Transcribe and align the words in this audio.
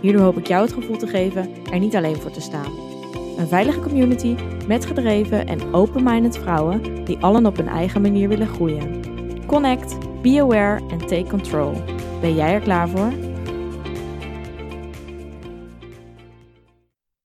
Hierdoor 0.00 0.22
hoop 0.22 0.38
ik 0.38 0.46
jou 0.46 0.62
het 0.64 0.72
gevoel 0.72 0.96
te 0.96 1.06
geven 1.06 1.64
er 1.64 1.78
niet 1.78 1.96
alleen 1.96 2.16
voor 2.16 2.30
te 2.30 2.40
staan. 2.40 2.72
Een 3.38 3.48
veilige 3.48 3.80
community 3.80 4.36
met 4.66 4.86
gedreven 4.86 5.46
en 5.46 5.74
open-minded 5.74 6.38
vrouwen 6.38 7.04
die 7.04 7.18
allen 7.18 7.46
op 7.46 7.56
hun 7.56 7.68
eigen 7.68 8.00
manier 8.00 8.28
willen 8.28 8.46
groeien. 8.46 9.02
Connect, 9.46 10.22
be 10.22 10.40
aware 10.40 10.88
en 10.88 10.98
take 10.98 11.26
control. 11.28 11.72
Ben 12.20 12.34
jij 12.34 12.52
er 12.52 12.60
klaar 12.60 12.88
voor? 12.88 13.12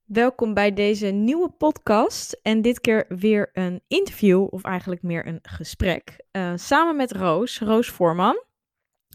Welkom 0.04 0.54
bij 0.54 0.74
deze 0.74 1.08
nieuwe 1.08 1.50
podcast 1.50 2.40
en 2.42 2.62
dit 2.62 2.82
keer 2.82 3.06
weer 3.08 3.50
een 3.54 3.82
interview 3.88 4.48
of 4.50 4.64
eigenlijk 4.64 5.02
meer 5.02 5.28
een 5.28 5.40
gesprek 5.42 6.26
uh, 6.32 6.54
samen 6.56 6.96
met 6.96 7.12
Roos, 7.12 7.60
Roos 7.60 7.90
Voorman. 7.90 8.44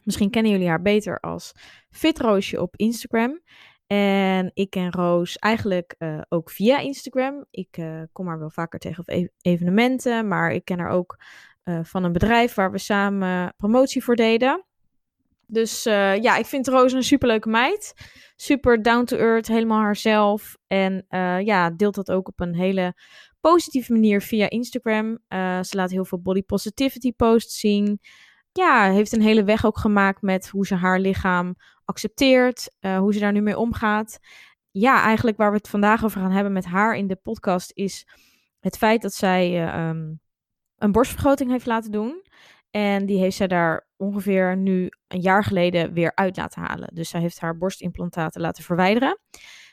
Misschien 0.05 0.31
kennen 0.31 0.53
jullie 0.53 0.69
haar 0.69 0.83
beter 0.83 1.21
als 1.21 1.53
Fitroosje 1.91 2.61
op 2.61 2.77
Instagram. 2.77 3.41
En 3.87 4.51
ik 4.55 4.71
ken 4.71 4.93
Roos 4.93 5.37
eigenlijk 5.37 5.95
uh, 5.99 6.21
ook 6.29 6.51
via 6.51 6.79
Instagram. 6.79 7.45
Ik 7.51 7.77
uh, 7.77 8.03
kom 8.13 8.27
haar 8.27 8.39
wel 8.39 8.51
vaker 8.51 8.79
tegen 8.79 9.01
op 9.01 9.09
e 9.09 9.29
evenementen, 9.41 10.29
maar 10.29 10.53
ik 10.53 10.65
ken 10.65 10.79
haar 10.79 10.91
ook 10.91 11.19
uh, 11.65 11.81
van 11.83 12.05
een 12.05 12.13
bedrijf 12.13 12.55
waar 12.55 12.71
we 12.73 12.79
samen 12.79 13.55
promotie 13.57 14.05
voor 14.05 14.17
deden. 14.17 14.65
Dus 15.47 15.83
ja, 15.83 16.37
ik 16.37 16.47
vind 16.47 16.69
Roos 16.69 16.93
een 16.93 17.03
superleuke 17.03 17.49
meid. 17.49 17.95
Super 18.37 18.83
down 18.83 19.05
to 19.05 19.17
earth, 19.17 19.49
helemaal 19.49 19.81
haarzelf. 19.81 20.57
En 20.67 21.05
ja, 21.45 21.71
deelt 21.71 21.95
dat 21.95 22.11
ook 22.11 22.29
op 22.29 22.41
een 22.41 22.55
hele 22.55 22.95
positieve 23.41 23.93
manier 23.93 24.21
via 24.21 24.51
Instagram. 24.51 25.19
ze 25.63 25.71
laat 25.71 25.91
heel 25.91 26.05
veel 26.05 26.21
body 26.21 26.43
positivity 26.43 27.13
posts 27.13 27.61
zien 27.61 28.01
ja, 28.61 28.91
heeft 28.91 29.13
een 29.13 29.23
hele 29.23 29.45
weg 29.45 29.65
ook 29.67 29.79
gemaakt 29.79 30.23
met 30.23 30.49
hoe 30.49 30.67
ze 30.67 30.75
haar 30.75 30.99
lichaam 31.01 31.55
accepteert, 31.85 32.71
uh, 32.81 32.99
hoe 32.99 33.13
ze 33.13 33.21
daar 33.21 33.33
nu 33.33 33.41
mee 33.41 33.59
omgaat. 33.59 34.19
Ja, 34.71 35.03
eigenlijk 35.03 35.37
waar 35.37 35.51
we 35.51 35.57
het 35.57 35.69
vandaag 35.69 36.05
over 36.05 36.21
gaan 36.21 36.31
hebben 36.31 36.53
met 36.53 36.65
haar 36.65 36.97
in 36.97 37.07
de 37.07 37.17
podcast 37.17 37.71
is 37.75 38.07
het 38.61 38.77
feit 38.77 39.03
dat 39.03 39.13
zij 39.13 39.63
uh, 39.63 39.89
um, 39.89 40.21
een 40.77 40.93
borstvergroting 40.93 41.51
heeft 41.51 41.67
laten 41.67 41.93
doen. 41.93 42.23
En 42.71 43.07
die 43.07 43.19
heeft 43.19 43.37
zij 43.37 43.47
daar 43.47 43.89
ongeveer 43.97 44.57
nu 44.57 44.89
een 45.09 45.21
jaar 45.21 45.45
geleden 45.45 45.93
weer 45.93 46.13
uit 46.15 46.37
laten 46.37 46.63
halen. 46.63 46.95
Dus 46.95 47.09
zij 47.09 47.21
heeft 47.21 47.41
haar 47.41 47.57
borstimplantaten 47.57 48.41
laten 48.41 48.65
verwijderen. 48.65 49.19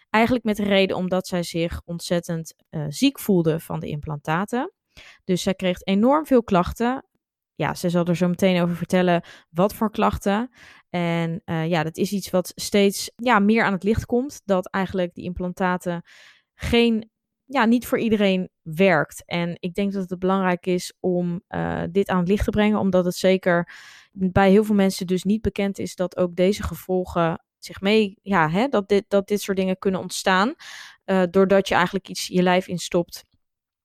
Eigenlijk 0.09 0.45
met 0.45 0.55
de 0.55 0.63
reden 0.63 0.95
omdat 0.95 1.27
zij 1.27 1.43
zich 1.43 1.81
ontzettend 1.85 2.53
uh, 2.69 2.85
ziek 2.87 3.19
voelde 3.19 3.59
van 3.59 3.79
de 3.79 3.87
implantaten. 3.87 4.71
Dus 5.23 5.41
zij 5.41 5.53
kreeg 5.53 5.81
enorm 5.81 6.25
veel 6.25 6.43
klachten 6.43 7.06
ja, 7.57 7.73
ze 7.73 7.89
zal 7.89 8.05
er 8.05 8.15
zo 8.15 8.27
meteen 8.27 8.61
over 8.61 8.75
vertellen 8.75 9.21
wat 9.49 9.73
voor 9.73 9.91
klachten. 9.91 10.49
En 10.89 11.41
uh, 11.45 11.67
ja, 11.67 11.83
dat 11.83 11.97
is 11.97 12.11
iets 12.11 12.29
wat 12.29 12.51
steeds 12.55 13.11
ja, 13.15 13.39
meer 13.39 13.63
aan 13.63 13.73
het 13.73 13.83
licht 13.83 14.05
komt. 14.05 14.41
Dat 14.45 14.69
eigenlijk 14.69 15.13
die 15.13 15.23
implantaten 15.23 16.01
geen, 16.53 17.09
ja, 17.45 17.65
niet 17.65 17.87
voor 17.87 17.99
iedereen 17.99 18.49
werkt. 18.61 19.23
En 19.25 19.55
ik 19.59 19.73
denk 19.73 19.93
dat 19.93 20.09
het 20.09 20.19
belangrijk 20.19 20.65
is 20.65 20.93
om 20.99 21.41
uh, 21.49 21.83
dit 21.91 22.09
aan 22.09 22.19
het 22.19 22.27
licht 22.27 22.43
te 22.43 22.51
brengen. 22.51 22.79
Omdat 22.79 23.05
het 23.05 23.15
zeker 23.15 23.73
bij 24.11 24.49
heel 24.49 24.63
veel 24.63 24.75
mensen 24.75 25.07
dus 25.07 25.23
niet 25.23 25.41
bekend 25.41 25.79
is 25.79 25.95
dat 25.95 26.17
ook 26.17 26.35
deze 26.35 26.63
gevolgen 26.63 27.43
zich 27.59 27.81
mee, 27.81 28.19
ja, 28.21 28.49
hè, 28.49 28.67
dat, 28.67 28.87
dit, 28.89 29.05
dat 29.07 29.27
dit 29.27 29.41
soort 29.41 29.57
dingen 29.57 29.77
kunnen 29.79 30.01
ontstaan. 30.01 30.53
Uh, 31.05 31.23
doordat 31.29 31.67
je 31.67 31.73
eigenlijk 31.73 32.09
iets 32.09 32.27
je 32.27 32.41
lijf 32.41 32.67
instopt 32.67 33.23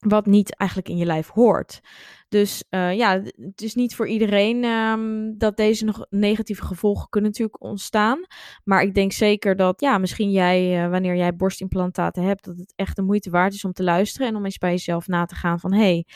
wat 0.02 0.26
niet 0.26 0.56
eigenlijk 0.56 0.90
in 0.90 0.96
je 0.96 1.04
lijf 1.04 1.28
hoort. 1.28 1.80
Dus 2.28 2.64
uh, 2.70 2.94
ja, 2.94 3.22
het 3.36 3.62
is 3.62 3.74
niet 3.74 3.94
voor 3.94 4.08
iedereen 4.08 4.64
um, 4.64 5.38
dat 5.38 5.56
deze 5.56 5.84
nog 5.84 6.06
negatieve 6.10 6.64
gevolgen 6.64 7.08
kunnen 7.08 7.30
natuurlijk 7.30 7.62
ontstaan. 7.62 8.26
Maar 8.64 8.82
ik 8.82 8.94
denk 8.94 9.12
zeker 9.12 9.56
dat, 9.56 9.80
ja, 9.80 9.98
misschien 9.98 10.30
jij, 10.30 10.84
uh, 10.84 10.90
wanneer 10.90 11.16
jij 11.16 11.36
borstimplantaten 11.36 12.22
hebt, 12.22 12.44
dat 12.44 12.56
het 12.56 12.72
echt 12.76 12.96
de 12.96 13.02
moeite 13.02 13.30
waard 13.30 13.54
is 13.54 13.64
om 13.64 13.72
te 13.72 13.82
luisteren 13.82 14.28
en 14.28 14.36
om 14.36 14.44
eens 14.44 14.58
bij 14.58 14.70
jezelf 14.70 15.06
na 15.06 15.24
te 15.24 15.34
gaan 15.34 15.60
van, 15.60 15.72
hey, 15.72 16.06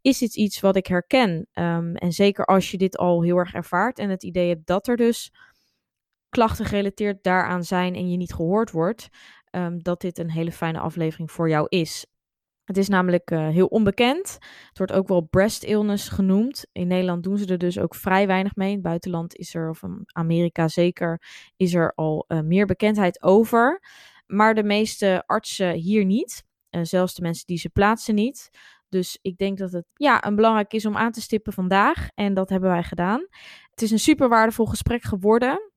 is 0.00 0.18
dit 0.18 0.36
iets 0.36 0.60
wat 0.60 0.76
ik 0.76 0.86
herken? 0.86 1.46
Um, 1.52 1.94
en 1.94 2.12
zeker 2.12 2.44
als 2.44 2.70
je 2.70 2.78
dit 2.78 2.96
al 2.96 3.22
heel 3.22 3.36
erg 3.36 3.54
ervaart 3.54 3.98
en 3.98 4.10
het 4.10 4.22
idee 4.22 4.48
hebt 4.48 4.66
dat 4.66 4.86
er 4.88 4.96
dus 4.96 5.32
klachten 6.28 6.64
gerelateerd 6.64 7.22
daaraan 7.22 7.64
zijn 7.64 7.94
en 7.94 8.10
je 8.10 8.16
niet 8.16 8.34
gehoord 8.34 8.70
wordt, 8.70 9.08
um, 9.50 9.82
dat 9.82 10.00
dit 10.00 10.18
een 10.18 10.30
hele 10.30 10.52
fijne 10.52 10.78
aflevering 10.78 11.30
voor 11.30 11.48
jou 11.48 11.66
is. 11.68 12.06
Het 12.64 12.76
is 12.76 12.88
namelijk 12.88 13.30
uh, 13.30 13.48
heel 13.48 13.66
onbekend. 13.66 14.38
Het 14.68 14.78
wordt 14.78 14.92
ook 14.92 15.08
wel 15.08 15.20
breast 15.20 15.62
illness 15.62 16.08
genoemd. 16.08 16.66
In 16.72 16.86
Nederland 16.86 17.22
doen 17.22 17.38
ze 17.38 17.46
er 17.46 17.58
dus 17.58 17.78
ook 17.78 17.94
vrij 17.94 18.26
weinig 18.26 18.56
mee. 18.56 18.68
In 18.68 18.74
het 18.74 18.82
buitenland 18.82 19.36
is 19.36 19.54
er, 19.54 19.68
of 19.68 19.82
in 19.82 20.02
Amerika 20.12 20.68
zeker, 20.68 21.22
is 21.56 21.74
er 21.74 21.92
al 21.94 22.24
uh, 22.28 22.40
meer 22.40 22.66
bekendheid 22.66 23.22
over. 23.22 23.82
Maar 24.26 24.54
de 24.54 24.62
meeste 24.62 25.22
artsen 25.26 25.72
hier 25.72 26.04
niet. 26.04 26.44
Uh, 26.70 26.80
zelfs 26.84 27.14
de 27.14 27.22
mensen 27.22 27.46
die 27.46 27.58
ze 27.58 27.68
plaatsen 27.68 28.14
niet. 28.14 28.50
Dus 28.88 29.18
ik 29.22 29.36
denk 29.36 29.58
dat 29.58 29.72
het 29.72 29.86
ja, 29.94 30.26
een 30.26 30.36
belangrijk 30.36 30.72
is 30.72 30.86
om 30.86 30.96
aan 30.96 31.12
te 31.12 31.20
stippen 31.20 31.52
vandaag. 31.52 32.08
En 32.14 32.34
dat 32.34 32.48
hebben 32.48 32.70
wij 32.70 32.82
gedaan. 32.82 33.26
Het 33.70 33.82
is 33.82 33.90
een 33.90 33.98
super 33.98 34.28
waardevol 34.28 34.66
gesprek 34.66 35.02
geworden. 35.02 35.72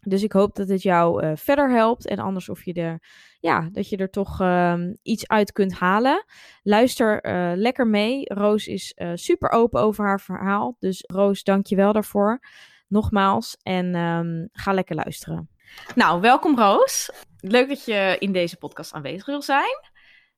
Dus 0.00 0.22
ik 0.22 0.32
hoop 0.32 0.54
dat 0.54 0.68
het 0.68 0.82
jou 0.82 1.24
uh, 1.24 1.32
verder 1.34 1.70
helpt. 1.70 2.06
En 2.06 2.18
anders 2.18 2.48
of 2.48 2.64
je 2.64 2.72
er, 2.72 3.02
ja, 3.40 3.68
dat 3.72 3.88
je 3.88 3.96
er 3.96 4.10
toch 4.10 4.40
uh, 4.40 4.74
iets 5.02 5.28
uit 5.28 5.52
kunt 5.52 5.72
halen. 5.72 6.24
Luister 6.62 7.26
uh, 7.26 7.52
lekker 7.56 7.86
mee. 7.86 8.22
Roos 8.24 8.66
is 8.66 8.92
uh, 8.96 9.10
super 9.14 9.50
open 9.50 9.80
over 9.80 10.04
haar 10.04 10.20
verhaal. 10.20 10.76
Dus 10.78 11.04
Roos, 11.06 11.42
dank 11.42 11.66
je 11.66 11.76
wel 11.76 11.92
daarvoor. 11.92 12.40
Nogmaals. 12.88 13.56
En 13.62 13.94
um, 13.94 14.48
ga 14.52 14.72
lekker 14.72 14.96
luisteren. 14.96 15.48
Nou, 15.94 16.20
welkom 16.20 16.58
Roos. 16.58 17.10
Leuk 17.40 17.68
dat 17.68 17.84
je 17.84 18.16
in 18.18 18.32
deze 18.32 18.56
podcast 18.56 18.92
aanwezig 18.92 19.26
wil 19.26 19.42
zijn. 19.42 19.88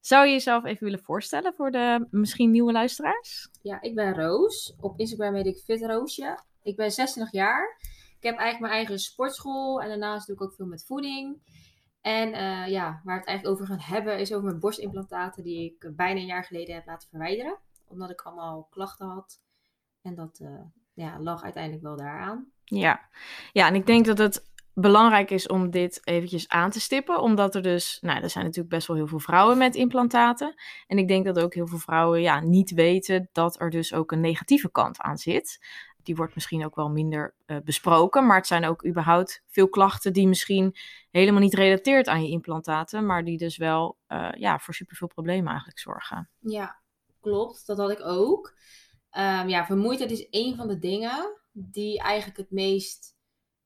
Zou 0.01 0.27
je 0.27 0.33
jezelf 0.33 0.65
even 0.65 0.85
willen 0.85 1.03
voorstellen 1.03 1.55
voor 1.55 1.71
de 1.71 2.07
misschien 2.11 2.51
nieuwe 2.51 2.73
luisteraars? 2.73 3.49
Ja, 3.63 3.81
ik 3.81 3.95
ben 3.95 4.15
Roos. 4.15 4.75
Op 4.81 4.99
Instagram 4.99 5.35
heet 5.35 5.47
ik 5.47 5.63
FitRoosje. 5.65 6.39
Ik 6.63 6.77
ben 6.77 6.91
26 6.91 7.33
jaar. 7.33 7.79
Ik 8.23 8.29
heb 8.29 8.39
eigenlijk 8.39 8.61
mijn 8.61 8.87
eigen 8.87 9.05
sportschool 9.05 9.83
en 9.83 9.89
daarnaast 9.89 10.27
doe 10.27 10.37
ik 10.37 10.43
ook 10.43 10.55
veel 10.55 10.67
met 10.67 10.85
voeding. 10.85 11.43
En 12.01 12.29
uh, 12.29 12.69
ja, 12.69 13.01
waar 13.05 13.19
het 13.19 13.27
eigenlijk 13.27 13.61
over 13.61 13.67
gaan 13.67 13.95
hebben 13.95 14.19
is 14.19 14.33
over 14.33 14.45
mijn 14.45 14.61
borstimplantaten 14.61 15.43
die 15.43 15.65
ik 15.65 15.97
bijna 15.97 16.21
een 16.21 16.27
jaar 16.27 16.45
geleden 16.45 16.75
heb 16.75 16.87
laten 16.87 17.09
verwijderen. 17.09 17.59
Omdat 17.89 18.11
ik 18.11 18.21
allemaal 18.21 18.67
klachten 18.71 19.07
had. 19.07 19.41
En 20.03 20.15
dat 20.15 20.39
uh, 20.43 20.61
ja, 20.93 21.21
lag 21.21 21.43
uiteindelijk 21.43 21.83
wel 21.83 21.97
daaraan. 21.97 22.51
Ja. 22.65 23.09
ja, 23.53 23.67
en 23.67 23.75
ik 23.75 23.87
denk 23.87 24.07
dat 24.07 24.19
het 24.19 24.51
belangrijk 24.75 25.31
is 25.31 25.47
om 25.47 25.71
dit 25.71 26.01
eventjes 26.05 26.49
aan 26.49 26.71
te 26.71 26.81
stippen. 26.81 27.21
Omdat 27.21 27.55
er 27.55 27.63
dus, 27.63 27.99
nou, 28.01 28.23
er 28.23 28.31
zijn 28.31 28.45
natuurlijk 28.45 28.75
best 28.75 28.87
wel 28.87 28.97
heel 28.97 29.07
veel 29.07 29.19
vrouwen 29.19 29.59
met 29.59 29.75
implantaten. 29.75 30.55
En 30.87 30.99
ik 30.99 31.09
denk 31.09 31.25
dat 31.25 31.39
ook 31.39 31.55
heel 31.55 31.67
veel 31.67 31.79
vrouwen 31.79 32.21
ja, 32.21 32.41
niet 32.41 32.71
weten 32.71 33.29
dat 33.33 33.61
er 33.61 33.71
dus 33.71 33.95
ook 33.95 34.13
een 34.13 34.21
negatieve 34.21 34.71
kant 34.71 35.01
aan 35.01 35.19
zit 35.19 35.59
die 36.03 36.17
wordt 36.17 36.35
misschien 36.35 36.65
ook 36.65 36.75
wel 36.75 36.91
minder 36.91 37.35
uh, 37.47 37.57
besproken. 37.65 38.27
Maar 38.27 38.37
het 38.37 38.47
zijn 38.47 38.65
ook 38.65 38.87
überhaupt 38.87 39.43
veel 39.47 39.69
klachten 39.69 40.13
die 40.13 40.29
misschien 40.29 40.77
helemaal 41.11 41.41
niet 41.41 41.55
relateerd 41.55 42.09
aan 42.09 42.23
je 42.23 42.31
implantaten, 42.31 43.07
maar 43.07 43.25
die 43.25 43.39
dus 43.39 43.57
wel 43.57 43.99
uh, 44.09 44.33
ja, 44.33 44.59
voor 44.59 44.75
superveel 44.75 45.09
problemen 45.09 45.49
eigenlijk 45.49 45.79
zorgen. 45.79 46.31
Ja, 46.39 46.81
klopt. 47.21 47.67
Dat 47.67 47.79
had 47.79 47.91
ik 47.91 48.05
ook. 48.05 48.55
Um, 49.17 49.49
ja, 49.49 49.67
vermoeidheid 49.67 50.11
is 50.11 50.27
een 50.31 50.57
van 50.57 50.69
de 50.69 50.79
dingen 50.79 51.41
die 51.53 52.01
eigenlijk 52.01 52.39
het 52.39 52.51
meest 52.51 53.17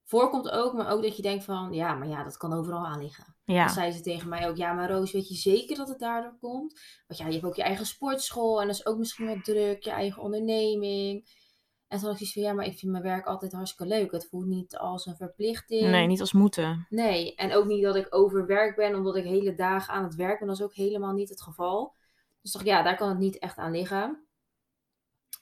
voorkomt 0.05 0.51
ook, 0.51 0.73
maar 0.73 0.91
ook 0.91 1.03
dat 1.03 1.17
je 1.17 1.23
denkt 1.23 1.45
van, 1.45 1.73
ja, 1.73 1.95
maar 1.95 2.09
ja, 2.09 2.25
dat 2.25 2.37
kan 2.37 2.53
overal 2.53 2.87
aan 2.87 3.03
liggen. 3.03 3.35
Ja. 3.45 3.65
Dan 3.65 3.75
zei 3.75 3.93
ze 3.93 4.01
tegen 4.01 4.29
mij 4.29 4.49
ook, 4.49 4.57
ja, 4.57 4.73
maar 4.73 4.91
Roos, 4.91 5.13
weet 5.13 5.29
je 5.29 5.35
zeker 5.35 5.77
dat 5.77 5.89
het 5.89 5.99
daardoor 5.99 6.37
komt? 6.41 6.81
Want 7.07 7.21
ja, 7.21 7.27
je 7.27 7.33
hebt 7.33 7.45
ook 7.45 7.57
je 7.57 7.63
eigen 7.63 7.87
sportschool 7.87 8.61
en 8.61 8.67
dat 8.67 8.77
is 8.77 8.87
ook 8.87 8.99
misschien 8.99 9.27
wat 9.27 9.45
druk, 9.45 9.83
je 9.83 9.91
eigen 9.91 10.23
onderneming. 10.23 11.45
En 11.89 11.99
toen 11.99 12.09
had 12.09 12.21
ik 12.21 12.27
zoiets 12.27 12.33
van, 12.33 12.43
ja, 12.43 12.53
maar 12.53 12.67
ik 12.67 12.79
vind 12.79 12.93
mijn 12.93 13.05
werk 13.05 13.27
altijd 13.27 13.53
hartstikke 13.53 13.95
leuk. 13.95 14.13
Het 14.13 14.29
voelt 14.29 14.47
niet 14.47 14.77
als 14.77 15.07
een 15.07 15.17
verplichting. 15.17 15.91
Nee, 15.91 16.07
niet 16.07 16.21
als 16.21 16.33
moeten. 16.33 16.87
Nee, 16.89 17.35
en 17.35 17.55
ook 17.55 17.67
niet 17.67 17.83
dat 17.83 17.97
ik 17.97 18.07
overwerk 18.15 18.77
ben, 18.77 18.95
omdat 18.95 19.17
ik 19.17 19.25
hele 19.25 19.55
dagen 19.55 19.95
aan 19.95 20.05
het 20.05 20.15
werk 20.15 20.39
ben. 20.39 20.49
Dat 20.49 20.57
is 20.57 20.63
ook 20.65 20.75
helemaal 20.75 21.13
niet 21.13 21.29
het 21.29 21.43
geval. 21.43 21.95
Dus 22.43 22.53
toch, 22.53 22.65
ja, 22.65 22.83
daar 22.83 22.97
kan 22.97 23.09
het 23.09 23.19
niet 23.19 23.39
echt 23.39 23.57
aan 23.57 23.71
liggen. 23.71 24.27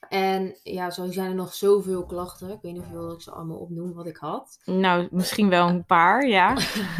En 0.09 0.59
ja, 0.63 0.89
zo 0.89 1.11
zijn 1.11 1.29
er 1.29 1.35
nog 1.35 1.53
zoveel 1.53 2.05
klachten. 2.05 2.49
Ik 2.49 2.61
weet 2.61 2.73
niet 2.73 2.81
of 2.81 3.13
ik 3.13 3.21
ze 3.21 3.31
allemaal 3.31 3.57
opnoem 3.57 3.93
wat 3.93 4.07
ik 4.07 4.17
had. 4.17 4.61
Nou, 4.65 5.07
misschien 5.11 5.49
wel 5.49 5.67
een 5.67 5.85
paar, 5.85 6.27
ja. 6.27 6.53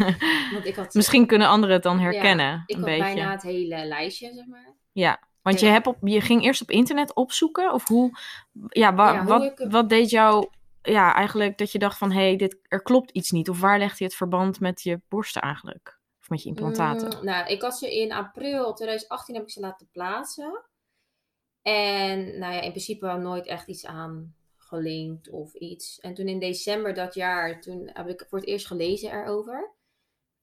Want 0.52 0.64
ik 0.64 0.76
had, 0.76 0.94
misschien 0.94 1.26
kunnen 1.26 1.48
anderen 1.48 1.74
het 1.74 1.84
dan 1.84 1.98
herkennen. 1.98 2.46
ja, 2.46 2.62
ik 2.66 2.76
een 2.76 2.80
had 2.82 2.84
beetje. 2.84 3.02
bijna 3.14 3.30
het 3.30 3.42
hele 3.42 3.84
lijstje, 3.84 4.32
zeg 4.34 4.46
maar. 4.46 4.74
Ja, 4.92 5.25
want 5.46 5.60
je, 5.60 5.66
hebt 5.66 5.86
op, 5.86 5.96
je 6.00 6.20
ging 6.20 6.42
eerst 6.44 6.62
op 6.62 6.70
internet 6.70 7.14
opzoeken? 7.14 7.72
Of 7.72 7.88
hoe, 7.88 8.18
ja, 8.68 8.94
wa- 8.94 9.12
Ja, 9.12 9.18
hoe 9.18 9.28
wat, 9.28 9.42
ik 9.42 9.66
wat 9.70 9.88
deed 9.88 10.10
jou, 10.10 10.48
ja, 10.82 11.14
eigenlijk 11.14 11.58
dat 11.58 11.72
je 11.72 11.78
dacht 11.78 11.98
van, 11.98 12.12
hé, 12.12 12.20
hey, 12.20 12.36
dit 12.36 12.56
er 12.62 12.82
klopt 12.82 13.10
iets 13.10 13.30
niet. 13.30 13.48
Of 13.50 13.60
waar 13.60 13.78
legde 13.78 13.96
je 13.98 14.04
het 14.04 14.14
verband 14.14 14.60
met 14.60 14.82
je 14.82 15.00
borsten 15.08 15.42
eigenlijk? 15.42 15.98
Of 16.20 16.28
met 16.28 16.42
je 16.42 16.48
implantaten? 16.48 17.18
Mm, 17.18 17.24
nou, 17.24 17.46
ik 17.46 17.62
had 17.62 17.78
ze 17.78 17.96
in 18.00 18.12
april 18.12 18.72
2018 18.74 19.34
heb 19.34 19.44
ik 19.44 19.50
ze 19.50 19.60
laten 19.60 19.88
plaatsen. 19.92 20.64
En 21.62 22.38
nou 22.38 22.54
ja, 22.54 22.60
in 22.60 22.70
principe 22.70 23.06
nooit 23.16 23.46
echt 23.46 23.68
iets 23.68 23.86
aan 23.86 24.34
gelinkt 24.56 25.30
of 25.30 25.54
iets. 25.54 26.00
En 26.00 26.14
toen 26.14 26.28
in 26.28 26.38
december 26.38 26.94
dat 26.94 27.14
jaar, 27.14 27.60
toen 27.60 27.90
heb 27.92 28.08
ik 28.08 28.24
voor 28.28 28.38
het 28.38 28.48
eerst 28.48 28.66
gelezen 28.66 29.10
erover. 29.12 29.74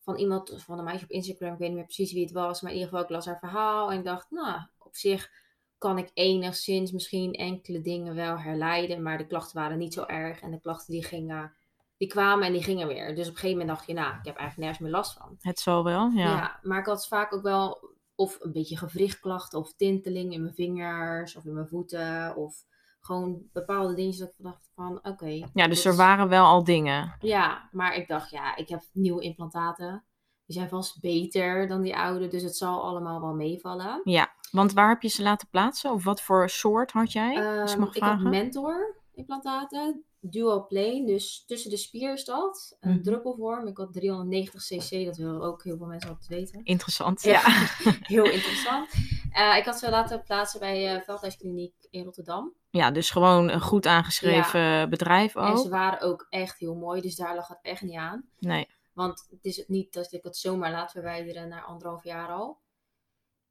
Van 0.04 0.18
iemand, 0.18 0.54
van 0.58 0.78
een 0.78 0.84
meisje 0.84 1.04
op 1.04 1.10
Instagram, 1.12 1.54
ik 1.54 1.58
weet 1.60 1.68
niet 1.68 1.78
meer 1.78 1.86
precies 1.86 2.14
wie 2.14 2.24
het 2.24 2.32
was. 2.32 2.62
Maar 2.62 2.72
in 2.72 2.78
ieder 2.78 2.92
geval, 2.92 3.06
ik 3.06 3.12
las 3.12 3.26
haar 3.26 3.40
verhaal 3.40 3.92
en 3.92 3.98
ik 3.98 4.04
dacht, 4.04 4.32
nou, 4.32 4.60
op 4.94 5.00
zich 5.00 5.32
kan 5.78 5.98
ik 5.98 6.12
enigszins 6.14 6.92
misschien 6.92 7.34
enkele 7.34 7.82
dingen 7.82 8.16
wel 8.16 8.40
herleiden. 8.40 9.02
Maar 9.02 9.18
de 9.18 9.28
klachten 9.28 9.58
waren 9.60 9.78
niet 9.78 9.94
zo 9.94 10.04
erg. 10.06 10.42
En 10.42 10.52
de 10.52 10.60
klachten 10.60 10.94
die 10.94 11.04
gingen, 11.04 11.54
die 11.98 12.08
kwamen 12.08 12.48
en 12.48 12.54
die 12.54 12.64
gingen 12.64 12.88
weer. 12.88 13.16
Dus 13.16 13.28
op 13.28 13.34
een 13.34 13.40
gegeven 13.40 13.58
moment 13.58 13.78
dacht 13.78 13.88
je, 13.88 13.94
nou, 13.94 14.08
ik 14.08 14.26
heb 14.26 14.36
eigenlijk 14.36 14.58
nergens 14.58 14.80
meer 14.80 14.92
last 14.92 15.14
van. 15.14 15.38
Het 15.40 15.60
zal 15.60 15.84
wel, 15.84 16.10
ja. 16.10 16.24
Ja. 16.24 16.60
maar 16.62 16.80
ik 16.80 16.86
had 16.86 17.08
vaak 17.08 17.34
ook 17.34 17.42
wel 17.42 17.92
of 18.16 18.38
een 18.42 18.52
beetje 18.52 18.78
gewrichtklachten 18.78 19.60
of 19.60 19.74
tinteling 19.76 20.34
in 20.34 20.42
mijn 20.42 20.54
vingers 20.54 21.36
of 21.36 21.46
in 21.46 21.54
mijn 21.54 21.68
voeten 21.68 22.36
of 22.36 22.56
gewoon 23.00 23.42
bepaalde 23.54 23.94
dingetjes 23.94 24.20
dat 24.20 24.34
ik 24.38 24.44
dacht 24.44 24.70
van 24.76 25.00
oké. 25.04 25.48
Ja, 25.54 25.68
dus 25.68 25.86
er 25.86 25.96
waren 25.96 26.30
wel 26.30 26.46
al 26.46 26.64
dingen. 26.64 27.16
Ja, 27.20 27.70
maar 27.72 27.96
ik 27.96 28.08
dacht 28.08 28.30
ja, 28.30 28.56
ik 28.56 28.70
heb 28.70 28.82
nieuwe 28.92 29.24
implantaten. 29.24 30.04
Die 30.46 30.56
zijn 30.56 30.70
vast 30.70 31.00
beter 31.02 31.68
dan 31.68 31.82
die 31.82 31.96
oude, 31.96 32.28
dus 32.28 32.44
het 32.44 32.58
zal 32.58 32.84
allemaal 32.84 33.22
wel 33.22 33.34
meevallen. 33.34 34.02
Ja, 34.04 34.32
want 34.52 34.74
waar 34.74 34.90
heb 34.90 35.02
je 35.02 35.08
ze 35.10 35.22
laten 35.22 35.48
plaatsen? 35.50 35.92
Of 35.92 36.04
wat 36.04 36.22
voor 36.22 36.50
soort 36.50 36.92
had 36.92 37.12
jij? 37.12 37.36
Ehm, 37.36 37.80
mag 37.80 37.96
ik 37.96 38.04
had 38.04 38.20
mentor 38.20 38.96
implantaten, 39.16 40.04
dual 40.20 40.68
plane, 40.68 41.06
dus 41.06 41.44
tussen 41.48 41.70
de 41.70 41.78
spier 41.78 42.14
is 42.14 42.26
dat. 42.26 42.78
Een 42.80 42.92
Mhm. 42.92 43.02
druppelvorm. 43.02 43.68
Ik 43.68 43.78
had 43.78 43.94
390 43.94 44.62
cc, 44.64 45.06
dat 45.06 45.18
willen 45.18 45.42
ook 45.42 45.64
heel 45.64 45.78
veel 45.78 45.86
mensen 45.86 46.10
altijd 46.10 46.28
weten. 46.28 46.62
Interessant. 46.64 47.22
Ja, 47.22 47.42
heel 48.14 48.26
interessant. 48.38 48.90
Eh, 49.32 49.58
ik 49.58 49.66
had 49.66 49.80
ze 49.80 49.90
laten 49.90 50.24
plaatsen 50.24 50.60
bij 50.60 50.96
uh, 50.96 51.02
Veldhuiskliniek 51.02 51.74
in 51.90 52.04
Rotterdam. 52.04 52.54
ja, 52.70 52.92
dus 52.92 53.10
gewoon 53.10 53.50
een 53.50 53.62
goed 53.62 53.86
aangeschreven 53.88 54.90
bedrijf 54.90 55.36
En 55.36 55.58
ze 55.58 55.64
ook. 55.64 55.70
waren 55.72 56.02
ook 56.02 56.26
echt 56.30 56.60
heel 56.60 56.76
mooi, 56.76 57.02
dus 57.02 57.16
daar 57.16 57.36
lag 57.36 57.48
het 57.48 57.60
echt 57.62 57.82
niet 57.82 57.98
aan. 57.98 58.24
Nee. 58.40 58.68
Want 58.94 59.28
het 59.30 59.46
is 59.46 59.64
niet 59.68 59.94
dat 59.94 60.12
ik 60.12 60.24
het 60.24 60.38
zomaar 60.38 60.72
laat 60.72 60.92
verwijderen 60.92 61.48
na 61.48 61.64
anderhalf 61.64 62.04
jaar 62.04 62.30
al. 62.30 62.62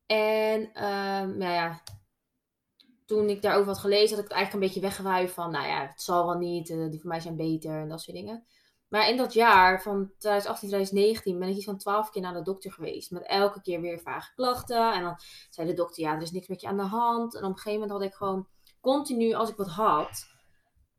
En 0.06 0.72
ehm, 0.72 1.36
nou 1.38 1.52
ja, 1.52 1.82
toen 3.06 3.28
ik 3.28 3.42
daarover 3.42 3.68
had 3.72 3.78
gelezen, 3.78 4.16
had 4.16 4.24
ik 4.24 4.30
het 4.30 4.38
eigenlijk 4.38 4.52
een 4.52 4.68
beetje 4.68 4.88
weggewuifd 4.88 5.34
van, 5.34 5.50
nou 5.50 5.66
ja, 5.66 5.86
het 5.86 6.02
zal 6.02 6.26
wel 6.26 6.38
niet, 6.38 6.70
eh, 6.70 6.90
die 6.90 7.00
voor 7.00 7.08
mij 7.08 7.20
zijn 7.20 7.36
beter 7.36 7.80
en 7.80 7.88
dat 7.88 8.00
soort 8.00 8.16
dingen. 8.16 8.46
Maar 8.88 9.08
in 9.08 9.16
dat 9.16 9.32
jaar 9.32 9.82
van 9.82 10.10
2018, 10.18 10.68
2019 10.68 11.38
ben 11.38 11.48
ik 11.48 11.56
iets 11.56 11.64
van 11.64 11.78
twaalf 11.78 12.10
keer 12.10 12.22
naar 12.22 12.34
de 12.34 12.42
dokter 12.42 12.72
geweest. 12.72 13.10
Met 13.10 13.26
elke 13.26 13.60
keer 13.60 13.80
weer 13.80 14.00
vage 14.00 14.34
klachten. 14.34 14.92
En 14.92 15.02
dan 15.02 15.16
zei 15.50 15.66
de 15.66 15.74
dokter, 15.74 16.02
ja, 16.02 16.14
er 16.14 16.22
is 16.22 16.30
niks 16.30 16.48
met 16.48 16.60
je 16.60 16.66
aan 16.68 16.76
de 16.76 16.82
hand. 16.82 17.34
En 17.34 17.44
op 17.44 17.50
een 17.50 17.56
gegeven 17.56 17.80
moment 17.80 17.90
had 17.90 18.02
ik 18.02 18.14
gewoon 18.14 18.48
continu, 18.80 19.32
als 19.32 19.50
ik 19.50 19.56
wat 19.56 19.68
had... 19.68 20.30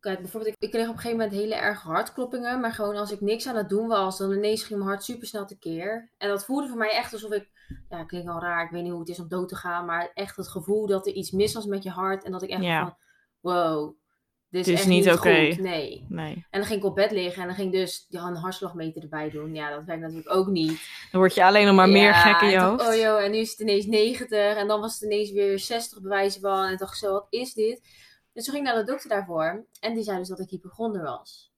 Kijk, 0.04 0.20
bijvoorbeeld, 0.20 0.56
ik, 0.56 0.64
ik 0.64 0.72
kreeg 0.72 0.88
op 0.88 0.94
een 0.94 1.00
gegeven 1.00 1.18
moment 1.18 1.36
hele 1.38 1.56
erge 1.56 1.88
hartkloppingen. 1.88 2.60
Maar 2.60 2.72
gewoon 2.72 2.96
als 2.96 3.12
ik 3.12 3.22
niks 3.22 3.48
aan 3.48 3.56
het 3.56 3.70
doen 3.70 3.88
was, 3.88 4.18
dan 4.18 4.32
ineens 4.32 4.64
ging 4.64 4.80
mijn 4.80 4.92
hart 4.92 5.04
super 5.04 5.28
snel 5.28 5.46
tekeer. 5.46 6.10
En 6.18 6.30
dat 6.30 6.46
voelde 6.46 6.68
voor 6.68 6.78
mij 6.78 6.92
echt 6.92 7.14
alsof 7.14 7.32
ik, 7.32 7.50
ja, 7.90 8.04
klinkt 8.04 8.30
al 8.30 8.40
raar, 8.40 8.66
ik 8.66 8.72
weet 8.72 8.82
niet 8.82 8.92
hoe 8.92 9.00
het 9.00 9.10
is 9.10 9.20
om 9.20 9.28
dood 9.28 9.50
te 9.50 9.56
gaan. 9.56 9.86
Maar 9.86 10.12
echt 10.14 10.36
het 10.36 10.48
gevoel 10.48 10.88
dat 10.88 11.08
er 11.08 11.14
iets 11.14 11.32
mis 11.32 11.54
was 11.54 11.66
met 11.66 11.84
je 11.84 11.90
hart. 11.90 12.24
En 12.24 12.32
dat 12.32 12.42
ik 12.44 12.50
echt 12.50 12.62
Ja. 12.64 12.82
van, 12.82 12.96
wow, 13.40 13.96
dit 14.50 14.68
is, 14.68 14.74
is 14.74 14.80
echt 14.80 14.88
niet 14.88 15.12
oké. 15.12 15.46
goed. 15.46 15.60
Nee. 15.60 16.06
Nee. 16.10 16.34
En 16.50 16.60
dan 16.60 16.66
ging 16.66 16.80
ik 16.80 16.86
op 16.86 16.96
bed 16.96 17.12
liggen 17.12 17.42
en 17.42 17.48
dan 17.48 17.56
ging 17.58 17.74
ik 17.74 17.80
dus 17.80 18.06
ja, 18.10 18.24
een 18.24 18.36
hartslagmeter 18.36 19.02
erbij 19.02 19.30
doen. 19.30 19.56
Ja, 19.56 19.70
dat 19.70 19.84
werkt 19.84 20.02
natuurlijk 20.02 20.36
ook 20.36 20.48
niet. 20.48 20.82
Dan 21.12 21.20
word 21.22 21.34
je 21.34 21.44
alleen 21.44 21.66
nog 21.66 21.76
maar 21.76 21.90
meer 21.90 22.14
gek 22.14 22.42
in 22.42 22.50
je. 22.50 22.60
Oh 22.88 22.96
joh, 22.96 23.24
en 23.24 23.32
nu 23.32 23.38
is 23.38 23.50
het 23.52 23.60
ineens 23.60 23.86
90 23.86 24.56
en 24.56 24.68
dan 24.68 24.80
was 24.82 24.94
het 24.94 25.02
ineens 25.02 25.32
weer 25.32 25.60
60 25.60 26.02
bewijzen 26.02 26.42
van. 26.42 26.66
En 26.66 26.72
ik 26.74 26.80
dacht 26.80 26.98
zo, 26.98 27.12
wat 27.12 27.28
is 27.30 27.54
dit? 27.54 27.82
Dus 28.34 28.44
toen 28.44 28.54
ging 28.54 28.68
ik 28.68 28.74
naar 28.74 28.84
de 28.86 28.92
dokter 28.92 29.10
daarvoor. 29.10 29.66
En 29.80 29.94
die 29.94 30.04
zei 30.04 30.18
dus 30.18 30.28
dat 30.28 30.40
ik 30.40 30.50
hypochonder 30.50 31.02
was. 31.02 31.52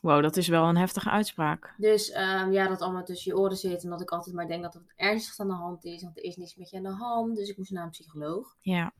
Wow, 0.00 0.22
dat 0.22 0.36
is 0.36 0.48
wel 0.48 0.64
een 0.64 0.76
heftige 0.76 1.10
uitspraak. 1.10 1.74
Dus 1.76 2.10
ehm, 2.10 2.52
ja, 2.52 2.68
dat 2.68 2.80
allemaal 2.80 3.04
tussen 3.04 3.32
je 3.32 3.38
oren 3.38 3.56
zit. 3.56 3.82
En 3.84 3.90
dat 3.90 4.00
ik 4.00 4.10
altijd 4.10 4.34
maar 4.34 4.46
denk 4.48 4.62
dat 4.62 4.74
het 4.74 4.92
ernstig 4.96 5.38
aan 5.38 5.48
de 5.48 5.54
hand 5.54 5.84
is. 5.84 6.02
Want 6.02 6.16
er 6.16 6.22
is 6.24 6.36
niks 6.36 6.54
met 6.54 6.70
je 6.70 6.76
aan 6.76 6.82
de 6.82 6.88
hand. 6.88 7.36
Dus 7.36 7.48
ik 7.48 7.56
moest 7.56 7.70
naar 7.70 7.84
een 7.84 7.90
psycholoog. 7.90 8.56
Ja. 8.60 8.92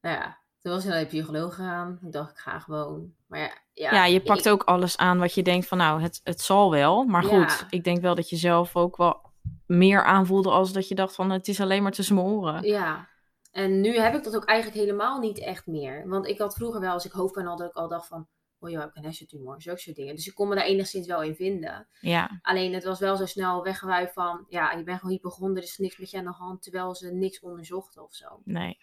Nou 0.00 0.16
ja, 0.16 0.38
toen 0.60 0.72
was 0.72 0.84
ik 0.84 0.90
naar 0.90 1.00
de 1.00 1.06
psycholoog 1.06 1.54
gegaan. 1.54 1.98
Ik 2.02 2.12
dacht, 2.12 2.30
ik 2.30 2.38
ga 2.38 2.58
gewoon. 2.58 3.14
Maar 3.26 3.38
ja, 3.40 3.50
ja, 3.72 3.92
Ja, 3.92 4.04
je 4.04 4.20
pakt 4.22 4.46
ik- 4.46 4.52
ook 4.52 4.62
alles 4.62 4.96
aan 4.96 5.18
wat 5.18 5.34
je 5.34 5.42
denkt 5.42 5.66
van 5.68 5.78
nou, 5.78 6.02
het, 6.02 6.20
het 6.24 6.40
zal 6.40 6.70
wel. 6.70 7.04
Maar 7.04 7.22
Ja. 7.26 7.28
goed, 7.48 7.66
ik 7.70 7.84
denk 7.84 8.00
wel 8.00 8.14
dat 8.14 8.28
je 8.28 8.36
zelf 8.36 8.76
ook 8.76 8.96
wel 8.96 9.20
meer 9.66 10.04
aanvoelde 10.04 10.50
als 10.50 10.72
dat 10.72 10.88
je 10.88 10.94
dacht 10.94 11.14
van 11.14 11.30
het 11.30 11.48
is 11.48 11.60
alleen 11.60 11.82
maar 11.82 11.92
tussen 11.92 12.14
mijn 12.14 12.26
oren. 12.26 12.62
Ja, 12.62 13.08
en 13.50 13.80
nu 13.80 13.98
heb 13.98 14.14
ik 14.14 14.24
dat 14.24 14.36
ook 14.36 14.44
eigenlijk 14.44 14.80
helemaal 14.80 15.18
niet 15.18 15.38
echt 15.38 15.66
meer. 15.66 16.08
Want 16.08 16.26
ik 16.26 16.38
had 16.38 16.54
vroeger 16.54 16.80
wel, 16.80 16.92
als 16.92 17.04
ik 17.04 17.12
hoofdpijn 17.12 17.46
had, 17.46 17.58
dat 17.58 17.68
ik 17.68 17.76
al 17.76 17.88
dacht 17.88 18.06
van... 18.06 18.28
Oh 18.62 18.70
joh, 18.70 18.78
ik 18.78 18.86
heb 18.86 18.96
een 18.96 19.02
hersentumor, 19.02 19.62
zulke 19.62 19.80
soort 19.80 19.96
dingen. 19.96 20.14
Dus 20.14 20.26
ik 20.26 20.34
kon 20.34 20.48
me 20.48 20.54
daar 20.54 20.64
enigszins 20.64 21.06
wel 21.06 21.22
in 21.22 21.34
vinden. 21.34 21.88
Ja, 22.00 22.38
Alleen 22.42 22.74
het 22.74 22.84
was 22.84 22.98
wel 22.98 23.16
zo 23.16 23.26
snel 23.26 23.62
weggewuifd 23.62 24.12
van... 24.12 24.44
Ja, 24.48 24.72
je 24.72 24.82
bent 24.82 24.98
gewoon 24.98 25.14
hypochonder, 25.14 25.56
er 25.56 25.68
is 25.68 25.78
niks 25.78 25.98
met 25.98 26.10
je 26.10 26.18
aan 26.18 26.24
de 26.24 26.30
hand. 26.30 26.62
Terwijl 26.62 26.94
ze 26.94 27.12
niks 27.12 27.40
onderzochten 27.40 28.02
of 28.02 28.14
zo. 28.14 28.40
nee. 28.44 28.78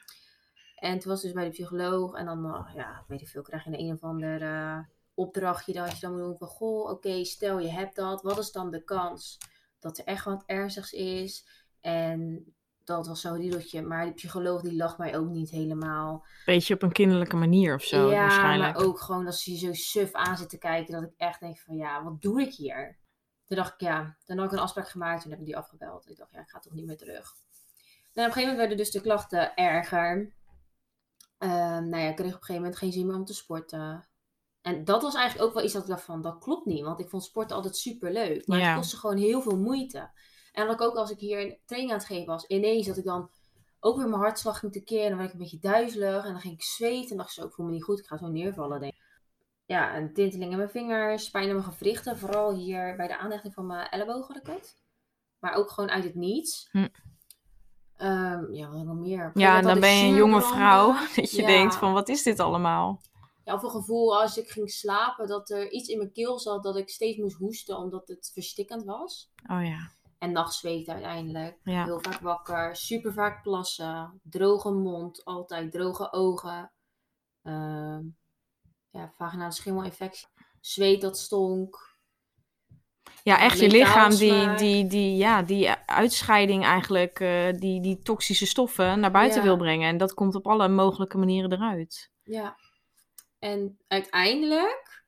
En 0.76 1.00
toen 1.00 1.12
was 1.12 1.22
dus 1.22 1.32
bij 1.32 1.44
de 1.44 1.50
psycholoog. 1.50 2.14
En 2.14 2.26
dan, 2.26 2.46
eh, 2.46 2.76
ja, 2.76 3.04
weet 3.08 3.22
ik 3.22 3.28
veel, 3.28 3.42
krijg 3.42 3.64
je 3.64 3.70
een, 3.70 3.80
een 3.80 3.94
of 3.94 4.04
ander 4.04 4.42
eh, 4.42 4.80
opdrachtje 5.14 5.74
dat 5.74 5.92
je 5.92 6.00
dan 6.00 6.12
moet 6.12 6.22
doen 6.22 6.38
van... 6.38 6.48
Goh, 6.48 6.90
oké, 6.90 7.24
stel 7.24 7.60
je 7.60 7.70
hebt 7.70 7.96
dat. 7.96 8.22
Wat 8.22 8.38
is 8.38 8.52
dan 8.52 8.72
de 8.72 8.84
kans 8.84 9.38
dat 9.80 9.98
er 9.98 10.06
echt 10.06 10.26
wat 10.26 10.44
ernstigs 10.46 10.92
is? 10.92 11.48
En 11.82 12.46
dat 12.88 13.08
was 13.08 13.22
zo'n 13.22 13.36
riedeltje. 13.38 13.82
Maar 13.82 14.04
die 14.04 14.14
psycholoog 14.14 14.62
die 14.62 14.76
lag 14.76 14.98
mij 14.98 15.18
ook 15.18 15.30
niet 15.30 15.50
helemaal. 15.50 16.26
Beetje 16.46 16.74
op 16.74 16.82
een 16.82 16.92
kinderlijke 16.92 17.36
manier 17.36 17.76
of 17.76 17.84
zo 17.84 18.10
ja, 18.10 18.20
waarschijnlijk. 18.22 18.74
maar 18.78 18.86
ook 18.86 19.00
gewoon 19.00 19.26
dat 19.26 19.36
ze 19.36 19.52
je 19.52 19.58
zo 19.58 19.74
suf 19.74 20.12
aan 20.14 20.38
zit 20.38 20.50
te 20.50 20.58
kijken. 20.58 20.94
Dat 20.94 21.04
ik 21.04 21.14
echt 21.18 21.40
denk 21.40 21.58
van, 21.60 21.76
ja, 21.76 22.04
wat 22.04 22.22
doe 22.22 22.42
ik 22.42 22.54
hier? 22.54 22.98
Toen 23.46 23.58
dacht 23.58 23.74
ik, 23.74 23.80
ja, 23.80 24.18
dan 24.26 24.38
had 24.38 24.46
ik 24.46 24.52
een 24.52 24.64
afspraak 24.64 24.90
gemaakt. 24.90 25.22
Toen 25.22 25.32
heb 25.32 25.40
ik 25.40 25.46
die 25.46 25.58
afgebeld. 25.58 26.10
Ik 26.10 26.18
dacht, 26.18 26.32
ja, 26.32 26.40
ik 26.40 26.50
ga 26.50 26.60
toch 26.60 26.74
niet 26.74 26.86
meer 26.86 26.98
terug. 26.98 27.34
Nou, 28.14 28.30
op 28.30 28.36
een 28.36 28.42
gegeven 28.42 28.42
moment 28.42 28.58
werden 28.58 28.78
dus 28.78 28.92
de 28.92 29.02
klachten 29.02 29.56
erger. 29.56 30.34
Ehm, 31.38 31.90
nou 31.90 32.04
ja, 32.04 32.10
ik 32.10 32.16
kreeg 32.16 32.28
op 32.34 32.40
een 32.40 32.46
gegeven 32.46 32.56
moment 32.56 32.78
geen 32.78 32.92
zin 32.92 33.06
meer 33.08 33.16
om 33.16 33.26
te 33.26 33.34
sporten. 33.34 34.08
En 34.62 34.84
dat 34.84 35.02
was 35.02 35.16
eigenlijk 35.16 35.48
ook 35.48 35.54
wel 35.54 35.64
iets 35.64 35.74
dat 35.74 35.82
ik 35.82 35.90
dacht 35.90 36.04
van, 36.04 36.22
dat 36.22 36.40
klopt 36.40 36.66
niet. 36.66 36.84
Want 36.84 37.00
ik 37.00 37.10
vond 37.10 37.24
sporten 37.24 37.56
altijd 37.56 37.78
super 37.78 38.12
leuk. 38.12 38.48
Maar 38.48 38.60
Ja. 38.60 38.68
het 38.68 38.78
kostte 38.78 38.98
gewoon 38.98 39.18
heel 39.18 39.42
veel 39.42 39.58
moeite. 39.58 40.10
En 40.58 40.70
ook 40.70 40.96
als 40.96 41.12
ik 41.12 41.20
hier 41.20 41.40
een 41.40 41.58
training 41.66 41.94
aan 41.94 41.98
het 42.00 42.08
geven 42.08 42.26
was, 42.26 42.46
ineens 42.46 42.88
dat 42.88 42.98
ik 42.98 43.04
dan 43.04 43.30
ook 43.80 43.98
weer 43.98 44.10
mijn 44.10 44.22
hartslag 44.22 44.60
ging 44.60 44.72
tekeer. 44.72 45.04
En 45.04 45.10
dan 45.10 45.18
werd 45.18 45.30
ik 45.30 45.36
een 45.36 45.42
beetje 45.42 45.60
duizelig. 45.60 46.26
En 46.26 46.32
dan 46.32 46.42
ging 46.42 46.54
ik 46.54 46.64
zweten. 46.64 47.12
En 47.12 47.18
dacht 47.18 47.34
zo, 47.34 47.46
ik 47.46 47.54
voel 47.54 47.66
me 47.66 47.72
niet 47.72 47.84
goed. 47.84 48.00
Ik 48.00 48.06
ga 48.06 48.18
zo 48.18 48.28
neervallen. 48.28 48.80
Denk. 48.80 48.94
ik. 48.94 49.00
Ja, 49.66 49.98
een 49.98 50.14
tinteling 50.14 50.52
in 50.52 50.58
mijn 50.58 50.70
vingers. 50.70 51.30
Pijn 51.30 51.48
in 51.48 51.54
mijn 51.56 51.64
gewrichten. 51.72 52.18
Vooral 52.18 52.54
hier 52.54 52.96
bij 52.96 53.08
de 53.08 53.18
aanhechting 53.18 53.54
van 53.54 53.66
mijn 53.66 53.90
elleboog 53.90 54.28
had 54.28 54.38
ik 54.38 54.46
het. 54.46 54.76
Maar 55.40 55.54
ook 55.54 55.70
gewoon 55.70 55.90
uit 55.90 56.04
het 56.04 56.16
niets. 56.16 56.70
Hm. 56.72 56.88
Ehm, 57.98 58.54
ja, 58.54 58.70
wat 58.70 58.86
nog 58.86 58.96
meer? 58.96 59.32
Ja, 59.34 59.58
en 59.58 59.64
dan 59.64 59.80
ben 59.80 59.96
je 59.96 60.08
een 60.10 60.16
jonge 60.16 60.42
vrouw. 60.42 60.94
Dat 61.16 61.32
je 61.32 61.42
Ja. 61.42 61.48
denkt 61.48 61.76
van 61.76 61.94
wat 61.94 62.10
is 62.10 62.24
dit 62.24 62.40
allemaal? 62.40 63.02
Ja, 63.44 63.54
of 63.54 63.64
een 63.64 63.70
gevoel 63.70 64.22
als 64.22 64.38
ik 64.38 64.50
ging 64.50 64.72
slapen 64.72 65.28
dat 65.28 65.50
er 65.50 65.72
iets 65.72 65.90
in 65.90 65.98
mijn 65.98 66.12
keel 66.12 66.40
zat 66.40 66.64
dat 66.64 66.78
ik 66.78 66.90
steeds 66.90 67.18
moest 67.18 67.38
hoesten 67.38 67.78
omdat 67.78 68.08
het 68.08 68.32
verstikkend 68.34 68.84
was. 68.84 69.32
Oh 69.50 69.64
ja. 69.66 69.92
En 70.18 70.32
nachtzweet 70.32 70.90
uiteindelijk. 70.90 71.60
Ja. 71.64 71.84
Heel 71.84 72.00
vaak 72.02 72.20
wakker, 72.20 72.76
super 72.76 73.14
vaak 73.14 73.44
plassen, 73.44 74.20
droge 74.24 74.72
mond, 74.72 75.26
altijd 75.26 75.72
droge 75.72 76.12
ogen. 76.12 76.72
Ehm 77.44 78.02
ja, 78.98 79.14
vaginale 79.18 79.52
schimmelinfectie. 79.52 80.28
Zweet 80.62 81.02
dat 81.02 81.18
stonk. 81.18 81.96
Ja, 83.24 83.40
echt 83.40 83.60
je 83.60 83.70
lichaam 83.70 84.16
die, 84.16 84.54
die, 84.54 84.88
die, 84.88 85.16
ja, 85.16 85.42
die 85.42 85.70
uitscheiding 85.86 86.64
eigenlijk, 86.64 87.20
eh, 87.20 87.54
die, 87.54 87.82
die 87.82 88.00
toxische 88.02 88.46
stoffen 88.46 89.00
naar 89.00 89.12
buiten 89.12 89.40
Ja. 89.40 89.46
wil 89.46 89.58
brengen. 89.58 89.90
En 89.90 89.98
dat 89.98 90.14
komt 90.14 90.36
op 90.36 90.48
alle 90.48 90.68
mogelijke 90.68 91.18
manieren 91.18 91.52
eruit. 91.52 92.12
Ja. 92.24 92.58
En 93.40 93.80
uiteindelijk, 93.88 95.04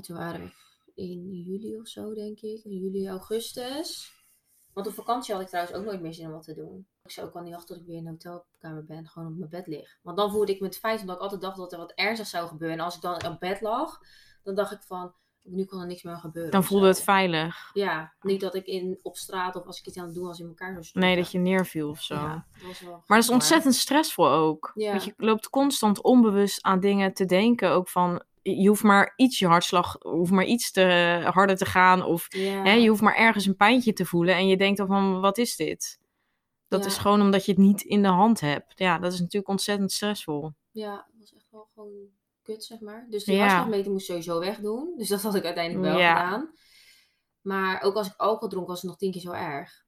toen 0.00 0.16
waren 0.16 0.40
we 0.44 0.52
in 0.94 1.42
juli 1.42 1.76
of 1.78 1.88
zo 1.88 2.14
denk 2.14 2.40
ik, 2.40 2.60
juli, 2.64 3.08
augustus. 3.08 4.12
Want 4.72 4.86
op 4.86 4.92
vakantie 4.92 5.34
had 5.34 5.42
ik 5.42 5.48
trouwens 5.48 5.76
ook 5.76 5.84
nooit 5.84 6.00
meer 6.00 6.14
zin 6.14 6.26
om 6.26 6.32
wat 6.32 6.42
te 6.42 6.54
doen. 6.54 6.86
Ik 7.02 7.10
zou 7.10 7.26
ook 7.26 7.34
al 7.34 7.42
niet 7.42 7.52
wachten 7.52 7.74
tot 7.74 7.84
ik 7.84 7.88
weer 7.88 7.96
in 7.96 8.04
de 8.04 8.28
hotelkamer 8.28 8.84
ben, 8.84 9.08
gewoon 9.08 9.28
op 9.28 9.36
mijn 9.38 9.50
bed 9.50 9.66
lig. 9.66 9.98
Want 10.02 10.16
dan 10.16 10.30
voelde 10.30 10.52
ik 10.52 10.60
me 10.60 10.66
het 10.66 10.78
feit 10.78 11.00
omdat 11.00 11.16
ik 11.16 11.22
altijd 11.22 11.40
dacht 11.40 11.56
dat 11.56 11.72
er 11.72 11.78
wat 11.78 11.92
ernstigs 11.94 12.30
zou 12.30 12.48
gebeuren. 12.48 12.78
En 12.78 12.84
als 12.84 12.94
ik 12.94 13.00
dan 13.00 13.26
op 13.26 13.40
bed 13.40 13.60
lag, 13.60 14.00
dan 14.42 14.54
dacht 14.54 14.72
ik 14.72 14.82
van, 14.82 15.14
nu 15.44 15.64
kan 15.64 15.80
er 15.80 15.86
niks 15.86 16.02
meer 16.02 16.16
gebeuren. 16.16 16.52
Dan 16.52 16.64
voelde 16.64 16.86
het 16.86 17.02
veilig. 17.02 17.70
Ja, 17.72 18.12
niet 18.20 18.40
dat 18.40 18.54
ik 18.54 18.66
in, 18.66 18.98
op 19.02 19.16
straat 19.16 19.56
of 19.56 19.66
als 19.66 19.78
ik 19.78 19.86
iets 19.86 19.98
aan 19.98 20.04
het 20.04 20.14
doen 20.14 20.26
was 20.26 20.40
in 20.40 20.46
elkaar 20.46 20.84
zou 20.84 21.04
Nee, 21.04 21.16
dat 21.16 21.30
je 21.30 21.38
neerviel 21.38 21.88
of 21.88 22.02
zo. 22.02 22.14
Ja, 22.14 22.46
dat 22.52 22.66
was 22.66 22.80
wel 22.80 22.90
maar 23.06 23.18
dat 23.18 23.26
is 23.26 23.32
ontzettend 23.32 23.74
stressvol 23.74 24.28
ook. 24.28 24.72
Ja. 24.74 24.90
Want 24.90 25.04
je 25.04 25.14
loopt 25.16 25.50
constant 25.50 26.02
onbewust 26.02 26.62
aan 26.62 26.80
dingen 26.80 27.14
te 27.14 27.24
denken. 27.24 27.70
Ook 27.70 27.88
van, 27.88 28.22
je 28.52 28.68
hoeft 28.68 28.82
maar 28.82 29.12
iets 29.16 29.38
je 29.38 29.46
hartslag, 29.46 29.96
hoeft 30.00 30.30
maar 30.30 30.44
iets 30.44 30.70
te 30.70 30.82
harder 31.32 31.56
te 31.56 31.66
gaan. 31.66 32.02
Of 32.02 32.26
Ja. 32.36 32.62
hè, 32.62 32.72
je 32.72 32.88
hoeft 32.88 33.02
maar 33.02 33.16
ergens 33.16 33.46
een 33.46 33.56
pijntje 33.56 33.92
te 33.92 34.04
voelen. 34.04 34.34
En 34.34 34.46
je 34.48 34.56
denkt 34.56 34.78
dan 34.78 34.86
van, 34.86 35.20
wat 35.20 35.38
is 35.38 35.56
dit? 35.56 35.98
Dat 36.68 36.80
Ja. 36.80 36.86
is 36.86 36.96
gewoon 36.96 37.20
omdat 37.20 37.44
je 37.44 37.52
het 37.52 37.60
niet 37.60 37.82
in 37.82 38.02
de 38.02 38.08
hand 38.08 38.40
hebt. 38.40 38.72
Ja, 38.76 38.98
dat 38.98 39.12
is 39.12 39.18
natuurlijk 39.20 39.48
ontzettend 39.48 39.92
stressvol. 39.92 40.52
Ja, 40.70 40.94
dat 40.94 41.14
was 41.18 41.34
echt 41.34 41.46
wel 41.50 41.68
gewoon 41.74 41.92
kut, 42.42 42.64
zeg 42.64 42.80
maar. 42.80 43.06
Dus 43.10 43.24
die 43.24 43.34
Ja. 43.34 43.40
hartslagmeter 43.40 43.92
moest 43.92 44.06
sowieso 44.06 44.38
wegdoen. 44.38 44.94
Dus 44.96 45.08
dat 45.08 45.22
had 45.22 45.34
ik 45.34 45.44
uiteindelijk 45.44 45.84
wel 45.90 45.98
Ja. 45.98 46.14
gedaan. 46.24 46.52
Maar 47.40 47.82
ook 47.82 47.94
als 47.94 48.06
ik 48.06 48.14
alcohol 48.16 48.48
dronk, 48.48 48.66
was 48.66 48.80
het 48.80 48.90
nog 48.90 48.98
tien 48.98 49.12
keer 49.12 49.20
zo 49.20 49.32
erg. 49.32 49.83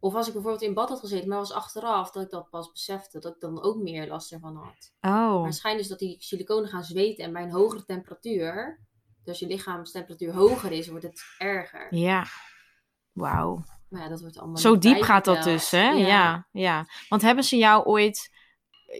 Of 0.00 0.14
als 0.14 0.26
ik 0.26 0.32
bijvoorbeeld 0.32 0.62
in 0.62 0.74
bad 0.74 0.88
had 0.88 1.00
gezeten, 1.00 1.28
maar 1.28 1.38
was 1.38 1.52
achteraf 1.52 2.10
dat 2.10 2.22
ik 2.22 2.30
dat 2.30 2.50
pas 2.50 2.70
besefte, 2.72 3.18
dat 3.18 3.34
ik 3.34 3.40
dan 3.40 3.62
ook 3.62 3.76
meer 3.76 4.08
last 4.08 4.32
ervan 4.32 4.56
had. 4.56 4.92
Oh, 5.00 5.44
het 5.44 5.54
schijnt 5.54 5.78
dus 5.78 5.88
dat 5.88 5.98
die 5.98 6.16
siliconen 6.18 6.68
gaan 6.68 6.84
zweten 6.84 7.24
en 7.24 7.32
bij 7.32 7.42
een 7.42 7.50
hogere 7.50 7.84
temperatuur, 7.84 8.80
dus 9.18 9.28
als 9.28 9.38
je 9.38 9.46
lichaamstemperatuur 9.46 10.34
hoger 10.34 10.72
is, 10.72 10.88
wordt 10.88 11.04
het 11.04 11.22
erger. 11.38 11.94
ja. 11.94 12.26
Wauw. 13.12 13.64
Maar 13.88 14.02
ja, 14.02 14.08
dat 14.08 14.20
wordt 14.20 14.38
allemaal 14.38 14.56
Zo 14.56 14.78
diep 14.78 15.02
gaat 15.02 15.24
dat 15.24 15.42
dus, 15.42 15.70
hè? 15.70 15.90
Ja. 15.90 16.48
ja, 16.52 16.86
Want 17.08 17.22
hebben 17.22 17.44
ze 17.44 17.56
jou 17.56 17.84
ooit... 17.84 18.36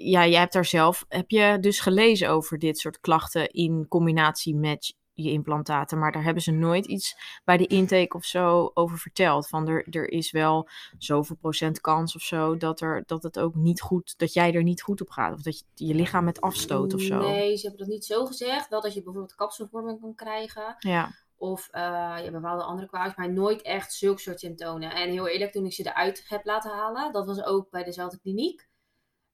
Ja, 0.03 0.27
jij 0.27 0.41
hebt 0.41 0.53
daar 0.53 0.65
zelf... 0.65 1.05
Heb 1.09 1.31
je 1.31 1.59
dus 1.61 1.81
gelezen 1.81 2.31
over 2.31 2.59
dit 2.59 2.79
soort 2.79 3.01
klachten 3.01 3.49
in 3.49 3.87
combinatie 3.89 4.57
met 4.57 4.97
je 5.23 5.31
implantaten? 5.31 5.99
Maar 5.99 6.13
daar 6.13 6.25
hebben 6.25 6.43
ze 6.43 6.51
nooit 6.51 6.87
iets 6.87 7.17
bij 7.45 7.57
de 7.57 7.67
intake 7.67 8.17
of 8.17 8.25
zo 8.25 8.71
over 8.75 8.99
verteld. 8.99 9.49
Van 9.49 9.69
er, 9.69 9.87
er 9.91 10.11
is 10.11 10.31
wel 10.31 10.69
zoveel 10.99 11.37
procent 11.37 11.81
kans 11.81 12.15
of 12.15 12.23
zo 12.23 12.57
dat, 12.57 12.81
er, 12.81 13.03
dat 13.07 13.23
het 13.23 13.39
ook 13.39 13.55
niet 13.55 13.81
goed... 13.81 14.15
Dat 14.19 14.33
jij 14.33 14.55
er 14.55 14.63
niet 14.63 14.83
goed 14.83 15.01
op 15.01 15.11
gaat. 15.11 15.35
Of 15.35 15.43
dat 15.43 15.65
je 15.75 15.87
je 15.87 15.95
lichaam 15.95 16.25
met 16.25 16.41
afstoot 16.41 16.95
of 16.95 17.01
zo. 17.01 17.21
Nee, 17.21 17.57
ze 17.57 17.67
hebben 17.67 17.87
dat 17.87 17.95
niet 17.95 18.05
zo 18.05 18.27
gezegd. 18.27 18.69
Wel 18.69 18.81
dat 18.81 18.95
je 18.95 19.03
bijvoorbeeld 19.03 19.35
kapselvorming 19.35 20.01
kan 20.01 20.15
krijgen. 20.15 20.75
Ja. 20.79 21.11
Of 21.37 21.69
uh, 21.73 21.81
ja, 22.25 22.31
bepaalde 22.31 22.63
andere 22.63 22.89
kwaadjes, 22.89 23.17
maar 23.17 23.33
nooit 23.33 23.63
echt 23.63 23.93
zulke 23.93 24.21
soort 24.21 24.41
symptomen. 24.41 24.91
En 24.91 25.11
heel 25.11 25.29
eerlijk, 25.29 25.53
toen 25.53 25.65
ik 25.65 25.73
ze 25.73 25.87
eruit 25.87 26.25
heb 26.29 26.45
laten 26.45 26.71
halen, 26.71 27.13
dat 27.13 27.27
was 27.27 27.43
ook 27.43 27.71
bij 27.71 27.85
dezelfde 27.85 28.19
kliniek. 28.19 28.69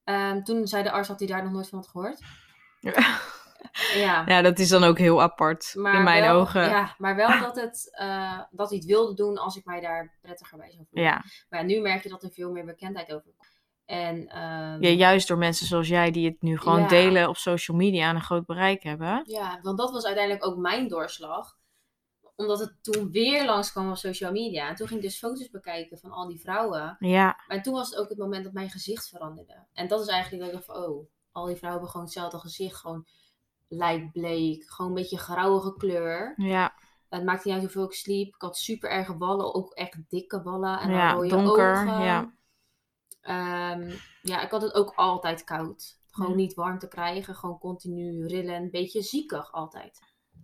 Um, 0.03 0.43
toen 0.43 0.67
zei 0.67 0.83
de 0.83 0.91
arts 0.91 1.07
dat 1.07 1.19
hij 1.19 1.27
daar 1.27 1.43
nog 1.43 1.51
nooit 1.51 1.69
van 1.69 1.79
had 1.79 1.87
gehoord. 1.87 2.21
Ja, 2.79 2.93
ja 3.97 4.41
dat 4.41 4.59
is 4.59 4.69
dan 4.69 4.83
ook 4.83 4.97
heel 4.97 5.21
apart 5.21 5.73
maar 5.75 5.95
in 5.95 6.03
mijn 6.03 6.23
wel, 6.23 6.39
ogen. 6.39 6.69
Ja, 6.69 6.95
maar 6.97 7.15
wel 7.15 7.39
dat, 7.39 7.55
het, 7.55 7.97
uh, 8.01 8.39
dat 8.51 8.69
hij 8.69 8.77
het 8.77 8.87
wilde 8.87 9.13
doen 9.13 9.37
als 9.37 9.55
ik 9.55 9.65
mij 9.65 9.81
daar 9.81 10.17
prettiger 10.21 10.57
bij 10.57 10.71
zou 10.71 10.85
voelen. 10.89 11.11
Ja. 11.11 11.23
Maar 11.49 11.59
ja, 11.59 11.65
nu 11.65 11.81
merk 11.81 12.03
je 12.03 12.09
dat 12.09 12.23
er 12.23 12.31
veel 12.31 12.51
meer 12.51 12.65
bekendheid 12.65 13.13
over 13.13 13.31
komt. 13.37 13.53
En, 13.85 14.15
um, 14.43 14.81
ja, 14.83 14.89
juist 14.89 15.27
door 15.27 15.37
mensen 15.37 15.67
zoals 15.67 15.87
jij 15.87 16.11
die 16.11 16.25
het 16.29 16.41
nu 16.41 16.57
gewoon 16.57 16.79
Ja. 16.79 16.87
delen 16.87 17.29
op 17.29 17.37
social 17.37 17.77
media 17.77 18.09
en 18.09 18.15
een 18.15 18.21
groot 18.21 18.45
bereik 18.45 18.83
hebben. 18.83 19.23
Ja, 19.25 19.59
want 19.61 19.77
dat 19.77 19.91
was 19.91 20.05
uiteindelijk 20.05 20.45
ook 20.45 20.57
mijn 20.57 20.87
doorslag. 20.87 21.57
Omdat 22.35 22.59
het 22.59 22.73
toen 22.81 23.11
weer 23.11 23.45
langskwam 23.45 23.89
op 23.89 23.95
social 23.97 24.31
media. 24.31 24.69
En 24.69 24.75
toen 24.75 24.87
ging 24.87 24.99
ik 24.99 25.05
dus 25.05 25.17
foto's 25.17 25.49
bekijken 25.49 25.97
van 25.97 26.11
al 26.11 26.27
die 26.27 26.39
vrouwen. 26.39 26.95
Ja, 26.99 27.43
Maar 27.47 27.63
toen 27.63 27.73
was 27.73 27.89
het 27.89 27.99
ook 27.99 28.09
het 28.09 28.17
moment 28.17 28.43
dat 28.43 28.53
mijn 28.53 28.69
gezicht 28.69 29.07
veranderde. 29.07 29.65
En 29.73 29.87
dat 29.87 30.01
is 30.01 30.07
eigenlijk 30.07 30.43
dat 30.43 30.51
ik 30.51 30.57
dacht 30.57 30.79
van, 30.79 30.89
oh, 30.89 31.07
al 31.31 31.45
die 31.45 31.55
vrouwen 31.55 31.71
hebben 31.71 31.89
gewoon 31.89 32.05
hetzelfde 32.05 32.39
gezicht. 32.39 32.75
Gewoon 32.75 33.05
lijkbleek, 33.67 34.63
gewoon 34.71 34.91
een 34.91 34.97
beetje 34.97 35.17
grauwige 35.17 35.73
kleur. 35.77 36.33
ja, 36.37 36.73
Het 37.09 37.23
maakte 37.23 37.47
niet 37.47 37.53
uit 37.57 37.65
hoeveel 37.65 37.85
ik 37.85 37.93
sliep. 37.93 38.35
Ik 38.35 38.41
had 38.41 38.57
super 38.57 38.89
erge 38.89 39.17
wallen, 39.17 39.53
ook 39.55 39.73
echt 39.73 40.09
dikke 40.09 40.41
wallen. 40.43 40.79
En 40.79 40.87
dan 40.89 40.97
ja 40.97 41.11
rode 41.13 41.27
donker. 41.27 41.71
ogen. 41.71 42.01
Ja. 42.01 42.33
Ehm, 43.21 43.91
ja, 44.21 44.41
ik 44.41 44.51
had 44.51 44.61
het 44.61 44.73
ook 44.73 44.93
altijd 44.95 45.43
koud. 45.43 45.99
Gewoon 46.09 46.35
niet 46.35 46.53
warm 46.53 46.79
te 46.79 46.87
krijgen, 46.87 47.35
gewoon 47.35 47.57
continu 47.59 48.25
rillen, 48.27 48.55
een 48.55 48.71
beetje 48.71 49.01
ziekig 49.01 49.51
altijd. 49.51 49.99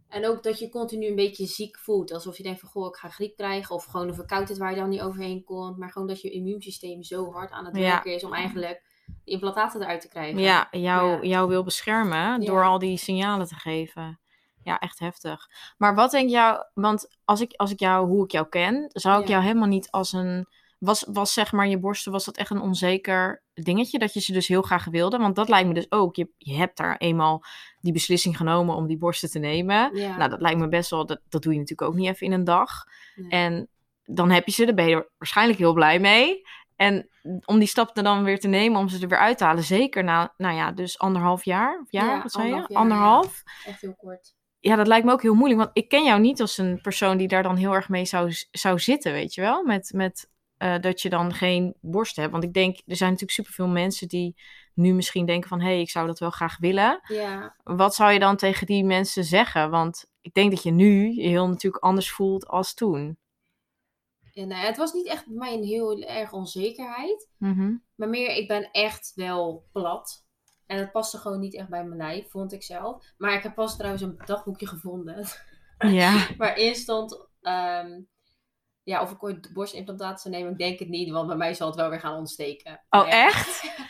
En 0.07 0.27
ook 0.27 0.43
dat 0.43 0.59
je 0.59 0.69
continu 0.69 1.07
een 1.07 1.15
beetje 1.15 1.45
ziek 1.45 1.77
voelt. 1.77 2.11
Alsof 2.13 2.37
je 2.37 2.43
denkt 2.43 2.59
van, 2.59 2.69
goh, 2.69 2.87
ik 2.87 2.95
ga 2.95 3.09
griep 3.09 3.35
krijgen. 3.35 3.75
Of 3.75 3.85
gewoon 3.85 4.07
een 4.07 4.15
verkoudheid 4.15 4.57
waar 4.59 4.69
je 4.71 4.75
dan 4.79 4.89
niet 4.89 5.01
overheen 5.01 5.43
komt. 5.43 5.77
Maar 5.77 5.91
gewoon 5.91 6.07
dat 6.07 6.21
je 6.21 6.29
immuunsysteem 6.31 7.03
zo 7.03 7.31
hard 7.31 7.51
aan 7.51 7.65
het 7.65 7.75
Ja. 7.75 7.81
werken 7.81 8.13
is 8.15 8.23
om 8.23 8.33
eigenlijk 8.33 8.83
implantaten 9.23 9.81
eruit 9.81 10.01
te 10.01 10.07
krijgen. 10.07 10.39
ja, 10.39 10.67
jou, 10.71 11.11
Ja. 11.11 11.27
jou 11.27 11.47
wil 11.49 11.63
beschermen 11.63 12.41
door 12.45 12.63
al 12.65 12.79
die 12.79 12.97
signalen 12.97 13.47
te 13.47 13.55
geven. 13.55 14.19
Ja, 14.63 14.79
echt 14.79 14.99
heftig. 14.99 15.47
Maar 15.77 15.95
wat 15.95 16.11
denk 16.11 16.29
jou, 16.29 16.65
want 16.73 17.17
als 17.25 17.41
ik, 17.41 17.53
als 17.55 17.71
ik 17.71 17.79
jou, 17.79 18.07
hoe 18.07 18.23
ik 18.23 18.31
jou 18.31 18.47
ken, 18.49 18.85
zou 18.89 19.21
ik 19.21 19.27
jou 19.27 19.43
helemaal 19.43 19.67
niet 19.67 19.91
als 19.91 20.13
een, 20.13 20.47
was, 20.79 21.05
was 21.11 21.33
zeg 21.33 21.51
maar 21.51 21.67
je 21.67 21.79
borsten, 21.79 22.11
was 22.11 22.25
dat 22.25 22.37
echt 22.37 22.49
een 22.49 22.61
onzeker 22.61 23.43
dingetje, 23.53 23.99
dat 23.99 24.13
je 24.13 24.19
ze 24.19 24.33
dus 24.33 24.47
heel 24.47 24.61
graag 24.61 24.85
wilde? 24.85 25.17
Want 25.17 25.35
dat 25.35 25.49
lijkt 25.49 25.67
me 25.67 25.73
dus 25.73 25.91
ook, 25.91 26.15
je, 26.15 26.29
je 26.37 26.53
hebt 26.55 26.77
daar 26.77 26.97
eenmaal 26.97 27.43
die 27.79 27.93
beslissing 27.93 28.37
genomen 28.37 28.75
om 28.75 28.87
die 28.87 28.97
borsten 28.97 29.29
te 29.29 29.39
nemen. 29.39 29.95
Ja. 29.97 30.17
Nou, 30.17 30.29
dat 30.29 30.41
lijkt 30.41 30.59
me 30.59 30.67
best 30.67 30.89
wel, 30.89 31.05
dat, 31.05 31.21
dat 31.29 31.41
doe 31.41 31.53
je 31.53 31.59
natuurlijk 31.59 31.89
ook 31.91 31.97
niet 31.97 32.07
even 32.09 32.25
in 32.27 32.33
een 32.33 32.43
dag. 32.43 32.69
Nee. 33.15 33.29
En 33.29 33.67
dan 34.03 34.29
heb 34.31 34.45
je 34.45 34.51
ze, 34.51 34.65
daar 34.65 34.73
ben 34.75 34.87
je 34.87 34.95
er 34.95 35.09
waarschijnlijk 35.17 35.59
heel 35.59 35.73
blij 35.73 35.99
mee. 35.99 36.41
En 36.81 37.09
om 37.45 37.59
die 37.59 37.67
stap 37.67 37.97
er 37.97 38.03
dan 38.03 38.23
weer 38.23 38.39
te 38.39 38.47
nemen, 38.47 38.79
om 38.79 38.89
ze 38.89 39.01
er 39.01 39.07
weer 39.07 39.17
uit 39.17 39.37
te 39.37 39.43
halen, 39.43 39.63
zeker 39.63 40.03
na, 40.03 40.33
nou 40.37 40.55
ja, 40.55 40.71
dus 40.71 40.99
anderhalf 40.99 41.45
jaar, 41.45 41.79
of 41.79 41.91
jaar, 41.91 42.15
Ja, 42.15 42.21
wat 42.21 42.31
zei 42.31 42.47
je? 42.47 42.53
anderhalf 42.53 42.69
jaar, 42.69 42.81
Anderhalf? 42.81 43.43
Echt 43.65 43.81
heel 43.81 43.95
kort. 43.95 44.33
Ja, 44.59 44.75
dat 44.75 44.87
lijkt 44.87 45.05
me 45.05 45.11
ook 45.11 45.21
heel 45.21 45.33
moeilijk, 45.33 45.59
want 45.61 45.71
ik 45.73 45.89
ken 45.89 46.03
jou 46.03 46.19
niet 46.19 46.41
als 46.41 46.57
een 46.57 46.81
persoon 46.81 47.17
die 47.17 47.27
daar 47.27 47.43
dan 47.43 47.55
heel 47.55 47.73
erg 47.73 47.89
mee 47.89 48.05
zou, 48.05 48.31
zou 48.51 48.79
zitten, 48.79 49.11
weet 49.11 49.33
je 49.33 49.41
wel? 49.41 49.63
Met, 49.63 49.91
met 49.95 50.29
eh, 50.57 50.79
dat 50.79 51.01
je 51.01 51.09
dan 51.09 51.33
geen 51.33 51.75
borst 51.81 52.15
hebt. 52.15 52.31
Want 52.31 52.43
ik 52.43 52.53
denk, 52.53 52.75
er 52.85 52.95
zijn 52.95 53.09
natuurlijk 53.09 53.37
superveel 53.37 53.67
mensen 53.67 54.07
die 54.07 54.35
nu 54.73 54.93
misschien 54.93 55.25
denken 55.25 55.49
van, 55.49 55.59
hé, 55.61 55.67
hey, 55.67 55.81
ik 55.81 55.89
zou 55.89 56.07
dat 56.07 56.19
wel 56.19 56.29
graag 56.29 56.57
willen. 56.57 56.99
Ja, 57.07 57.55
Wat 57.63 57.95
zou 57.95 58.11
je 58.11 58.19
dan 58.19 58.35
tegen 58.35 58.65
die 58.67 58.83
mensen 58.83 59.23
zeggen? 59.23 59.69
Want 59.69 60.05
ik 60.21 60.33
denk 60.33 60.51
dat 60.51 60.63
je 60.63 60.71
nu 60.71 61.13
je 61.13 61.27
heel 61.27 61.47
natuurlijk 61.47 61.83
anders 61.83 62.11
voelt 62.11 62.47
als 62.47 62.73
toen. 62.73 63.17
Ja 64.31 64.45
nou, 64.45 64.61
ja, 64.61 64.67
het 64.67 64.77
was 64.77 64.93
niet 64.93 65.07
echt 65.07 65.25
bij 65.25 65.35
mij 65.35 65.53
een 65.53 65.63
heel 65.63 66.01
erg 66.01 66.33
onzekerheid. 66.33 67.29
Mhm. 67.37 67.75
Maar 67.95 68.09
meer, 68.09 68.35
ik 68.35 68.47
ben 68.47 68.71
echt 68.71 69.11
wel 69.15 69.65
plat. 69.71 70.25
En 70.65 70.77
dat 70.77 70.91
paste 70.91 71.17
gewoon 71.17 71.39
niet 71.39 71.55
echt 71.55 71.69
bij 71.69 71.83
mijn 71.83 71.97
lijf, 71.97 72.29
vond 72.29 72.53
ik 72.53 72.63
zelf. 72.63 73.05
Maar 73.17 73.33
ik 73.33 73.43
heb 73.43 73.55
pas 73.55 73.75
trouwens 73.75 74.03
een 74.03 74.21
dagboekje 74.25 74.67
gevonden. 74.67 75.25
Ja. 75.77 76.27
waarin 76.37 76.75
stond... 76.75 77.27
ehm, 77.41 78.01
ja, 78.83 79.01
of 79.01 79.11
ik 79.11 79.23
ooit 79.23 79.53
borstimplantaten 79.53 80.19
zou 80.19 80.35
nemen, 80.35 80.51
ik 80.51 80.57
denk 80.57 80.79
het 80.79 80.87
niet. 80.89 81.09
Want 81.09 81.27
bij 81.27 81.35
mij 81.35 81.53
zal 81.53 81.67
het 81.67 81.75
wel 81.75 81.89
weer 81.89 81.99
gaan 81.99 82.17
ontsteken. 82.17 82.83
Oh, 82.89 83.07
echt? 83.07 83.61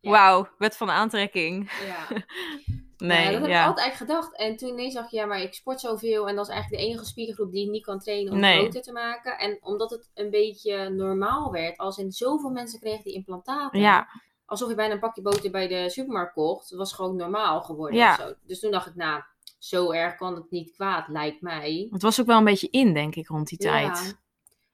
Ja. 0.00 0.10
Wauw, 0.10 0.48
wet 0.58 0.76
van 0.76 0.90
aantrekking. 0.90 1.70
Ja. 1.86 2.06
Nee, 3.00 3.24
ja, 3.24 3.30
dat 3.30 3.40
heb 3.40 3.50
ja. 3.50 3.60
ik 3.62 3.66
altijd 3.68 3.86
eigenlijk 3.86 4.10
gedacht. 4.20 4.36
En 4.36 4.56
toen 4.56 4.68
ineens 4.68 4.94
dacht 4.94 5.06
ik, 5.06 5.12
ja, 5.12 5.26
maar 5.26 5.40
ik 5.40 5.54
sport 5.54 5.80
zoveel. 5.80 6.28
En 6.28 6.36
dat 6.36 6.46
is 6.46 6.52
eigenlijk 6.52 6.82
de 6.82 6.88
enige 6.88 7.04
spiergroep 7.04 7.52
die 7.52 7.64
ik 7.64 7.70
niet 7.70 7.84
kan 7.84 7.98
trainen 7.98 8.32
om 8.32 8.38
Nee. 8.38 8.58
groter 8.58 8.82
te 8.82 8.92
maken. 8.92 9.38
En 9.38 9.58
omdat 9.62 9.90
het 9.90 10.10
een 10.14 10.30
beetje 10.30 10.88
normaal 10.88 11.52
werd, 11.52 11.78
als 11.78 11.98
in 11.98 12.12
zoveel 12.12 12.50
mensen 12.50 12.80
kregen 12.80 13.04
die 13.04 13.14
implantaten. 13.14 13.80
Ja, 13.80 14.08
Alsof 14.46 14.68
je 14.68 14.74
bijna 14.74 14.94
een 14.94 15.00
pakje 15.00 15.22
boter 15.22 15.50
bij 15.50 15.68
de 15.68 15.90
supermarkt 15.90 16.32
kocht. 16.32 16.68
Het 16.68 16.78
was 16.78 16.92
gewoon 16.92 17.16
normaal 17.16 17.60
geworden. 17.62 17.98
Ja. 17.98 18.10
of 18.12 18.20
Zo. 18.20 18.34
Dus 18.46 18.60
toen 18.60 18.70
dacht 18.70 18.86
ik, 18.86 18.94
nou, 18.94 19.22
zo 19.58 19.92
erg 19.92 20.16
kan 20.16 20.34
het 20.34 20.50
niet 20.50 20.72
kwaad, 20.72 21.08
lijkt 21.08 21.40
mij. 21.40 21.88
het 21.90 22.02
was 22.02 22.20
ook 22.20 22.26
wel 22.26 22.38
een 22.38 22.44
beetje 22.44 22.70
in, 22.70 22.94
denk 22.94 23.14
ik, 23.14 23.28
rond 23.28 23.48
die 23.48 23.58
tijd. 23.58 23.98
Ja, 24.06 24.12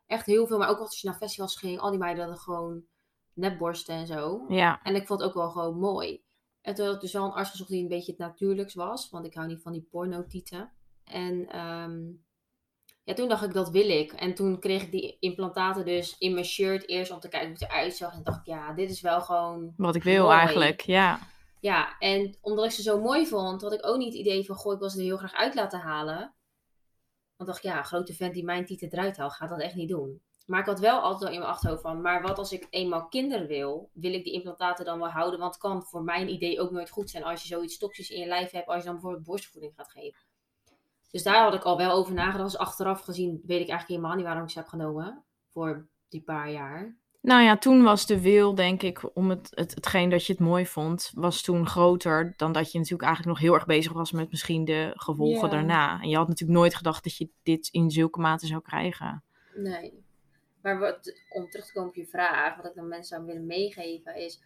echt 0.07 0.27
heel 0.27 0.47
veel. 0.47 0.59
Maar 0.59 0.69
ook 0.69 0.79
als 0.79 1.01
je 1.01 1.09
naar 1.09 1.17
festivals 1.17 1.57
ging, 1.57 1.79
al 1.81 1.91
die 1.91 1.99
meiden 1.99 2.23
hadden 2.25 2.43
gewoon 2.43 2.83
nepborsten 3.33 3.95
en 3.95 4.07
zo. 4.07 4.45
Ja, 4.49 4.81
En 4.83 4.95
ik 4.95 5.07
vond 5.07 5.21
het 5.21 5.29
ook 5.29 5.35
wel 5.35 5.51
gewoon 5.51 5.79
mooi. 5.79 6.23
En 6.67 6.75
toen 6.75 6.87
had 6.87 6.95
ik 6.95 7.01
dus 7.01 7.13
wel 7.13 7.25
een 7.25 7.33
arts 7.33 7.51
gezocht 7.51 7.71
die 7.71 7.83
een 7.83 7.89
beetje 7.89 8.11
het 8.11 8.21
natuurlijks 8.21 8.75
was. 8.75 9.11
Want 9.11 9.27
ik 9.27 9.35
hou 9.35 9.47
niet 9.47 9.63
van 9.63 9.73
die 9.73 9.89
pornotieten. 9.91 10.73
En 11.05 11.49
ehm, 11.49 12.01
ja, 13.05 13.15
toen 13.15 13.29
dacht 13.29 13.45
ik, 13.45 13.53
dat 13.53 13.71
wil 13.71 13.89
ik. 13.89 14.13
En 14.13 14.35
toen 14.35 14.59
kreeg 14.59 14.83
ik 14.83 14.91
die 14.91 15.17
implantaten 15.21 15.85
dus 15.85 16.19
in 16.19 16.33
mijn 16.33 16.45
shirt 16.45 16.89
eerst 16.89 17.11
om 17.11 17.21
te 17.21 17.29
kijken 17.29 17.49
hoe 17.49 17.59
het 17.59 17.71
eruit 17.71 17.97
zag. 17.97 18.15
En 18.15 18.23
dacht 18.23 18.39
ik, 18.39 18.47
ja, 18.47 18.73
dit 18.73 18.91
is 18.91 19.01
wel 19.01 19.21
gewoon... 19.21 19.75
wat 19.77 19.95
ik 19.95 20.03
wil 20.03 20.25
Mooi. 20.25 20.37
eigenlijk. 20.37 20.81
Ja. 20.81 21.19
Ja, 21.61 21.99
en 21.99 22.37
omdat 22.41 22.65
ik 22.65 22.71
ze 22.71 22.83
zo 22.83 23.01
mooi 23.01 23.27
vond, 23.27 23.63
had 23.63 23.73
ik 23.73 23.87
ook 23.87 23.99
niet 23.99 24.13
het 24.13 24.21
idee 24.21 24.45
van, 24.45 24.57
goh, 24.57 24.73
ik 24.73 24.79
wil 24.79 24.91
ze 24.91 24.99
er 24.99 25.05
heel 25.05 25.17
graag 25.17 25.35
uit 25.35 25.55
laten 25.55 25.81
halen. 25.81 26.35
Want 27.37 27.51
dacht 27.51 27.65
ik, 27.65 27.71
ja, 27.71 27.79
een 27.79 27.85
grote 27.85 28.15
vent 28.15 28.35
die 28.35 28.45
mijn 28.45 28.65
tieten 28.65 28.93
eruit 28.93 29.17
haalt, 29.17 29.33
gaat 29.33 29.49
dat 29.49 29.61
echt 29.61 29.75
niet 29.75 29.89
doen. 29.89 30.21
Maar 30.47 30.61
ik 30.61 30.67
had 30.67 30.81
wel 30.81 31.01
altijd 31.01 31.23
al 31.23 31.35
in 31.35 31.39
mijn 31.39 31.51
achterhoofd 31.51 31.83
van, 31.83 32.01
maar 32.01 32.23
wat 32.23 32.39
als 32.39 32.53
ik 32.53 32.67
eenmaal 32.71 33.07
kinderen 33.07 33.47
wil, 33.47 33.91
wil 33.93 34.13
ik 34.13 34.25
die 34.25 34.33
implantaten 34.33 34.85
dan 34.85 34.99
wel 34.99 35.09
houden? 35.09 35.39
Want 35.39 35.53
het 35.53 35.63
kan 35.63 35.83
voor 35.83 36.03
mijn 36.03 36.29
idee 36.29 36.61
ook 36.61 36.71
nooit 36.71 36.91
goed 36.91 37.11
zijn 37.11 37.25
als 37.25 37.43
je 37.43 37.49
zoiets 37.49 37.79
toxisch 37.79 38.11
in 38.11 38.21
je 38.21 38.27
lijf 38.27 38.51
hebt, 38.51 38.67
als 38.67 38.77
je 38.77 38.85
dan 38.85 38.93
bijvoorbeeld 38.93 39.25
borstvoeding 39.25 39.73
gaat 39.77 39.91
geven. 39.91 40.21
Dus 41.11 41.23
daar 41.23 41.43
had 41.43 41.55
ik 41.55 41.63
al 41.63 41.77
wel 41.77 41.93
over 41.93 42.15
nagedacht. 42.15 42.51
Dus 42.51 42.61
achteraf 42.61 43.01
gezien 43.01 43.31
weet 43.31 43.61
ik 43.61 43.69
eigenlijk 43.69 43.89
helemaal 43.89 44.15
niet 44.15 44.25
waarom 44.25 44.43
ik 44.43 44.51
ze 44.51 44.59
heb 44.59 44.69
genomen. 44.69 45.25
Voor 45.53 45.87
die 46.09 46.23
paar 46.23 46.51
jaar? 46.51 46.97
Nou 47.21 47.43
ja, 47.43 47.57
toen 47.57 47.83
was 47.83 48.07
de 48.07 48.21
wil, 48.21 48.55
denk 48.55 48.83
ik, 48.83 49.17
om 49.17 49.31
het, 49.31 49.49
het, 49.51 49.75
hetgeen 49.75 50.09
dat 50.09 50.27
je 50.27 50.33
het 50.33 50.43
mooi 50.43 50.67
vond, 50.67 51.11
was 51.15 51.43
toen 51.43 51.67
groter 51.67 52.35
dan 52.37 52.53
dat 52.53 52.73
je 52.73 52.79
natuurlijk 52.79 53.09
eigenlijk 53.09 53.37
nog 53.37 53.47
heel 53.47 53.55
erg 53.55 53.67
bezig 53.67 53.93
was 53.93 54.13
met 54.13 54.31
misschien 54.31 54.65
de 54.65 54.93
gevolgen 54.95 55.51
daarna. 55.51 56.01
En 56.01 56.09
je 56.09 56.17
had 56.17 56.29
natuurlijk 56.29 56.59
nooit 56.59 56.75
gedacht 56.75 57.05
dat 57.05 57.17
je 57.17 57.29
dit 57.43 57.69
in 57.69 57.91
zulke 57.91 58.21
mate 58.21 58.47
zou 58.47 58.63
krijgen. 58.63 59.23
Nee. 59.55 60.05
Maar 60.67 60.79
wat, 60.79 61.21
om 61.29 61.51
terug 61.51 61.67
te 61.67 61.73
komen 61.73 61.89
op 61.89 61.95
je 61.95 62.07
vraag, 62.07 62.57
wat 62.57 62.65
ik 62.65 62.75
dan 62.75 62.89
mensen 62.89 63.17
zou 63.17 63.27
willen 63.27 63.47
meegeven, 63.47 64.17
is 64.17 64.41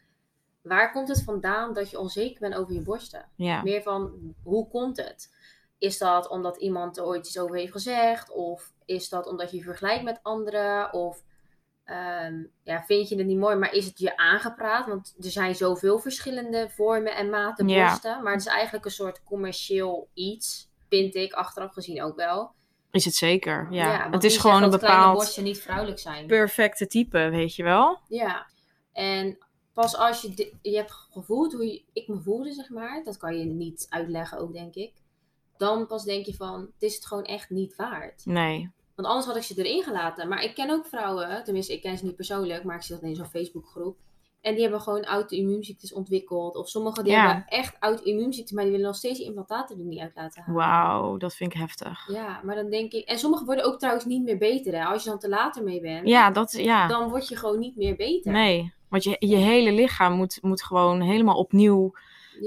waar 0.62 0.92
komt 0.92 1.08
het 1.08 1.22
vandaan 1.22 1.72
dat 1.72 1.90
je 1.90 1.98
onzeker 1.98 2.40
bent 2.40 2.54
over 2.54 2.74
je 2.74 2.82
borsten? 2.82 3.28
Ja. 3.36 3.62
Meer 3.62 3.82
van, 3.82 4.34
hoe 4.42 4.68
komt 4.68 4.96
het? 4.96 5.34
Is 5.78 5.98
dat 5.98 6.28
omdat 6.28 6.56
iemand 6.56 6.96
er 6.96 7.04
ooit 7.04 7.26
iets 7.26 7.38
over 7.38 7.56
heeft 7.56 7.72
gezegd? 7.72 8.30
Of 8.30 8.72
is 8.84 9.08
dat 9.08 9.26
omdat 9.26 9.50
je 9.50 9.56
je 9.56 9.62
vergelijkt 9.62 10.04
met 10.04 10.20
anderen? 10.22 10.92
Of 10.92 11.22
Ehm, 11.90 12.44
ja, 12.62 12.82
vind 12.82 13.08
je 13.08 13.16
het 13.16 13.26
niet 13.26 13.38
mooi, 13.38 13.56
maar 13.56 13.72
is 13.72 13.84
het 13.84 13.98
je 13.98 14.16
aangepraat? 14.16 14.86
Want 14.86 15.14
er 15.18 15.30
zijn 15.30 15.54
zoveel 15.54 15.98
verschillende 15.98 16.68
vormen 16.70 17.16
en 17.16 17.30
maten 17.30 17.66
borsten. 17.66 18.22
Maar 18.22 18.32
het 18.32 18.40
is 18.40 18.46
eigenlijk 18.46 18.84
een 18.84 18.90
soort 18.90 19.22
commercieel 19.22 20.08
iets, 20.14 20.70
vind 20.88 21.14
ik, 21.14 21.32
achteraf 21.32 21.72
gezien 21.72 22.02
ook 22.02 22.16
wel. 22.16 22.54
Is 22.90 23.04
het 23.04 23.14
zeker, 23.14 23.66
ja. 23.70 24.10
het 24.10 24.24
is 24.24 24.36
gewoon 24.36 24.62
een 24.62 24.70
bepaald... 24.70 25.14
borsten 25.14 25.44
niet 25.44 25.60
vrouwelijk 25.60 25.98
zijn. 25.98 26.26
Perfecte 26.26 26.86
type, 26.86 27.28
weet 27.28 27.54
je 27.54 27.62
wel? 27.62 27.98
Ja. 28.08 28.46
En 28.92 29.38
pas 29.72 29.96
als 29.96 30.22
je, 30.22 30.52
je 30.62 30.76
hebt 30.76 30.90
gevoeld 30.90 31.52
hoe 31.52 31.66
je, 31.66 31.82
ik 31.92 32.08
me 32.08 32.20
voelde, 32.20 32.52
zeg 32.52 32.68
maar. 32.68 33.02
Dat 33.04 33.16
kan 33.16 33.38
je 33.38 33.44
niet 33.44 33.86
uitleggen 33.88 34.38
ook, 34.38 34.52
denk 34.52 34.74
ik. 34.74 34.92
Dan 35.56 35.86
pas 35.86 36.04
denk 36.04 36.26
je 36.26 36.34
van, 36.34 36.60
het 36.60 36.82
is 36.82 36.94
het 36.94 37.06
gewoon 37.06 37.24
echt 37.24 37.50
niet 37.50 37.76
waard. 37.76 38.26
Nee. 38.26 38.70
Want 38.94 39.08
anders 39.08 39.26
had 39.26 39.36
ik 39.36 39.42
ze 39.42 39.64
erin 39.64 39.82
gelaten. 39.82 40.28
Maar 40.28 40.42
ik 40.42 40.54
ken 40.54 40.70
ook 40.70 40.86
vrouwen, 40.86 41.44
tenminste 41.44 41.72
ik 41.72 41.82
ken 41.82 41.98
ze 41.98 42.04
niet 42.04 42.16
persoonlijk, 42.16 42.64
maar 42.64 42.76
ik 42.76 42.82
zie 42.82 42.94
dat 42.94 43.04
in 43.04 43.16
zo'n 43.16 43.26
Facebookgroep. 43.26 43.96
En 44.40 44.52
die 44.52 44.62
hebben 44.62 44.80
gewoon 44.80 45.04
auto-immuunziektes 45.04 45.92
ontwikkeld. 45.92 46.56
Of 46.56 46.68
sommigen 46.68 47.04
die 47.04 47.16
hebben 47.16 47.44
echt 47.46 47.76
auto-immuunziektes, 47.80 48.52
maar 48.52 48.62
die 48.62 48.72
willen 48.72 48.86
nog 48.86 48.96
steeds 48.96 49.18
die 49.18 49.26
implantaten 49.26 49.78
er 49.78 49.84
niet 49.84 50.00
uit 50.00 50.12
laten 50.14 50.42
halen. 50.42 50.60
Wauw, 50.60 51.16
dat 51.16 51.34
vind 51.34 51.52
ik 51.52 51.60
heftig. 51.60 52.08
Ja, 52.12 52.40
maar 52.44 52.54
dan 52.54 52.70
denk 52.70 52.92
ik... 52.92 53.08
En 53.08 53.18
sommigen 53.18 53.46
worden 53.46 53.64
ook 53.64 53.78
trouwens 53.78 54.04
niet 54.04 54.22
meer 54.22 54.38
beter. 54.38 54.74
Hè? 54.74 54.84
Als 54.84 55.04
je 55.04 55.10
dan 55.10 55.18
te 55.18 55.28
later 55.28 55.64
mee 55.64 55.80
bent, 55.80 56.08
ja, 56.08 56.30
dat, 56.30 56.52
ja. 56.52 56.86
dan 56.86 57.08
word 57.08 57.28
je 57.28 57.36
gewoon 57.36 57.58
niet 57.58 57.76
meer 57.76 57.96
beter. 57.96 58.32
Nee, 58.32 58.72
want 58.88 59.04
je, 59.04 59.16
je 59.18 59.36
hele 59.36 59.72
lichaam 59.72 60.12
moet, 60.12 60.38
moet 60.42 60.62
gewoon 60.62 61.00
helemaal 61.00 61.38
opnieuw 61.38 61.92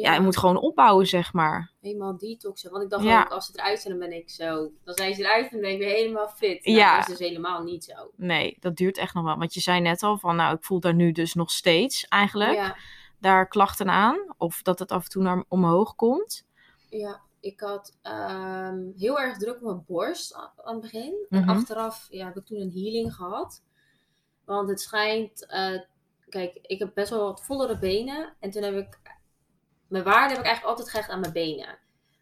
ja. 0.02 0.14
je 0.14 0.22
moet 0.22 0.38
gewoon 0.38 0.58
opbouwen, 0.58 1.08
zeg 1.08 1.34
maar. 1.34 1.72
Helemaal 1.82 2.18
detoxen. 2.18 2.72
Want 2.72 2.84
ik 2.84 2.90
dacht 2.90 3.06
ook, 3.06 3.32
als 3.32 3.46
ze 3.46 3.52
eruit 3.56 3.80
zijn, 3.80 4.00
dan 4.00 4.10
ben 4.10 4.18
ik 4.18 4.30
zo. 4.30 4.72
Dan 4.84 4.96
zijn 4.96 5.14
ze 5.14 5.22
eruit 5.22 5.44
en 5.44 5.52
dan 5.52 5.62
ben 5.62 5.72
ik 5.72 5.78
weer 5.78 5.96
helemaal 5.96 6.28
fit. 6.28 6.66
Nou, 6.66 6.78
ja. 6.78 6.98
dat 6.98 7.10
is 7.10 7.18
dus 7.18 7.28
helemaal 7.28 7.64
niet 7.64 7.84
zo. 7.84 8.12
Nee, 8.16 8.58
dat 8.60 8.76
duurt 8.76 8.98
echt 8.98 9.14
nog 9.14 9.24
wel. 9.24 9.38
Want 9.38 9.54
je 9.54 9.60
zei 9.60 9.82
net 9.82 10.04
al 10.04 10.18
van, 10.18 10.36
nou, 10.36 10.56
ik 10.56 10.64
voel 10.64 10.80
daar 10.80 10.94
nu 10.94 11.12
dus 11.12 11.34
nog 11.34 11.52
steeds 11.52 12.08
eigenlijk. 12.08 12.56
Ja. 12.56 12.78
Daar 13.20 13.48
klachten 13.48 13.90
aan. 13.90 14.34
Of 14.38 14.62
dat 14.62 14.80
het 14.80 14.92
af 14.92 15.04
en 15.04 15.10
toe 15.10 15.24
naar 15.24 15.44
omhoog 15.48 15.96
komt. 15.96 16.46
Ja, 16.90 17.22
ik 17.40 17.60
had 17.60 17.98
ehm, 18.02 18.82
heel 18.98 19.20
erg 19.20 19.38
druk 19.38 19.56
op 19.56 19.62
mijn 19.62 19.84
borst 19.88 20.34
aan, 20.34 20.52
het 20.56 20.82
begin. 20.82 21.26
En 21.30 21.42
mhm. 21.42 21.50
achteraf 21.50 22.08
ja, 22.10 22.26
heb 22.26 22.38
ik 22.38 22.46
toen 22.46 22.60
een 22.60 22.72
healing 22.72 23.14
gehad. 23.14 23.64
Want 24.46 24.70
het 24.70 24.82
schijnt... 24.82 25.46
Uh, 25.50 25.82
kijk, 26.30 26.60
ik 26.62 26.80
heb 26.80 26.92
best 26.94 27.10
wel 27.10 27.24
wat 27.24 27.46
vollere 27.46 27.78
benen. 27.78 28.34
En 28.40 28.52
toen 28.52 28.64
heb 28.64 28.76
ik 28.76 29.00
mijn 29.94 30.06
waarde 30.06 30.30
heb 30.30 30.40
ik 30.40 30.46
eigenlijk 30.46 30.66
altijd 30.66 30.90
gehecht 30.90 31.10
aan 31.10 31.20
mijn 31.20 31.34
benen. 31.34 31.78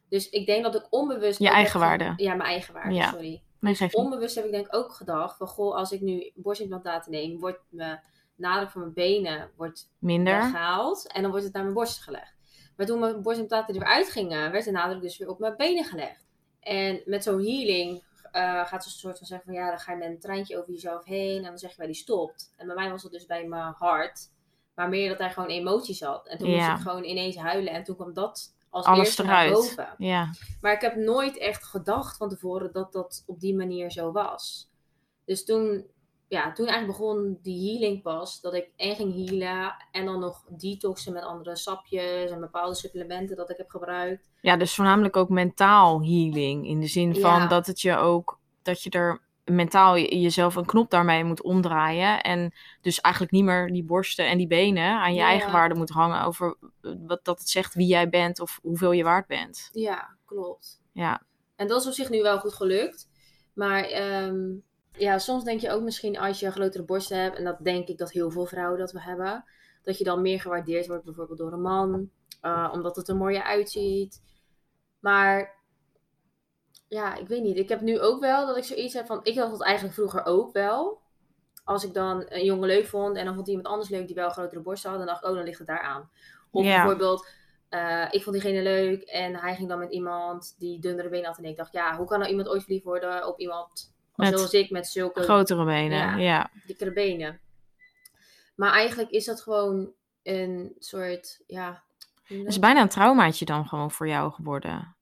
Dus 0.10 0.30
ik 0.30 0.46
denk 0.46 0.64
dat 0.64 0.76
ik 0.76 0.88
onbewust. 0.90 1.40
Je 1.40 1.50
eigen 1.50 1.80
waarde. 1.80 2.14
Ja, 2.16 2.34
mijn 2.36 2.50
eigen 2.50 2.74
waarde, 2.74 2.94
ja. 2.94 3.10
sorry. 3.10 3.44
Dus 3.60 3.94
onbewust 3.94 4.36
heb 4.36 4.46
ik 4.46 4.52
denk 4.52 4.66
ik 4.66 4.76
ook 4.76 4.92
gedacht: 4.92 5.38
van 5.38 5.48
goh, 5.48 5.76
als 5.76 5.92
ik 5.92 6.02
nu 6.02 6.32
borstimplantaten 6.36 7.12
neem, 7.12 7.40
wordt 7.40 7.60
mijn 7.70 8.02
nadruk 8.36 8.70
van 8.70 8.82
mijn 8.82 8.94
benen 8.94 9.52
wordt 9.56 9.90
minder 10.00 10.42
gehaald 10.42 11.12
en 11.12 11.22
dan 11.22 11.32
wordt 11.32 11.46
het 11.46 11.54
naar 11.54 11.64
mijn 11.64 11.76
borst 11.76 12.02
gelegd. 12.02 12.36
Maar 12.76 12.86
toen 12.86 13.00
mijn 13.00 13.22
borstimplantaten 13.22 13.76
er 13.76 13.82
weer 13.82 13.90
uitgingen, 13.90 14.52
werd 14.52 14.66
de 14.66 14.72
nadruk 14.72 15.02
dus 15.02 15.18
weer 15.18 15.30
op 15.30 15.40
mijn 15.40 15.58
benen 15.58 15.84
gelegd. 15.84 16.28
En 16.60 17.02
met 17.06 17.24
zo'n 17.24 17.44
healing 17.44 18.04
uh, 18.34 18.66
gaat 18.66 18.84
ze 18.84 18.90
een 18.90 18.96
soort 18.96 19.18
van 19.18 19.28
zeggen 19.28 19.46
van 19.46 19.56
ja, 19.56 19.70
dan 19.70 19.80
ga 19.80 19.92
je 19.92 19.98
met 19.98 20.08
een 20.08 20.20
treintje 20.20 20.58
over 20.58 20.72
jezelf 20.72 21.06
heen 21.06 21.38
en 21.38 21.44
dan 21.44 21.58
zeg 21.58 21.70
je 21.70 21.78
bij 21.78 21.86
die 21.86 21.96
stopt. 21.96 22.54
En 22.58 22.66
bij 22.66 22.76
mij 22.76 22.90
was 22.90 23.04
het 23.04 23.12
dus 23.12 23.26
bij 23.26 23.48
mijn 23.48 23.74
hart. 23.78 24.30
Maar 24.76 24.90
meer 24.90 25.10
dat 25.10 25.18
hij 25.18 25.32
gewoon 25.32 25.50
emoties 25.50 26.02
had. 26.02 26.28
En 26.28 26.38
toen 26.38 26.50
moest 26.50 26.68
ik 26.68 26.78
gewoon 26.78 27.04
ineens 27.04 27.36
huilen. 27.36 27.74
En 27.74 27.84
toen 27.84 27.96
kwam 27.96 28.14
dat 28.14 28.56
als 28.70 28.86
Alles 28.86 29.06
eerste 29.06 29.24
eruit. 29.24 29.52
naar 29.52 29.60
boven. 29.60 29.96
Ja. 29.98 30.30
Maar 30.62 30.74
ik 30.74 30.82
heb 30.82 30.96
nooit 30.96 31.38
echt 31.38 31.64
gedacht 31.64 32.18
van 32.18 32.30
tevoren 32.30 32.72
dat 32.72 32.92
dat 32.92 33.24
op 33.26 33.40
die 33.40 33.56
manier 33.56 33.92
zo 33.92 34.12
was. 34.12 34.70
Dus 35.26 35.46
toen, 35.46 35.86
ja, 36.28 36.52
toen 36.54 36.68
eigenlijk 36.68 36.98
begon 37.00 37.40
die 37.42 37.72
healing 37.72 38.02
pas. 38.02 38.42
Dat 38.42 38.54
ik 38.54 38.70
en 38.76 38.96
ging 38.96 39.14
healen. 39.30 39.76
En 39.92 40.06
dan 40.06 40.20
nog 40.20 40.44
detoxen 40.50 41.14
met 41.14 41.24
andere 41.24 41.56
sapjes 41.56 42.32
en 42.32 42.40
bepaalde 42.40 42.76
supplementen 42.76 43.36
dat 43.36 43.50
ik 43.50 43.58
heb 43.58 43.70
gebruikt. 43.70 44.32
Ja, 44.42 44.58
dus 44.58 44.76
voornamelijk 44.76 45.16
ook 45.16 45.30
mentaal 45.30 46.02
healing. 46.02 46.68
In 46.68 46.80
de 46.80 46.88
zin 46.88 47.16
van 47.16 47.48
dat 47.48 47.68
het 47.68 47.82
je 47.82 47.96
ook, 47.96 48.40
dat 48.62 48.82
je 48.82 48.90
er 48.90 49.22
mentaal 49.56 49.98
jezelf 49.98 50.56
een 50.56 50.66
knop 50.66 50.90
daarmee 50.90 51.24
moet 51.24 51.42
omdraaien. 51.42 52.22
En 52.22 52.54
dus 52.82 53.02
eigenlijk 53.02 53.34
niet 53.34 53.44
meer 53.44 53.72
die 53.72 53.84
borsten 53.84 54.28
en 54.28 54.38
die 54.38 54.48
benen 54.48 55.00
aan 55.00 55.14
je 55.14 55.22
eigen 55.22 55.52
waarde 55.52 55.76
moet 55.76 55.90
hangen 55.90 56.24
over 56.24 56.56
eh, 56.82 56.92
wat 57.08 57.26
dat 57.26 57.40
het 57.40 57.50
zegt 57.50 57.74
wie 57.74 57.88
jij 57.88 58.10
bent 58.10 58.40
of 58.40 58.60
hoeveel 58.62 58.92
je 58.92 59.04
waard 59.04 59.28
bent. 59.28 59.70
Ja, 59.72 60.18
klopt. 60.26 60.82
Ja. 60.92 61.22
En 61.56 61.68
dat 61.68 61.82
is 61.82 61.88
op 61.88 61.94
zich 61.94 62.10
nu 62.10 62.22
wel 62.22 62.40
goed 62.40 62.54
gelukt. 62.54 63.10
Maar 63.54 63.84
ehm, 63.84 64.40
ja, 64.92 65.18
soms 65.18 65.44
denk 65.44 65.62
je 65.62 65.72
ook 65.72 65.82
misschien 65.82 66.20
als 66.20 66.40
je 66.40 66.52
grotere 66.52 66.84
borsten 66.84 67.18
hebt, 67.18 67.38
en 67.38 67.44
dat 67.44 67.58
denk 67.64 67.88
ik 67.88 67.98
dat 67.98 68.12
heel 68.12 68.32
veel 68.32 68.46
vrouwen 68.46 68.80
dat 68.80 68.92
we 68.92 69.02
hebben, 69.02 69.44
dat 69.84 69.98
je 69.98 70.04
dan 70.04 70.22
meer 70.22 70.40
gewaardeerd 70.40 70.88
wordt 70.88 71.06
bijvoorbeeld 71.06 71.38
door 71.38 71.54
een 71.54 71.62
man, 71.62 72.10
uh, 72.42 72.70
omdat 72.74 72.96
het 72.96 73.08
er 73.08 73.16
mooier 73.16 73.44
uitziet. 73.44 74.22
Maar 75.00 75.61
ja, 76.92 77.16
ik 77.16 77.28
weet 77.28 77.42
niet. 77.42 77.58
Ik 77.58 77.70
heb 77.70 77.82
nu 77.82 78.00
ook 78.00 78.20
wel 78.20 78.46
dat 78.48 78.58
ik 78.58 78.64
zoiets 78.64 78.94
heb 78.94 79.06
van. 79.06 79.20
Ik 79.24 79.38
had 79.38 79.52
het 79.52 79.62
eigenlijk 79.64 79.96
vroeger 79.96 80.26
ook 80.26 80.54
wel. 80.54 81.02
Als 81.64 81.84
ik 81.84 81.94
dan 81.94 82.26
een 82.28 82.46
jongen 82.46 82.68
leuk 82.68 82.88
vond 82.88 83.18
en 83.18 83.26
dan 83.26 83.36
vond 83.36 83.48
iemand 83.48 83.68
anders 83.68 83.90
leuk 83.90 84.08
die 84.08 84.16
wel 84.16 84.26
een 84.26 84.32
grotere 84.32 84.62
borst 84.62 84.84
had, 84.84 84.98
dan 84.98 85.06
dacht 85.06 85.24
ik, 85.24 85.30
oh, 85.30 85.36
dan 85.36 85.44
ligt 85.44 85.58
het 85.58 85.68
daar 85.68 85.82
aan. 85.82 86.10
Of 86.52 86.64
bijvoorbeeld, 86.64 87.28
uh, 87.70 88.08
ik 88.12 88.24
vond 88.24 88.36
diegene 88.36 88.62
leuk 88.62 89.02
en 89.02 89.36
hij 89.36 89.56
ging 89.56 89.70
dan 89.70 89.80
met 89.80 89.92
iemand 89.92 90.56
die 90.60 90.80
dunnere 90.80 91.10
benen 91.10 91.26
had. 91.26 91.38
En 91.38 91.46
ik 91.46 91.58
dacht, 91.58 91.74
ja, 91.74 91.98
hoe 91.98 92.08
kan 92.08 92.20
nou 92.20 92.32
iemand 92.32 92.50
ooit 92.50 92.64
verliefd 92.64 92.84
worden 92.84 93.28
op 93.28 93.40
iemand 93.40 93.94
met 94.16 94.38
zoals 94.38 94.54
ik 94.54 94.70
met 94.70 94.88
zulke 94.88 95.22
grotere 95.22 95.66
benen? 95.66 95.98
Ja, 95.98 96.18
ja. 96.18 96.50
dikkere 96.66 96.94
benen. 96.94 97.40
Maar 98.56 98.72
eigenlijk 98.72 99.10
is 99.10 99.26
dat 99.26 99.42
gewoon 99.42 99.92
een 100.24 100.76
soort, 100.80 101.42
ja. 101.48 101.84
Het 102.24 102.48
is 102.48 102.60
bijna 102.60 102.82
een 102.82 102.90
traumaatje 102.90 103.46
dan 103.46 103.68
gewoon 103.68 103.92
voor 103.92 104.08
jou 104.08 104.32
geworden. 104.32 104.96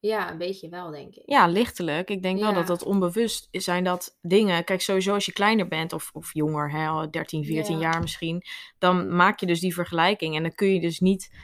Ja, 0.00 0.30
een 0.30 0.38
beetje 0.38 0.68
wel, 0.68 0.90
denk 0.90 1.14
ik. 1.14 1.22
Ja, 1.26 1.46
lichtelijk. 1.46 2.10
Ik 2.10 2.22
denk 2.22 2.40
wel 2.40 2.54
dat 2.54 2.66
dat 2.66 2.82
onbewust 2.82 3.48
zijn 3.50 3.84
dat 3.84 4.16
dingen. 4.20 4.64
Kijk, 4.64 4.80
sowieso 4.80 5.14
als 5.14 5.26
je 5.26 5.32
kleiner 5.32 5.68
bent 5.68 5.92
of, 5.92 6.10
of 6.12 6.34
jonger, 6.34 6.70
hè, 6.70 7.10
13, 7.10 7.44
14 7.44 7.78
jaar 7.78 8.00
misschien, 8.00 8.42
dan 8.78 9.16
maak 9.16 9.40
je 9.40 9.46
dus 9.46 9.60
die 9.60 9.74
vergelijking. 9.74 10.36
En 10.36 10.42
dan 10.42 10.54
kun 10.54 10.74
je 10.74 10.80
dus 10.80 11.00
niet 11.00 11.34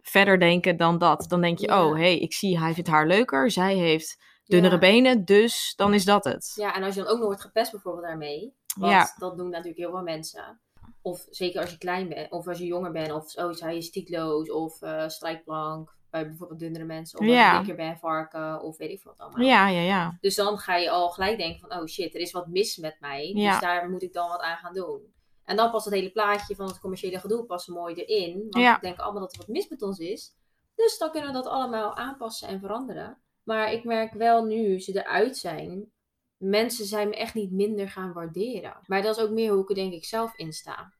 verder 0.00 0.38
denken 0.38 0.76
dan 0.76 0.98
dat. 0.98 1.24
Dan 1.28 1.40
denk 1.40 1.58
je, 1.58 1.68
oh, 1.68 1.94
hé, 1.94 2.00
hey, 2.00 2.18
ik 2.18 2.32
zie, 2.32 2.58
hij 2.58 2.74
vindt 2.74 2.88
haar 2.88 3.06
leuker. 3.06 3.50
Zij 3.50 3.76
heeft 3.76 4.22
dunnere 4.44 4.78
benen, 4.78 5.24
dus 5.24 5.72
dan 5.76 5.94
is 5.94 6.04
dat 6.04 6.24
het. 6.24 6.52
Ja, 6.54 6.74
en 6.74 6.82
als 6.82 6.94
je 6.94 7.00
dan 7.00 7.10
ook 7.10 7.18
nog 7.18 7.26
wordt 7.26 7.42
gepest 7.42 7.70
bijvoorbeeld 7.70 8.04
daarmee. 8.04 8.54
Want 8.78 9.14
dat 9.18 9.36
doen 9.36 9.50
natuurlijk 9.50 9.78
heel 9.78 9.90
veel 9.90 10.02
mensen. 10.02 10.60
Of 11.02 11.26
zeker 11.30 11.60
als 11.60 11.70
je 11.70 11.78
klein 11.78 12.08
bent, 12.08 12.30
of 12.30 12.48
als 12.48 12.58
je 12.58 12.66
jonger 12.66 12.92
bent, 12.92 13.12
of 13.12 13.36
oh, 13.36 13.52
zij 13.52 13.76
is 13.76 13.86
stiekloos, 13.86 14.50
of 14.50 14.82
uh, 14.82 15.08
strijkplank 15.08 16.00
bij 16.12 16.26
bijvoorbeeld 16.26 16.58
dunnere 16.58 16.84
mensen. 16.84 17.18
Of 17.18 17.26
ja. 17.26 17.50
een 17.52 17.58
dikker 17.58 17.84
ben 17.84 17.98
varken 17.98 18.62
of 18.62 18.76
weet 18.76 18.90
ik 18.90 19.02
wat 19.02 19.18
allemaal. 19.18 19.46
Ja, 19.46 19.68
ja, 19.68 19.80
ja. 19.80 20.18
Dus 20.20 20.34
dan 20.34 20.58
ga 20.58 20.76
je 20.76 20.90
al 20.90 21.10
gelijk 21.10 21.38
denken 21.38 21.60
van, 21.60 21.80
oh 21.80 21.86
shit, 21.86 22.14
er 22.14 22.20
is 22.20 22.32
wat 22.32 22.46
mis 22.46 22.76
met 22.76 22.96
mij. 23.00 23.32
Ja. 23.34 23.50
Dus 23.50 23.60
daar 23.60 23.90
moet 23.90 24.02
ik 24.02 24.12
dan 24.12 24.28
wat 24.28 24.40
aan 24.40 24.56
gaan 24.56 24.74
doen. 24.74 25.00
En 25.44 25.56
dan 25.56 25.70
past 25.70 25.84
het 25.84 25.94
hele 25.94 26.10
plaatje 26.10 26.54
van 26.54 26.66
het 26.66 26.80
commerciële 26.80 27.18
gedoe 27.18 27.44
pas 27.44 27.66
mooi 27.66 27.94
erin. 27.94 28.46
Want 28.50 28.64
ja. 28.64 28.74
we 28.74 28.80
denken 28.80 29.04
allemaal 29.04 29.20
dat 29.20 29.32
er 29.32 29.38
wat 29.38 29.48
mis 29.48 29.68
met 29.68 29.82
ons 29.82 29.98
is. 29.98 30.36
Dus 30.74 30.98
dan 30.98 31.10
kunnen 31.10 31.28
we 31.28 31.34
dat 31.34 31.46
allemaal 31.46 31.96
aanpassen 31.96 32.48
en 32.48 32.60
veranderen. 32.60 33.18
Maar 33.42 33.72
ik 33.72 33.84
merk 33.84 34.12
wel 34.12 34.44
nu 34.44 34.80
ze 34.80 35.02
eruit 35.04 35.36
zijn, 35.36 35.90
mensen 36.36 36.84
zijn 36.84 37.08
me 37.08 37.16
echt 37.16 37.34
niet 37.34 37.52
minder 37.52 37.90
gaan 37.90 38.12
waarderen. 38.12 38.76
Maar 38.86 39.02
dat 39.02 39.16
is 39.16 39.22
ook 39.22 39.30
meer 39.30 39.52
hoe 39.52 39.62
ik 39.62 39.68
er 39.68 39.74
denk 39.74 39.92
ik 39.92 40.04
zelf 40.04 40.36
in 40.36 40.52
sta. 40.52 40.92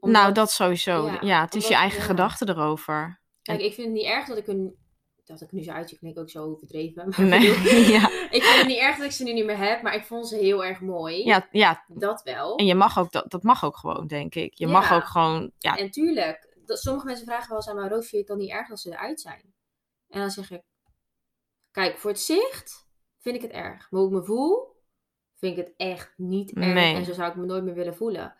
nou, 0.00 0.32
dat 0.32 0.50
sowieso. 0.50 1.18
Ja, 1.20 1.40
het 1.40 1.54
is 1.54 1.68
je 1.68 1.74
eigen 1.74 2.02
gedachte 2.02 2.48
erover. 2.48 3.20
Kijk, 3.46 3.60
ik 3.60 3.74
vind 3.74 3.86
het 3.86 3.96
niet 3.96 4.06
erg 4.06 4.26
dat 4.26 4.36
ik 4.36 4.46
een. 4.46 4.84
Dat 5.24 5.40
ik 5.40 5.52
nu 5.52 5.62
zo 5.62 5.70
uitzie, 5.70 5.98
ik 6.00 6.18
ook 6.18 6.30
zo 6.30 6.44
overdreven. 6.44 7.08
Maar 7.08 7.26
nee, 7.26 7.50
ja. 7.96 8.10
Ik 8.30 8.42
vind 8.42 8.56
het 8.56 8.66
niet 8.66 8.78
erg 8.78 8.96
dat 8.96 9.06
ik 9.06 9.12
ze 9.12 9.22
nu 9.22 9.32
niet 9.32 9.44
meer 9.44 9.58
heb, 9.58 9.82
maar 9.82 9.94
ik 9.94 10.04
vond 10.04 10.28
ze 10.28 10.36
heel 10.36 10.64
erg 10.64 10.80
mooi. 10.80 11.24
Ja, 11.24 11.48
ja. 11.50 11.84
Dat 11.88 12.22
wel. 12.22 12.56
En 12.56 12.66
je 12.66 12.74
mag 12.74 12.98
ook, 12.98 13.12
dat, 13.12 13.30
dat 13.30 13.42
mag 13.42 13.64
ook 13.64 13.76
gewoon, 13.76 14.06
denk 14.06 14.34
ik. 14.34 14.54
Je 14.54 14.66
mag 14.66 14.92
ook 14.92 15.04
gewoon. 15.04 15.52
Ja. 15.58 15.76
En 15.76 15.90
tuurlijk, 15.90 16.56
dat, 16.64 16.78
sommige 16.78 17.06
mensen 17.06 17.26
vragen 17.26 17.48
wel 17.48 17.56
eens 17.56 17.68
aan 17.68 17.76
mijn 17.76 17.88
Roos, 17.88 17.98
vind 17.98 18.10
je 18.10 18.18
het 18.18 18.26
dan 18.26 18.38
niet 18.38 18.50
erg 18.50 18.68
dat 18.68 18.80
ze 18.80 18.90
eruit 18.90 19.20
zijn? 19.20 19.54
En 20.08 20.20
dan 20.20 20.30
zeg 20.30 20.50
ik, 20.50 20.62
kijk, 21.70 21.98
voor 21.98 22.10
het 22.10 22.20
zicht 22.20 22.86
vind 23.18 23.36
ik 23.36 23.42
het 23.42 23.50
erg. 23.50 23.90
Maar 23.90 24.00
hoe 24.00 24.10
ik 24.10 24.16
me 24.16 24.24
voel, 24.24 24.76
vind 25.34 25.58
ik 25.58 25.64
het 25.64 25.74
echt 25.76 26.12
niet 26.16 26.52
erg. 26.52 26.74
Nee. 26.74 26.94
En 26.94 27.04
zo 27.04 27.12
zou 27.12 27.30
ik 27.30 27.36
me 27.36 27.46
nooit 27.46 27.64
meer 27.64 27.74
willen 27.74 27.96
voelen. 27.96 28.36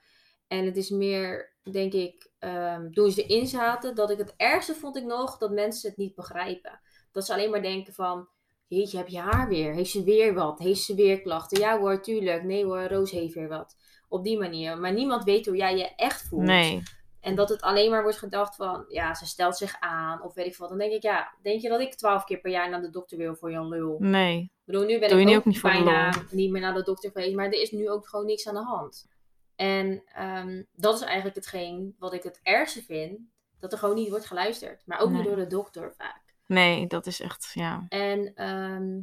En 0.46 0.64
het 0.64 0.76
is 0.76 0.90
meer, 0.90 1.55
denk 1.70 1.92
ik, 1.92 2.30
ehm, 2.38 2.90
toen 2.90 3.10
ze 3.10 3.26
erin 3.26 3.46
zaten, 3.46 3.94
dat 3.94 4.10
ik 4.10 4.18
het 4.18 4.34
ergste 4.36 4.74
vond 4.74 4.96
ik 4.96 5.04
nog 5.04 5.38
dat 5.38 5.50
mensen 5.50 5.88
het 5.88 5.98
niet 5.98 6.14
begrijpen. 6.14 6.80
Dat 7.12 7.26
ze 7.26 7.32
alleen 7.32 7.50
maar 7.50 7.62
denken 7.62 7.94
van, 7.94 8.28
jeetje, 8.66 8.96
heb 8.96 9.08
je 9.08 9.18
haar 9.18 9.48
weer? 9.48 9.74
Heeft 9.74 9.90
ze 9.90 10.04
weer 10.04 10.34
wat? 10.34 10.58
Heeft 10.58 10.82
ze 10.82 10.94
weer 10.94 11.20
klachten? 11.20 11.60
Ja 11.60 11.78
hoor, 11.78 12.02
tuurlijk. 12.02 12.42
Nee 12.42 12.64
hoor, 12.64 12.86
Roos 12.86 13.10
heeft 13.10 13.34
weer 13.34 13.48
wat. 13.48 13.76
Op 14.08 14.24
die 14.24 14.38
manier. 14.38 14.78
Maar 14.78 14.92
niemand 14.92 15.24
weet 15.24 15.46
hoe 15.46 15.56
jij 15.56 15.76
je 15.76 15.94
echt 15.96 16.28
voelt. 16.28 16.42
Nee. 16.42 16.82
En 17.20 17.34
dat 17.34 17.48
het 17.48 17.60
alleen 17.62 17.90
maar 17.90 18.02
wordt 18.02 18.18
gedacht 18.18 18.56
van, 18.56 18.84
ja, 18.88 19.14
ze 19.14 19.26
stelt 19.26 19.56
zich 19.56 19.76
aan 19.80 20.22
of 20.22 20.34
weet 20.34 20.46
ik 20.46 20.56
wat. 20.56 20.68
Dan 20.68 20.78
denk 20.78 20.92
ik, 20.92 21.02
ja, 21.02 21.34
denk 21.42 21.60
je 21.60 21.68
dat 21.68 21.80
ik 21.80 21.94
twaalf 21.94 22.24
keer 22.24 22.40
per 22.40 22.50
jaar 22.50 22.70
naar 22.70 22.80
de 22.80 22.90
dokter 22.90 23.18
wil 23.18 23.34
voor 23.34 23.50
Jan 23.50 23.68
Lul? 23.68 23.96
Nee. 23.98 24.40
Ik 24.40 24.50
bedoel, 24.64 24.84
nu 24.84 24.98
ben 24.98 25.08
Doe 25.08 25.20
ik 25.20 25.26
nu 25.26 25.32
ook, 25.32 25.38
ook 25.38 25.44
niet 25.44 25.62
bijna 25.62 26.14
niet 26.30 26.50
meer 26.50 26.60
naar 26.60 26.74
de 26.74 26.82
dokter 26.82 27.10
geweest. 27.10 27.34
Maar 27.34 27.46
er 27.46 27.60
is 27.60 27.70
nu 27.70 27.90
ook 27.90 28.08
gewoon 28.08 28.26
niks 28.26 28.48
aan 28.48 28.54
de 28.54 28.64
hand. 28.64 29.08
En 29.56 30.02
ehm, 30.06 30.62
dat 30.72 30.94
is 30.94 31.00
eigenlijk 31.00 31.36
hetgeen 31.36 31.96
wat 31.98 32.12
ik 32.12 32.22
het 32.22 32.40
ergste 32.42 32.82
vind. 32.82 33.20
Dat 33.58 33.72
er 33.72 33.78
gewoon 33.78 33.94
niet 33.94 34.08
wordt 34.08 34.26
geluisterd. 34.26 34.82
Maar 34.86 34.98
ook 35.00 35.10
niet 35.10 35.24
door 35.24 35.36
de 35.36 35.46
dokter 35.46 35.94
vaak. 35.96 36.22
Nee, 36.46 36.86
dat 36.86 37.06
is 37.06 37.20
echt, 37.20 37.50
ja. 37.54 37.84
En 37.88 38.34
ehm, 38.34 39.00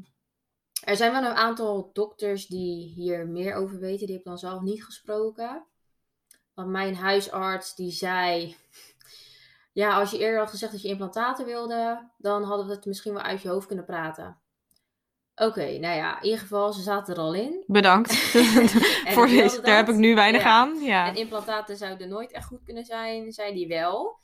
er 0.84 0.96
zijn 0.96 1.12
wel 1.12 1.24
een 1.24 1.38
aantal 1.38 1.90
dokters 1.94 2.46
die 2.48 2.94
hier 2.94 3.28
meer 3.28 3.56
over 3.56 3.80
weten. 3.80 4.06
Die 4.06 4.16
heb 4.16 4.20
ik 4.20 4.30
dan 4.30 4.38
zelf 4.38 4.62
niet 4.62 4.84
gesproken. 4.84 5.66
Want 6.54 6.70
mijn 6.70 6.96
huisarts 6.96 7.76
die 7.76 7.92
zei... 7.92 8.56
Ja, 9.76 10.00
als 10.00 10.12
je 10.12 10.18
eerder 10.18 10.40
had 10.40 10.50
gezegd 10.50 10.72
dat 10.72 10.82
je 10.82 10.88
implantaten 10.88 11.46
wilde... 11.46 12.10
dan 12.18 12.44
hadden 12.44 12.68
we 12.68 12.74
het 12.74 12.86
misschien 12.86 13.14
wel 13.14 13.22
uit 13.22 13.42
je 13.42 13.50
hoofd 13.50 13.68
kunnen 13.68 13.86
praten. 13.86 14.38
Oké, 15.36 15.78
nou 15.78 15.96
ja, 15.96 16.18
in 16.18 16.24
ieder 16.24 16.40
geval, 16.40 16.74
ze 16.74 16.82
zaten 16.82 17.14
er 17.16 17.20
al 17.22 17.34
in. 17.34 17.64
Bedankt. 17.68 18.14
Voor 19.16 19.28
deze, 19.28 19.62
daar 19.62 19.76
heb 19.76 19.90
ik 19.90 19.96
nu 19.96 20.16
weinig 20.16 20.44
Ja. 20.44 20.50
aan. 20.50 20.80
Ja. 20.80 21.08
En 21.08 21.16
implantaten 21.16 21.78
zouden 21.78 22.10
nooit 22.10 22.32
echt 22.32 22.46
goed 22.48 22.64
kunnen 22.64 22.86
zijn, 22.86 23.32
zei 23.32 23.54
die 23.54 23.68
wel. 23.68 24.20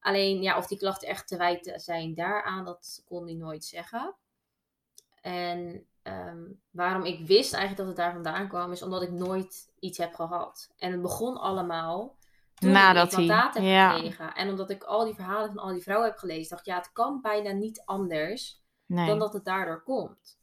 Alleen 0.00 0.42
ja, 0.42 0.56
of 0.56 0.66
die 0.66 0.78
klachten 0.78 1.08
echt 1.08 1.28
te 1.28 1.36
wijten 1.36 1.80
zijn 1.80 2.14
daaraan, 2.14 2.64
dat 2.64 3.02
kon 3.04 3.24
hij 3.24 3.34
nooit 3.34 3.64
zeggen. 3.64 4.14
En 5.20 5.86
ehm, 6.02 6.42
waarom 6.70 7.04
ik 7.04 7.26
wist 7.26 7.52
eigenlijk 7.54 7.76
dat 7.76 7.86
het 7.86 7.96
daar 7.96 8.12
vandaan 8.12 8.48
kwam, 8.48 8.72
is 8.72 8.82
omdat 8.82 9.02
ik 9.02 9.10
nooit 9.10 9.72
iets 9.78 9.98
heb 9.98 10.14
gehad. 10.14 10.68
En 10.76 10.92
het 10.92 11.02
begon 11.02 11.36
allemaal 11.36 12.16
toen 12.54 12.70
Nadat 12.70 13.04
ik 13.06 13.10
hij- 13.12 13.20
implantaten 13.20 13.62
heb 13.62 13.72
ja. 13.72 13.90
gekregen. 13.92 14.34
En 14.34 14.48
omdat 14.48 14.70
ik 14.70 14.82
al 14.84 15.04
die 15.04 15.14
verhalen 15.14 15.48
van 15.52 15.58
al 15.62 15.72
die 15.72 15.82
vrouwen 15.82 16.08
heb 16.08 16.18
gelezen, 16.18 16.48
dacht 16.48 16.60
ik, 16.66 16.72
ja, 16.72 16.76
het 16.78 16.92
kan 16.92 17.20
bijna 17.20 17.50
niet 17.52 17.82
anders 17.84 18.62
Nee. 18.86 19.06
dan 19.06 19.18
dat 19.18 19.32
het 19.32 19.44
daardoor 19.44 19.82
komt. 19.82 20.38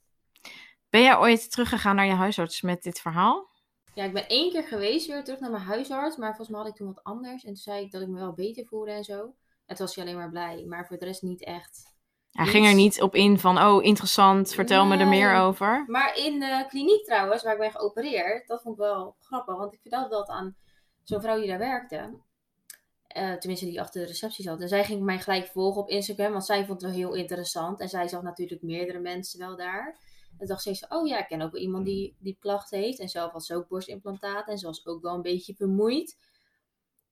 Ben 0.91 1.01
jij 1.01 1.17
ooit 1.17 1.51
teruggegaan 1.51 1.95
naar 1.95 2.05
je 2.05 2.13
huisarts 2.13 2.61
met 2.61 2.83
dit 2.83 2.99
verhaal? 2.99 3.49
Ja, 3.93 4.03
ik 4.03 4.13
ben 4.13 4.27
één 4.27 4.51
keer 4.51 4.63
geweest 4.63 5.07
weer 5.07 5.23
terug 5.23 5.39
naar 5.39 5.51
mijn 5.51 5.63
huisarts. 5.63 6.17
Maar 6.17 6.27
volgens 6.27 6.49
mij 6.49 6.59
had 6.59 6.67
ik 6.69 6.75
toen 6.75 6.87
wat 6.93 7.03
anders. 7.03 7.43
En 7.43 7.53
toen 7.53 7.55
zei 7.63 7.85
ik 7.85 7.91
dat 7.91 8.01
ik 8.01 8.07
me 8.07 8.19
wel 8.19 8.33
beter 8.33 8.65
voelde 8.65 8.91
en 8.91 9.03
zo. 9.03 9.19
En 9.65 9.75
toen 9.75 9.85
was 9.85 9.95
hij 9.95 10.03
alleen 10.03 10.17
maar 10.17 10.29
blij. 10.29 10.65
Maar 10.67 10.85
voor 10.87 10.97
de 10.97 11.05
rest 11.05 11.21
niet 11.21 11.43
echt. 11.43 11.93
Hij 12.31 12.43
Niets. 12.43 12.55
ging 12.57 12.67
er 12.67 12.73
niet 12.73 13.01
op 13.01 13.15
in 13.15 13.39
van, 13.39 13.57
oh, 13.61 13.83
interessant, 13.83 14.53
vertel 14.53 14.85
me 14.85 14.97
er 14.97 15.07
meer 15.07 15.35
over. 15.35 15.83
Maar 15.87 16.17
in 16.17 16.39
de 16.39 16.65
kliniek 16.69 17.05
trouwens, 17.05 17.43
waar 17.43 17.53
ik 17.53 17.59
ben 17.59 17.71
geopereerd. 17.71 18.47
Dat 18.47 18.61
vond 18.61 18.75
ik 18.75 18.81
wel 18.81 19.15
grappig. 19.19 19.55
Want 19.55 19.73
ik 19.73 19.79
vertelde 19.81 20.09
dat 20.09 20.29
aan 20.29 20.55
zo'n 21.03 21.21
vrouw 21.21 21.39
die 21.39 21.47
daar 21.47 21.57
werkte. 21.57 22.19
Eh, 23.07 23.33
tenminste, 23.33 23.65
die 23.65 23.81
achter 23.81 24.01
de 24.01 24.07
receptie 24.07 24.43
zat. 24.43 24.61
En 24.61 24.67
zij 24.67 24.83
ging 24.83 25.01
mij 25.01 25.19
gelijk 25.19 25.47
volgen 25.47 25.81
op 25.81 25.89
Instagram. 25.89 26.31
Want 26.31 26.45
zij 26.45 26.65
vond 26.65 26.81
het 26.81 26.91
wel 26.91 26.99
heel 26.99 27.13
interessant. 27.13 27.79
En 27.79 27.89
zij 27.89 28.07
zag 28.07 28.21
natuurlijk 28.21 28.61
meerdere 28.61 28.99
mensen 28.99 29.39
wel 29.39 29.57
daar. 29.57 29.97
En 30.41 30.47
dacht 30.47 30.61
ze, 30.61 30.85
oh 30.89 31.07
ja, 31.07 31.19
ik 31.19 31.27
ken 31.27 31.41
ook 31.41 31.51
wel 31.51 31.61
iemand 31.61 31.85
die, 31.85 32.15
die 32.19 32.37
klachten 32.39 32.79
heeft. 32.79 32.99
En 32.99 33.09
zelf 33.09 33.31
had 33.31 33.45
ze 33.45 33.55
ook 33.55 33.67
borstimplantaten. 33.67 34.51
En 34.51 34.57
ze 34.59 34.65
was 34.65 34.85
ook 34.85 35.01
wel 35.01 35.13
een 35.13 35.21
beetje 35.21 35.55
vermoeid. 35.55 36.17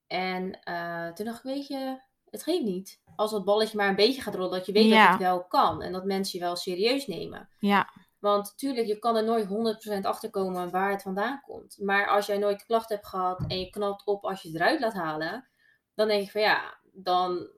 En 0.07 0.63
eh, 0.63 1.11
toen 1.11 1.25
dacht 1.25 1.37
ik, 1.37 1.43
weet 1.43 1.67
je, 1.67 2.01
het 2.29 2.43
geeft 2.43 2.63
niet. 2.63 3.01
Als 3.15 3.31
dat 3.31 3.45
balletje 3.45 3.77
maar 3.77 3.89
een 3.89 3.95
beetje 3.95 4.21
gaat 4.21 4.35
rollen, 4.35 4.51
dat 4.51 4.65
je 4.65 4.71
weet 4.71 4.85
Ja. 4.85 5.01
dat 5.03 5.11
het 5.11 5.21
wel 5.21 5.43
kan. 5.47 5.81
En 5.81 5.91
dat 5.91 6.05
mensen 6.05 6.39
je 6.39 6.45
wel 6.45 6.55
serieus 6.55 7.07
nemen. 7.07 7.49
Ja, 7.59 7.89
Want 8.19 8.57
tuurlijk, 8.57 8.87
je 8.87 8.99
kan 8.99 9.15
er 9.15 9.23
nooit 9.23 9.47
100% 9.47 10.05
achter 10.05 10.29
komen 10.29 10.69
waar 10.71 10.91
het 10.91 11.01
vandaan 11.01 11.41
komt. 11.41 11.77
Maar 11.79 12.07
als 12.07 12.25
jij 12.25 12.37
nooit 12.37 12.65
klachten 12.65 12.95
hebt 12.95 13.07
gehad 13.07 13.43
en 13.47 13.59
je 13.59 13.69
knalt 13.69 14.05
op 14.05 14.23
als 14.23 14.41
je 14.41 14.47
het 14.47 14.57
eruit 14.57 14.79
laat 14.79 14.93
halen, 14.93 15.49
dan 15.93 16.07
denk 16.07 16.21
ik 16.23 16.31
van 16.31 16.41
ja, 16.41 16.79
dan 16.91 17.49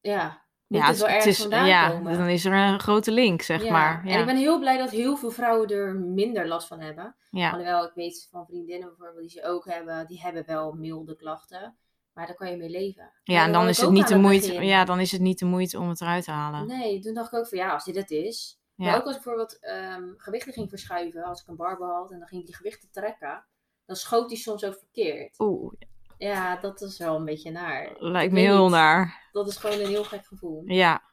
ja, 0.00 0.46
ja, 0.68 0.86
het 0.86 0.98
wel 0.98 1.08
is, 1.26 1.38
vandaan 1.40 1.66
ja 1.66 1.90
komen. 1.90 2.18
dan 2.18 2.26
is 2.28 2.44
er 2.44 2.52
een 2.52 2.80
grote 2.80 3.10
link, 3.12 3.42
zeg 3.42 3.62
Ja, 3.64 3.72
maar. 3.72 4.06
Ja. 4.06 4.12
En 4.12 4.20
ik 4.20 4.26
ben 4.26 4.36
heel 4.36 4.58
blij 4.58 4.78
dat 4.78 4.90
heel 4.90 5.16
veel 5.16 5.30
vrouwen 5.30 5.68
er 5.68 5.94
minder 5.94 6.46
last 6.48 6.68
van 6.68 6.80
hebben. 6.80 7.16
ja. 7.30 7.50
Alhoewel, 7.50 7.84
ik 7.84 7.92
weet 7.94 8.28
van 8.30 8.46
vriendinnen 8.46 8.88
bijvoorbeeld 8.88 9.20
die 9.20 9.40
ze 9.40 9.44
ook 9.44 9.64
hebben, 9.64 10.06
die 10.06 10.20
hebben 10.20 10.44
wel 10.46 10.72
milde 10.72 11.16
klachten. 11.16 11.76
Maar 12.12 12.26
daar 12.26 12.36
kan 12.36 12.50
je 12.50 12.56
mee 12.56 12.68
leven. 12.70 13.10
ja, 13.24 13.44
en 13.44 13.52
dan 13.52 13.68
is 13.68 13.80
het 13.80 13.90
niet 13.90 14.08
de 14.08 14.16
moeite. 14.18 14.46
begin. 14.48 14.66
Ja, 14.66 14.84
dan 14.84 15.00
is 15.00 15.12
het 15.12 15.20
niet 15.20 15.38
de 15.38 15.44
moeite 15.44 15.78
om 15.78 15.88
het 15.88 16.00
eruit 16.00 16.24
te 16.24 16.30
halen. 16.30 16.66
Nee, 16.66 17.00
toen 17.00 17.14
dacht 17.14 17.32
ik 17.32 17.38
ook 17.38 17.48
van 17.48 17.58
ja, 17.58 17.72
als 17.72 17.84
dit 17.84 17.94
het 17.94 18.10
is. 18.10 18.60
Maar 18.74 18.96
ook 18.96 19.04
als 19.04 19.16
ik 19.16 19.22
bijvoorbeeld 19.22 19.58
ehm, 19.60 20.02
gewichten 20.16 20.52
ging 20.52 20.68
verschuiven, 20.68 21.24
als 21.24 21.40
ik 21.40 21.46
een 21.48 21.56
barbel 21.56 21.86
had 21.88 22.10
en 22.12 22.18
dan 22.18 22.28
ging 22.28 22.40
ik 22.40 22.46
die 22.46 22.56
gewichten 22.56 22.88
trekken, 22.90 23.44
dan 23.86 23.96
schoot 23.96 24.28
die 24.28 24.38
soms 24.38 24.64
ook 24.64 24.78
verkeerd. 24.78 25.34
Oeh, 25.40 25.72
Ja, 26.18 26.56
dat 26.56 26.80
is 26.80 26.98
wel 26.98 27.16
een 27.16 27.24
beetje 27.24 27.50
naar. 27.50 27.94
lijkt 27.98 28.32
me 28.32 28.40
heel 28.40 28.62
niet. 28.62 28.70
naar. 28.72 29.28
Dat 29.32 29.48
is 29.48 29.56
gewoon 29.56 29.80
een 29.80 29.86
heel 29.86 30.04
gek 30.04 30.26
gevoel. 30.26 30.62
Ja. 30.66 31.06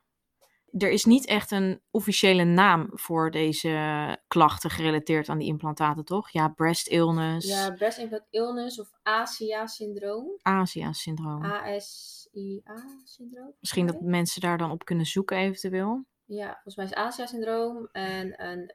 Er 0.78 0.90
is 0.90 1.06
niet 1.06 1.26
echt 1.26 1.52
een 1.52 1.82
officiële 1.92 2.44
naam 2.44 2.88
voor 2.92 3.32
deze 3.32 4.18
klachten 4.28 4.70
gerelateerd 4.70 5.30
aan 5.30 5.38
die 5.38 5.48
implantaten, 5.48 6.06
toch? 6.06 6.30
Ja, 6.30 6.48
breast 6.48 6.88
illness, 6.88 7.48
Ja, 7.48 7.72
breast 7.72 7.98
implant 7.98 8.26
illness 8.30 8.80
of 8.80 8.90
ASIA-syndroom. 9.04 10.40
Asia-syndroom. 10.42 11.44
ASIA-syndroom. 11.44 13.54
Misschien 13.60 13.88
dat 13.88 14.02
mensen 14.02 14.42
daar 14.42 14.58
dan 14.58 14.72
op 14.72 14.86
kunnen 14.86 15.06
zoeken 15.06 15.38
eventueel. 15.38 16.06
Ja, 16.26 16.52
volgens 16.54 16.76
mij 16.76 16.86
is 16.86 16.94
ASIA-syndroom 16.94 17.88
en 17.92 18.44
een, 18.44 18.72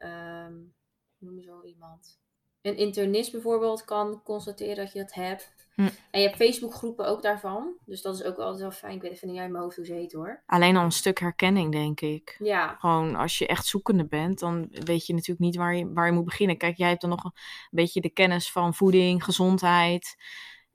hoe 1.19 1.29
noem 1.29 1.37
je 1.37 1.43
zo 1.43 1.63
iemand? 1.65 2.20
Een 2.63 2.77
internist 2.77 3.33
bijvoorbeeld 3.33 3.85
kan 3.85 4.21
constateren 4.25 4.77
dat 4.77 4.93
je 4.93 4.99
dat 4.99 5.15
hebt. 5.15 5.53
Hm. 5.75 5.89
En 6.11 6.21
je 6.21 6.27
hebt 6.27 6.37
Facebookgroepen 6.37 7.07
ook 7.07 7.23
daarvan. 7.23 7.73
Dus 7.85 8.03
dat 8.03 8.15
is 8.15 8.25
ook 8.25 8.39
altijd 8.39 8.61
wel 8.61 8.71
fijn. 8.71 8.95
Ik 8.95 9.03
weet 9.03 9.13
even 9.13 9.29
niet 9.29 9.39
uit 9.39 9.51
mijn 9.51 9.63
hoofd 9.63 9.77
hoe 9.77 9.85
ze 9.85 9.93
heet 9.93 10.13
hoor. 10.13 10.43
Alleen 10.47 10.77
al 10.77 10.85
een 10.85 10.93
stuk 10.93 11.21
herkenning, 11.21 11.73
denk 11.73 12.01
ik. 12.01 12.37
Ja, 12.39 12.77
Gewoon 12.79 13.17
als 13.17 13.39
je 13.39 13.47
echt 13.47 13.67
zoekende 13.67 14.07
bent, 14.07 14.39
dan 14.39 14.69
weet 14.71 15.07
je 15.07 15.13
natuurlijk 15.13 15.41
niet 15.41 15.57
waar 15.57 15.77
je, 15.77 15.93
waar 15.93 16.07
je 16.07 16.13
moet 16.13 16.25
beginnen. 16.25 16.57
Kijk, 16.57 16.77
jij 16.77 16.89
hebt 16.89 17.01
dan 17.01 17.11
nog 17.11 17.25
een 17.25 17.33
beetje 17.71 18.01
de 18.01 18.11
kennis 18.11 18.53
van 18.53 18.75
voeding, 18.75 19.25
gezondheid. 19.25 20.17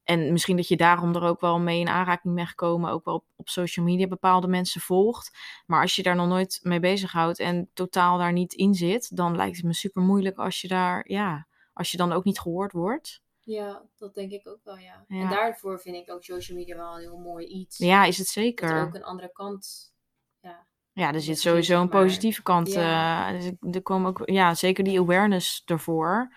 En 0.03 0.31
misschien 0.31 0.55
dat 0.55 0.67
je 0.67 0.77
daarom 0.77 1.15
er 1.15 1.23
ook 1.23 1.41
wel 1.41 1.59
mee 1.59 1.79
in 1.79 1.87
aanraking 1.87 2.35
bent 2.35 2.47
gekomen. 2.47 2.91
Ook 2.91 3.05
wel 3.05 3.15
op, 3.15 3.25
op 3.35 3.49
social 3.49 3.85
media 3.85 4.07
bepaalde 4.07 4.47
mensen 4.47 4.81
volgt. 4.81 5.37
Maar 5.65 5.81
als 5.81 5.95
je 5.95 6.03
daar 6.03 6.15
nog 6.15 6.27
nooit 6.27 6.59
mee 6.63 6.79
bezighoudt 6.79 7.39
en 7.39 7.69
totaal 7.73 8.17
daar 8.17 8.33
niet 8.33 8.53
in 8.53 8.73
zit, 8.73 9.15
dan 9.15 9.35
lijkt 9.35 9.55
het 9.55 9.65
me 9.65 9.73
super 9.73 10.01
moeilijk 10.01 10.37
als 10.37 10.61
je 10.61 10.67
daar, 10.67 11.11
ja, 11.11 11.47
als 11.75 11.91
je 11.91 11.97
dan 11.97 12.11
ook 12.11 12.23
niet 12.23 12.39
gehoord 12.39 12.71
wordt. 12.71 13.21
ja, 13.39 13.81
dat 13.97 14.13
denk 14.15 14.31
ik 14.31 14.47
ook 14.47 14.59
wel, 14.63 14.77
ja. 14.77 15.05
Ja. 15.07 15.21
En 15.21 15.29
daarvoor 15.29 15.79
vind 15.79 15.95
ik 15.95 16.11
ook 16.11 16.23
social 16.23 16.57
media 16.57 16.75
wel 16.75 16.93
een 16.93 16.99
heel 16.99 17.17
mooi 17.17 17.45
iets. 17.45 17.77
Ja, 17.77 18.03
is 18.05 18.17
het 18.17 18.25
Dat 18.27 18.35
er 18.35 18.41
zeker. 18.41 18.81
ook 18.81 18.93
een 18.93 19.03
andere 19.03 19.31
kant. 19.31 19.93
Ja, 20.39 20.65
Ja, 20.93 21.13
er 21.13 21.21
zit 21.21 21.39
sowieso 21.39 21.73
een 21.81 21.87
maar- 21.89 22.01
positieve 22.03 22.41
kant. 22.43 22.71
Ja. 22.71 23.33
eh, 23.33 23.39
dus 23.41 23.73
er 23.75 23.81
kwam 23.81 24.05
ook, 24.05 24.21
ja, 24.25 24.53
zeker 24.53 24.83
die 24.83 24.99
awareness 24.99 25.61
ervoor. 25.65 26.33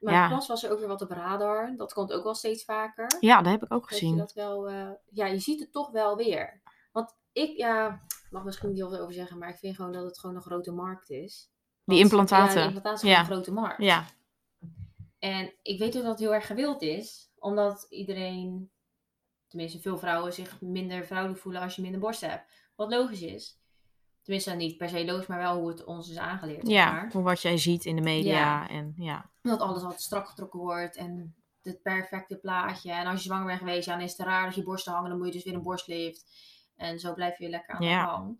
maar 0.00 0.12
Ja. 0.14 0.28
pas 0.28 0.46
was 0.48 0.64
er 0.64 0.70
ook 0.72 0.78
weer 0.78 0.88
wat 0.88 1.02
op 1.02 1.10
radar. 1.10 1.74
Dat 1.76 1.92
komt 1.92 2.12
ook 2.12 2.24
wel 2.24 2.34
steeds 2.34 2.64
vaker. 2.64 3.16
Ja, 3.20 3.42
dat 3.42 3.52
heb 3.52 3.62
ik 3.62 3.72
ook 3.72 3.80
Dat 3.88 3.98
je 3.98 4.04
gezien. 4.04 4.16
dat 4.18 4.32
wel, 4.32 4.68
eh, 4.68 4.90
ja, 5.10 5.26
je 5.26 5.38
ziet 5.38 5.60
het 5.60 5.72
toch 5.72 5.90
wel 5.90 6.16
weer. 6.16 6.60
Want 6.92 7.16
ik, 7.32 7.56
ja, 7.56 8.00
mag 8.30 8.44
misschien 8.44 8.68
niet 8.68 8.78
heel 8.78 8.88
veel 8.90 9.00
over 9.00 9.14
zeggen, 9.14 9.38
maar 9.38 9.48
ik 9.48 9.58
vind 9.58 9.76
gewoon 9.76 9.92
dat 9.92 10.04
het 10.04 10.18
gewoon 10.18 10.36
een 10.36 10.42
grote 10.42 10.72
markt 10.72 11.10
is. 11.10 11.50
Die 11.84 11.98
implantaten. 11.98 12.46
Ja, 12.46 12.54
die 12.54 12.64
implantaten 12.64 12.98
zijn 12.98 13.12
Ja. 13.12 13.18
een 13.20 13.24
grote 13.26 13.52
markt. 13.52 13.82
Ja, 13.82 14.04
En 15.18 15.52
ik 15.62 15.78
weet 15.78 15.96
ook 15.96 16.02
dat 16.02 16.10
het 16.10 16.20
heel 16.20 16.34
erg 16.34 16.46
gewild 16.46 16.82
is, 16.82 17.30
omdat 17.38 17.86
iedereen, 17.88 18.70
tenminste 19.48 19.80
veel 19.80 19.98
vrouwen, 19.98 20.32
zich 20.32 20.60
minder 20.60 21.04
vrouwelijk 21.06 21.40
voelen 21.40 21.62
als 21.62 21.76
je 21.76 21.82
minder 21.82 22.00
borst 22.00 22.20
hebt. 22.20 22.52
Wat 22.76 22.90
logisch 22.90 23.22
is. 23.22 23.58
Tenminste, 24.22 24.54
niet 24.54 24.76
per 24.76 24.88
se 24.88 25.04
logisch, 25.04 25.26
maar 25.26 25.38
wel 25.38 25.58
hoe 25.58 25.68
het 25.68 25.84
ons 25.84 26.10
is 26.10 26.16
aangeleerd. 26.18 26.68
ja, 26.68 26.92
maar. 26.92 27.10
voor 27.10 27.22
wat 27.22 27.42
jij 27.42 27.58
ziet 27.58 27.84
in 27.84 27.96
de 27.96 28.02
media. 28.02 28.32
Ja. 28.32 28.68
En, 28.68 28.92
ja. 28.96 29.30
Dat 29.42 29.60
alles 29.60 29.82
altijd 29.82 30.00
strak 30.00 30.28
getrokken 30.28 30.60
wordt 30.60 30.96
en 30.96 31.34
het 31.62 31.82
perfecte 31.82 32.36
plaatje. 32.36 32.92
En 32.92 33.06
als 33.06 33.18
je 33.22 33.26
zwanger 33.28 33.46
bent 33.46 33.58
geweest, 33.58 33.86
ja, 33.86 33.94
dan 33.96 34.04
is 34.04 34.16
het 34.16 34.26
raar 34.26 34.44
dat 34.44 34.54
je 34.54 34.62
borsten 34.62 34.92
hangen. 34.92 35.08
Dan 35.08 35.18
moet 35.18 35.26
je 35.26 35.32
dus 35.32 35.44
weer 35.44 35.54
een 35.54 35.62
borstlift. 35.62 36.24
En 36.76 36.98
zo 36.98 37.14
blijf 37.14 37.38
je 37.38 37.48
lekker 37.48 37.74
aan 37.74 37.86
Ja. 37.86 38.02
de 38.04 38.10
gang. 38.10 38.38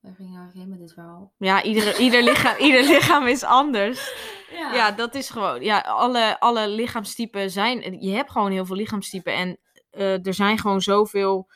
Waar 0.00 0.14
ging 0.14 0.50
je 0.52 0.58
heen 0.58 0.68
met 0.68 0.78
dit 0.78 0.92
verhaal? 0.92 1.32
ja, 1.38 1.62
ieder, 1.62 1.98
ieder, 1.98 2.22
lichaam, 2.22 2.56
ieder 2.66 2.82
lichaam 2.82 3.26
is 3.26 3.44
anders. 3.44 4.12
Ja. 4.50 4.74
Ja, 4.74 4.90
dat 4.90 5.14
is 5.14 5.30
gewoon. 5.30 5.62
Ja, 5.62 5.80
alle, 5.80 6.40
alle 6.40 6.68
lichaamstypen 6.68 7.50
zijn. 7.50 8.00
Je 8.00 8.10
hebt 8.10 8.30
gewoon 8.30 8.50
heel 8.50 8.66
veel 8.66 8.76
lichaamstypen. 8.76 9.34
En 9.34 9.58
eh, 9.90 10.26
er 10.26 10.34
zijn 10.34 10.58
gewoon 10.58 10.80
zoveel 10.80 11.48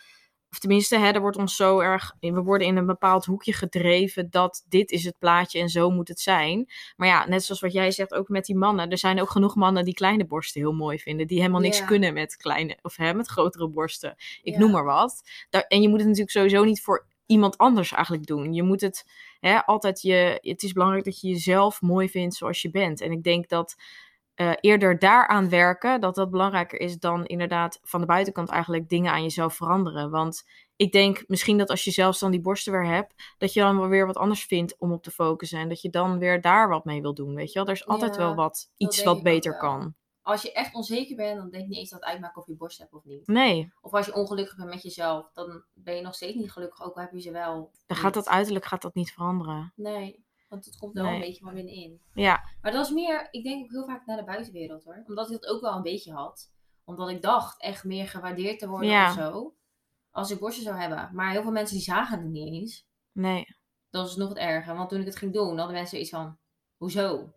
of 0.52 0.59
tenminste, 0.59 0.98
hè, 0.98 1.11
er 1.11 1.20
wordt 1.20 1.37
ons 1.37 1.57
zo 1.57 1.81
erg, 1.81 2.14
we 2.20 2.42
worden 2.42 2.66
in 2.66 2.76
een 2.76 2.87
bepaald 2.87 3.24
hoekje 3.24 3.52
gedreven 3.52 4.31
dat 4.31 4.64
dit 4.68 4.90
is 4.90 5.05
het 5.05 5.18
plaatje 5.18 5.59
en 5.61 5.68
zo 5.68 5.90
moet 5.90 6.09
het 6.09 6.20
zijn. 6.20 6.70
Maar 6.96 7.09
ja, 7.09 7.26
net 7.28 7.44
zoals 7.44 7.61
wat 7.61 7.72
jij 7.72 7.90
zegt, 7.90 8.14
ook 8.14 8.28
met 8.28 8.44
die 8.44 8.57
mannen. 8.57 8.90
Er 8.90 8.98
zijn 8.98 9.20
ook 9.20 9.31
genoeg 9.31 9.55
mannen 9.55 9.85
die 9.85 9.94
kleine 9.94 10.26
borsten 10.26 10.61
heel 10.61 10.72
mooi 10.72 10.98
vinden, 10.98 11.26
die 11.26 11.38
helemaal 11.38 11.61
niks 11.61 11.85
kunnen 11.85 12.14
met 12.14 12.37
kleine, 12.37 12.78
of 12.83 12.96
hè, 12.96 13.14
met 13.14 13.28
grotere 13.28 13.68
borsten. 13.68 14.14
Ik 14.42 14.57
noem 14.57 14.70
maar 14.70 14.85
wat. 14.85 15.22
Daar, 15.50 15.62
en 15.62 15.83
je 15.83 15.88
moet 15.88 15.98
het 15.98 16.09
natuurlijk 16.09 16.37
sowieso 16.37 16.64
niet 16.64 16.83
voor 16.83 17.07
iemand 17.32 17.58
anders 17.58 17.92
eigenlijk 17.92 18.26
doen. 18.26 18.52
Je 18.52 18.62
moet 18.62 18.80
het 18.80 19.04
hè, 19.40 19.64
altijd 19.64 20.02
je. 20.02 20.38
Het 20.40 20.62
is 20.62 20.72
belangrijk 20.72 21.04
dat 21.04 21.20
je 21.20 21.28
jezelf 21.28 21.80
mooi 21.80 22.08
vindt 22.08 22.34
zoals 22.34 22.62
je 22.62 22.70
bent. 22.70 23.00
En 23.00 23.12
ik 23.12 23.22
denk 23.22 23.48
dat 23.48 23.76
eh, 24.34 24.52
eerder 24.60 24.98
daaraan 24.98 25.48
werken, 25.48 26.00
dat 26.00 26.14
dat 26.14 26.30
belangrijker 26.30 26.80
is 26.80 26.98
dan 26.98 27.26
inderdaad 27.26 27.78
van 27.82 28.00
de 28.00 28.06
buitenkant 28.06 28.48
eigenlijk 28.48 28.88
dingen 28.88 29.12
aan 29.12 29.22
jezelf 29.22 29.54
veranderen. 29.54 30.10
Want 30.10 30.44
ik 30.76 30.92
denk 30.92 31.24
misschien 31.26 31.58
dat 31.58 31.70
als 31.70 31.84
je 31.84 31.90
zelfs 31.90 32.18
dan 32.18 32.30
die 32.30 32.40
borsten 32.40 32.72
weer 32.72 32.86
hebt, 32.86 33.34
dat 33.38 33.52
je 33.52 33.60
dan 33.60 33.78
wel 33.78 33.88
weer 33.88 34.06
wat 34.06 34.16
anders 34.16 34.44
vindt 34.44 34.78
om 34.78 34.92
op 34.92 35.02
te 35.02 35.10
focussen. 35.10 35.58
En 35.58 35.68
dat 35.68 35.82
je 35.82 35.90
dan 35.90 36.18
weer 36.18 36.40
daar 36.40 36.68
wat 36.68 36.84
mee 36.84 37.02
wil 37.02 37.14
doen. 37.14 37.34
Weet 37.34 37.52
je 37.52 37.58
wel, 37.58 37.68
er 37.68 37.74
is 37.74 37.86
altijd 37.86 38.14
Ja, 38.14 38.20
wel 38.20 38.34
wat, 38.34 38.70
iets 38.76 39.02
wat 39.02 39.22
beter 39.22 39.56
kan. 39.56 39.94
Als 40.22 40.42
je 40.42 40.52
echt 40.52 40.74
onzeker 40.74 41.16
bent, 41.16 41.37
dan 41.37 41.50
denk 41.50 41.62
je 41.62 41.68
niet 41.68 41.78
eens 41.78 41.90
dat 41.90 42.00
het 42.00 42.08
uitmaakt 42.08 42.37
of 42.37 42.46
je 42.46 42.56
borst 42.56 42.78
hebt 42.78 42.92
of 42.92 43.04
niet. 43.04 43.26
Nee, 43.26 43.72
Of 43.80 43.92
als 43.92 44.06
je 44.06 44.14
ongelukkig 44.14 44.56
bent 44.56 44.68
met 44.68 44.82
jezelf, 44.82 45.30
dan 45.32 45.62
ben 45.74 45.94
je 45.94 46.02
nog 46.02 46.14
steeds 46.14 46.35
niet 46.37 46.52
gelukkig, 46.52 46.82
ook 46.82 46.94
al 46.96 47.02
heb 47.02 47.12
je 47.12 47.20
ze 47.20 47.30
wel. 47.30 47.70
dan 47.87 47.96
gaat 47.96 48.14
dat 48.14 48.28
uiterlijk 48.28 48.64
gaat 48.64 48.82
dat 48.82 48.94
niet 48.94 49.12
veranderen. 49.12 49.72
Nee, 49.76 50.24
want 50.48 50.64
het 50.64 50.76
komt 50.78 50.92
wel 50.94 51.04
Nee. 51.04 51.14
een 51.14 51.20
beetje 51.20 51.44
van 51.44 51.54
binnenin. 51.54 52.00
Ja, 52.14 52.42
Maar 52.62 52.72
dat 52.72 52.87
is 52.87 52.92
meer, 52.92 53.28
ik 53.30 53.44
denk 53.44 53.64
ook 53.64 53.70
heel 53.70 53.85
vaak 53.85 54.06
naar 54.06 54.16
de 54.16 54.24
buitenwereld 54.24 54.85
hoor. 54.85 55.02
Omdat 55.06 55.30
ik 55.30 55.40
dat 55.40 55.50
ook 55.50 55.61
wel 55.61 55.76
een 55.76 55.82
beetje 55.82 56.12
had. 56.12 56.50
Omdat 56.85 57.08
ik 57.08 57.22
dacht 57.22 57.61
echt 57.61 57.85
meer 57.85 58.08
gewaardeerd 58.08 58.58
te 58.58 58.68
worden 58.68 58.88
Ja. 58.90 59.08
of 59.08 59.14
zo. 59.14 59.54
Als 60.11 60.30
ik 60.30 60.38
borsten 60.38 60.64
zou 60.64 60.76
hebben. 60.76 61.11
Maar 61.12 61.30
heel 61.30 61.42
veel 61.42 61.50
mensen 61.52 61.76
die 61.76 61.85
zagen 61.85 62.18
het 62.18 62.28
niet 62.30 62.46
eens. 62.52 62.87
nee. 63.12 63.56
Dat 63.90 64.02
was 64.02 64.16
nog 64.16 64.28
het 64.28 64.38
erger. 64.38 64.76
Want 64.76 64.88
toen 64.88 65.00
ik 65.00 65.06
het 65.06 65.16
ging 65.16 65.32
doen, 65.32 65.56
hadden 65.58 65.76
mensen 65.76 66.00
iets 66.00 66.11
van... 66.11 66.38
Hoezo? 66.76 67.08
Je 67.18 67.28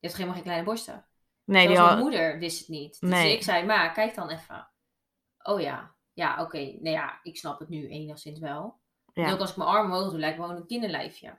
hebt 0.00 0.12
helemaal 0.12 0.34
geen 0.34 0.42
kleine 0.44 0.64
borsten. 0.64 1.06
Nee, 1.52 1.66
die 1.68 1.76
mijn 1.78 1.98
moeder 1.98 2.38
wist 2.38 2.58
het 2.58 2.68
niet. 2.68 3.00
Dus 3.00 3.10
Nee. 3.10 3.32
ik 3.32 3.42
zei, 3.42 3.66
ma, 3.66 3.88
kijk 3.88 4.14
dan 4.14 4.30
even. 4.30 4.68
Oh 5.42 5.60
ja. 5.60 5.94
Ja, 6.12 6.42
oké. 6.42 6.58
Nou 6.58 6.90
ja, 6.96 7.18
ik 7.22 7.36
snap 7.36 7.58
het 7.58 7.68
nu 7.68 7.88
enigszins 7.88 8.38
wel. 8.38 8.80
En 9.12 9.22
ja. 9.22 9.32
ook 9.32 9.40
als 9.40 9.50
ik 9.50 9.56
mijn 9.56 9.68
arm 9.68 9.92
omhoog 9.92 10.10
doe, 10.10 10.18
lijkt 10.18 10.38
me 10.38 10.44
gewoon 10.44 10.60
een 10.60 10.66
kinderlijfje. 10.66 11.38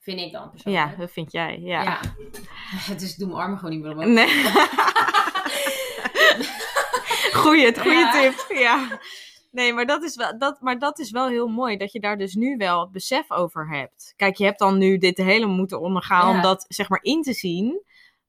Vind 0.00 0.20
ik 0.20 0.32
dan 0.32 0.50
persoonlijk. 0.50 0.90
ja, 0.90 0.96
dat 0.96 1.10
vind 1.10 1.32
jij. 1.32 1.58
Ja. 1.60 1.82
Ja. 1.82 2.00
Dus 2.98 3.12
ik 3.12 3.18
doe 3.18 3.28
mijn 3.28 3.40
armen 3.40 3.58
gewoon 3.58 3.74
niet 3.74 3.82
meer 3.82 3.92
omhoog. 3.92 4.06
Nee. 4.06 4.28
goeie, 7.42 7.64
het 7.66 7.80
goede 7.80 7.96
Ja. 7.96 8.10
tip. 8.12 8.44
Ja. 8.58 8.98
Nee, 9.50 9.72
maar 9.72 9.86
dat, 9.86 10.02
is 10.02 10.16
wel, 10.16 10.38
dat, 10.38 10.60
maar 10.60 10.78
dat 10.78 10.98
is 10.98 11.10
wel 11.10 11.28
heel 11.28 11.48
mooi 11.48 11.76
dat 11.76 11.92
je 11.92 12.00
daar 12.00 12.18
dus 12.18 12.34
nu 12.34 12.56
wel 12.56 12.80
het 12.80 12.92
besef 12.92 13.30
over 13.30 13.68
hebt. 13.70 14.12
Kijk, 14.16 14.36
je 14.36 14.44
hebt 14.44 14.58
dan 14.58 14.78
nu 14.78 14.98
dit 14.98 15.16
hele 15.16 15.46
moeten 15.46 15.80
ondergaan 15.80 16.28
Ja. 16.28 16.34
om 16.36 16.42
dat 16.42 16.64
zeg 16.68 16.88
maar 16.88 17.02
in 17.02 17.22
te 17.22 17.32
zien. 17.32 17.82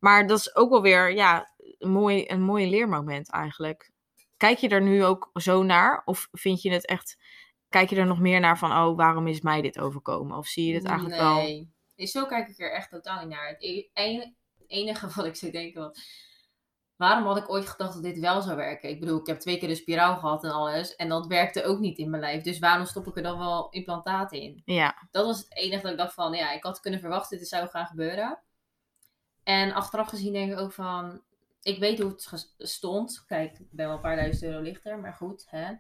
Maar 0.03 0.27
dat 0.27 0.39
is 0.39 0.55
ook 0.55 0.69
wel 0.69 0.81
weer 0.81 1.13
ja, 1.13 1.53
een, 1.77 1.91
mooi, 1.91 2.23
een 2.27 2.41
mooie 2.41 2.67
leermoment 2.67 3.31
eigenlijk. 3.31 3.91
Kijk 4.37 4.57
je 4.57 4.69
er 4.69 4.81
nu 4.81 5.03
ook 5.03 5.29
zo 5.33 5.63
naar? 5.63 6.01
Of 6.05 6.27
vind 6.31 6.61
je 6.61 6.71
het 6.71 6.85
echt, 6.85 7.17
kijk 7.69 7.89
je 7.89 7.95
er 7.95 8.05
nog 8.05 8.19
meer 8.19 8.39
naar 8.39 8.57
van, 8.57 8.71
oh, 8.71 8.97
waarom 8.97 9.27
is 9.27 9.41
mij 9.41 9.61
dit 9.61 9.79
overkomen? 9.79 10.37
Of 10.37 10.47
zie 10.47 10.65
je 10.65 10.73
dit 10.73 10.85
eigenlijk 10.85 11.19
wel? 11.19 11.35
Nee. 11.35 11.71
Zo 11.95 12.25
kijk 12.25 12.47
ik 12.47 12.59
er 12.59 12.71
echt 12.71 12.89
totaal 12.89 13.19
niet 13.19 13.29
naar. 13.29 13.47
Het 13.47 13.63
e- 13.63 14.31
enige 14.67 15.07
wat 15.15 15.25
ik 15.25 15.35
zou 15.35 15.51
denken 15.51 15.81
was... 15.81 16.21
Waarom 16.95 17.25
had 17.25 17.37
ik 17.37 17.49
ooit 17.49 17.67
gedacht 17.67 17.93
dat 17.93 18.03
dit 18.03 18.19
wel 18.19 18.41
zou 18.41 18.55
werken? 18.55 18.89
Ik 18.89 18.99
bedoel, 18.99 19.19
ik 19.19 19.27
heb 19.27 19.39
twee 19.39 19.57
keer 19.57 19.67
de 19.67 19.75
spiraal 19.75 20.15
gehad 20.15 20.43
en 20.43 20.51
alles. 20.51 20.95
En 20.95 21.09
dat 21.09 21.27
werkte 21.27 21.63
ook 21.63 21.79
niet 21.79 21.97
in 21.97 22.09
mijn 22.09 22.21
lijf. 22.21 22.43
Dus 22.43 22.59
waarom 22.59 22.85
stop 22.85 23.07
ik 23.07 23.17
er 23.17 23.23
dan 23.23 23.37
wel 23.37 23.69
implantaten 23.69 24.41
in? 24.41 24.61
Ja, 24.65 25.07
Dat 25.11 25.25
was 25.25 25.37
het 25.37 25.57
enige 25.57 25.81
dat 25.81 25.91
ik 25.91 25.97
dacht 25.97 26.13
van... 26.13 26.33
Ja, 26.33 26.51
ik 26.51 26.63
had 26.63 26.79
kunnen 26.79 26.99
verwachten, 26.99 27.37
dit 27.37 27.47
zou 27.47 27.67
gaan 27.67 27.85
gebeuren. 27.85 28.39
En 29.43 29.73
achteraf 29.73 30.07
gezien 30.09 30.33
denk 30.33 30.51
ik 30.51 30.59
ook 30.59 30.73
van... 30.73 31.21
Ik 31.61 31.79
weet 31.79 31.99
hoe 31.99 32.09
het 32.11 32.53
stond. 32.57 33.23
Kijk, 33.27 33.59
ik 33.59 33.71
ben 33.71 33.85
wel 33.85 33.95
een 33.95 34.01
paar 34.01 34.15
duizend 34.15 34.43
euro 34.43 34.61
lichter. 34.61 34.99
Maar 34.99 35.13
goed, 35.13 35.45
hè. 35.49 35.73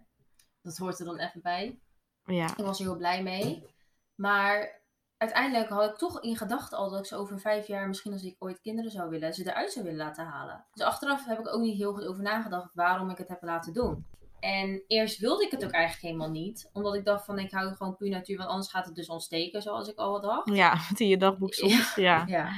Dat 0.61 0.77
hoort 0.77 0.99
er 0.99 1.05
dan 1.05 1.19
even 1.19 1.41
bij. 1.41 1.79
ja, 2.25 2.49
Ik 2.57 2.65
was 2.65 2.79
er 2.79 2.85
heel 2.85 2.97
blij 2.97 3.23
mee. 3.23 3.75
Maar 4.15 4.81
uiteindelijk 5.17 5.69
had 5.69 5.89
ik 5.89 5.97
toch 5.97 6.21
in 6.21 6.37
gedachten 6.37 6.77
al 6.77 6.89
dat 6.89 6.99
ik 6.99 7.05
ze 7.05 7.15
over 7.15 7.39
vijf 7.39 7.67
jaar, 7.67 7.87
misschien 7.87 8.11
als 8.11 8.23
ik 8.23 8.35
ooit 8.39 8.61
kinderen 8.61 8.91
zou 8.91 9.09
willen, 9.09 9.33
ze 9.33 9.49
eruit 9.49 9.71
zou 9.71 9.85
willen 9.85 9.99
laten 10.05 10.25
halen. 10.25 10.65
Dus 10.73 10.83
achteraf 10.85 11.25
heb 11.25 11.39
ik 11.39 11.47
ook 11.53 11.61
niet 11.61 11.77
heel 11.77 11.93
goed 11.93 12.05
over 12.05 12.23
nagedacht 12.23 12.73
waarom 12.73 13.09
ik 13.09 13.17
het 13.17 13.27
heb 13.27 13.41
laten 13.41 13.73
doen. 13.73 14.05
En 14.39 14.83
eerst 14.87 15.19
wilde 15.19 15.43
ik 15.43 15.51
het 15.51 15.65
ook 15.65 15.71
eigenlijk 15.71 16.05
helemaal 16.05 16.29
niet. 16.29 16.69
Omdat 16.73 16.95
ik 16.95 17.05
dacht 17.05 17.25
van 17.25 17.39
ik 17.39 17.51
hou 17.51 17.75
gewoon 17.75 17.95
puur 17.95 18.09
natuur, 18.09 18.37
want 18.37 18.49
anders 18.49 18.69
gaat 18.69 18.85
het 18.85 18.95
dus 18.95 19.07
ontsteken 19.09 19.61
zoals 19.61 19.87
ik 19.87 19.97
al 19.97 20.21
dacht. 20.21 20.55
ja, 20.55 20.77
in 20.97 21.07
je 21.07 21.17
dagboek 21.17 21.53
stond. 21.53 21.93
Ja. 21.95 22.23
Ja. 22.27 22.49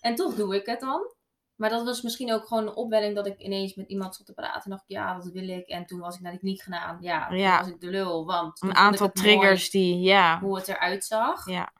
En 0.00 0.14
toch 0.14 0.34
doe 0.34 0.54
ik 0.54 0.66
het 0.66 0.80
dan. 0.80 1.14
Maar 1.56 1.70
dat 1.70 1.84
was 1.84 2.02
misschien 2.02 2.32
ook 2.32 2.46
gewoon 2.46 2.66
een 2.66 2.74
opwelling 2.74 3.14
dat 3.14 3.26
ik 3.26 3.38
ineens 3.38 3.74
met 3.74 3.88
iemand 3.88 4.14
zat 4.14 4.26
te 4.26 4.32
praten. 4.32 4.62
En 4.64 4.70
dacht 4.70 4.82
ik, 4.82 4.88
ja, 4.96 5.14
dat 5.14 5.32
wil 5.32 5.48
ik. 5.48 5.66
En 5.68 5.86
toen 5.86 6.00
was 6.00 6.14
ik 6.14 6.20
naar 6.20 6.32
de 6.32 6.38
kliniek 6.38 6.62
gegaan. 6.62 6.98
Ja, 7.00 7.28
toen 7.28 7.38
Ja. 7.38 7.58
was 7.58 7.68
ik 7.68 7.80
de 7.80 7.86
lul. 7.90 8.26
Want 8.26 8.62
Een 8.62 8.74
aantal 8.74 9.12
triggers 9.12 9.70
die, 9.70 10.00
ja, 10.00 10.40
hoe 10.40 10.56
het 10.56 10.68
eruit 10.68 11.04
zag. 11.04 11.46
ja, 11.46 11.72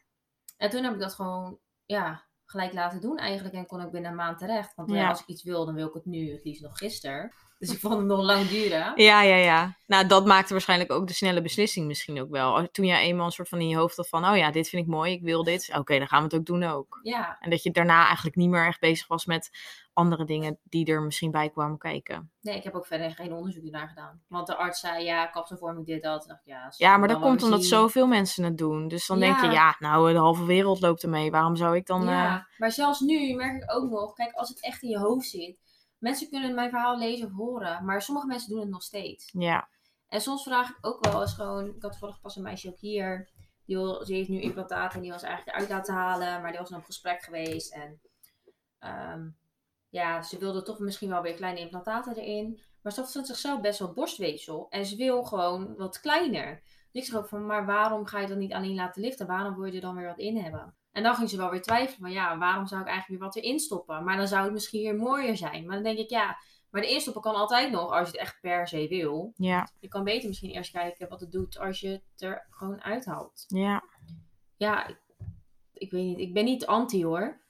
En 0.56 0.70
toen 0.70 0.84
heb 0.84 0.92
ik 0.92 1.00
dat 1.00 1.14
gewoon, 1.14 1.58
ja, 1.86 2.24
gelijk 2.44 2.72
laten 2.72 3.00
doen 3.00 3.16
eigenlijk. 3.18 3.54
En 3.54 3.66
kon 3.66 3.80
ik 3.80 3.90
binnen 3.90 4.10
een 4.10 4.16
maand 4.16 4.38
terecht. 4.38 4.74
Want 4.74 4.90
Ja. 4.90 5.08
als 5.08 5.20
ik 5.20 5.26
iets 5.26 5.42
wil, 5.42 5.64
dan 5.64 5.74
wil 5.74 5.88
ik 5.88 5.94
het 5.94 6.04
nu, 6.04 6.32
het 6.32 6.44
liefst 6.44 6.62
nog 6.62 6.78
gisteren. 6.78 7.32
Dus 7.60 7.72
ik 7.72 7.78
vond 7.78 7.94
het 7.96 8.06
nog 8.06 8.20
lang 8.22 8.48
duren. 8.48 8.92
Ja, 8.94 9.22
ja, 9.22 9.36
ja. 9.36 9.76
Nou, 9.86 10.06
dat 10.06 10.26
maakte 10.26 10.52
waarschijnlijk 10.52 10.92
ook 10.92 11.06
de 11.06 11.14
snelle 11.14 11.42
beslissing 11.42 11.86
misschien 11.86 12.20
ook 12.20 12.30
wel. 12.30 12.68
Toen 12.70 12.84
jij 12.86 13.02
eenmaal 13.02 13.26
een 13.26 13.32
soort 13.32 13.48
van 13.48 13.60
in 13.60 13.68
je 13.68 13.76
hoofd 13.76 13.96
had 13.96 14.08
van, 14.08 14.24
oh 14.28 14.36
ja, 14.36 14.50
dit 14.50 14.68
vind 14.68 14.82
ik 14.82 14.88
mooi, 14.88 15.12
ik 15.12 15.22
wil 15.22 15.44
dit. 15.44 15.70
Oké, 15.78 15.98
dan 15.98 16.08
gaan 16.08 16.18
we 16.18 16.24
het 16.24 16.34
ook 16.34 16.44
doen 16.46 16.62
ook. 16.64 17.00
Ja, 17.02 17.36
En 17.40 17.50
dat 17.50 17.62
je 17.62 17.70
daarna 17.70 18.04
eigenlijk 18.06 18.36
niet 18.36 18.48
meer 18.50 18.66
echt 18.66 18.80
bezig 18.80 19.06
was 19.06 19.24
met 19.26 19.50
andere 19.92 20.24
dingen 20.24 20.58
die 20.62 20.86
er 20.86 21.02
misschien 21.02 21.30
bij 21.30 21.50
kwamen 21.50 21.78
kijken. 21.78 22.30
nee, 22.40 22.56
ik 22.56 22.64
heb 22.64 22.74
ook 22.74 22.86
verder 22.86 23.10
geen 23.10 23.32
onderzoek 23.32 23.62
naar 23.64 23.88
gedaan. 23.88 24.22
Want 24.28 24.46
de 24.46 24.56
arts 24.56 24.80
zei, 24.80 25.04
ja, 25.04 25.26
kapselvorming 25.26 25.86
dit, 25.86 26.02
dat. 26.02 26.24
Dacht 26.28 26.40
ik, 26.40 26.46
ja, 26.46 26.72
Ja, 26.76 26.96
maar 26.96 27.08
dat 27.08 27.20
komt 27.20 27.42
omdat 27.42 27.60
zien. 27.60 27.68
zoveel 27.68 28.06
mensen 28.06 28.44
het 28.44 28.58
doen. 28.58 28.88
Dus 28.88 29.06
dan 29.06 29.18
denk 29.18 29.40
je, 29.40 29.46
Ja. 29.46 29.52
ja, 29.52 29.76
nou, 29.78 30.12
de 30.12 30.18
halve 30.18 30.44
wereld 30.44 30.80
loopt 30.80 31.02
ermee. 31.02 31.30
Waarom 31.30 31.56
zou 31.56 31.76
ik 31.76 31.86
dan... 31.86 32.04
Ja, 32.04 32.36
eh, 32.36 32.58
maar 32.58 32.72
zelfs 32.72 33.00
nu 33.00 33.34
merk 33.34 33.62
ik 33.62 33.72
ook 33.74 33.90
nog, 33.90 34.14
kijk, 34.14 34.32
als 34.32 34.48
het 34.48 34.62
echt 34.62 34.82
in 34.82 34.88
je 34.88 34.98
hoofd 34.98 35.28
zit. 35.28 35.68
Mensen 36.00 36.30
kunnen 36.30 36.54
mijn 36.54 36.70
verhaal 36.70 36.98
lezen 36.98 37.26
of 37.26 37.32
horen, 37.32 37.84
maar 37.84 38.02
sommige 38.02 38.26
mensen 38.26 38.50
doen 38.50 38.60
het 38.60 38.68
nog 38.68 38.82
steeds. 38.82 39.30
ja, 39.32 39.68
En 40.08 40.20
soms 40.20 40.42
vraag 40.42 40.70
ik 40.70 40.78
ook 40.80 41.04
wel 41.04 41.20
eens 41.20 41.34
gewoon, 41.34 41.66
ik 41.66 41.82
had 41.82 41.98
vorig 41.98 42.20
pas 42.20 42.36
een 42.36 42.42
meisje 42.42 42.68
ook 42.68 42.80
hier, 42.80 43.28
die, 43.64 43.76
wil, 43.76 44.04
die 44.04 44.16
heeft 44.16 44.28
nu 44.28 44.40
implantaten 44.40 44.96
en 44.96 45.02
die 45.02 45.12
was 45.12 45.22
eigenlijk 45.22 45.56
eruit 45.56 45.70
laten 45.70 45.94
halen, 45.94 46.40
maar 46.40 46.50
die 46.50 46.60
was 46.60 46.70
nog 46.70 46.78
op 46.78 46.84
gesprek 46.84 47.22
geweest. 47.22 47.72
En 47.72 48.00
ehm, 48.78 49.28
ja, 49.88 50.22
ze 50.22 50.38
wilde 50.38 50.62
toch 50.62 50.78
misschien 50.78 51.08
wel 51.08 51.22
weer 51.22 51.34
kleine 51.34 51.60
implantaten 51.60 52.16
erin. 52.16 52.60
Maar 52.82 52.92
ze 52.92 53.06
vindt 53.06 53.28
zichzelf 53.28 53.60
best 53.60 53.78
wel 53.78 53.92
borstweefsel 53.92 54.66
en 54.70 54.86
ze 54.86 54.96
wil 54.96 55.24
gewoon 55.24 55.76
wat 55.76 56.00
kleiner. 56.00 56.62
Dus 56.92 57.02
ik 57.02 57.04
zeg 57.04 57.20
ook 57.20 57.28
van, 57.28 57.46
maar 57.46 57.66
waarom 57.66 58.06
ga 58.06 58.20
je 58.20 58.26
dat 58.26 58.36
niet 58.36 58.52
alleen 58.52 58.74
laten 58.74 59.02
liften? 59.02 59.26
Waarom 59.26 59.54
wil 59.54 59.64
je 59.64 59.72
er 59.72 59.80
dan 59.80 59.96
weer 59.96 60.06
wat 60.06 60.18
in 60.18 60.36
hebben? 60.36 60.74
En 60.92 61.02
dan 61.02 61.14
ging 61.14 61.30
ze 61.30 61.36
wel 61.36 61.50
weer 61.50 61.62
twijfelen 61.62 62.00
van, 62.00 62.10
ja, 62.10 62.38
waarom 62.38 62.66
zou 62.66 62.80
ik 62.80 62.86
eigenlijk 62.86 63.20
weer 63.20 63.30
wat 63.32 63.36
erin 63.44 63.58
stoppen? 63.58 64.04
Maar 64.04 64.16
dan 64.16 64.28
zou 64.28 64.44
het 64.44 64.52
misschien 64.52 64.82
weer 64.82 64.96
mooier 64.96 65.36
zijn. 65.36 65.64
Maar 65.66 65.74
dan 65.74 65.84
denk 65.84 65.98
ik, 65.98 66.10
ja, 66.10 66.36
maar 66.70 66.80
de 66.82 66.90
instoppen 66.90 67.22
kan 67.22 67.34
altijd 67.34 67.70
nog 67.70 67.90
als 67.90 68.10
je 68.10 68.12
het 68.12 68.20
echt 68.26 68.38
per 68.40 68.68
se 68.68 68.88
wil. 68.88 69.32
ja, 69.36 69.68
Je 69.78 69.88
kan 69.88 70.04
beter 70.04 70.28
misschien 70.28 70.50
eerst 70.50 70.70
kijken 70.72 71.08
wat 71.08 71.20
het 71.20 71.32
doet 71.32 71.58
als 71.58 71.80
je 71.80 71.88
het 71.88 72.22
er 72.22 72.46
gewoon 72.50 72.82
uithaalt. 72.82 73.44
ja. 73.48 73.82
Ja, 74.56 74.86
ik, 74.86 74.98
ik 75.72 75.90
weet 75.90 76.04
niet. 76.04 76.18
Ik 76.18 76.34
ben 76.34 76.44
niet 76.44 76.66
anti 76.66 77.04
hoor. 77.04 77.40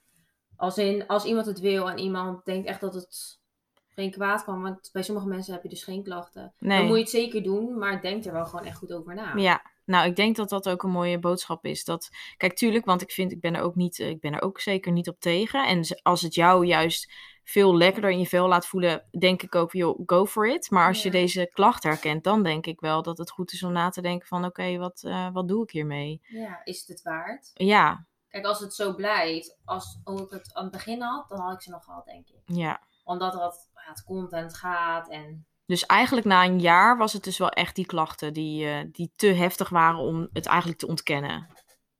Als, 0.55 0.77
in, 0.77 1.07
als 1.07 1.25
iemand 1.25 1.45
het 1.45 1.59
wil 1.59 1.89
en 1.89 1.97
iemand 1.97 2.45
denkt 2.45 2.67
echt 2.67 2.81
dat 2.81 2.93
het 2.93 3.39
geen 3.87 4.11
kwaad 4.11 4.43
kan. 4.43 4.61
Want 4.61 4.89
bij 4.91 5.03
sommige 5.03 5.27
mensen 5.27 5.53
heb 5.53 5.63
je 5.63 5.69
dus 5.69 5.83
geen 5.83 6.03
klachten. 6.03 6.53
Nee. 6.57 6.77
Dan 6.77 6.87
moet 6.87 6.95
je 6.95 7.01
het 7.01 7.11
zeker 7.11 7.43
doen, 7.43 7.77
maar 7.77 8.01
denk 8.01 8.25
er 8.25 8.33
wel 8.33 8.45
gewoon 8.45 8.65
echt 8.65 8.77
goed 8.77 8.93
over 8.93 9.15
na. 9.15 9.35
Ja, 9.35 9.61
nou, 9.85 10.07
ik 10.07 10.15
denk 10.15 10.35
dat 10.35 10.49
dat 10.49 10.69
ook 10.69 10.83
een 10.83 10.89
mooie 10.89 11.19
boodschap 11.19 11.65
is. 11.65 11.83
Dat, 11.83 12.09
kijk, 12.37 12.55
tuurlijk, 12.55 12.85
want 12.85 13.01
ik 13.01 13.11
vind, 13.11 13.31
ik 13.31 13.41
ben 13.41 13.55
er 13.55 13.61
ook 13.61 13.75
niet, 13.75 13.99
eh, 13.99 14.09
ik 14.09 14.19
ben 14.19 14.33
er 14.33 14.41
ook 14.41 14.59
zeker 14.59 14.91
niet 14.91 15.09
op 15.09 15.19
tegen. 15.19 15.67
En 15.67 15.83
als 16.01 16.21
het 16.21 16.33
jou 16.35 16.65
juist 16.65 17.13
veel 17.43 17.77
lekkerder 17.77 18.11
in 18.11 18.19
je 18.19 18.25
vel 18.27 18.47
laat 18.47 18.65
voelen, 18.67 19.07
denk 19.19 19.41
ik 19.43 19.55
ook, 19.55 19.71
joh, 19.71 19.99
go 20.05 20.25
for 20.25 20.47
it. 20.47 20.69
Maar 20.69 20.87
als 20.87 20.97
je 21.03 21.05
Ja. 21.11 21.11
deze 21.19 21.49
klacht 21.53 21.83
herkent, 21.83 22.23
dan 22.23 22.43
denk 22.43 22.65
ik 22.65 22.79
wel 22.79 23.01
dat 23.01 23.17
het 23.17 23.31
goed 23.31 23.51
is 23.51 23.63
om 23.63 23.71
na 23.71 23.89
te 23.89 24.01
denken 24.01 24.27
van, 24.27 24.45
oké, 24.45 24.77
wat, 24.77 25.03
eh, 25.03 25.31
wat 25.33 25.47
doe 25.47 25.63
ik 25.63 25.71
hiermee? 25.71 26.21
Ja, 26.23 26.61
is 26.63 26.79
het 26.79 26.87
het 26.87 27.01
waard? 27.01 27.51
Ja, 27.53 28.05
Kijk, 28.29 28.45
als 28.45 28.59
het 28.59 28.73
zo 28.73 28.95
blijft, 28.95 29.57
als 29.65 29.99
hoe 30.03 30.21
ik 30.21 30.29
het 30.29 30.53
aan 30.53 30.63
het 30.63 30.71
begin 30.71 31.01
had, 31.01 31.29
dan 31.29 31.39
had 31.39 31.53
ik 31.53 31.61
ze 31.61 31.69
nog 31.69 31.83
gehad, 31.83 32.05
denk 32.05 32.27
ik. 32.29 32.41
ja. 32.45 32.81
Omdat 33.03 33.33
dat, 33.33 33.69
ja, 33.73 33.89
het 33.89 34.03
komt 34.03 34.31
en 34.31 34.43
het 34.43 34.55
gaat 34.57 35.09
en 35.09 35.45
Dus 35.71 35.85
eigenlijk 35.85 36.27
na 36.27 36.45
een 36.45 36.59
jaar 36.59 36.97
was 36.97 37.13
het 37.13 37.23
dus 37.23 37.37
wel 37.37 37.49
echt 37.49 37.75
die 37.75 37.85
klachten 37.85 38.33
die, 38.33 38.67
eh, 38.67 38.85
die 38.91 39.11
te 39.15 39.27
heftig 39.27 39.69
waren 39.69 39.99
om 39.99 40.29
het 40.33 40.45
eigenlijk 40.45 40.79
te 40.79 40.87
ontkennen. 40.87 41.47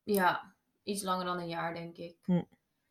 Ja, 0.03 0.55
iets 0.83 1.03
langer 1.03 1.25
dan 1.25 1.39
een 1.39 1.47
jaar, 1.47 1.73
denk 1.73 1.97
ik. 1.97 2.17
Hm. 2.23 2.43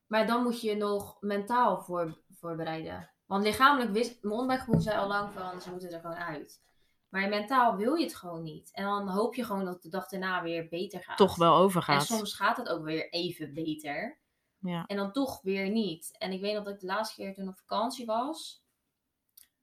Maar 0.06 0.26
dan 0.26 0.42
moet 0.42 0.60
je 0.60 0.68
je 0.68 0.76
nog 0.76 1.16
mentaal 1.20 1.82
voor, 1.82 2.22
voorbereiden. 2.28 3.10
Want 3.26 3.44
lichamelijk 3.44 3.90
wist 3.90 4.22
mijn 4.22 4.34
onderbuikgevoel 4.34 4.80
zei 4.80 4.98
al 4.98 5.08
lang 5.08 5.32
van 5.32 5.60
ze 5.60 5.70
moeten 5.70 5.92
er 5.92 6.00
gewoon 6.00 6.16
uit. 6.16 6.62
Maar 7.08 7.28
mentaal 7.28 7.76
wil 7.76 7.94
je 7.94 8.04
het 8.04 8.16
gewoon 8.16 8.42
niet. 8.42 8.70
En 8.72 8.84
dan 8.84 9.08
hoop 9.08 9.34
je 9.34 9.44
gewoon 9.44 9.64
dat 9.64 9.74
het 9.74 9.82
de 9.82 9.88
dag 9.88 10.08
daarna 10.08 10.42
weer 10.42 10.68
beter 10.68 11.02
gaat. 11.02 11.16
Toch 11.16 11.36
wel 11.36 11.54
overgaat. 11.54 12.00
En 12.00 12.16
soms 12.16 12.34
gaat 12.34 12.56
het 12.56 12.68
ook 12.68 12.84
weer 12.84 13.10
even 13.10 13.54
beter. 13.54 14.20
Ja. 14.58 14.84
En 14.86 14.96
dan 14.96 15.12
toch 15.12 15.42
weer 15.42 15.70
niet. 15.70 16.16
En 16.18 16.32
ik 16.32 16.40
weet 16.40 16.54
nog 16.54 16.64
dat 16.64 16.74
ik 16.74 16.80
de 16.80 16.86
laatste 16.86 17.22
keer 17.22 17.34
toen 17.34 17.48
op 17.48 17.58
vakantie 17.58 18.06
was. 18.06 18.64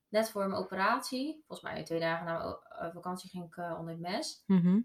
Net 0.09 0.31
voor 0.31 0.47
mijn 0.47 0.61
operatie. 0.61 1.43
Volgens 1.47 1.71
mij 1.71 1.83
twee 1.83 1.99
dagen 1.99 2.25
na 2.25 2.37
mijn 2.37 2.55
eh, 2.89 2.93
vakantie 2.93 3.29
ging 3.29 3.45
ik 3.45 3.57
eh, 3.57 3.75
onder 3.79 3.93
het 3.93 4.01
mes. 4.01 4.43
Mhm. 4.45 4.79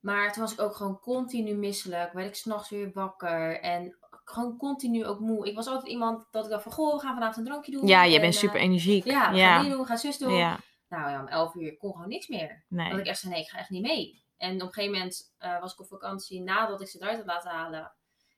Maar 0.00 0.32
toen 0.32 0.42
was 0.42 0.52
ik 0.52 0.60
ook 0.60 0.74
gewoon 0.74 1.00
continu 1.00 1.54
misselijk. 1.54 2.12
Werd 2.12 2.28
ik 2.28 2.34
s'nachts 2.34 2.70
weer 2.70 2.90
wakker. 2.92 3.60
En 3.60 3.96
gewoon 4.10 4.56
continu 4.56 5.06
ook 5.06 5.20
moe. 5.20 5.48
Ik 5.48 5.54
was 5.54 5.66
altijd 5.66 5.88
iemand 5.88 6.26
dat 6.30 6.44
ik 6.44 6.50
dacht 6.50 6.62
van... 6.62 6.72
Goh, 6.72 6.94
we 6.94 7.00
gaan 7.00 7.14
vanavond 7.14 7.36
een 7.36 7.44
drankje 7.44 7.72
doen. 7.72 7.86
Ja, 7.86 8.04
je 8.04 8.14
En, 8.14 8.20
bent 8.20 8.34
eh, 8.34 8.40
super 8.40 8.60
energiek. 8.60 9.04
Ja, 9.04 9.30
we 9.30 9.36
ja. 9.36 9.54
gaan 9.54 9.62
die 9.62 9.70
doen, 9.70 9.80
we 9.80 9.86
gaan 9.86 9.98
zus 9.98 10.18
doen. 10.18 10.32
ja. 10.32 10.58
Nou 10.88 11.10
ja, 11.10 11.20
om 11.20 11.26
11 11.26 11.54
uur 11.54 11.76
kon 11.76 11.92
gewoon 11.92 12.08
niks 12.08 12.28
meer. 12.28 12.64
Dat 12.68 12.98
ik 12.98 13.06
echt 13.06 13.18
zei, 13.18 13.32
nee, 13.32 13.42
ik 13.42 13.48
ga 13.48 13.58
echt 13.58 13.70
niet 13.70 13.82
mee. 13.82 14.24
En 14.36 14.54
op 14.54 14.60
een 14.60 14.72
gegeven 14.72 14.92
moment 14.92 15.34
was 15.60 15.72
ik 15.72 15.80
op 15.80 15.86
vakantie 15.86 16.42
nadat 16.42 16.80
ik 16.80 16.88
ze 16.88 16.98
eruit 16.98 17.16
had 17.16 17.26
laten 17.26 17.50
halen 17.50 17.92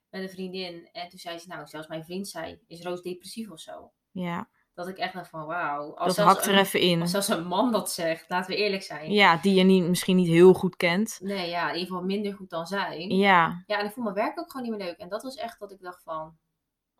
met 0.09 0.21
een 0.21 0.29
vriendin. 0.29 0.89
En 0.91 1.09
toen 1.09 1.19
zei 1.19 1.37
ze, 1.37 1.47
nou, 1.47 1.67
zelfs 1.67 1.87
mijn 1.87 2.03
vriend 2.03 2.27
zei, 2.27 2.59
is 2.67 2.81
Roos 2.81 3.01
depressief 3.01 3.51
of 3.51 3.59
zo? 3.59 3.91
Ja. 4.11 4.49
Dat 4.77 4.87
ik 4.87 4.97
echt 4.97 5.13
dacht 5.13 5.29
van, 5.29 5.45
wauw. 5.45 5.95
Als 5.95 6.15
Dat 6.15 6.25
hakt 6.25 6.45
er 6.45 6.53
een- 6.53 6.59
even 6.59 6.79
in. 6.79 7.01
Als 7.01 7.11
zelfs 7.11 7.27
een 7.27 7.47
man 7.47 7.71
dat 7.71 7.91
zegt, 7.91 8.25
laten 8.29 8.51
we 8.51 8.57
eerlijk 8.57 8.83
zijn. 8.83 9.11
Ja, 9.11 9.37
die 9.37 9.53
je 9.53 9.63
niet, 9.63 9.83
misschien 9.87 10.15
niet 10.15 10.27
heel 10.27 10.53
goed 10.53 10.75
kent. 10.75 11.19
Nee, 11.21 11.49
ja, 11.49 11.67
in 11.67 11.73
ieder 11.73 11.87
geval 11.87 12.03
minder 12.05 12.33
goed 12.33 12.49
dan 12.49 12.65
zij. 12.67 13.07
Ja, 13.07 13.63
Ja, 13.67 13.79
en 13.79 13.85
ik 13.85 13.91
vond 13.91 14.05
mijn 14.05 14.15
werk 14.25 14.39
ook 14.39 14.51
gewoon 14.51 14.67
niet 14.69 14.77
meer 14.77 14.87
leuk. 14.87 14.97
En 14.97 15.09
dat 15.09 15.23
was 15.23 15.35
echt 15.35 15.59
dat 15.59 15.71
ik 15.71 15.81
dacht 15.81 16.03
van, 16.03 16.37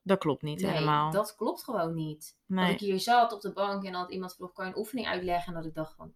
dat 0.01 0.17
klopt 0.19 0.41
niet 0.41 0.61
nee, 0.61 0.71
helemaal. 0.71 1.11
dat 1.11 1.35
klopt 1.35 1.63
gewoon 1.63 1.93
niet. 1.93 2.35
Dat 2.45 2.69
ik 2.69 2.79
hier 2.79 2.99
zat 2.99 3.33
op 3.33 3.41
de 3.41 3.53
bank 3.53 3.83
en 3.83 3.91
dat 3.91 4.11
iemand 4.11 4.35
vroeg, 4.35 4.53
kan 4.53 4.65
je 4.65 4.71
een 4.71 4.77
oefening 4.77 5.07
uitleggen? 5.07 5.47
En 5.47 5.53
dat 5.53 5.65
ik 5.69 5.73
dacht 5.75 5.93
van, 5.95 6.13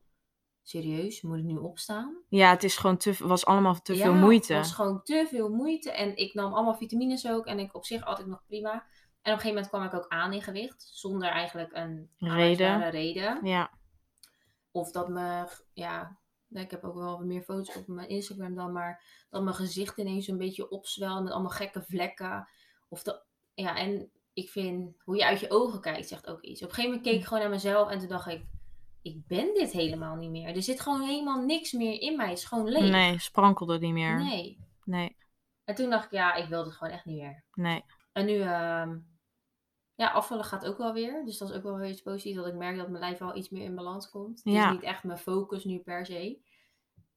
serieus, 0.63 1.21
moet 1.21 1.38
ik 1.38 1.43
nu 1.43 1.58
opstaan? 1.58 2.17
Ja, 2.30 2.50
het 2.50 2.63
is 2.63 2.78
gewoon 2.78 2.97
te, 2.97 3.15
was 3.19 3.45
allemaal 3.45 3.82
te 3.82 3.95
veel 3.95 4.13
moeite. 4.13 4.54
Het 4.54 4.62
was 4.65 4.76
gewoon 4.76 5.04
te 5.04 5.26
veel 5.30 5.50
moeite. 5.50 5.91
En 5.91 6.15
ik 6.17 6.34
nam 6.34 6.54
allemaal 6.54 6.76
vitamines 6.76 7.28
ook. 7.28 7.45
En 7.45 7.60
ik 7.60 7.76
op 7.76 7.86
zich 7.86 8.06
altijd 8.06 8.28
nog 8.28 8.43
prima. 8.47 8.84
En 9.21 9.31
op 9.34 9.38
een 9.38 9.43
gegeven 9.43 9.47
moment 9.53 9.67
kwam 9.67 9.84
ik 9.84 9.93
ook 9.93 10.07
aan 10.12 10.34
in 10.34 10.41
gewicht. 10.41 10.89
Zonder 10.93 11.29
eigenlijk 11.29 11.69
een 11.73 12.10
Reden. 12.17 12.89
reden. 12.89 13.39
Ja, 13.45 13.71
Of 14.71 14.91
dat 14.91 15.10
me, 15.10 15.47
ja, 15.73 16.17
ik 16.49 16.71
heb 16.71 16.84
ook 16.84 16.95
wel 16.95 17.17
wat 17.17 17.25
meer 17.25 17.41
foto's 17.41 17.75
op 17.75 17.88
mijn 17.88 18.10
Instagram 18.10 18.55
dan. 18.55 18.71
Maar 18.71 19.25
dat 19.29 19.43
mijn 19.43 19.55
gezicht 19.55 19.97
ineens 19.97 20.27
een 20.27 20.38
beetje 20.38 20.69
opzwel. 20.69 21.21
Met 21.23 21.31
allemaal 21.31 21.49
gekke 21.51 21.81
vlekken. 21.84 22.47
Of 22.89 23.03
dat, 23.03 23.25
ja, 23.53 23.75
en 23.75 24.12
ik 24.34 24.49
vind 24.49 24.95
hoe 25.03 25.15
je 25.17 25.25
uit 25.25 25.39
je 25.39 25.49
ogen 25.51 25.81
kijkt 25.81 26.07
zegt 26.07 26.27
ook 26.27 26.41
iets. 26.41 26.62
Op 26.63 26.67
een 26.69 26.75
gegeven 26.75 26.95
moment 26.95 27.10
keek 27.12 27.19
ik 27.21 27.27
gewoon 27.27 27.43
naar 27.43 27.51
mezelf. 27.51 27.89
En 27.89 27.99
toen 27.99 28.07
dacht 28.07 28.27
ik, 28.27 28.45
ik 29.01 29.27
ben 29.27 29.53
dit 29.53 29.71
helemaal 29.71 30.15
niet 30.15 30.29
meer. 30.31 30.55
Er 30.55 30.63
zit 30.63 30.79
gewoon 30.81 31.01
helemaal 31.01 31.41
niks 31.41 31.71
meer 31.71 32.01
in 32.01 32.15
mij. 32.17 32.29
Het 32.29 32.38
is 32.38 32.45
gewoon 32.45 32.69
leeg. 32.69 32.91
nee, 32.91 33.19
sprankelde 33.19 33.79
niet 33.79 33.93
meer. 33.93 34.15
Nee. 34.23 34.69
Nee, 34.84 35.17
En 35.63 35.75
toen 35.75 35.89
dacht 35.89 36.05
ik, 36.05 36.12
ja, 36.12 36.34
ik 36.34 36.47
wil 36.49 36.63
het 36.63 36.73
gewoon 36.73 36.93
echt 36.93 37.05
niet 37.05 37.21
meer. 37.21 37.43
nee. 37.53 37.84
En 38.12 38.25
nu, 38.25 38.39
ehm, 38.41 38.97
ja, 40.01 40.09
afvallen 40.11 40.45
gaat 40.45 40.65
ook 40.65 40.77
wel 40.77 40.93
weer. 40.93 41.25
Dus 41.25 41.37
dat 41.37 41.49
is 41.49 41.55
ook 41.55 41.63
wel 41.63 41.77
weer 41.77 41.89
iets 41.89 42.01
positiefs. 42.01 42.35
Dat 42.35 42.47
ik 42.47 42.53
merk 42.53 42.77
dat 42.77 42.89
mijn 42.89 43.03
lijf 43.03 43.17
wel 43.17 43.35
iets 43.37 43.49
meer 43.49 43.63
in 43.63 43.75
balans 43.75 44.09
komt. 44.09 44.41
Het 44.43 44.53
Ja. 44.53 44.65
is 44.65 44.71
niet 44.71 44.83
echt 44.83 45.03
mijn 45.03 45.17
focus 45.19 45.63
nu 45.63 45.79
per 45.79 46.05
se. 46.05 46.39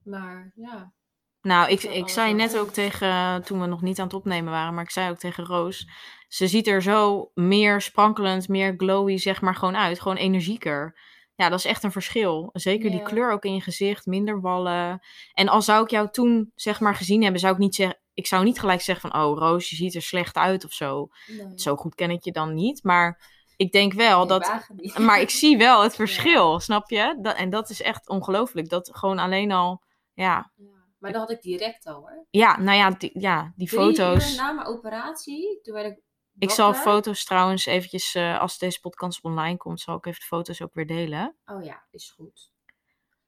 Maar 0.02 0.52
ja. 0.54 0.92
Nou, 1.40 1.70
ik, 1.70 1.82
ik 1.82 2.08
zei 2.08 2.34
net 2.34 2.50
goed. 2.50 2.58
ook 2.58 2.68
tegen, 2.70 3.42
toen 3.44 3.60
we 3.60 3.66
nog 3.66 3.82
niet 3.82 3.98
aan 3.98 4.04
het 4.06 4.14
opnemen 4.14 4.52
waren, 4.52 4.74
maar 4.74 4.84
ik 4.84 4.90
zei 4.90 5.10
ook 5.10 5.18
tegen 5.18 5.44
Roos, 5.44 5.88
ze 6.28 6.46
ziet 6.46 6.66
er 6.66 6.82
zo 6.82 7.30
meer 7.34 7.80
sprankelend, 7.80 8.48
meer 8.48 8.74
glowy, 8.76 9.16
zeg 9.16 9.40
maar, 9.40 9.54
gewoon 9.54 9.76
uit. 9.76 10.00
Gewoon 10.00 10.16
energieker. 10.16 10.98
Ja, 11.34 11.48
dat 11.48 11.58
is 11.58 11.64
echt 11.64 11.82
een 11.82 11.92
verschil. 11.92 12.50
Zeker 12.52 12.90
die 12.90 13.02
kleur 13.02 13.32
ook 13.32 13.44
in 13.44 13.54
je 13.54 13.60
gezicht, 13.60 14.06
minder 14.06 14.40
wallen. 14.40 15.00
En 15.32 15.48
al 15.48 15.62
zou 15.62 15.82
ik 15.84 15.90
jou 15.90 16.10
toen, 16.10 16.52
zeg 16.54 16.80
maar, 16.80 16.94
gezien 16.94 17.22
hebben, 17.22 17.40
zou 17.40 17.52
ik 17.52 17.58
niet 17.58 17.74
zeggen, 17.74 17.98
ik 18.14 18.26
zou 18.26 18.44
niet 18.44 18.60
gelijk 18.60 18.80
zeggen 18.80 19.10
van, 19.10 19.22
oh 19.22 19.38
Roos, 19.38 19.70
je 19.70 19.76
ziet 19.76 19.94
er 19.94 20.02
slecht 20.02 20.36
uit 20.36 20.64
of 20.64 20.72
zo. 20.72 21.08
Nee. 21.26 21.52
Zo 21.54 21.76
goed 21.76 21.94
ken 21.94 22.10
ik 22.10 22.24
je 22.24 22.32
dan 22.32 22.54
niet, 22.54 22.82
maar 22.82 23.32
ik 23.56 23.72
denk 23.72 23.92
wel 23.92 24.18
Nee, 24.18 24.38
dat, 24.38 24.68
maar 24.98 25.20
ik 25.20 25.30
zie 25.30 25.56
wel 25.58 25.82
het 25.82 25.94
verschil, 26.02 26.60
snap 26.60 26.90
je? 26.90 27.18
Dat, 27.22 27.36
en 27.36 27.50
dat 27.50 27.70
is 27.70 27.82
echt 27.82 28.08
ongelooflijk. 28.08 28.68
Dat 28.68 28.90
gewoon 28.92 29.18
alleen 29.18 29.52
al, 29.52 29.82
ja, 30.12 30.52
Ja. 30.56 30.72
Maar 30.98 31.12
dat 31.12 31.20
had 31.20 31.30
ik 31.30 31.42
direct 31.42 31.86
al 31.86 31.94
hoor. 31.94 32.26
ja, 32.30 32.60
nou 32.60 32.76
ja, 32.78 32.90
die, 32.90 33.10
ja, 33.20 33.52
die 33.56 33.68
Drie 33.68 33.80
foto's. 33.80 34.36
na 34.36 34.52
mijn 34.52 34.66
operatie, 34.66 35.60
toen 35.62 35.74
werd 35.74 35.86
ik 35.86 36.02
Ik 36.38 36.50
zal 36.50 36.74
foto's 36.74 37.24
trouwens 37.24 37.66
eventjes, 37.66 38.14
eh, 38.14 38.40
als 38.40 38.58
deze 38.58 38.80
podcast 38.80 39.22
online 39.22 39.56
komt, 39.56 39.80
zal 39.80 39.96
ik 39.96 40.06
even 40.06 40.20
de 40.20 40.26
foto's 40.26 40.60
ook 40.62 40.74
weer 40.74 40.86
delen. 40.86 41.36
Oh 41.46 41.64
ja, 41.64 41.82
is 41.90 42.10
goed. 42.16 42.52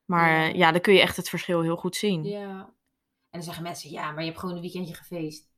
Maar 0.04 0.30
Ja. 0.30 0.48
eh, 0.48 0.54
ja, 0.54 0.72
dan 0.72 0.80
kun 0.80 0.94
je 0.94 1.00
echt 1.00 1.16
het 1.16 1.28
verschil 1.28 1.62
heel 1.62 1.76
goed 1.76 1.96
zien. 1.96 2.24
Ja. 2.24 2.74
En 3.36 3.42
dan 3.42 3.54
zeggen 3.54 3.62
mensen, 3.70 3.90
ja, 3.90 4.10
maar 4.10 4.20
je 4.20 4.28
hebt 4.28 4.38
gewoon 4.40 4.54
een 4.54 4.60
weekendje 4.60 4.94
gefeest. 4.94 5.48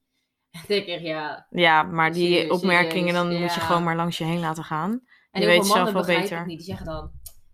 En 0.51 0.61
dan 0.69 0.77
denk 0.77 0.87
ik, 0.87 1.01
ja. 1.01 1.47
Ja, 1.51 1.83
maar 1.83 2.13
die 2.13 2.35
Serieus, 2.35 2.51
opmerkingen, 2.51 3.15
dan 3.15 3.29
moet 3.41 3.55
je 3.55 3.61
gewoon 3.61 3.85
maar 3.85 3.97
langs 3.97 4.19
je 4.19 4.25
heen 4.25 4.41
laten 4.41 4.65
gaan. 4.65 5.01
En 5.31 5.41
Je 5.41 5.47
weet 5.47 5.67
zelf 5.67 5.93
wel 5.93 6.05
beter. 6.05 6.47
niet. 6.47 6.57
Die 6.59 6.67
zeggen 6.67 6.87
dan, 6.87 7.11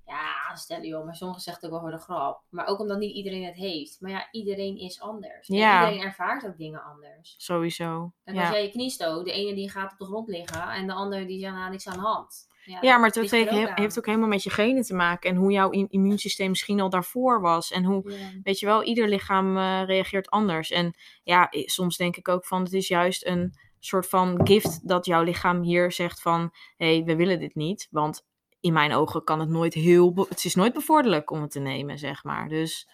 ja, 0.06 0.54
stel 0.54 0.82
joh. 0.82 1.04
Maar 1.04 1.14
sommigen 1.16 1.42
zeggen 1.42 1.64
het 1.64 1.72
ook 1.72 1.80
wel 1.80 1.90
voor 1.90 1.98
de 1.98 2.04
grap. 2.04 2.42
Maar 2.50 2.66
ook 2.66 2.78
omdat 2.80 2.98
niet 2.98 3.14
iedereen 3.14 3.44
het 3.44 3.54
heeft. 3.56 4.00
Maar 4.00 4.10
ja, 4.10 4.28
iedereen 4.30 4.76
is 4.78 5.00
anders. 5.00 5.48
En 5.48 5.54
iedereen 5.54 6.00
ervaart 6.00 6.46
ook 6.46 6.56
dingen 6.58 6.82
anders. 6.84 7.34
Sowieso. 7.38 8.12
En 8.24 8.34
Ja. 8.34 8.40
als 8.40 8.50
jij 8.50 8.62
je 8.62 8.70
knie 8.70 8.90
stoot, 8.90 9.24
de 9.24 9.32
ene 9.32 9.54
die 9.54 9.70
gaat 9.70 9.92
op 9.92 9.98
de 9.98 10.04
grond 10.04 10.28
liggen. 10.28 10.68
En 10.68 10.86
de 10.86 10.92
ander 10.92 11.26
die 11.26 11.40
zegt, 11.40 11.54
nou, 11.54 11.70
niks 11.70 11.88
aan 11.88 11.94
de 11.98 12.00
hand. 12.04 12.46
Ja, 12.80 12.96
maar 12.96 13.06
het 13.06 13.14
heeft, 13.14 13.30
ook 13.44 13.50
heeft 13.78 13.98
ook 13.98 14.06
helemaal 14.06 14.28
met 14.28 14.42
je 14.42 14.50
genen 14.50 14.82
te 14.82 14.94
maken. 14.94 15.30
En 15.30 15.36
hoe 15.36 15.52
jouw 15.52 15.70
im- 15.70 15.86
immuunsysteem 15.90 16.48
misschien 16.48 16.80
al 16.80 16.90
daarvoor 16.90 17.40
was. 17.40 17.70
En 17.72 17.84
hoe, 17.84 18.02
weet 18.42 18.58
je 18.58 18.66
wel, 18.66 18.82
ieder 18.82 19.08
lichaam 19.08 19.56
eh, 19.56 19.82
reageert 19.86 20.30
anders. 20.30 20.70
En 20.70 20.94
ja, 21.22 21.48
soms 21.50 21.96
denk 21.96 22.16
ik 22.16 22.28
ook 22.28 22.46
van, 22.46 22.62
het 22.62 22.72
is 22.72 22.88
juist 22.88 23.26
een 23.26 23.54
soort 23.78 24.06
van 24.08 24.40
gift 24.46 24.88
dat 24.88 25.06
jouw 25.06 25.22
lichaam 25.22 25.62
hier 25.62 25.92
zegt 25.92 26.20
van, 26.20 26.54
hé, 26.76 26.94
hey, 26.96 27.04
we 27.04 27.16
willen 27.16 27.38
dit 27.38 27.54
niet. 27.54 27.88
Want 27.90 28.26
in 28.60 28.72
mijn 28.72 28.92
ogen 28.92 29.24
kan 29.24 29.40
het 29.40 29.48
nooit 29.48 29.74
heel, 29.74 30.26
het 30.28 30.44
is 30.44 30.54
nooit 30.54 30.72
bevorderlijk 30.72 31.30
om 31.30 31.40
het 31.42 31.50
te 31.50 31.60
nemen, 31.60 31.98
zeg 31.98 32.24
maar. 32.24 32.48
Dus 32.48 32.88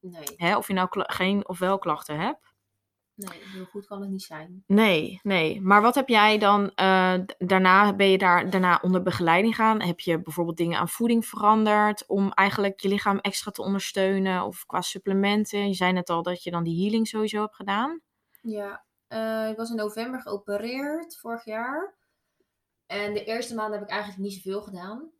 Nee, 0.00 0.22
hè, 0.36 0.56
of 0.56 0.66
je 0.66 0.72
nou 0.74 0.88
geen 0.90 1.48
of 1.48 1.58
wel 1.58 1.78
klachten 1.78 2.20
hebt. 2.20 2.51
Nee, 3.28 3.40
heel 3.52 3.64
goed 3.64 3.86
kan 3.86 4.00
het 4.00 4.10
niet 4.10 4.22
zijn. 4.22 4.64
Nee, 4.66 5.20
nee. 5.22 5.60
Maar 5.60 5.82
wat 5.82 5.94
heb 5.94 6.08
jij 6.08 6.38
dan 6.38 6.70
eh, 6.74 7.14
daarna? 7.38 7.94
Ben 7.94 8.10
je 8.10 8.18
daar 8.18 8.50
daarna 8.50 8.78
onder 8.82 9.02
begeleiding 9.02 9.54
gaan? 9.54 9.82
Heb 9.82 10.00
je 10.00 10.22
bijvoorbeeld 10.22 10.56
dingen 10.56 10.78
aan 10.78 10.88
voeding 10.88 11.26
veranderd 11.26 12.06
om 12.06 12.32
eigenlijk 12.32 12.80
je 12.80 12.88
lichaam 12.88 13.18
extra 13.18 13.50
te 13.50 13.62
ondersteunen? 13.62 14.44
Of 14.44 14.66
qua 14.66 14.80
supplementen? 14.80 15.68
Je 15.68 15.74
zei 15.74 15.92
net 15.92 16.10
al 16.10 16.22
dat 16.22 16.42
je 16.42 16.50
dan 16.50 16.64
die 16.64 16.82
healing 16.82 17.08
sowieso 17.08 17.40
hebt 17.40 17.56
gedaan. 17.56 18.00
Ja, 18.40 18.84
eh, 19.06 19.48
ik 19.48 19.56
was 19.56 19.70
in 19.70 19.76
november 19.76 20.20
geopereerd 20.20 21.18
vorig 21.18 21.44
jaar. 21.44 21.94
En 22.86 23.14
de 23.14 23.24
eerste 23.24 23.54
maand 23.54 23.72
heb 23.74 23.82
ik 23.82 23.88
eigenlijk 23.88 24.20
niet 24.20 24.32
zoveel 24.32 24.62
gedaan. 24.62 25.10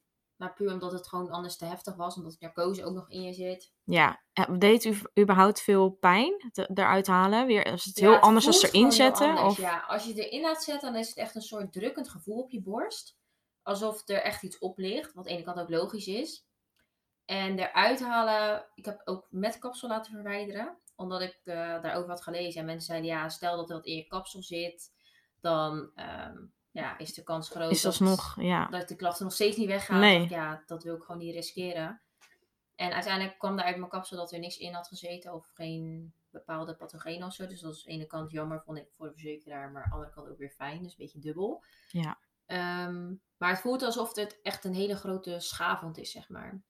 Maar 0.42 0.52
puur 0.52 0.72
omdat 0.72 0.92
het 0.92 1.08
gewoon 1.08 1.30
anders 1.30 1.56
te 1.56 1.64
heftig 1.64 1.94
was. 1.94 2.16
Omdat 2.16 2.36
narcose 2.40 2.84
ook 2.84 2.94
nog 2.94 3.10
in 3.10 3.22
je 3.22 3.32
zit. 3.32 3.72
Ja, 3.84 4.22
eh, 4.32 4.44
deed 4.58 4.84
u 4.84 4.98
überhaupt 5.20 5.60
veel 5.60 5.90
pijn 5.90 6.50
te- 6.52 6.70
eruit 6.74 7.06
halen? 7.06 7.46
Weer, 7.46 7.66
is 7.66 7.84
het 7.84 7.98
Ja, 7.98 8.04
heel 8.04 8.14
het 8.14 8.22
anders 8.22 8.46
als 8.46 8.62
erin 8.62 8.92
zetten? 8.92 9.38
Of... 9.38 9.56
Ja, 9.56 9.84
als 9.88 10.04
je 10.04 10.14
erin 10.14 10.40
laat 10.40 10.62
zetten, 10.62 10.92
dan 10.92 11.00
is 11.00 11.08
het 11.08 11.16
echt 11.16 11.34
een 11.34 11.42
soort 11.42 11.72
drukkend 11.72 12.08
gevoel 12.08 12.38
op 12.38 12.50
je 12.50 12.62
borst. 12.62 13.16
Alsof 13.62 14.08
er 14.08 14.22
echt 14.22 14.42
iets 14.42 14.58
op 14.58 14.78
ligt. 14.78 15.12
Wat 15.14 15.16
aan 15.16 15.22
de 15.22 15.28
ene 15.30 15.42
kant 15.42 15.58
ook 15.60 15.70
logisch 15.70 16.06
is. 16.06 16.46
En 17.24 17.58
eruit 17.58 18.00
halen, 18.00 18.66
ik 18.74 18.84
heb 18.84 19.00
ook 19.04 19.26
met 19.30 19.58
kapsel 19.58 19.88
laten 19.88 20.12
verwijderen. 20.12 20.78
Omdat 20.96 21.20
ik 21.20 21.40
eh, 21.44 21.54
daarover 21.82 22.08
had 22.10 22.22
gelezen. 22.22 22.60
En 22.60 22.66
mensen 22.66 22.86
zeiden, 22.86 23.08
ja, 23.10 23.28
stel 23.28 23.56
dat 23.56 23.70
er 23.70 23.76
wat 23.76 23.86
in 23.86 23.96
je 23.96 24.06
kapsel 24.06 24.42
zit. 24.42 24.92
Dan 25.40 25.90
ehm, 25.94 26.36
ja, 26.72 26.98
is 26.98 27.14
de 27.14 27.22
kans 27.22 27.48
groot 27.48 27.70
Is 27.70 27.82
dat 27.82 28.34
ja. 28.36 28.66
dat 28.66 28.88
de 28.88 28.96
klachten 28.96 29.24
nog 29.24 29.34
steeds 29.34 29.56
niet 29.56 29.66
weggaan. 29.66 30.00
Nee. 30.00 30.28
Ja, 30.28 30.62
dat 30.66 30.82
wil 30.82 30.96
ik 30.96 31.02
gewoon 31.02 31.20
niet 31.20 31.34
riskeren. 31.34 32.02
En 32.74 32.92
uiteindelijk 32.92 33.38
kwam 33.38 33.58
er 33.58 33.64
uit 33.64 33.76
mijn 33.76 33.90
kapsel 33.90 34.16
dat 34.16 34.32
er 34.32 34.38
niks 34.38 34.56
in 34.56 34.72
had 34.72 34.88
gezeten. 34.88 35.32
Of 35.32 35.50
geen 35.54 36.12
bepaalde 36.30 36.76
pathogenen 36.76 37.26
of 37.26 37.32
zo. 37.32 37.46
Dus 37.46 37.60
dat 37.60 37.74
is 37.74 37.86
aan 37.86 37.92
de 37.92 37.98
ene 37.98 38.06
kant 38.06 38.30
jammer, 38.30 38.62
vond 38.62 38.78
ik 38.78 38.92
voor 38.92 39.06
de 39.06 39.12
verzekeraar. 39.12 39.70
Maar 39.70 39.82
aan 39.82 39.88
de 39.88 39.94
andere 39.94 40.12
kant 40.12 40.28
ook 40.28 40.38
weer 40.38 40.50
fijn. 40.56 40.82
Dus 40.82 40.90
een 40.90 40.98
beetje 40.98 41.18
dubbel. 41.18 41.64
Ja. 41.88 42.18
Ehm, 42.46 43.14
maar 43.36 43.50
het 43.50 43.60
voelt 43.60 43.82
alsof 43.82 44.14
het 44.14 44.40
echt 44.42 44.64
een 44.64 44.74
hele 44.74 44.96
grote 44.96 45.40
schaafwond 45.40 45.98
is, 45.98 46.10
zeg 46.10 46.28
maar. 46.28 46.62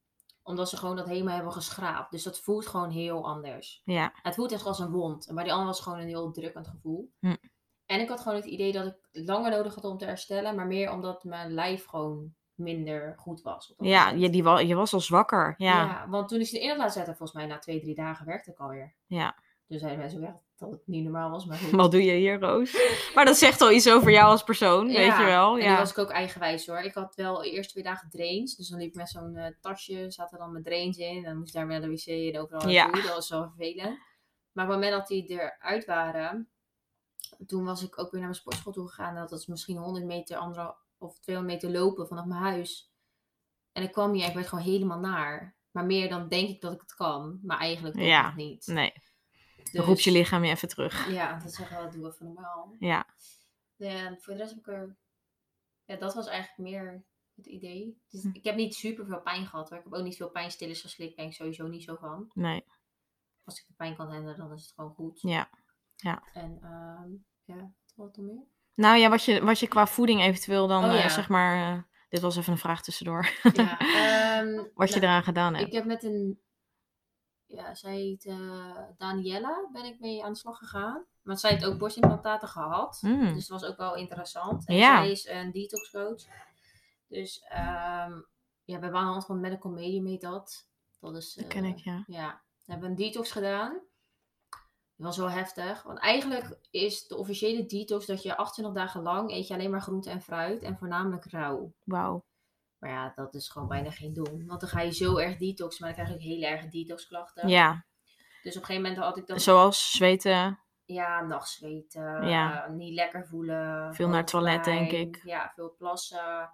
Omdat 0.43 0.69
ze 0.69 0.77
gewoon 0.77 0.97
dat 0.97 1.07
helemaal 1.07 1.35
hebben 1.35 1.53
geschraapt. 1.53 2.11
Dus 2.11 2.23
dat 2.23 2.41
voelt 2.41 2.67
gewoon 2.67 2.91
heel 2.91 3.27
anders. 3.27 3.83
Ja, 3.85 4.13
Het 4.23 4.35
voelt 4.35 4.53
echt 4.53 4.67
als 4.67 4.79
een 4.79 4.91
wond. 4.91 5.27
En 5.29 5.35
bij 5.35 5.45
die 5.45 5.53
andere 5.53 5.71
was 5.71 5.81
gewoon 5.81 5.99
een 5.99 6.07
heel 6.07 6.33
drukkend 6.33 6.69
gevoel. 6.69 7.13
Hm. 7.19 7.37
En 7.93 8.01
ik 8.01 8.09
had 8.09 8.21
gewoon 8.21 8.37
het 8.37 8.47
idee 8.47 8.73
dat 8.73 8.87
ik 8.87 8.95
langer 9.27 9.51
nodig 9.51 9.75
had 9.75 9.85
om 9.85 9.99
te 9.99 10.05
herstellen. 10.05 10.55
Maar 10.55 10.67
meer 10.67 10.91
omdat 10.93 11.25
mijn 11.25 11.53
lijf 11.55 11.85
gewoon 11.85 12.35
minder 12.55 13.15
goed 13.19 13.43
was. 13.43 13.75
ja 13.79 14.11
je, 14.11 14.31
die, 14.31 14.43
wa- 14.43 14.59
je 14.59 14.75
was 14.75 14.93
al 14.93 15.01
zwakker. 15.01 15.55
Ja, 15.57 15.77
Ja, 15.85 16.07
want 16.09 16.29
toen 16.29 16.41
ik 16.41 16.47
ze 16.47 16.57
erin 16.59 16.69
had 16.69 16.79
laten 16.79 16.93
zetten, 16.93 17.17
volgens 17.17 17.39
mij 17.39 17.47
na 17.49 17.59
twee, 17.59 17.81
drie 17.81 17.95
dagen 17.95 18.27
werkte 18.27 18.51
ik 18.51 18.59
alweer. 18.59 18.95
ja. 19.07 19.37
Toen 19.69 19.79
zeiden 19.81 20.01
mensen 20.01 20.19
ook 20.23 20.29
echt, 20.29 20.37
dat 20.57 20.71
het 20.71 20.81
niet 20.87 21.03
normaal 21.03 21.31
was. 21.31 21.45
Maar 21.47 21.57
goed. 21.59 21.71
Wat 21.71 21.91
doe 21.91 22.05
je 22.05 22.13
hier, 22.13 22.41
Roos? 22.41 22.77
Maar 23.15 23.25
dat 23.25 23.37
zegt 23.37 23.61
al 23.61 23.71
iets 23.73 23.91
over 23.91 24.11
jou 24.11 24.27
als 24.31 24.43
persoon, 24.43 24.87
weet 24.87 25.17
je 25.17 25.25
wel. 25.25 25.55
En 25.55 25.63
Ja, 25.63 25.69
toen 25.69 25.77
was 25.77 25.91
ik 25.91 25.99
ook 25.99 26.11
eigenwijs 26.11 26.67
hoor. 26.67 26.79
Ik 26.79 26.95
had 26.95 27.15
wel 27.15 27.45
eerst 27.45 27.71
twee 27.71 27.83
dagen 27.85 28.11
drains. 28.11 28.57
Dus 28.57 28.69
dan 28.69 28.79
liep 28.79 28.89
ik 28.89 28.95
met 28.95 29.09
zo'n 29.09 29.37
eh, 29.37 29.53
tasje, 29.61 30.05
zaten 30.11 30.39
dan 30.39 30.53
met 30.53 30.65
drains 30.65 30.97
in. 30.99 31.17
En 31.17 31.23
dan 31.23 31.37
moest 31.39 31.49
ik 31.49 31.55
daar 31.55 31.67
weer 31.69 31.81
naar 31.81 31.89
de 31.89 31.95
wc 31.95 32.35
en 32.35 32.41
overal 32.41 32.69
Ja. 32.69 32.91
Dat 32.91 33.15
was 33.15 33.29
wel 33.29 33.43
vervelend. 33.57 33.99
Maar 34.53 34.65
op 34.65 34.71
het 34.71 34.81
moment 34.81 34.93
dat 34.93 35.07
die 35.07 35.27
eruit 35.31 35.85
waren, 35.85 36.49
toen 37.47 37.65
was 37.65 37.83
ik 37.83 37.99
ook 37.99 38.11
weer 38.11 38.21
naar 38.21 38.29
mijn 38.31 38.41
sportschool 38.41 38.73
toe 38.73 38.89
gegaan. 38.89 39.15
Dat 39.15 39.31
was 39.31 39.47
misschien 39.47 39.77
100 39.77 40.05
meter, 40.05 40.37
anderhalf 40.37 40.77
of 40.99 41.19
200 41.21 41.55
meter 41.63 41.81
lopen 41.81 42.07
vanaf 42.09 42.25
mijn 42.25 42.41
huis. 42.43 42.93
En 43.73 43.83
ik 43.83 43.93
kwam 43.93 44.13
hier 44.13 44.23
en 44.23 44.29
ik 44.29 44.35
werd 44.35 44.49
gewoon 44.49 44.65
helemaal 44.65 44.99
naar. 44.99 45.57
Maar 45.71 45.85
meer 45.85 46.09
dan 46.09 46.29
denk 46.29 46.49
ik 46.49 46.61
dat 46.61 46.73
ik 46.73 46.81
het 46.81 46.95
kan. 46.95 47.39
Maar 47.43 47.59
eigenlijk 47.59 47.95
doe 47.95 48.05
ik 48.05 48.11
Ja. 48.11 48.27
het 48.27 48.35
niet. 48.37 48.67
nee. 48.67 48.93
Dan 49.57 49.65
Dus- 49.73 49.85
roept 49.85 50.03
je 50.03 50.11
lichaam 50.13 50.45
je 50.45 50.51
even 50.51 50.69
terug. 50.69 51.11
Ja, 51.11 51.39
dat 51.39 51.53
zeggen 51.53 51.77
we, 51.77 51.83
dat 51.83 51.93
doen 51.93 52.03
we 52.03 52.09
even 52.09 52.27
normaal. 52.27 52.77
Ja, 52.79 53.07
En 53.77 54.21
voor 54.21 54.33
de 54.33 54.39
rest 54.39 54.51
heb 54.55 54.59
ik 54.59 54.67
er... 54.73 54.97
Ja, 55.85 55.97
dat 55.97 56.15
was 56.15 56.27
eigenlijk 56.27 56.59
meer 56.71 57.05
het 57.37 57.47
idee. 57.47 58.03
Dus 58.09 58.23
Hm. 58.23 58.31
ik 58.33 58.45
heb 58.45 58.57
niet 58.57 58.75
super 58.75 59.07
veel 59.07 59.21
pijn 59.21 59.47
gehad 59.47 59.69
hoor. 59.69 59.79
Ik 59.79 59.85
heb 59.85 59.95
ook 59.95 60.03
niet 60.05 60.17
veel 60.17 60.31
pijnstillers 60.31 60.81
geslikt. 60.81 61.17
Ben 61.17 61.25
ik 61.27 61.33
sowieso 61.33 61.67
niet 61.67 61.83
zo 61.83 61.97
van. 61.97 62.31
nee. 62.35 62.65
Als 63.45 63.61
ik 63.61 63.67
de 63.67 63.75
pijn 63.77 63.97
kan 63.97 64.11
handelen, 64.11 64.37
dan 64.39 64.53
is 64.53 64.63
het 64.63 64.73
gewoon 64.73 64.95
goed. 64.95 65.21
Ja. 65.21 65.51
En 66.33 66.59
ehm, 66.63 67.11
ja, 67.45 67.71
wat 67.95 68.15
dan 68.15 68.25
meer? 68.27 68.43
Nou 68.75 68.97
ja, 68.99 69.09
wat 69.09 69.25
je, 69.25 69.45
wat 69.45 69.59
je 69.59 69.69
qua 69.69 69.87
voeding 69.87 70.21
eventueel 70.21 70.67
dan, 70.67 70.85
Oh, 70.85 70.91
eh, 70.95 71.03
ja. 71.03 71.09
zeg 71.09 71.29
maar... 71.29 71.73
eh, 71.77 71.83
dit 72.09 72.21
was 72.21 72.37
even 72.37 72.53
een 72.53 72.59
vraag 72.59 72.83
tussendoor. 72.83 73.29
Ja, 73.53 73.79
ehm, 74.39 74.65
wat 74.75 74.89
je 74.89 74.95
nou, 74.95 75.07
eraan 75.07 75.23
gedaan 75.23 75.55
hebt. 75.55 75.67
Ik 75.67 75.73
heb 75.73 75.85
met 75.85 76.03
een... 76.03 76.41
Ja, 77.47 77.75
zij 77.75 77.95
heet 77.97 78.25
eh, 78.25 78.77
Daniella. 78.97 79.69
Ben 79.73 79.85
ik 79.85 80.01
mee 80.01 80.25
aan 80.25 80.33
de 80.33 80.39
slag 80.39 80.59
gegaan. 80.59 81.05
Want 81.23 81.41
zij 81.41 81.51
heeft 81.51 81.65
ook 81.65 81.79
borstimplantaten 81.79 82.49
gehad. 82.49 82.99
Mm. 83.03 83.33
Dus 83.35 83.47
dat 83.47 83.61
was 83.61 83.71
ook 83.71 83.77
wel 83.77 83.95
interessant. 83.97 84.67
En 84.67 84.77
Ja. 84.77 84.97
zij 85.03 85.11
is 85.11 85.29
een 85.29 85.53
detox 85.53 85.91
coach. 85.91 86.23
Dus 87.09 87.45
ehm 87.49 88.13
ja, 88.65 88.77
we 88.79 88.83
hebben 88.83 88.95
aan 89.01 89.07
de 89.07 89.13
hand 89.13 89.27
van 89.27 89.41
Medical 89.41 89.71
Medium 89.73 90.07
heet 90.07 90.21
dat. 90.21 90.67
Dat 91.01 91.17
is... 91.17 91.35
Dat 91.35 91.47
ken 91.47 91.65
ik, 91.65 91.79
ja. 91.79 92.05
Ja, 92.07 92.43
we 92.65 92.73
hebben 92.73 92.91
een 92.91 92.97
detox 92.97 93.31
gedaan. 93.33 93.81
Dat 95.03 95.17
was 95.17 95.27
wel 95.27 95.37
heftig. 95.37 95.83
Want 95.83 95.99
eigenlijk 95.99 96.59
is 96.71 97.07
de 97.07 97.17
officiële 97.17 97.67
detox 97.67 98.07
dat 98.07 98.23
je 98.23 98.37
28 98.37 98.83
dagen 98.83 99.03
lang 99.03 99.31
eet 99.31 99.47
je 99.49 99.55
alleen 99.55 99.71
maar 99.71 99.81
groente 99.81 100.11
en 100.11 100.23
fruit. 100.23 100.63
En 100.63 100.77
voornamelijk 100.79 101.25
rauw. 101.25 101.73
Wauw. 101.85 102.25
Maar 102.79 102.91
ja, 102.91 103.13
dat 103.15 103.35
is 103.35 103.49
gewoon 103.49 103.69
bijna 103.69 103.91
geen 103.91 104.13
doen. 104.13 104.47
Want 104.47 104.61
dan 104.61 104.69
ga 104.69 104.81
je 104.81 104.93
zo 104.93 105.17
erg 105.17 105.37
detoxen, 105.37 105.85
maar 105.87 105.95
dan 105.95 106.05
krijg 106.05 106.19
ook 106.19 106.25
hele 106.27 106.47
erge 106.47 106.69
detoxklachten. 106.69 107.49
Ja, 107.49 107.85
Dus 108.43 108.57
op 108.57 108.61
een 108.61 108.67
gegeven 108.67 108.83
moment 108.91 108.97
had 109.07 109.17
ik 109.17 109.27
dan... 109.27 109.41
zoals 109.41 109.91
zweten. 109.93 110.59
Ja, 110.85 111.21
nachtzweten. 111.21 112.29
Ja. 112.29 112.65
eh, 112.65 112.71
niet 112.73 112.95
lekker 112.95 113.27
voelen. 113.27 113.95
Veel 113.95 114.09
naar 114.09 114.17
het 114.17 114.27
toilet, 114.27 114.65
denk 114.65 114.91
ik. 114.91 115.21
Ja, 115.25 115.53
veel 115.55 115.75
plassen. 115.79 116.51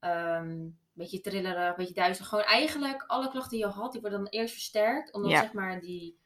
ehm 0.00 0.68
beetje 0.94 1.20
trillerig, 1.20 1.76
beetje 1.76 1.94
duizelig. 1.94 2.28
Gewoon 2.28 2.44
eigenlijk 2.44 3.04
alle 3.06 3.30
klachten 3.30 3.50
die 3.58 3.66
je 3.66 3.72
had, 3.72 3.92
die 3.92 4.00
worden 4.00 4.18
dan 4.18 4.28
eerst 4.28 4.52
versterkt. 4.52 5.12
Omdat 5.12 5.30
Ja. 5.30 5.40
zeg 5.40 5.52
maar 5.52 5.80
die 5.80 6.18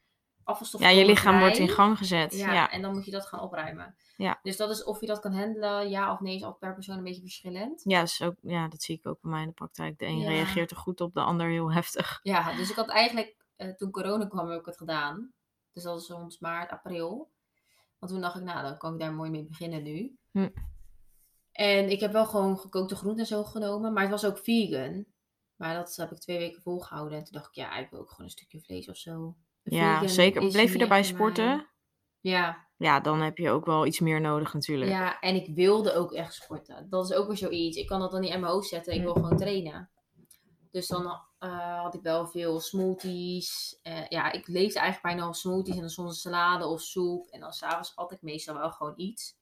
afvalstof 0.46 0.80
Ja, 0.80 0.88
je 0.88 1.04
lichaam 1.04 1.38
wordt 1.38 1.58
in 1.58 1.68
gang 1.68 1.98
gezet. 1.98 2.36
Ja, 2.38 2.52
Ja, 2.52 2.70
en 2.70 2.82
dan 2.82 2.92
moet 2.94 3.04
je 3.04 3.10
dat 3.10 3.26
gaan 3.26 3.40
opruimen. 3.40 3.96
Ja. 4.16 4.38
Dus 4.42 4.56
dat 4.56 4.70
is 4.70 4.84
of 4.84 5.00
je 5.00 5.06
dat 5.06 5.20
kan 5.20 5.32
handelen, 5.32 5.90
ja 5.90 6.12
of 6.12 6.20
nee, 6.20 6.34
is 6.34 6.42
altijd 6.42 6.60
per 6.60 6.74
persoon 6.74 6.96
een 6.96 7.04
beetje 7.04 7.20
verschillend. 7.20 7.82
ja, 7.84 8.02
is 8.02 8.22
ook, 8.22 8.34
ja, 8.42 8.68
dat 8.68 8.82
zie 8.82 8.96
ik 8.96 9.06
ook 9.06 9.20
bij 9.20 9.30
mij 9.30 9.40
in 9.40 9.46
de 9.48 9.52
praktijk. 9.54 9.98
De 9.98 10.06
een 10.06 10.18
Ja. 10.18 10.28
reageert 10.28 10.70
er 10.70 10.76
goed 10.76 11.00
op, 11.00 11.14
de 11.14 11.20
ander 11.20 11.48
heel 11.48 11.72
heftig. 11.72 12.20
Ja, 12.22 12.52
dus 12.56 12.70
ik 12.70 12.76
had 12.76 12.88
eigenlijk, 12.88 13.36
eh, 13.56 13.68
toen 13.68 13.90
corona 13.90 14.26
kwam, 14.26 14.48
heb 14.50 14.60
ik 14.60 14.66
het 14.66 14.76
gedaan. 14.76 15.32
Dus 15.72 15.82
dat 15.82 16.00
is 16.00 16.08
rond 16.08 16.40
maart, 16.40 16.70
april. 16.70 17.30
Want 17.98 18.12
toen 18.12 18.20
dacht 18.20 18.36
ik, 18.36 18.42
nou, 18.42 18.62
dan 18.62 18.78
kan 18.78 18.92
ik 18.92 19.00
daar 19.00 19.12
mooi 19.12 19.30
mee 19.30 19.44
beginnen 19.44 19.82
nu. 19.82 20.16
Hm. 20.30 20.48
En 21.52 21.90
ik 21.90 22.00
heb 22.00 22.12
wel 22.12 22.26
gewoon 22.26 22.58
gekookte 22.58 22.96
groenten 22.96 23.20
en 23.20 23.26
zo 23.26 23.44
genomen, 23.44 23.92
maar 23.92 24.02
het 24.02 24.10
was 24.10 24.24
ook 24.24 24.38
vegan. 24.38 25.06
Maar 25.56 25.74
dat 25.74 25.96
heb 25.96 26.10
ik 26.10 26.18
twee 26.18 26.38
weken 26.38 26.62
volgehouden. 26.62 27.18
En 27.18 27.24
toen 27.24 27.32
dacht 27.32 27.46
ik, 27.48 27.54
ja, 27.54 27.76
ik 27.76 27.90
wil 27.90 28.00
ook 28.00 28.10
gewoon 28.10 28.24
een 28.26 28.30
stukje 28.32 28.60
vlees 28.60 28.88
of 28.88 28.96
zo. 28.96 29.36
Ja, 29.74 30.06
zeker. 30.06 30.48
Bleef 30.48 30.72
je 30.72 30.78
erbij 30.78 31.02
sporten? 31.02 31.66
Ja, 32.20 32.68
Ja, 32.76 33.00
dan 33.00 33.20
heb 33.20 33.38
je 33.38 33.50
ook 33.50 33.66
wel 33.66 33.86
iets 33.86 34.00
meer 34.00 34.20
nodig 34.20 34.52
natuurlijk. 34.54 34.90
ja, 34.90 35.20
en 35.20 35.34
ik 35.34 35.54
wilde 35.54 35.94
ook 35.94 36.12
echt 36.12 36.34
sporten. 36.34 36.90
Dat 36.90 37.10
is 37.10 37.16
ook 37.16 37.26
weer 37.26 37.36
zoiets. 37.36 37.76
Ik 37.76 37.86
kan 37.86 38.00
dat 38.00 38.10
dan 38.10 38.20
niet 38.20 38.32
in 38.32 38.40
mijn 38.40 38.52
hoofd 38.52 38.68
zetten. 38.68 38.94
Ik 38.94 39.02
wil 39.02 39.12
gewoon 39.12 39.36
trainen. 39.36 39.90
Dus 40.70 40.86
dan 40.86 41.20
eh, 41.38 41.82
had 41.82 41.94
ik 41.94 42.02
wel 42.02 42.26
veel 42.26 42.60
smoothies. 42.60 43.78
Eh, 43.82 44.08
ja, 44.08 44.32
ik 44.32 44.46
leefde 44.46 44.78
eigenlijk 44.78 45.14
bijna 45.14 45.28
op 45.28 45.34
smoothies 45.34 45.74
en 45.74 45.80
dan 45.80 45.90
soms 45.90 46.10
een 46.10 46.30
salade 46.30 46.66
of 46.66 46.80
soep. 46.80 47.28
En 47.28 47.40
dan 47.40 47.52
s'avonds 47.52 47.92
had 47.94 48.12
ik 48.12 48.22
meestal 48.22 48.54
wel 48.54 48.70
gewoon 48.70 48.94
iets. 48.96 49.36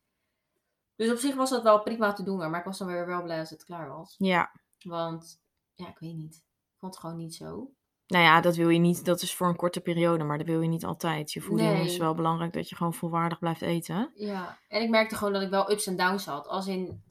Dus 0.97 1.11
op 1.11 1.18
zich 1.18 1.35
was 1.35 1.51
dat 1.51 1.62
wel 1.62 1.83
prima 1.83 2.12
te 2.12 2.22
doen, 2.22 2.39
maar 2.39 2.59
ik 2.59 2.64
was 2.64 2.79
dan 2.79 2.87
weer 2.87 3.07
wel 3.07 3.22
blij 3.22 3.39
als 3.39 3.51
het 3.51 3.64
klaar 3.64 3.89
was. 3.89 4.14
Ja. 4.18 4.53
Want, 4.79 5.41
ja, 5.75 5.89
ik 5.89 5.99
weet 5.99 6.14
niet. 6.14 6.35
Ik 6.35 6.79
vond 6.79 6.95
het 6.95 7.01
gewoon 7.01 7.16
niet 7.16 7.35
zo. 7.35 7.72
Nou 8.14 8.26
ja, 8.26 8.40
dat 8.40 8.56
wil 8.56 8.68
je 8.68 8.78
niet. 8.78 9.04
Dat 9.04 9.22
is 9.22 9.34
voor 9.34 9.48
een 9.48 9.56
korte 9.56 9.80
periode, 9.80 10.24
maar 10.24 10.38
dat 10.38 10.46
wil 10.46 10.60
je 10.60 10.68
niet 10.68 10.84
altijd. 10.84 11.32
Je 11.32 11.40
voeding 11.40 11.72
Nee. 11.72 11.84
is 11.84 11.96
wel 11.96 12.14
belangrijk 12.14 12.52
dat 12.52 12.68
je 12.68 12.76
gewoon 12.76 12.94
volwaardig 12.94 13.38
blijft 13.38 13.62
eten. 13.62 14.10
Ja, 14.14 14.58
en 14.68 14.82
ik 14.82 14.88
merkte 14.88 15.14
gewoon 15.16 15.32
dat 15.32 15.42
ik 15.42 15.50
wel 15.50 15.70
ups 15.70 15.86
en 15.86 15.96
downs 15.96 16.26
had. 16.26 16.46
Als 16.48 16.66
in, 16.66 17.02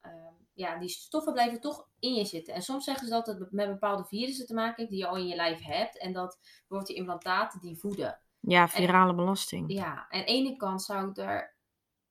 ehm, 0.00 0.12
ja, 0.54 0.78
die 0.78 0.88
stoffen 0.88 1.32
blijven 1.32 1.60
toch 1.60 1.88
in 1.98 2.14
je 2.14 2.24
zitten. 2.24 2.54
En 2.54 2.62
soms 2.62 2.84
zeggen 2.84 3.06
ze 3.06 3.12
dat 3.12 3.26
het 3.26 3.52
met 3.52 3.68
bepaalde 3.68 4.04
virussen 4.04 4.46
te 4.46 4.54
maken 4.54 4.74
heeft 4.76 4.90
die 4.90 4.98
je 4.98 5.06
al 5.06 5.16
in 5.16 5.26
je 5.26 5.36
lijf 5.36 5.62
hebt. 5.62 5.98
En 5.98 6.12
dat 6.12 6.38
bijvoorbeeld 6.40 6.86
die 6.88 6.96
implantaten 6.96 7.60
die 7.60 7.78
voeden. 7.78 8.20
Ja, 8.40 8.68
virale 8.68 9.14
belasting. 9.14 9.72
Ja, 9.72 10.06
en 10.08 10.20
aan 10.20 10.26
de 10.26 10.32
ene 10.32 10.56
kant 10.56 10.82
zou 10.82 11.08
ik 11.08 11.14
daar, 11.14 11.56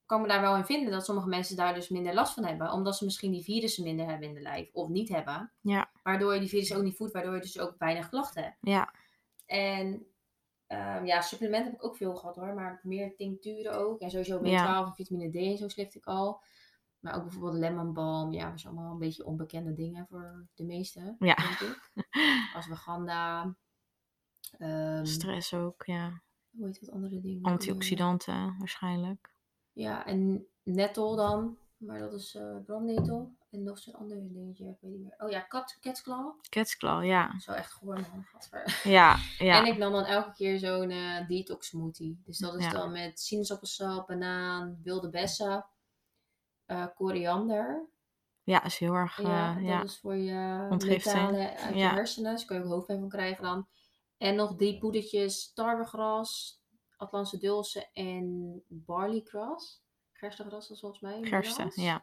kan 0.07 0.21
me 0.21 0.27
daar 0.27 0.41
wel 0.41 0.55
in 0.55 0.65
vinden 0.65 0.91
dat 0.91 1.05
sommige 1.05 1.27
mensen 1.27 1.55
daar 1.55 1.73
dus 1.73 1.89
minder 1.89 2.13
last 2.13 2.33
van 2.33 2.45
hebben. 2.45 2.71
Omdat 2.71 2.97
ze 2.97 3.05
misschien 3.05 3.31
die 3.31 3.43
virussen 3.43 3.83
minder 3.83 4.05
hebben 4.05 4.27
in 4.27 4.33
de 4.33 4.41
lijf 4.41 4.69
of 4.73 4.87
niet 4.87 5.09
hebben. 5.09 5.51
Ja. 5.61 5.89
Waardoor 6.03 6.33
je 6.33 6.39
die 6.39 6.49
virussen 6.49 6.77
ook 6.77 6.83
niet 6.83 6.95
voedt, 6.95 7.11
waardoor 7.13 7.33
je 7.35 7.41
dus 7.41 7.59
ook 7.59 7.75
weinig 7.77 8.09
klachten 8.09 8.43
hebt. 8.43 8.57
Ja. 8.61 8.93
En 9.45 10.05
ehm, 10.67 11.05
ja, 11.05 11.21
supplementen 11.21 11.71
heb 11.71 11.79
ik 11.79 11.85
ook 11.85 11.97
veel 11.97 12.15
gehad 12.15 12.35
hoor, 12.35 12.53
maar 12.53 12.79
meer 12.83 13.15
tincturen 13.15 13.73
ook. 13.77 13.99
En 13.99 14.09
sowieso 14.09 14.39
B12 14.39 14.43
Ja. 14.43 14.85
en 14.85 14.93
vitamine 14.93 15.29
D 15.29 15.35
en 15.35 15.57
zo 15.57 15.67
slikte 15.67 15.97
ik 15.97 16.05
al. 16.05 16.41
Maar 16.99 17.15
ook 17.15 17.23
bijvoorbeeld 17.23 17.53
lemon 17.59 17.93
balm. 17.93 18.31
Ja, 18.33 18.49
dat 18.49 18.59
zijn 18.59 18.73
allemaal 18.73 18.91
een 18.91 18.99
beetje 18.99 19.25
onbekende 19.25 19.73
dingen 19.73 20.07
voor 20.09 20.47
de 20.55 20.63
meesten, 20.63 21.15
Ja. 21.19 21.35
denk 21.35 21.59
ik. 21.59 21.91
Ashwagandha. 22.55 23.55
Ehm, 24.57 25.05
Stress 25.05 25.53
ook, 25.53 25.83
ja. 25.85 26.21
hoe 26.51 26.65
heet 26.65 26.79
dat 26.79 26.91
andere 26.91 27.19
dingen? 27.21 27.43
Antioxidanten 27.43 28.55
waarschijnlijk. 28.57 29.35
Ja, 29.77 30.05
en 30.05 30.47
nettel 30.63 31.15
dan. 31.15 31.57
Maar 31.77 31.99
dat 31.99 32.13
is 32.13 32.35
eh 32.35 32.55
brandnetel. 32.65 33.35
En 33.51 33.63
nog 33.63 33.79
zo'n 33.79 33.93
ander 33.93 34.33
dingetje, 34.33 34.65
ik 34.65 34.77
weet 34.81 34.91
niet 34.91 35.01
meer. 35.01 35.15
Oh 35.17 35.29
ja, 35.29 35.39
kat, 35.39 35.77
catsclaw. 35.81 36.33
Catsclaw, 36.49 37.03
ja. 37.05 37.39
Zo 37.39 37.51
echt 37.51 37.71
gewoon 37.73 38.05
man. 38.11 38.25
Ja, 38.83 39.15
ja. 39.37 39.57
En 39.59 39.65
ik 39.65 39.77
nam 39.77 39.91
dan 39.91 40.03
elke 40.05 40.31
keer 40.33 40.59
zo'n 40.59 40.89
eh, 40.89 41.27
detox 41.27 41.67
smoothie. 41.67 42.21
Dus 42.25 42.37
dat 42.37 42.55
is 42.55 42.63
Ja. 42.65 42.71
dan 42.71 42.91
met 42.91 43.19
sinaasappelsap, 43.19 44.07
banaan, 44.07 44.79
wilde 44.83 45.09
bessen, 45.09 45.65
eh, 46.65 46.85
koriander. 46.95 47.85
Ja, 48.43 48.63
is 48.63 48.77
heel 48.77 48.93
erg, 48.93 49.21
ja, 49.21 49.53
dat 49.53 49.63
ja. 49.63 49.83
is 49.83 49.99
voor 49.99 50.15
je 50.15 50.67
Ontgifting. 50.69 51.15
metalen 51.15 51.57
uit 51.57 51.73
je 51.73 51.79
Ja. 51.79 51.93
hersenen. 51.93 52.31
Dus 52.35 52.45
kan 52.45 52.57
je 52.57 52.63
ook 52.63 52.69
hoofdpijn 52.69 52.99
van 52.99 53.09
krijgen 53.09 53.43
dan. 53.43 53.67
En 54.17 54.35
nog 54.35 54.55
drie 54.55 54.77
poedertjes 54.77 55.53
tarwegras, 55.53 56.59
Atlantische 56.97 57.37
dulse 57.37 57.87
en 57.93 58.61
barleygrass. 58.67 59.81
Gerstengras 60.13 60.69
was 60.69 60.79
volgens 60.79 61.01
mij. 61.01 61.19
Gersten, 61.21 61.71
ja. 61.73 62.01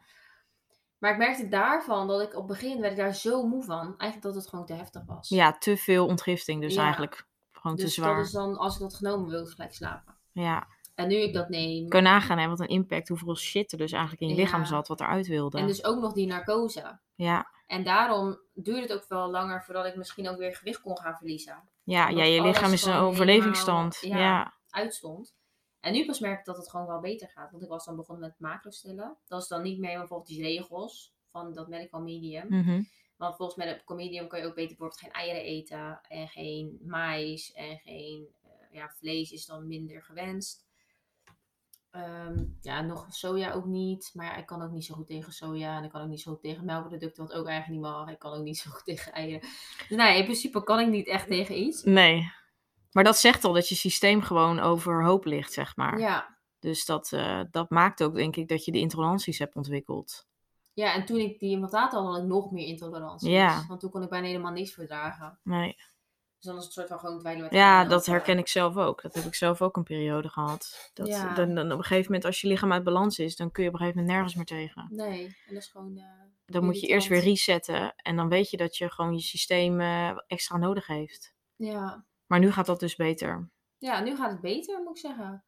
Maar 0.99 1.13
ik 1.13 1.19
merkte 1.19 1.49
daarvan 1.49 2.07
dat 2.09 2.21
ik 2.21 2.29
op 2.35 2.49
het 2.49 2.59
begin 2.61 2.81
werd 2.81 2.93
ik 2.93 2.99
daar 2.99 3.15
zo 3.15 3.47
moe 3.47 3.63
van. 3.65 3.85
Eigenlijk 3.99 4.23
dat 4.23 4.35
het 4.35 4.49
gewoon 4.49 4.67
te 4.67 4.73
heftig 4.73 5.03
was. 5.07 5.29
Ja, 5.29 5.53
te 5.53 5.77
veel 5.77 6.07
ontgifting, 6.07 6.61
dus 6.61 6.75
Ja. 6.75 6.83
eigenlijk 6.83 7.27
gewoon 7.53 7.77
dus 7.77 7.85
te 7.95 8.01
zwaar. 8.01 8.17
dat 8.17 8.25
is 8.25 8.33
dan, 8.33 8.57
als 8.57 8.75
ik 8.75 8.81
dat 8.81 8.95
genomen 8.95 9.31
wil, 9.31 9.43
ik 9.43 9.49
gelijk 9.49 9.75
slapen. 9.75 10.15
Ja, 10.33 10.67
En 10.95 11.09
nu 11.09 11.15
ik 11.15 11.35
dat 11.35 11.49
neem. 11.49 11.89
kun 11.89 11.99
je 12.03 12.05
nagaan 12.09 12.39
hè, 12.39 12.49
wat 12.49 12.61
een 12.61 12.69
impact, 12.69 13.09
hoeveel 13.09 13.37
shit 13.37 13.73
er 13.73 13.79
dus 13.79 13.93
eigenlijk 13.93 14.23
in 14.23 14.29
je 14.29 14.35
Ja. 14.35 14.41
lichaam 14.43 14.65
zat, 14.65 14.89
wat 14.89 15.01
eruit 15.01 15.27
wilde. 15.27 15.59
En 15.59 15.67
dus 15.67 15.85
ook 15.85 16.01
nog 16.01 16.13
die 16.13 16.27
narcose. 16.27 16.99
Ja, 17.15 17.51
En 17.67 17.85
daarom 17.85 18.39
duurde 18.53 18.81
het 18.81 18.93
ook 18.93 19.05
wel 19.09 19.31
langer 19.31 19.63
voordat 19.65 19.87
ik 19.87 19.97
misschien 19.97 20.29
ook 20.29 20.39
weer 20.39 20.55
gewicht 20.57 20.81
kon 20.81 20.99
gaan 20.99 21.17
verliezen. 21.17 21.63
ja, 21.83 22.09
Omdat 22.09 22.19
ja 22.19 22.25
je 22.33 22.43
lichaam 22.43 22.73
is 22.73 22.85
een 22.85 22.95
overlevingsstand. 22.95 23.97
helemaal- 23.97 24.23
ja. 24.23 24.29
ja. 24.39 24.55
Uitstond. 24.75 25.35
En 25.81 25.93
nu 25.93 26.07
pas 26.07 26.19
merk 26.19 26.39
ik 26.39 26.45
dat 26.45 26.57
het 26.57 26.71
gewoon 26.71 26.87
wel 26.87 27.01
beter 27.01 27.29
gaat. 27.29 27.51
Want 27.51 27.63
ik 27.63 27.69
was 27.69 27.85
dan 27.85 27.97
begonnen 27.97 28.29
met 28.29 28.51
macro 28.51 28.71
stellen. 28.71 29.17
Dat 29.27 29.43
is 29.43 29.49
dan 29.49 29.63
niet 29.63 29.79
meer 29.79 29.99
bijvoorbeeld 29.99 30.29
die 30.29 30.43
regels 30.43 31.15
van 31.31 31.53
dat 31.53 31.69
medical 31.69 32.01
medium. 32.03 32.47
Mhm. 32.49 32.83
Want 33.17 33.37
volgens 33.37 33.59
medical 33.59 33.97
medium 33.97 34.29
kan 34.29 34.41
je 34.41 34.47
ook 34.47 34.55
beter 34.55 34.77
bijvoorbeeld 34.77 35.01
geen 35.01 35.13
eieren 35.13 35.43
eten. 35.43 36.01
En 36.09 36.29
geen 36.29 36.79
mais. 36.85 37.53
En 37.53 37.79
geen 37.79 38.29
eh, 38.43 38.51
ja, 38.71 38.89
vlees 38.89 39.33
is 39.33 39.47
dan 39.47 39.67
minder 39.67 40.03
gewenst. 40.03 40.67
Ehm, 41.91 42.45
ja, 42.61 42.81
nog 42.81 43.07
soja 43.09 43.53
ook 43.53 43.65
niet. 43.65 44.11
Maar 44.15 44.27
ja, 44.27 44.37
ik 44.37 44.47
kan 44.47 44.63
ook 44.63 44.73
niet 44.73 44.85
zo 44.85 44.95
goed 44.95 45.07
tegen 45.07 45.33
soja. 45.33 45.79
En 45.79 45.85
ik 45.85 45.91
kan 45.91 46.03
ook 46.03 46.09
niet 46.09 46.21
zo 46.21 46.33
goed 46.33 46.41
tegen 46.41 46.65
melkproducten, 46.65 47.27
wat 47.27 47.35
ook 47.35 47.47
eigenlijk 47.47 47.83
niet 47.83 47.91
mag. 47.91 48.11
Ik 48.11 48.19
kan 48.19 48.33
ook 48.33 48.45
niet 48.45 48.59
zo 48.59 48.71
goed 48.71 48.85
tegen 48.95 49.13
eieren. 49.13 49.41
Dus 49.89 49.97
nou 49.97 50.11
ja, 50.11 50.17
in 50.17 50.25
principe 50.25 50.65
kan 50.65 50.81
ik 50.81 50.89
niet 50.89 51.07
echt 51.07 51.27
tegen 51.27 51.59
iets. 51.59 51.83
Nee. 51.83 52.33
Maar 52.95 53.05
dat 53.05 53.19
zegt 53.19 53.45
al 53.45 53.53
dat 53.53 53.69
je 53.69 53.75
systeem 53.75 54.23
gewoon 54.23 54.61
overhoop 54.61 55.25
ligt, 55.25 55.53
zeg 55.53 55.77
maar. 55.77 55.99
Ja. 55.99 56.37
Dus 56.59 56.85
dat, 56.85 57.11
uh, 57.15 57.41
dat 57.51 57.71
maakt 57.71 58.03
ook, 58.03 58.15
denk 58.15 58.37
ik, 58.37 58.49
dat 58.49 58.65
je 58.65 58.73
de 58.73 58.79
intoleranties 58.79 59.39
hebt 59.39 59.55
ontwikkeld. 59.57 60.27
Ja, 60.73 60.95
en 60.95 61.05
toen 61.05 61.19
ik 61.19 61.39
die 61.39 61.51
implantaat 61.51 61.93
had, 61.93 62.05
had 62.05 62.17
ik 62.19 62.25
nog 62.25 62.51
meer 62.51 62.67
intoleranties. 62.67 63.29
Ja. 63.29 63.65
Want 63.69 63.81
toen 63.81 63.91
kon 63.91 64.03
ik 64.03 64.09
bijna 64.09 64.27
helemaal 64.27 64.53
niks 64.53 64.73
verdragen. 64.73 65.39
Nee. 65.43 65.75
Dus 66.39 66.53
dan 66.53 66.57
is 66.57 66.65
het 66.65 66.73
soort 66.73 66.89
van 66.89 66.99
gewoon 66.99 67.19
dweilen 67.19 67.43
met 67.45 67.53
Ja, 67.53 67.85
dat 67.85 68.07
herken 68.07 68.39
ik 68.39 68.49
zelf 68.49 68.77
ook. 68.77 69.03
Dat 69.03 69.15
heb 69.15 69.25
ik 69.25 69.35
zelf 69.35 69.63
ook 69.63 69.77
een 69.77 69.83
periode 69.83 70.29
gehad. 70.29 70.91
Dat, 70.95 71.07
Ja. 71.07 71.35
dan, 71.35 71.55
dan 71.55 71.73
op 71.73 71.79
een 71.79 71.85
gegeven 71.85 72.05
moment, 72.05 72.25
als 72.25 72.41
je 72.41 72.49
lichaam 72.49 72.73
uit 72.73 72.85
balans 72.85 73.19
is, 73.19 73.37
dan 73.37 73.51
kun 73.51 73.63
je 73.63 73.69
op 73.69 73.75
een 73.75 73.81
gegeven 73.81 74.01
moment 74.01 74.17
nergens 74.19 74.37
meer 74.37 74.59
tegen. 74.61 74.87
Nee, 74.91 75.25
en 75.27 75.55
dat 75.55 75.63
is 75.63 75.69
gewoon... 75.69 75.97
eh, 75.97 76.05
Dan 76.47 76.65
moet 76.65 76.81
je 76.81 76.87
eerst 76.87 77.09
weer 77.09 77.21
resetten 77.23 77.95
en 77.97 78.17
dan 78.17 78.29
weet 78.29 78.51
je 78.51 78.57
dat 78.57 78.77
je 78.77 78.91
gewoon 78.91 79.15
je 79.15 79.21
systeem 79.21 79.81
eh, 79.81 80.19
extra 80.27 80.57
nodig 80.57 80.87
heeft. 80.87 81.35
Ja. 81.57 82.05
Maar 82.27 82.39
nu 82.39 82.53
gaat 82.53 82.67
dat 82.67 82.81
dus 82.81 82.97
beter. 82.97 83.51
ja, 83.79 84.01
nu 84.01 84.17
gaat 84.17 84.31
het 84.31 84.41
beter, 84.41 84.83
moet 84.83 84.97
ik 84.97 84.99
zeggen. 85.11 85.45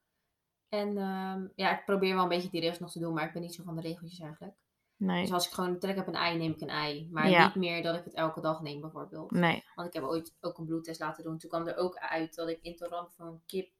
En 0.68 0.98
ehm, 0.98 1.46
ja, 1.54 1.78
ik 1.78 1.84
probeer 1.84 2.14
wel 2.14 2.22
een 2.22 2.28
beetje 2.28 2.50
die 2.50 2.60
regels 2.60 2.78
nog 2.78 2.90
te 2.92 2.98
doen, 2.98 3.14
maar 3.14 3.26
ik 3.26 3.32
ben 3.32 3.42
niet 3.42 3.54
zo 3.54 3.62
van 3.62 3.76
de 3.76 3.82
regeltjes 3.82 4.18
eigenlijk. 4.20 4.54
Nee, 4.96 5.20
Dus 5.22 5.32
als 5.32 5.46
ik 5.46 5.52
gewoon 5.52 5.78
trek 5.78 5.96
heb 5.96 6.06
een 6.06 6.14
ei, 6.14 6.38
neem 6.38 6.50
ik 6.52 6.60
een 6.60 6.68
ei. 6.68 7.08
Maar 7.10 7.28
Ja. 7.30 7.44
niet 7.46 7.54
meer 7.54 7.82
dat 7.82 7.96
ik 7.96 8.04
het 8.04 8.14
elke 8.14 8.40
dag 8.40 8.60
neem, 8.62 8.80
bijvoorbeeld. 8.80 9.30
nee. 9.30 9.64
Want 9.74 9.88
ik 9.88 9.94
heb 9.94 10.02
ooit 10.02 10.36
ook 10.40 10.58
een 10.58 10.64
bloedtest 10.66 11.00
laten 11.00 11.24
doen. 11.24 11.38
Toen 11.38 11.50
kwam 11.50 11.66
er 11.66 11.76
ook 11.76 11.96
uit 11.96 12.34
dat 12.34 12.48
ik 12.48 12.58
intolerant 12.62 13.14
van 13.14 13.42
kip 13.46 13.72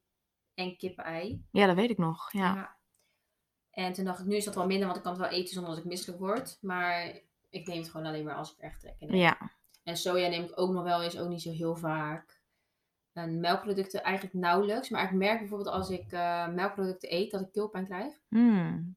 en 0.53 0.77
kippenei. 0.77 1.45
Ja, 1.51 1.65
dat 1.65 1.75
weet 1.75 1.89
ik 1.89 1.97
nog. 1.97 2.31
Ja. 2.31 2.55
Ja. 2.55 2.75
En 3.71 3.93
toen 3.93 4.05
dacht 4.05 4.19
ik, 4.19 4.25
nu 4.25 4.35
is 4.35 4.45
dat 4.45 4.55
wel 4.55 4.65
minder, 4.65 4.85
want 4.85 4.97
ik 4.97 5.03
kan 5.03 5.11
het 5.11 5.21
wel 5.21 5.31
eten 5.31 5.53
zonder 5.53 5.69
dat 5.71 5.79
ik 5.79 5.85
misselijk 5.85 6.19
word. 6.19 6.57
Maar 6.61 7.21
ik 7.49 7.67
neem 7.67 7.77
het 7.81 7.89
gewoon 7.89 8.05
alleen 8.05 8.25
maar 8.25 8.35
als 8.35 8.51
ik 8.51 8.57
er 8.57 8.63
echt 8.63 8.79
trek 8.79 8.95
in 8.99 9.07
heb. 9.07 9.17
Ja. 9.17 9.51
En 9.83 9.97
soja 9.97 10.27
neem 10.27 10.43
ik 10.43 10.59
ook 10.59 10.71
nog 10.71 10.83
wel 10.83 11.01
eens, 11.03 11.19
ook 11.19 11.29
niet 11.29 11.41
zo 11.41 11.51
heel 11.51 11.75
vaak. 11.75 12.36
En 13.17 13.39
melkproducten 13.39 14.03
eigenlijk 14.03 14.35
nauwelijks. 14.35 14.89
Maar 14.89 15.03
ik 15.03 15.11
merk 15.11 15.39
bijvoorbeeld 15.39 15.69
als 15.69 15.89
ik 15.89 16.11
eh, 16.11 16.47
melkproducten 16.47 17.13
eet, 17.13 17.31
dat 17.31 17.41
ik 17.41 17.51
keelpijn 17.51 17.85
krijg. 17.85 18.13
Hmm. 18.27 18.95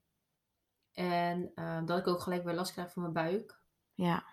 En 0.93 1.53
eh, 1.55 1.85
dat 1.85 1.99
ik 1.99 2.07
ook 2.07 2.21
gelijk 2.21 2.45
weer 2.45 2.55
last 2.55 2.73
krijg 2.73 2.93
van 2.93 3.03
mijn 3.03 3.15
buik. 3.15 3.61
Ja. 3.95 4.25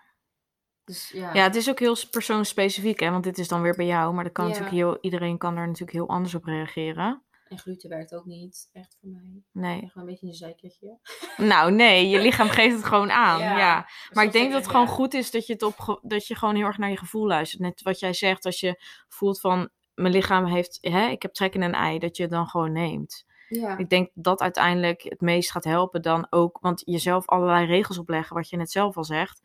Dus 0.84 1.10
ja. 1.10 1.34
ja, 1.34 1.42
het 1.42 1.56
is 1.56 1.70
ook 1.70 1.78
heel 1.78 1.96
persoonsspecifiek, 2.10 3.00
hè? 3.00 3.10
want 3.10 3.24
dit 3.24 3.38
is 3.38 3.48
dan 3.48 3.62
weer 3.62 3.76
bij 3.76 3.86
jou. 3.86 4.14
Maar 4.14 4.24
dat 4.24 4.32
kan 4.32 4.44
Ja. 4.44 4.50
natuurlijk 4.50 4.76
heel, 4.76 4.98
iedereen 5.00 5.38
kan 5.38 5.54
daar 5.54 5.66
natuurlijk 5.66 5.92
heel 5.92 6.08
anders 6.08 6.34
op 6.34 6.44
reageren. 6.44 7.22
En 7.48 7.58
gluten 7.58 7.88
werkt 7.88 8.14
ook 8.14 8.24
niet 8.24 8.68
echt 8.72 8.96
voor 9.00 9.08
mij. 9.08 9.42
Nee. 9.52 9.80
Wel 9.80 9.90
een 9.94 10.04
beetje 10.04 10.26
een 10.26 10.34
zeikertje. 10.34 10.98
Nou, 11.36 11.72
nee, 11.72 12.08
je 12.08 12.20
lichaam 12.20 12.48
geeft 12.48 12.76
het 12.76 12.84
gewoon 12.84 13.10
aan. 13.26 13.40
Ja. 13.40 13.58
Ja. 13.58 13.88
Maar 14.12 14.24
ik 14.24 14.32
denk 14.32 14.52
dat 14.52 14.60
het 14.62 14.70
gewoon 14.70 14.88
goed 14.88 15.14
is 15.14 15.30
dat 15.30 15.46
je, 15.46 15.52
het 15.52 15.62
op, 15.62 16.00
dat 16.02 16.26
je 16.26 16.34
gewoon 16.34 16.54
heel 16.54 16.66
erg 16.66 16.78
naar 16.78 16.90
je 16.90 16.96
gevoel 16.96 17.26
luistert. 17.26 17.62
Net 17.62 17.82
wat 17.82 17.98
jij 17.98 18.12
zegt, 18.12 18.44
als 18.44 18.60
je 18.60 18.82
voelt 19.08 19.40
van 19.40 19.70
mijn 19.98 20.12
lichaam 20.12 20.44
heeft, 20.44 20.78
hè, 20.80 21.08
ik 21.08 21.22
heb 21.22 21.32
trek 21.32 21.54
in 21.54 21.62
een 21.62 21.74
ei, 21.74 21.98
dat 21.98 22.16
je 22.16 22.22
het 22.22 22.32
dan 22.32 22.46
gewoon 22.46 22.72
neemt. 22.72 23.26
Ja. 23.48 23.76
Ik 23.78 23.88
denk 23.88 24.10
dat 24.14 24.40
uiteindelijk 24.40 25.02
het 25.02 25.20
meest 25.20 25.50
gaat 25.50 25.64
helpen 25.64 26.02
dan 26.02 26.26
ook, 26.30 26.58
want 26.60 26.82
jezelf 26.84 27.26
allerlei 27.26 27.66
regels 27.66 27.98
opleggen, 27.98 28.36
wat 28.36 28.48
je 28.48 28.56
net 28.56 28.70
zelf 28.70 28.96
al 28.96 29.04
zegt, 29.04 29.42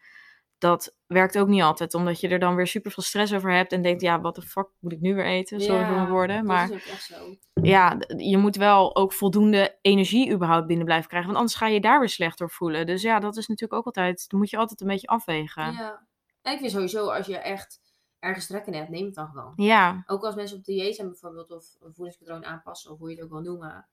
dat 0.57 0.95
werkt 1.07 1.37
ook 1.37 1.47
niet 1.47 1.61
altijd, 1.61 1.93
omdat 1.93 2.19
je 2.19 2.27
er 2.27 2.39
dan 2.39 2.55
weer 2.55 2.67
super 2.67 2.91
veel 2.91 3.03
stress 3.03 3.33
over 3.33 3.51
hebt 3.51 3.71
en 3.71 3.81
denkt, 3.81 4.01
ja, 4.01 4.21
wat 4.21 4.35
de 4.35 4.41
fuck 4.41 4.67
moet 4.79 4.91
ik 4.91 5.01
nu 5.01 5.15
weer 5.15 5.25
eten? 5.25 5.61
Sorry 5.61 5.79
Ja, 5.79 5.87
voor 5.87 5.95
mijn 5.95 6.09
woorden, 6.09 6.45
maar 6.45 6.67
Dat 6.67 6.77
is 6.77 6.83
ook 6.83 6.91
echt 6.93 7.03
zo. 7.03 7.35
ja, 7.53 7.97
je 8.17 8.37
moet 8.37 8.55
wel 8.55 8.95
ook 8.95 9.13
voldoende 9.13 9.77
energie 9.81 10.31
überhaupt 10.31 10.67
binnen 10.67 10.85
blijven 10.85 11.07
krijgen. 11.07 11.29
Want 11.29 11.41
anders 11.41 11.59
ga 11.59 11.67
je 11.67 11.79
daar 11.81 11.99
weer 11.99 12.09
slecht 12.09 12.37
door 12.37 12.49
voelen. 12.49 12.85
Dus 12.85 13.01
ja, 13.01 13.19
dat 13.19 13.37
is 13.37 13.47
natuurlijk 13.47 13.79
ook 13.79 13.85
altijd. 13.85 14.25
Dat 14.27 14.39
moet 14.39 14.49
je 14.49 14.57
altijd 14.57 14.81
een 14.81 14.87
beetje 14.87 15.07
afwegen. 15.07 15.73
Ja. 15.73 16.05
En 16.41 16.53
ik 16.53 16.59
vind 16.59 16.71
sowieso, 16.71 17.09
als 17.09 17.25
je 17.25 17.37
echt 17.37 17.79
ergens 18.23 18.47
trek 18.47 18.65
in 18.65 18.73
hebt, 18.73 18.89
neem 18.89 19.05
het 19.05 19.15
dan 19.15 19.27
gewoon. 19.27 19.53
Ja, 19.55 20.03
Ook 20.07 20.23
als 20.23 20.35
mensen 20.35 20.57
op 20.57 20.63
dieet 20.65 20.95
zijn 20.95 21.07
bijvoorbeeld, 21.07 21.51
of 21.51 21.65
een 21.81 21.93
voedingspatroon 21.93 22.45
aanpassen, 22.45 22.91
of 22.91 22.99
hoe 22.99 23.09
je 23.09 23.15
het 23.15 23.23
ook 23.23 23.31
wil 23.31 23.41
noemen. 23.41 23.85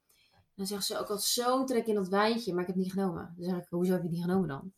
Dan 0.54 0.66
zeggen 0.66 0.86
ze 0.86 0.98
ook 0.98 1.08
al 1.08 1.18
zo'n 1.18 1.66
trek 1.66 1.86
in 1.86 1.94
dat 1.94 2.08
wijntje, 2.08 2.52
maar 2.52 2.60
ik 2.60 2.66
heb 2.66 2.76
het 2.76 2.84
niet 2.84 2.92
genomen. 2.94 3.34
Dan 3.36 3.44
zeg 3.50 3.58
ik, 3.58 3.66
hoezo 3.70 3.92
heb 3.92 4.00
je 4.02 4.06
het 4.08 4.16
niet 4.16 4.24
genomen 4.24 4.48
dan? 4.48 4.72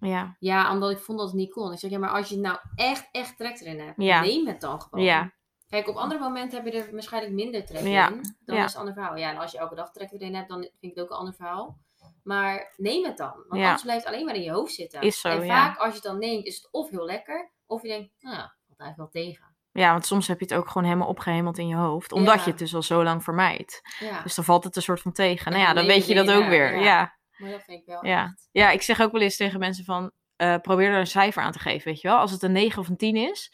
ja, 0.00 0.36
Ja, 0.38 0.72
omdat 0.72 0.90
ik 0.90 0.98
vond 0.98 1.18
dat 1.18 1.26
het 1.26 1.36
niet 1.36 1.52
kon. 1.52 1.72
Ik 1.72 1.78
zeg, 1.78 1.90
ja, 1.90 1.98
maar 1.98 2.10
als 2.10 2.28
je 2.28 2.38
nou 2.38 2.58
echt, 2.74 3.08
echt 3.12 3.36
trek 3.36 3.60
erin 3.60 3.80
hebt, 3.80 4.02
Ja. 4.02 4.20
neem 4.20 4.46
het 4.46 4.60
dan 4.60 4.80
gewoon. 4.82 5.04
Ja. 5.04 5.32
Kijk, 5.68 5.88
op 5.88 5.96
andere 5.96 6.20
momenten 6.20 6.62
heb 6.62 6.72
je 6.72 6.82
er 6.82 6.92
waarschijnlijk 6.92 7.34
minder 7.34 7.64
trek 7.66 7.82
Ja. 7.86 8.08
in. 8.10 8.36
Dan 8.44 8.56
Ja. 8.56 8.64
is 8.64 8.66
het 8.66 8.72
een 8.74 8.78
ander 8.80 8.94
verhaal. 8.94 9.16
Ja, 9.16 9.30
en 9.30 9.36
als 9.36 9.52
je 9.52 9.58
elke 9.58 9.74
dag 9.74 9.92
trek 9.92 10.12
erin 10.12 10.34
hebt, 10.34 10.48
dan 10.48 10.60
vind 10.60 10.74
ik 10.80 10.94
het 10.94 11.00
ook 11.00 11.10
een 11.10 11.16
ander 11.16 11.34
verhaal. 11.34 11.78
Maar 12.22 12.74
neem 12.76 13.04
het 13.04 13.16
dan. 13.16 13.34
Want 13.48 13.62
anders 13.62 13.82
blijft 13.82 14.04
het 14.04 14.14
alleen 14.14 14.24
maar 14.26 14.34
in 14.34 14.42
je 14.42 14.50
hoofd 14.52 14.74
zitten. 14.74 15.00
Is 15.00 15.20
zo, 15.20 15.28
en 15.28 15.46
vaak 15.46 15.78
als 15.78 15.88
je 15.88 15.94
het 15.94 16.02
dan 16.02 16.18
neemt, 16.18 16.44
is 16.46 16.56
het 16.56 16.68
of 16.70 16.90
heel 16.90 17.04
lekker, 17.04 17.50
of 17.66 17.82
je 17.82 17.88
denkt, 17.88 18.12
nou 18.20 18.48
eigenlijk 18.78 19.12
wel 19.12 19.22
tegen. 19.24 19.54
ja, 19.72 19.90
want 19.92 20.06
soms 20.06 20.26
heb 20.28 20.38
je 20.38 20.44
het 20.44 20.54
ook 20.54 20.68
gewoon 20.68 20.84
helemaal 20.86 21.08
opgehemeld 21.08 21.58
in 21.58 21.68
je 21.68 21.74
hoofd. 21.76 22.12
Omdat 22.12 22.34
Ja. 22.34 22.40
je 22.44 22.50
het 22.50 22.58
dus 22.58 22.74
al 22.74 22.82
zo 22.82 23.02
lang 23.04 23.24
vermijdt. 23.24 23.80
Ja, 23.98 24.22
Dus 24.22 24.34
dan 24.34 24.44
valt 24.44 24.64
het 24.64 24.76
een 24.76 24.82
soort 24.82 25.00
van 25.00 25.12
tegen. 25.12 25.52
Nou 25.52 25.62
ja, 25.64 25.72
dan 25.74 25.86
weet 25.86 26.06
je 26.06 26.14
dat 26.14 26.30
ook 26.30 26.46
weer 26.48 26.78
Ja. 26.78 27.16
maar 27.36 27.50
dat 27.50 27.62
vind 27.64 27.80
ik 27.80 27.86
wel 27.86 28.06
Ja. 28.06 28.22
echt. 28.24 28.48
ja, 28.52 28.70
ik 28.70 28.82
zeg 28.82 29.00
ook 29.00 29.12
wel 29.12 29.20
eens 29.20 29.36
tegen 29.36 29.58
mensen 29.58 29.84
van. 29.84 30.10
eh, 30.36 30.56
probeer 30.62 30.90
er 30.90 30.98
een 30.98 31.06
cijfer 31.06 31.42
aan 31.42 31.52
te 31.52 31.58
geven, 31.58 31.88
weet 31.88 32.00
je 32.00 32.08
wel. 32.08 32.16
Als 32.18 32.30
het 32.30 32.42
een 32.42 32.52
9 32.52 32.80
of 32.80 32.88
een 32.88 32.96
10 32.96 33.16
is, 33.16 33.52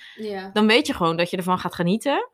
dan 0.52 0.66
weet 0.66 0.86
je 0.86 0.94
gewoon 0.94 1.16
dat 1.16 1.30
je 1.30 1.36
ervan 1.36 1.58
gaat 1.58 1.74
genieten. 1.74 2.30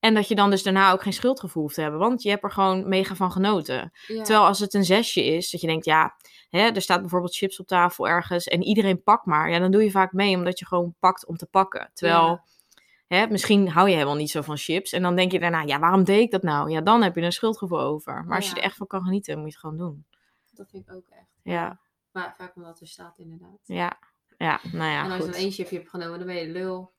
En 0.00 0.14
dat 0.14 0.28
je 0.28 0.34
dan 0.34 0.50
dus 0.50 0.62
daarna 0.62 0.92
ook 0.92 1.02
geen 1.02 1.12
schuldgevoel 1.12 1.62
hoeft 1.62 1.74
te 1.74 1.80
hebben. 1.80 2.00
Want 2.00 2.22
je 2.22 2.28
hebt 2.30 2.44
er 2.44 2.50
gewoon 2.52 2.88
mega 2.88 3.14
van 3.14 3.32
genoten. 3.32 3.92
Terwijl 4.06 4.46
als 4.46 4.58
het 4.58 4.74
een 4.74 4.84
zesje 4.84 5.24
is, 5.24 5.50
dat 5.50 5.60
je 5.60 5.66
denkt, 5.66 5.84
ja, 5.84 6.16
hè, 6.50 6.60
er 6.60 6.82
staat 6.82 7.00
bijvoorbeeld 7.00 7.36
chips 7.36 7.60
op 7.60 7.66
tafel 7.66 8.08
ergens 8.08 8.46
en 8.46 8.62
iedereen 8.62 9.02
pakt 9.02 9.26
maar. 9.26 9.50
Ja, 9.50 9.58
dan 9.58 9.70
doe 9.70 9.82
je 9.82 9.90
vaak 9.90 10.12
mee 10.12 10.36
omdat 10.36 10.58
je 10.58 10.66
gewoon 10.66 10.94
pakt 10.98 11.26
om 11.26 11.36
te 11.36 11.46
pakken. 11.46 11.90
Terwijl, 11.92 12.40
hè, 13.06 13.26
misschien 13.26 13.68
hou 13.68 13.88
je 13.88 13.94
helemaal 13.94 14.16
niet 14.16 14.30
zo 14.30 14.42
van 14.42 14.56
chips. 14.56 14.92
En 14.92 15.02
dan 15.02 15.16
denk 15.16 15.32
je 15.32 15.40
daarna, 15.40 15.62
ja, 15.62 15.78
waarom 15.78 16.04
deed 16.04 16.20
ik 16.20 16.30
dat 16.30 16.42
nou? 16.42 16.70
Ja, 16.70 16.80
dan 16.80 17.02
heb 17.02 17.14
je 17.14 17.22
een 17.22 17.32
schuldgevoel 17.32 17.80
over. 17.80 18.24
Maar 18.24 18.36
als 18.36 18.50
je 18.50 18.56
er 18.56 18.62
echt 18.62 18.76
van 18.76 18.86
kan 18.86 19.02
genieten, 19.02 19.34
moet 19.34 19.46
je 19.46 19.50
het 19.50 19.60
gewoon 19.60 19.76
doen. 19.76 20.04
Dat 20.52 20.70
vind 20.70 20.88
ik 20.88 20.94
ook 20.94 21.06
echt. 21.08 21.28
Ja, 21.42 21.80
Maar 22.12 22.34
vaak 22.38 22.56
omdat 22.56 22.80
er 22.80 22.86
staat 22.86 23.18
inderdaad. 23.18 23.58
ja, 23.64 23.98
ja, 24.38 24.60
nou 24.72 24.90
ja, 24.90 25.04
en 25.04 25.10
als 25.10 25.24
je 25.24 25.30
dan 25.30 25.40
één 25.40 25.50
chipje 25.50 25.76
hebt 25.76 25.88
genomen, 25.88 26.18
dan 26.18 26.26
ben 26.26 26.36
je 26.36 26.48
lul. 26.48 26.94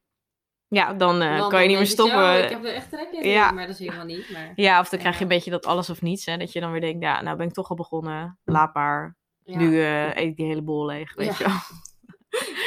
Ja, 0.69 0.93
dan 0.93 1.21
eh, 1.21 1.47
kan 1.47 1.61
je 1.61 1.67
niet 1.67 1.77
meer 1.77 1.85
zo, 1.85 1.91
stoppen. 1.91 2.43
ik 2.43 2.49
heb 2.49 2.63
er 2.63 2.73
echt 2.73 2.89
trek 2.89 3.11
in. 3.11 3.29
Ja. 3.29 3.51
Maar 3.51 3.67
dat 3.67 3.79
is 3.79 3.79
helemaal 3.79 4.05
niet. 4.05 4.29
Maar 4.31 4.51
Ja, 4.55 4.79
of 4.79 4.89
dan 4.89 4.99
krijg 4.99 5.15
je 5.15 5.21
een 5.21 5.27
beetje 5.27 5.51
dat 5.51 5.65
alles 5.65 5.89
of 5.89 6.01
niets. 6.01 6.25
Hè? 6.25 6.37
Dat 6.37 6.51
je 6.51 6.59
dan 6.59 6.71
weer 6.71 6.81
denkt, 6.81 7.01
ja, 7.03 7.21
nou 7.21 7.37
ben 7.37 7.47
ik 7.47 7.53
toch 7.53 7.69
al 7.69 7.75
begonnen. 7.75 8.39
Laat 8.43 8.73
maar. 8.73 9.15
Ja. 9.47 9.57
Nu 9.57 9.81
eh, 9.81 10.07
eet 10.07 10.17
ik 10.17 10.35
die 10.35 10.45
hele 10.45 10.61
bol 10.61 10.85
leeg, 10.85 11.15
weet 11.15 11.37
je 11.37 11.43
wel. 11.43 11.57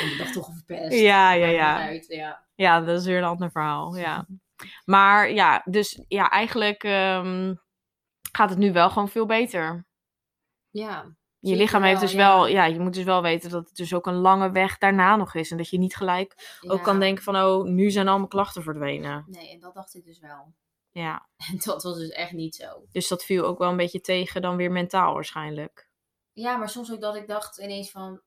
En 0.00 0.08
de 0.08 0.16
dag 0.16 0.32
toch 0.32 0.50
verpest. 0.52 1.00
Ja, 1.00 1.32
ja, 1.32 1.46
ja. 1.46 1.86
uit, 1.86 2.06
ja. 2.06 2.44
Ja, 2.54 2.80
dat 2.80 3.00
is 3.00 3.06
weer 3.06 3.18
een 3.18 3.24
ander 3.24 3.50
verhaal. 3.50 3.96
Ja. 3.96 4.26
Maar 4.84 5.32
ja, 5.32 5.62
dus 5.64 6.04
ja, 6.08 6.30
eigenlijk 6.30 6.84
ehm, 6.84 7.54
gaat 8.32 8.50
het 8.50 8.58
nu 8.58 8.72
wel 8.72 8.90
gewoon 8.90 9.08
veel 9.08 9.26
beter. 9.26 9.86
Ja. 10.70 11.16
Je 11.38 11.56
lichaam 11.56 11.82
heeft 11.82 12.00
dus 12.00 12.14
wel, 12.14 12.46
ja, 12.46 12.64
je 12.64 12.80
moet 12.80 12.94
dus 12.94 13.04
wel 13.04 13.22
weten 13.22 13.50
dat 13.50 13.68
het 13.68 13.76
dus 13.76 13.94
ook 13.94 14.06
een 14.06 14.20
lange 14.20 14.50
weg 14.50 14.78
daarna 14.78 15.16
nog 15.16 15.34
is. 15.34 15.50
En 15.50 15.56
dat 15.56 15.68
je 15.68 15.78
niet 15.78 15.96
gelijk 15.96 16.58
ook 16.60 16.82
kan 16.82 17.00
denken 17.00 17.24
van, 17.24 17.36
oh, 17.36 17.64
nu 17.64 17.90
zijn 17.90 18.08
al 18.08 18.16
mijn 18.16 18.28
klachten 18.28 18.62
verdwenen. 18.62 19.24
Nee, 19.28 19.50
en 19.50 19.60
dat 19.60 19.74
dacht 19.74 19.94
ik 19.94 20.04
dus 20.04 20.18
wel. 20.18 20.54
Ja, 20.90 21.28
En 21.50 21.58
dat 21.64 21.82
was 21.82 21.98
dus 21.98 22.10
echt 22.10 22.32
niet 22.32 22.54
zo. 22.54 22.84
dus 22.90 23.08
dat 23.08 23.24
viel 23.24 23.44
ook 23.44 23.58
wel 23.58 23.70
een 23.70 23.76
beetje 23.76 24.00
tegen 24.00 24.42
dan 24.42 24.56
weer 24.56 24.72
mentaal 24.72 25.14
waarschijnlijk. 25.14 25.89
Ja, 26.40 26.56
maar 26.56 26.68
soms 26.68 26.92
ook 26.92 27.00
dat 27.00 27.16
ik 27.16 27.28
dacht 27.28 27.58
ineens 27.58 27.90
van... 27.90 28.20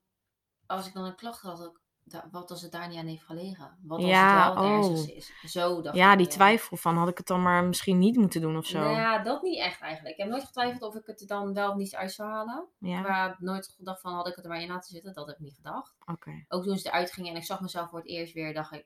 Als 0.66 0.88
ik 0.88 0.93
dan 0.93 1.05
een 1.05 1.16
klacht 1.16 1.41
had, 1.41 1.66
ook, 1.66 1.82
da- 2.03 2.28
wat 2.32 2.51
als 2.51 2.61
het 2.61 2.72
daar 2.72 2.88
niet 2.88 2.97
aan 2.97 3.05
heeft 3.07 3.24
gelegen? 3.24 3.78
Wat 3.82 3.97
als 3.99 4.07
Ja, 4.07 4.45
het 4.45 4.53
wel 4.59 4.91
het 4.91 5.09
oh. 5.09 5.16
is? 5.16 5.34
Zo 5.51 5.82
dacht 5.82 5.95
Ja, 5.95 6.11
ik 6.11 6.18
die 6.18 6.26
weer. 6.26 6.36
twijfel 6.36 6.78
van, 6.78 6.97
had 6.97 7.07
ik 7.07 7.18
het 7.18 7.28
dan 7.28 7.41
maar 7.41 7.64
misschien 7.64 7.97
niet 7.97 8.16
moeten 8.18 8.41
doen 8.41 8.57
of 8.57 8.66
zo. 8.66 8.80
Nou 8.80 8.95
ja, 8.95 9.20
dat 9.20 9.41
niet 9.41 9.59
echt 9.59 9.82
eigenlijk. 9.82 10.16
Ik 10.16 10.22
heb 10.22 10.30
nooit 10.32 10.43
getwijfeld 10.43 10.82
of 10.82 10.95
ik 10.95 11.05
het 11.05 11.22
er 11.22 11.28
dan 11.28 11.53
wel 11.53 11.70
of 11.70 11.76
niet 11.76 11.95
uit 11.95 12.11
zou 12.11 12.30
halen. 12.30 12.68
Ja, 12.78 13.01
Maar 13.01 13.36
nooit 13.39 13.74
gedacht 13.78 14.01
van, 14.01 14.14
had 14.14 14.28
ik 14.28 14.36
het 14.36 14.43
er 14.45 14.51
maar 14.51 14.61
in 14.61 14.68
laten 14.68 14.89
zitten? 14.89 15.14
Dat 15.14 15.28
heb 15.28 15.36
ik 15.36 15.41
niet 15.41 15.55
gedacht. 15.55 15.95
oké. 16.05 16.45
Ook 16.47 16.64
toen 16.64 16.78
ze 16.78 16.88
eruit 16.88 17.11
gingen 17.11 17.32
en 17.32 17.38
ik 17.38 17.43
zag 17.45 17.59
mezelf 17.61 17.89
voor 17.89 17.99
het 17.99 18.07
eerst 18.07 18.34
weer, 18.34 18.53
dacht 18.53 18.72
ik... 18.72 18.86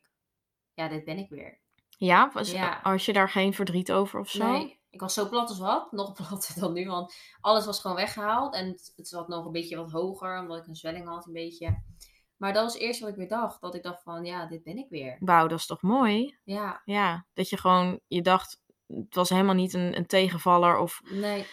Ja, 0.73 0.87
dit 0.87 1.03
ben 1.05 1.17
ik 1.17 1.29
weer. 1.29 1.59
Ja, 1.97 2.31
was, 2.33 2.51
Ja. 2.51 2.79
als 2.83 3.05
je 3.05 3.13
daar 3.13 3.29
geen 3.29 3.53
verdriet 3.53 3.91
over 3.91 4.19
of 4.19 4.29
zo? 4.29 4.51
Nee, 4.51 4.76
ik 4.97 5.03
was 5.03 5.13
zo 5.13 5.29
plat 5.29 5.49
als 5.49 5.59
wat. 5.59 5.91
Nog 6.01 6.13
platter 6.13 6.59
dan 6.59 6.73
nu, 6.73 6.87
want 6.87 7.15
alles 7.41 7.65
was 7.65 7.81
gewoon 7.81 7.95
weggehaald. 7.95 8.53
En 8.53 8.67
het, 8.67 8.93
het 8.95 9.07
zat 9.07 9.27
nog 9.27 9.45
een 9.45 9.51
beetje 9.51 9.75
wat 9.75 9.91
hoger, 9.91 10.39
omdat 10.39 10.57
ik 10.57 10.67
een 10.67 10.75
zwelling 10.75 11.07
had, 11.07 11.25
een 11.25 11.33
beetje. 11.33 11.83
Maar 12.37 12.53
dat 12.53 12.63
was 12.63 12.73
het 12.73 12.81
eerste 12.81 13.03
wat 13.03 13.11
ik 13.11 13.17
weer 13.17 13.27
dacht. 13.27 13.61
Dat 13.61 13.75
ik 13.75 13.83
dacht 13.83 14.03
van, 14.03 14.25
ja, 14.25 14.45
dit 14.45 14.63
ben 14.63 14.77
ik 14.77 14.89
weer. 14.89 15.17
Wauw, 15.19 15.47
dat 15.47 15.59
is 15.59 15.65
toch 15.65 15.81
mooi? 15.81 16.37
Ja, 16.43 16.81
Ja, 16.85 17.25
dat 17.33 17.49
je 17.49 17.57
gewoon, 17.57 17.99
je 18.07 18.21
dacht, 18.21 18.61
het 18.87 19.15
was 19.15 19.29
helemaal 19.29 19.55
niet 19.55 19.73
een, 19.73 19.97
een 19.97 20.05
tegenvaller 20.05 20.77
of 20.77 21.01
nee, 21.03 21.47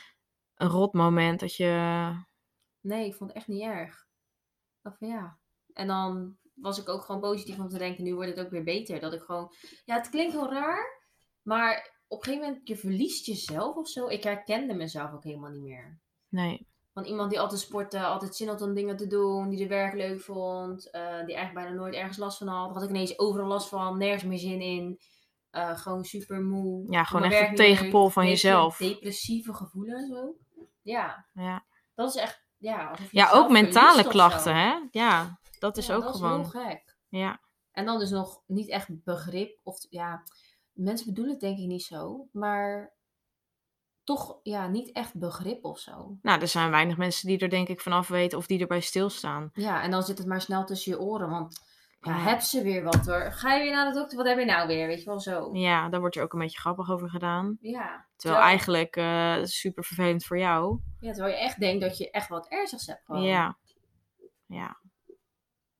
een 0.54 0.68
rot 0.68 0.92
moment 0.92 1.40
dat 1.40 1.56
je... 1.56 2.12
nee, 2.80 3.06
ik 3.06 3.14
vond 3.14 3.30
het 3.30 3.38
echt 3.38 3.48
niet 3.48 3.62
erg. 3.62 3.94
Ik 3.94 4.82
dacht 4.82 4.98
van, 4.98 5.08
ja. 5.08 5.38
En 5.72 5.86
dan 5.86 6.36
was 6.54 6.78
ik 6.78 6.88
ook 6.88 7.02
gewoon 7.02 7.20
positief 7.20 7.58
om 7.58 7.68
te 7.68 7.78
denken, 7.78 8.04
nu 8.04 8.14
wordt 8.14 8.30
het 8.30 8.44
ook 8.44 8.50
weer 8.50 8.64
beter. 8.64 9.00
Dat 9.00 9.12
ik 9.12 9.22
gewoon, 9.22 9.54
ja, 9.84 9.94
het 9.94 10.08
klinkt 10.08 10.32
heel 10.32 10.52
raar. 10.52 11.02
Maar 11.42 11.93
op 12.14 12.18
een 12.18 12.24
gegeven 12.24 12.46
moment, 12.48 12.68
je 12.68 12.76
verliest 12.76 13.26
jezelf 13.26 13.76
of 13.76 13.88
zo. 13.88 14.08
Ik 14.08 14.22
herkende 14.24 14.74
mezelf 14.74 15.12
ook 15.12 15.24
helemaal 15.24 15.50
niet 15.50 15.62
meer. 15.62 15.98
Nee, 16.28 16.66
Van 16.92 17.04
iemand 17.04 17.30
die 17.30 17.40
altijd 17.40 17.60
sportte, 17.60 18.04
altijd 18.04 18.36
zin 18.36 18.48
had 18.48 18.62
om 18.62 18.74
dingen 18.74 18.96
te 18.96 19.06
doen, 19.06 19.48
die 19.48 19.58
de 19.58 19.66
werk 19.66 19.94
leuk 19.94 20.20
vond, 20.20 20.90
eh, 20.90 21.00
die 21.02 21.34
eigenlijk 21.34 21.54
bijna 21.54 21.70
nooit 21.70 21.94
ergens 21.94 22.16
last 22.16 22.38
van 22.38 22.48
had. 22.48 22.74
Had 22.74 22.82
ik 22.82 22.88
ineens 22.88 23.18
overal 23.18 23.46
last 23.48 23.68
van, 23.68 23.98
nergens 23.98 24.24
meer 24.24 24.38
zin 24.38 24.60
in. 24.60 24.98
uh, 25.52 25.78
gewoon 25.78 26.04
super 26.04 26.40
moe. 26.40 26.92
Ja, 26.92 27.04
gewoon 27.04 27.30
echt 27.30 27.48
een 27.48 27.54
tegenpol 27.54 28.08
van 28.08 28.28
jezelf. 28.28 28.76
Depressieve 28.76 29.54
gevoelens 29.54 30.16
ook. 30.16 30.36
Ja. 30.82 31.26
Ja. 31.32 31.64
Dat 31.94 32.08
is 32.14 32.20
echt, 32.20 32.44
ja. 32.58 32.94
ja, 33.10 33.30
ook 33.32 33.50
mentale 33.50 34.04
klachten, 34.08 34.54
hè? 34.56 34.74
Ja, 34.90 35.40
dat 35.58 35.76
is 35.76 35.90
ook 35.90 36.04
gewoon. 36.04 36.36
Dat 36.42 36.46
is 36.46 36.52
heel 36.52 36.62
gek. 36.62 36.96
Ja. 37.08 37.40
En 37.72 37.84
dan 37.84 37.98
dus 37.98 38.10
nog 38.10 38.42
niet 38.46 38.68
echt 38.68 38.88
begrip. 39.04 39.60
Of 39.62 39.86
ja, 39.90 40.22
mensen 40.74 41.06
bedoelen 41.06 41.32
het 41.32 41.42
denk 41.42 41.58
ik 41.58 41.66
niet 41.66 41.82
zo. 41.82 42.28
Maar 42.32 42.92
toch 44.04 44.38
ja, 44.42 44.68
niet 44.68 44.92
echt 44.92 45.18
begrip 45.18 45.64
of 45.64 45.78
zo. 45.78 46.18
Nou, 46.22 46.40
er 46.40 46.48
zijn 46.48 46.70
weinig 46.70 46.96
mensen 46.96 47.28
die 47.28 47.38
er 47.38 47.50
denk 47.50 47.68
ik 47.68 47.80
vanaf 47.80 48.08
weten 48.08 48.38
of 48.38 48.46
die 48.46 48.60
erbij 48.60 48.80
stilstaan. 48.80 49.50
Ja, 49.52 49.82
en 49.82 49.90
dan 49.90 50.02
zit 50.02 50.18
het 50.18 50.26
maar 50.26 50.40
snel 50.40 50.64
tussen 50.64 50.92
je 50.92 51.00
oren. 51.00 51.30
Want 51.30 51.62
ja, 52.00 52.18
heb 52.18 52.40
ze 52.40 52.62
weer 52.62 52.82
wat 52.82 53.06
hoor. 53.06 53.32
Ga 53.32 53.54
je 53.54 53.62
weer 53.62 53.72
naar 53.72 53.92
de 53.92 53.98
dokter? 53.98 54.16
Wat 54.18 54.26
heb 54.26 54.38
je 54.38 54.44
nou 54.44 54.66
weer? 54.66 54.86
Weet 54.86 54.98
je 54.98 55.04
wel 55.04 55.20
zo. 55.20 55.50
Ja, 55.52 55.88
daar 55.88 56.00
wordt 56.00 56.16
er 56.16 56.22
ook 56.22 56.32
een 56.32 56.38
beetje 56.38 56.58
grappig 56.58 56.90
over 56.90 57.10
gedaan. 57.10 57.58
Ja. 57.60 58.06
Terwijl, 58.16 58.42
eigenlijk 58.42 58.96
uh, 58.96 59.36
super 59.42 59.84
vervelend 59.84 60.24
voor 60.24 60.38
jou. 60.38 60.78
Ja, 61.00 61.12
terwijl 61.12 61.34
je 61.34 61.40
echt 61.40 61.60
denkt 61.60 61.82
dat 61.82 61.98
je 61.98 62.10
echt 62.10 62.28
wat 62.28 62.48
ernstigs 62.48 62.86
hebt 62.86 63.04
gewoon. 63.04 63.22
Ja. 63.22 63.56
Ja. 64.46 64.80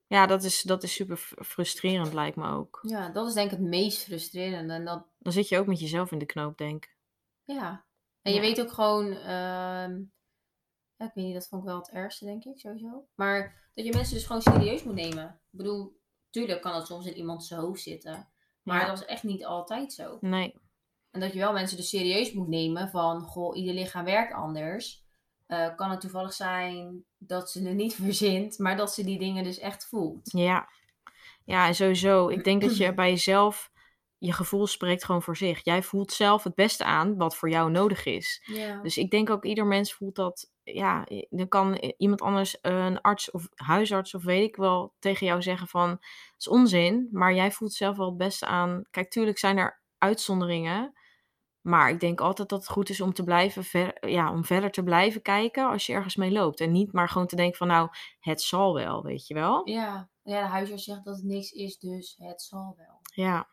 Ja, 0.07 0.27
dat 0.27 0.43
is, 0.43 0.63
dat 0.63 0.83
is 0.83 0.95
super 0.95 1.17
frustrerend 1.45 2.13
lijkt 2.13 2.37
me 2.37 2.51
ook. 2.51 2.81
Ja, 2.83 3.09
dat 3.09 3.29
is 3.29 3.35
denk 3.35 3.51
ik 3.51 3.59
het 3.59 3.67
meest 3.69 4.03
frustrerende. 4.03 4.73
En 4.73 4.85
dat... 4.85 5.07
Dan 5.19 5.33
zit 5.33 5.49
je 5.49 5.59
ook 5.59 5.67
met 5.67 5.81
jezelf 5.81 6.13
in 6.13 6.19
de 6.19 6.27
knoop, 6.27 6.59
denk 6.59 6.85
ik. 6.85 6.97
Ja. 7.45 7.85
En 8.23 8.33
je 8.33 8.41
weet 8.41 8.61
ook 8.61 8.73
gewoon... 8.73 9.07
Uh... 9.07 10.07
Ja, 10.97 11.07
ik 11.07 11.15
weet 11.15 11.25
niet, 11.25 11.35
dat 11.35 11.49
vond 11.49 11.63
ik 11.63 11.69
wel 11.69 11.79
het 11.79 11.91
ergste, 11.91 12.25
denk 12.25 12.45
ik, 12.45 12.59
sowieso. 12.59 13.09
Maar 13.15 13.71
dat 13.75 13.85
je 13.85 13.93
mensen 13.93 14.15
dus 14.15 14.27
gewoon 14.27 14.43
serieus 14.43 14.83
moet 14.83 14.95
nemen. 14.95 15.29
Ik 15.29 15.59
bedoel, 15.59 16.01
tuurlijk 16.31 16.63
kan 16.63 16.75
het 16.75 16.87
soms 16.87 17.07
in 17.07 17.17
iemand 17.17 17.45
zijn 17.45 17.61
hoofd 17.61 17.83
zitten. 17.83 18.29
Maar 18.63 18.87
dat 18.87 19.01
is 19.01 19.05
echt 19.05 19.23
niet 19.23 19.45
altijd 19.45 19.93
zo. 19.93 20.19
Nee. 20.21 20.55
En 21.11 21.21
dat 21.21 21.33
je 21.33 21.39
wel 21.39 21.53
mensen 21.53 21.77
dus 21.77 21.89
serieus 21.89 22.33
moet 22.33 22.49
nemen 22.49 22.89
van, 22.89 23.21
goh, 23.21 23.57
ieder 23.57 23.75
lichaam 23.75 24.05
werkt 24.05 24.33
anders. 24.33 25.04
Uh, 25.55 25.77
kan 25.77 25.91
het 25.91 26.01
toevallig 26.01 26.33
zijn 26.33 27.05
dat 27.19 27.51
ze 27.51 27.63
het 27.63 27.77
niet 27.77 27.95
verzint, 28.05 28.59
maar 28.59 28.77
dat 28.77 28.95
ze 28.95 29.05
die 29.05 29.19
dingen 29.19 29.45
dus 29.45 29.59
echt 29.59 29.87
voelt. 29.87 30.31
Ja, 30.33 30.69
ja 31.45 31.67
en 31.67 31.75
sowieso. 31.75 32.29
Ik 32.29 32.45
denk 32.45 32.63
dat 32.63 32.77
je 32.77 32.95
bij 33.03 33.11
jezelf, 33.11 33.71
je 34.19 34.33
gevoel 34.33 34.67
spreekt 34.67 35.05
gewoon 35.05 35.23
voor 35.23 35.37
zich. 35.37 35.65
Jij 35.65 35.83
voelt 35.83 36.13
zelf 36.13 36.45
het 36.45 36.55
beste 36.55 36.85
aan 36.85 37.17
wat 37.17 37.37
voor 37.37 37.51
jou 37.51 37.71
nodig 37.71 38.05
is. 38.05 38.43
Ja. 38.45 38.83
Dus 38.83 38.97
ik 38.97 39.11
denk 39.11 39.31
ook 39.31 39.45
ieder 39.45 39.67
mens 39.67 39.95
voelt 39.95 40.15
dat, 40.15 40.51
ja, 40.63 41.07
dan 41.31 41.49
kan 41.49 41.75
iemand 41.97 42.21
anders, 42.21 42.59
een 42.61 43.01
arts 43.01 43.31
of 43.31 43.49
huisarts 43.55 44.15
of 44.15 44.25
weet 44.25 44.49
ik 44.49 44.57
wel, 44.57 44.95
tegen 44.99 45.27
jou 45.27 45.43
zeggen 45.43 45.69
van, 45.69 45.91
het 45.91 46.35
is 46.39 46.49
onzin, 46.49 47.09
maar 47.11 47.35
jij 47.35 47.53
voelt 47.53 47.73
zelf 47.73 47.97
wel 47.97 48.09
het 48.09 48.17
beste 48.17 48.47
aan. 48.47 48.85
Kijk, 48.91 49.11
tuurlijk 49.11 49.39
zijn 49.39 49.59
er 49.59 49.83
uitzonderingen. 49.99 50.93
Maar 51.65 51.91
ik 51.91 52.01
denk 52.01 52.21
altijd 52.21 52.49
dat 52.49 52.61
het 52.61 52.69
goed 52.71 52.89
is 52.89 53.01
om 53.01 53.13
te 53.13 53.25
blijven 53.25 53.65
ver, 53.65 54.09
ja, 54.09 54.33
om 54.33 54.45
verder 54.45 54.71
te 54.71 54.83
blijven 54.83 55.23
kijken 55.23 55.69
als 55.69 55.87
je 55.87 55.93
ergens 55.93 56.17
mee 56.17 56.31
loopt. 56.31 56.61
En 56.61 56.73
niet 56.73 56.93
maar 56.93 57.09
gewoon 57.09 57.27
te 57.27 57.37
denken 57.37 57.57
van 57.57 57.67
nou, 57.67 57.89
het 58.21 58.43
zal 58.43 58.75
wel, 58.75 59.03
weet 59.03 59.27
je 59.27 59.35
wel. 59.35 59.69
Ja, 59.69 60.09
ja 60.23 60.43
de 60.43 60.49
huisarts 60.49 60.85
zegt 60.85 61.05
dat 61.05 61.17
het 61.17 61.25
niks 61.25 61.51
is, 61.51 61.79
dus 61.79 62.15
het 62.19 62.43
zal 62.43 62.75
wel. 62.77 63.01
Ja. 63.03 63.49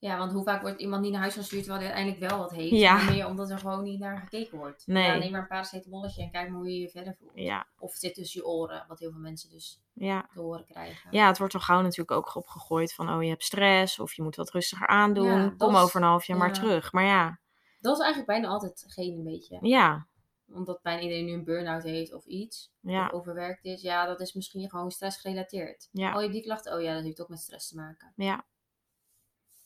Ja, 0.00 0.18
want 0.18 0.32
hoe 0.32 0.42
vaak 0.42 0.62
wordt 0.62 0.80
iemand 0.80 1.02
niet 1.02 1.12
naar 1.12 1.20
huis 1.20 1.34
gestuurd 1.34 1.64
terwijl 1.64 1.84
hij 1.84 1.94
uiteindelijk 1.94 2.30
wel 2.30 2.38
wat 2.38 2.50
heeft? 2.50 2.70
Ja. 2.70 3.10
Meer 3.10 3.26
omdat 3.26 3.50
er 3.50 3.58
gewoon 3.58 3.82
niet 3.82 3.98
naar 3.98 4.18
gekeken 4.18 4.58
wordt. 4.58 4.86
Nee. 4.86 5.04
Ja, 5.04 5.16
neem 5.16 5.30
maar 5.30 5.40
een 5.40 5.46
paracetamolletje 5.46 6.22
en 6.22 6.30
kijk 6.30 6.48
maar 6.48 6.58
hoe 6.58 6.72
je 6.72 6.80
je 6.80 6.88
verder 6.88 7.14
voelt. 7.18 7.32
Ja. 7.34 7.66
Of 7.78 7.90
het 7.90 8.00
zit 8.00 8.14
tussen 8.14 8.40
je 8.40 8.46
oren, 8.46 8.84
wat 8.88 8.98
heel 8.98 9.10
veel 9.10 9.20
mensen 9.20 9.50
dus 9.50 9.82
ja. 9.92 10.28
te 10.32 10.40
horen 10.40 10.64
krijgen. 10.64 11.08
Ja, 11.10 11.26
het 11.26 11.38
wordt 11.38 11.54
al 11.54 11.60
gauw 11.60 11.80
natuurlijk 11.80 12.10
ook 12.10 12.34
opgegooid 12.34 12.94
van 12.94 13.10
oh 13.10 13.22
je 13.22 13.28
hebt 13.28 13.44
stress 13.44 13.98
of 13.98 14.14
je 14.14 14.22
moet 14.22 14.36
wat 14.36 14.50
rustiger 14.50 14.86
aandoen. 14.86 15.40
Ja, 15.40 15.54
Kom 15.56 15.76
over 15.76 16.00
een 16.00 16.06
half 16.06 16.24
jaar 16.24 16.38
maar 16.38 16.52
terug. 16.52 16.92
Maar 16.92 17.04
ja. 17.04 17.40
Dat 17.80 17.96
is 17.96 18.02
eigenlijk 18.02 18.30
bijna 18.30 18.48
altijd 18.48 18.84
geen 18.86 19.18
een 19.18 19.24
beetje. 19.24 19.58
Ja. 19.60 20.06
Omdat 20.52 20.82
bijna 20.82 21.00
iedereen 21.02 21.24
nu 21.24 21.32
een 21.32 21.44
burn-out 21.44 21.82
heeft 21.82 22.12
of 22.12 22.24
iets. 22.24 22.72
Of 22.82 23.12
overwerkt 23.12 23.64
is. 23.64 23.82
Ja, 23.82 24.06
dat 24.06 24.20
is 24.20 24.32
misschien 24.32 24.70
gewoon 24.70 24.90
stress 24.90 25.20
gerelateerd. 25.20 25.88
Ja. 25.92 26.08
Oh, 26.08 26.14
je 26.14 26.20
hebt 26.20 26.32
die 26.32 26.42
klachten? 26.42 26.74
Oh 26.74 26.82
ja, 26.82 26.94
dat 26.94 27.02
heeft 27.02 27.20
ook 27.20 27.28
met 27.28 27.38
stress 27.38 27.68
te 27.68 27.76
maken. 27.76 28.12
Ja. 28.16 28.44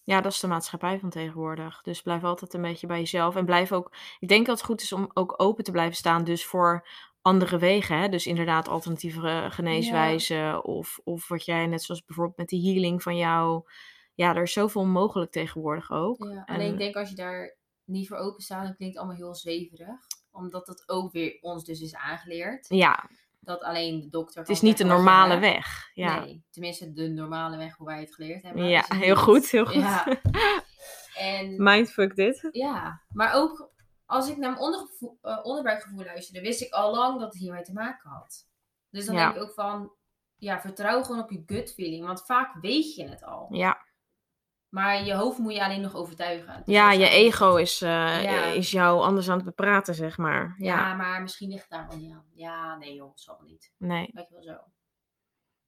Ja, 0.05 0.21
dat 0.21 0.33
is 0.33 0.41
de 0.41 0.47
maatschappij 0.47 0.99
van 0.99 1.11
tegenwoordig. 1.11 1.83
Dus 1.83 2.03
blijf 2.03 2.25
altijd 2.25 2.55
een 2.55 2.63
beetje 2.63 2.87
bij 2.87 2.99
jezelf. 2.99 3.37
En 3.37 3.45
blijf 3.45 3.73
ook. 3.73 3.93
Ik 4.19 4.29
denk 4.29 4.47
dat 4.47 4.57
het 4.57 4.67
goed 4.67 4.81
is 4.83 4.93
om 4.93 5.11
ook 5.15 5.35
open 5.37 5.65
te 5.65 5.71
blijven 5.71 5.97
staan. 5.97 6.25
Dus 6.25 6.45
voor 6.45 6.89
andere 7.23 7.59
wegen. 7.59 7.99
Hè? 7.99 8.09
Dus 8.09 8.27
inderdaad 8.27 8.69
alternatieve 8.69 9.47
geneeswijzen. 9.51 10.65
Of, 10.65 11.01
of 11.05 11.29
wat 11.29 11.45
jij 11.45 11.67
net 11.67 11.83
zoals 11.83 12.05
bijvoorbeeld 12.05 12.39
met 12.39 12.49
die 12.49 12.73
healing 12.73 13.03
van 13.03 13.17
jou. 13.17 13.63
Ja, 14.15 14.35
er 14.35 14.43
is 14.43 14.53
zoveel 14.53 14.87
mogelijk 14.87 15.31
tegenwoordig 15.31 15.91
ook. 15.91 16.25
Ja, 16.25 16.45
en 16.45 16.61
ik 16.61 16.79
denk 16.79 16.97
als 16.97 17.09
je 17.09 17.17
daar 17.17 17.57
niet 17.85 18.09
voor 18.09 18.17
openstaan, 18.17 18.65
dan 18.65 18.77
klinkt 18.77 18.95
het 18.95 19.05
allemaal 19.05 19.25
heel 19.25 19.35
zweverig. 19.35 20.07
Omdat 20.31 20.67
dat 20.67 20.89
ook 20.89 21.13
weer 21.13 21.39
ons 21.41 21.65
dus 21.65 21.81
is 21.81 21.95
aangeleerd. 21.95 22.67
Ja. 22.69 23.09
Dat 23.45 23.63
alleen 23.63 24.01
de 24.01 24.09
dokter. 24.09 24.41
Het 24.41 24.49
is 24.49 24.61
niet 24.61 24.79
de 24.79 24.85
normale 24.85 25.39
weg. 25.39 25.91
Ja. 25.95 26.21
Nee, 26.21 26.45
tenminste 26.51 26.93
de 26.93 27.09
normale 27.09 27.57
weg 27.57 27.77
hoe 27.77 27.87
wij 27.87 28.01
het 28.01 28.15
geleerd 28.15 28.43
hebben. 28.43 28.69
Ja, 28.69 28.85
heel 28.89 29.17
goed, 29.17 29.51
heel 29.51 29.67
goed. 29.67 29.75
Ja. 29.75 30.07
En, 31.15 31.63
Mindfuck 31.63 32.17
dit. 32.17 32.49
Ja, 32.51 33.03
maar 33.09 33.35
ook 33.35 33.73
als 34.07 34.29
ik 34.29 34.37
naar 34.37 34.51
mijn 34.51 34.63
ondergevoel, 34.63 35.19
uh, 35.23 35.39
onderbuikgevoel 35.43 36.05
luisterde, 36.05 36.41
wist 36.41 36.61
ik 36.61 36.73
al 36.73 36.95
lang 36.95 37.21
dat 37.21 37.33
het 37.33 37.43
hiermee 37.43 37.63
te 37.63 37.73
maken 37.73 38.11
had. 38.11 38.47
Dus 38.91 39.07
dan 39.07 39.17
denk 39.17 39.35
ik 39.35 39.43
ook 39.43 39.53
van, 39.53 39.93
ja, 40.37 40.61
vertrouw 40.61 41.03
gewoon 41.03 41.23
op 41.23 41.31
je 41.31 41.43
gut 41.47 41.73
feeling. 41.73 42.07
Want 42.07 42.25
vaak 42.25 42.55
weet 42.61 42.95
je 42.95 43.09
het 43.09 43.25
al. 43.25 43.47
Ja. 43.51 43.82
Maar 44.73 45.05
je 45.05 45.15
hoofd 45.15 45.39
moet 45.39 45.55
je 45.55 45.65
alleen 45.65 45.81
nog 45.81 45.95
overtuigen. 45.95 46.63
Dus 46.65 46.75
ja, 46.75 46.93
je 46.93 47.09
ego 47.09 47.57
is, 47.57 47.83
uh, 47.83 48.55
is 48.55 48.71
jou 48.71 49.01
anders 49.01 49.29
aan 49.29 49.37
het 49.37 49.45
bepraten, 49.45 49.95
zeg 49.95 50.19
maar. 50.19 50.55
Ja, 50.59 50.77
ja 50.77 50.95
maar 50.95 51.23
misschien 51.23 51.49
ligt 51.49 51.63
het 51.63 51.71
daar 51.71 51.89
wel 51.89 51.97
niet 51.97 52.13
aan. 52.13 52.25
Ja, 52.35 52.77
nee 52.77 52.95
joh, 52.95 53.13
zal 53.15 53.37
wel 53.39 53.47
niet. 53.47 53.73
Nee. 53.77 54.11
Weet 54.13 54.29
je 54.29 54.35
wel 54.35 54.43
zo. 54.43 54.59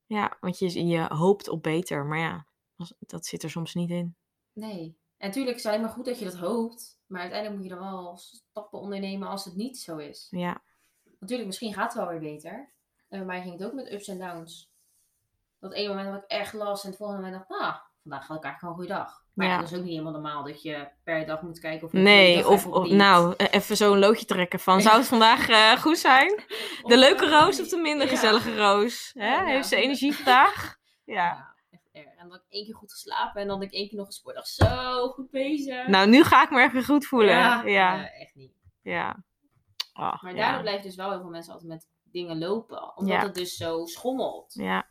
Ja, 0.06 0.36
want 0.40 0.58
je, 0.58 0.86
je 0.86 1.14
hoopt 1.14 1.48
op 1.48 1.62
beter, 1.62 2.04
maar 2.04 2.18
ja, 2.18 2.46
dat 2.98 3.26
zit 3.26 3.42
er 3.42 3.50
soms 3.50 3.74
niet 3.74 3.90
in. 3.90 4.16
Nee. 4.52 4.98
En 5.16 5.26
natuurlijk 5.28 5.56
is 5.56 5.62
het 5.62 5.72
alleen 5.72 5.84
maar 5.84 5.94
goed 5.94 6.04
dat 6.04 6.18
je 6.18 6.24
dat 6.24 6.36
hoopt. 6.36 7.00
Maar 7.06 7.20
uiteindelijk 7.20 7.60
moet 7.60 7.70
je 7.70 7.76
dan 7.76 7.90
wel 7.92 8.16
stappen 8.16 8.80
ondernemen 8.80 9.28
als 9.28 9.44
het 9.44 9.54
niet 9.54 9.78
zo 9.78 9.96
is. 9.96 10.26
Ja. 10.30 10.62
Natuurlijk, 11.18 11.48
misschien 11.48 11.74
gaat 11.74 11.92
het 11.92 12.02
wel 12.02 12.10
weer 12.10 12.32
beter. 12.32 12.72
En 13.08 13.18
bij 13.18 13.24
mij 13.24 13.42
ging 13.42 13.58
het 13.58 13.64
ook 13.64 13.74
met 13.74 13.92
ups 13.92 14.08
en 14.08 14.18
downs. 14.18 14.72
Dat 15.58 15.72
ene 15.72 15.88
moment 15.88 16.08
had 16.08 16.22
ik 16.22 16.30
echt 16.30 16.52
last 16.52 16.84
en 16.84 16.88
het 16.88 16.98
volgende 16.98 17.22
moment 17.22 17.46
dacht 17.48 17.60
ik, 17.60 17.66
ah, 17.66 17.80
vandaag 18.04 18.26
had 18.26 18.36
ik 18.36 18.44
eigenlijk 18.44 18.58
gewoon 18.58 18.74
een 18.74 18.80
goede 18.80 18.94
dag. 18.94 19.22
Maar 19.34 19.46
ja. 19.46 19.58
dat 19.58 19.70
is 19.70 19.76
ook 19.76 19.82
niet 19.82 19.90
helemaal 19.90 20.12
normaal 20.12 20.44
dat 20.44 20.62
je 20.62 20.88
per 21.04 21.26
dag 21.26 21.42
moet 21.42 21.58
kijken 21.58 21.86
of 21.86 21.92
je 21.92 21.98
Nee, 21.98 22.48
of, 22.48 22.66
of 22.66 22.90
nou, 22.90 23.34
e-, 23.36 23.44
even 23.44 23.76
zo'n 23.76 23.98
loodje 23.98 24.24
trekken 24.24 24.60
van 24.60 24.80
zou 24.80 24.96
het 24.96 25.06
vandaag 25.06 25.48
uh, 25.48 25.72
goed 25.72 25.98
zijn? 25.98 26.42
De 26.90 26.98
leuke 26.98 27.28
roos 27.28 27.60
of 27.60 27.68
de 27.68 27.76
minder 27.76 28.08
gezellige 28.08 28.56
roos? 28.56 29.10
Hè? 29.14 29.44
Heeft 29.44 29.68
ze 29.68 29.76
energie 29.76 30.14
vandaag? 30.14 30.72
Ja. 31.06 31.52
En 31.92 32.28
dan 32.28 32.34
ik 32.34 32.42
één 32.48 32.64
keer 32.64 32.74
goed 32.74 32.92
geslapen 32.92 33.40
en 33.40 33.48
dan 33.48 33.62
ik 33.62 33.72
één 33.72 33.88
keer 33.88 33.98
nog 33.98 34.06
gesport. 34.06 34.34
Dacht, 34.34 34.48
zo, 34.48 35.08
goed 35.08 35.30
bezig. 35.30 35.86
Nou, 35.86 36.08
nu 36.08 36.22
ga 36.22 36.42
ik 36.42 36.50
me 36.50 36.62
even 36.62 36.84
goed 36.84 37.06
voelen. 37.06 37.34
Ja, 37.34 37.62
ja. 37.62 38.10
echt 38.10 38.34
niet. 38.34 38.52
Ja. 38.82 39.24
Oh, 39.94 40.22
maar 40.22 40.34
daardoor 40.34 40.60
blijven 40.60 40.82
dus 40.82 40.96
wel 40.96 41.10
heel 41.10 41.20
veel 41.20 41.30
mensen 41.30 41.52
altijd 41.52 41.70
met 41.70 41.88
dingen 42.02 42.38
lopen. 42.38 42.96
Omdat 42.96 43.22
het 43.22 43.34
dus 43.34 43.56
zo 43.56 43.84
schommelt. 43.84 44.54
Ja. 44.54 44.88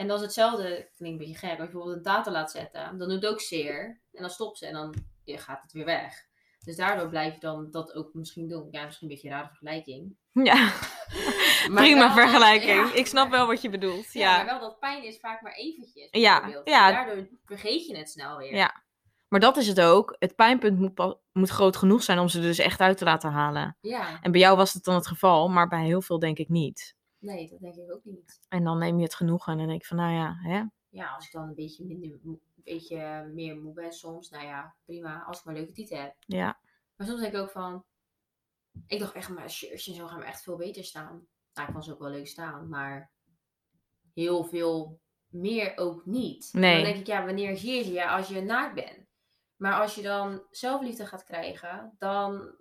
En 0.00 0.06
dat 0.06 0.18
is 0.18 0.24
hetzelfde, 0.24 0.88
klinkt 0.96 1.20
een 1.20 1.26
beetje 1.26 1.34
gek, 1.34 1.50
als 1.50 1.58
je 1.58 1.64
bijvoorbeeld 1.64 1.96
een 1.96 2.02
data 2.02 2.30
laat 2.30 2.50
zetten, 2.50 2.98
dan 2.98 3.08
doet 3.08 3.22
het 3.22 3.32
ook 3.32 3.40
zeer. 3.40 4.00
En 4.12 4.20
dan 4.20 4.30
stopt 4.30 4.58
ze 4.58 4.66
en 4.66 4.72
dan 4.72 4.94
ja, 5.24 5.38
gaat 5.38 5.62
het 5.62 5.72
weer 5.72 5.84
weg. 5.84 6.28
Dus 6.64 6.76
daardoor 6.76 7.08
blijf 7.08 7.34
je 7.34 7.40
dan 7.40 7.70
dat 7.70 7.94
ook 7.94 8.14
misschien 8.14 8.48
doen. 8.48 8.68
Ja, 8.70 8.84
misschien 8.84 9.08
een 9.08 9.14
beetje 9.14 9.28
een 9.28 9.34
rare 9.34 9.48
vergelijking. 9.48 10.16
Ja, 10.32 10.72
prima 11.74 12.12
vergelijking. 12.12 12.88
ik 12.88 13.06
snap 13.06 13.30
wel 13.30 13.46
wat 13.46 13.62
je 13.62 13.70
bedoelt. 13.70 14.12
Ja, 14.12 14.36
maar 14.36 14.44
wel 14.46 14.60
dat 14.60 14.78
pijn 14.78 15.04
is 15.04 15.18
vaak 15.18 15.42
maar 15.42 15.54
eventjes. 15.54 16.08
Ja, 16.10 16.62
ja. 16.64 16.90
daardoor 16.90 17.28
vergeet 17.44 17.86
je 17.86 17.96
het 17.96 18.10
snel 18.10 18.36
weer. 18.36 18.54
Ja, 18.54 18.82
maar 19.28 19.40
dat 19.40 19.56
is 19.56 19.66
het 19.66 19.80
ook. 19.80 20.16
Het 20.18 20.36
pijnpunt 20.36 20.78
moet, 20.78 21.16
moet 21.32 21.50
groot 21.50 21.76
genoeg 21.76 22.02
zijn 22.02 22.18
om 22.18 22.28
ze 22.28 22.38
er 22.38 22.44
dus 22.44 22.58
echt 22.58 22.80
uit 22.80 22.98
te 22.98 23.04
laten 23.04 23.30
halen. 23.30 23.76
Ja. 23.80 24.22
En 24.22 24.32
bij 24.32 24.40
jou 24.40 24.56
was 24.56 24.72
het 24.72 24.84
dan 24.84 24.94
het 24.94 25.06
geval, 25.06 25.48
maar 25.48 25.68
bij 25.68 25.84
heel 25.84 26.02
veel 26.02 26.18
denk 26.18 26.38
ik 26.38 26.48
niet. 26.48 26.98
Nee, 27.20 27.48
dat 27.48 27.60
denk 27.60 27.74
ik 27.74 27.92
ook 27.92 28.04
niet. 28.04 28.40
En 28.48 28.64
dan 28.64 28.78
neem 28.78 28.96
je 28.96 29.04
het 29.04 29.14
genoegen 29.14 29.52
en 29.52 29.58
dan 29.58 29.68
denk 29.68 29.80
ik 29.80 29.86
van, 29.86 29.96
nou 29.96 30.12
ja, 30.12 30.34
hè? 30.34 30.64
Ja, 30.88 31.14
als 31.14 31.26
ik 31.26 31.32
dan 31.32 31.48
een 31.48 31.54
beetje, 31.54 31.84
minder, 31.84 32.20
een 32.24 32.40
beetje 32.54 33.30
meer 33.34 33.56
moe 33.56 33.72
ben 33.72 33.92
soms, 33.92 34.30
nou 34.30 34.44
ja, 34.44 34.74
prima, 34.84 35.22
als 35.22 35.38
ik 35.38 35.44
maar 35.44 35.54
leuke 35.54 35.72
titel 35.72 35.98
heb. 35.98 36.14
Ja. 36.26 36.60
Maar 36.96 37.06
soms 37.06 37.20
denk 37.20 37.32
ik 37.32 37.40
ook 37.40 37.50
van, 37.50 37.84
ik 38.86 38.98
dacht 38.98 39.14
echt, 39.14 39.28
mijn 39.28 39.50
shirtje 39.50 39.90
en 39.90 39.96
zo 39.96 40.06
gaan 40.06 40.18
me 40.18 40.24
echt 40.24 40.42
veel 40.42 40.56
beter 40.56 40.84
staan. 40.84 41.26
Nou, 41.54 41.66
ik 41.68 41.74
kan 41.74 41.82
ze 41.82 41.92
ook 41.92 41.98
wel 41.98 42.10
leuk 42.10 42.26
staan, 42.26 42.68
maar 42.68 43.10
heel 44.14 44.44
veel 44.44 45.00
meer 45.28 45.76
ook 45.76 46.06
niet. 46.06 46.52
Nee. 46.52 46.74
Dan 46.74 46.84
denk 46.84 46.96
ik, 46.96 47.06
ja, 47.06 47.24
wanneer 47.24 47.56
zie 47.56 47.74
je 47.74 47.82
ze? 47.82 47.92
Ja, 47.92 48.16
als 48.16 48.28
je 48.28 48.40
naakt 48.40 48.74
bent. 48.74 49.08
Maar 49.56 49.80
als 49.80 49.94
je 49.94 50.02
dan 50.02 50.42
zelfliefde 50.50 51.06
gaat 51.06 51.24
krijgen, 51.24 51.94
dan, 51.98 52.54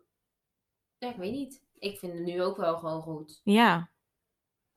ja, 0.97 1.09
ik 1.09 1.15
weet 1.15 1.31
niet. 1.31 1.63
Ik 1.73 1.99
vind 1.99 2.13
het 2.13 2.23
nu 2.23 2.43
ook 2.43 2.57
wel 2.57 2.77
gewoon 2.77 3.01
goed. 3.01 3.41
Ja. 3.43 3.89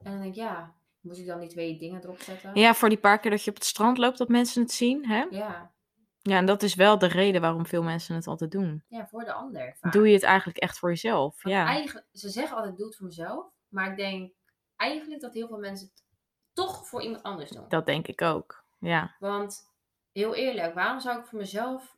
En 0.05 0.11
dan 0.13 0.21
denk 0.21 0.35
ik, 0.35 0.41
ja, 0.41 0.75
moet 1.01 1.19
ik 1.19 1.27
dan 1.27 1.41
die 1.41 1.49
twee 1.49 1.79
dingen 1.79 2.03
erop 2.03 2.19
zetten? 2.21 2.55
Ja, 2.55 2.75
voor 2.75 2.89
die 2.89 2.99
paar 2.99 3.19
keer 3.21 3.31
dat 3.31 3.43
je 3.45 3.51
op 3.51 3.57
het 3.57 3.65
strand 3.65 3.99
loopt, 3.99 4.19
dat 4.19 4.29
mensen 4.29 4.63
het 4.63 4.73
zien, 4.73 5.07
hè? 5.09 5.27
Ja. 5.31 5.71
Ja, 6.19 6.37
en 6.37 6.47
dat 6.47 6.63
is 6.63 6.75
wel 6.75 6.99
de 6.99 7.07
reden 7.07 7.41
waarom 7.41 7.67
veel 7.67 7.83
mensen 7.83 8.15
het 8.15 8.27
altijd 8.27 8.51
doen. 8.51 8.85
Ja, 8.89 9.07
voor 9.07 9.25
de 9.25 9.33
ander. 9.33 9.77
vaak. 9.81 9.93
Doe 9.93 10.09
je 10.09 10.15
het 10.15 10.23
eigenlijk 10.23 10.59
echt 10.59 10.79
voor 10.79 10.89
jezelf? 10.89 11.43
Want 11.43 11.55
Ja. 11.55 11.67
eigenlijk, 11.67 12.07
ze 12.13 12.29
zeggen 12.29 12.57
altijd, 12.57 12.77
doe 12.77 12.87
het 12.87 12.97
voor 12.97 13.07
mezelf. 13.07 13.47
Maar 13.69 13.91
ik 13.91 13.97
denk 13.97 14.33
eigenlijk 14.77 15.21
dat 15.21 15.35
heel 15.35 15.49
veel 15.49 15.59
mensen 15.59 15.87
het 15.95 16.05
toch 16.53 16.87
voor 16.87 17.03
iemand 17.03 17.23
anders 17.23 17.51
doen. 17.51 17.65
Dat 17.69 17.87
denk 17.87 18.07
ik 18.07 18.23
ook. 18.23 18.65
Ja. 18.79 19.17
Want 19.19 19.71
heel 20.13 20.35
eerlijk, 20.35 20.75
waarom 20.75 21.01
zou 21.01 21.19
ik 21.21 21.27
voor 21.27 21.39
mezelf 21.39 21.97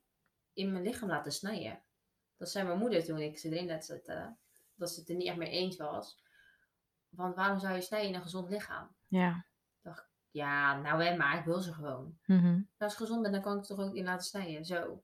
in 0.52 0.72
mijn 0.72 0.84
lichaam 0.84 1.09
laten 1.09 1.32
snijden? 1.32 1.82
Dat 2.36 2.50
zei 2.50 2.66
mijn 2.66 2.78
moeder 2.78 3.05
toen 3.05 3.18
ik 3.18 3.38
ze 3.38 3.48
erin 3.48 3.66
laat 3.66 3.84
zetten. 3.84 4.38
Dat 4.74 4.90
ze 4.90 5.00
het 5.00 5.09
er 5.09 5.14
niet 5.14 5.26
echt 5.28 5.36
mee 5.36 5.50
eens 5.50 5.76
was. 5.76 6.22
Want 7.16 7.34
waarom 7.34 7.58
zou 7.58 7.74
je 7.74 7.80
snijden 7.80 8.08
in 8.08 8.14
een 8.14 8.22
gezond 8.22 8.50
lichaam? 8.50 8.94
Ja. 9.08 9.46
Ja, 10.30 10.80
nou 10.80 11.02
hè, 11.04 11.16
maar 11.16 11.38
ik 11.38 11.44
wil 11.44 11.60
ze 11.60 11.72
gewoon. 11.72 12.18
Mhm. 12.26 12.62
Als 12.78 12.92
ik 12.92 12.98
gezond 12.98 13.22
ben, 13.22 13.32
dan 13.32 13.42
kan 13.42 13.52
ik 13.52 13.58
het 13.58 13.68
toch 13.68 13.78
ook 13.78 13.94
in 13.94 14.04
laten 14.04 14.26
snijden. 14.26 14.64
Zo. 14.64 15.02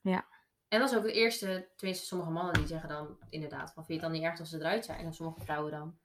Ja. 0.00 0.26
En 0.68 0.80
dat 0.80 0.90
is 0.90 0.96
ook 0.96 1.04
het 1.04 1.14
eerste, 1.14 1.68
tenminste 1.76 2.06
sommige 2.06 2.30
mannen 2.30 2.54
die 2.54 2.66
zeggen 2.66 2.88
dan 2.88 3.18
inderdaad 3.28 3.72
van 3.72 3.84
vind 3.84 3.86
je 3.86 3.92
het 3.92 4.02
dan 4.02 4.12
niet 4.12 4.22
erg 4.22 4.40
als 4.40 4.50
ze 4.50 4.58
eruit 4.58 4.84
zijn? 4.84 5.04
En 5.04 5.14
sommige 5.14 5.40
vrouwen 5.40 5.70
dan. 5.70 5.98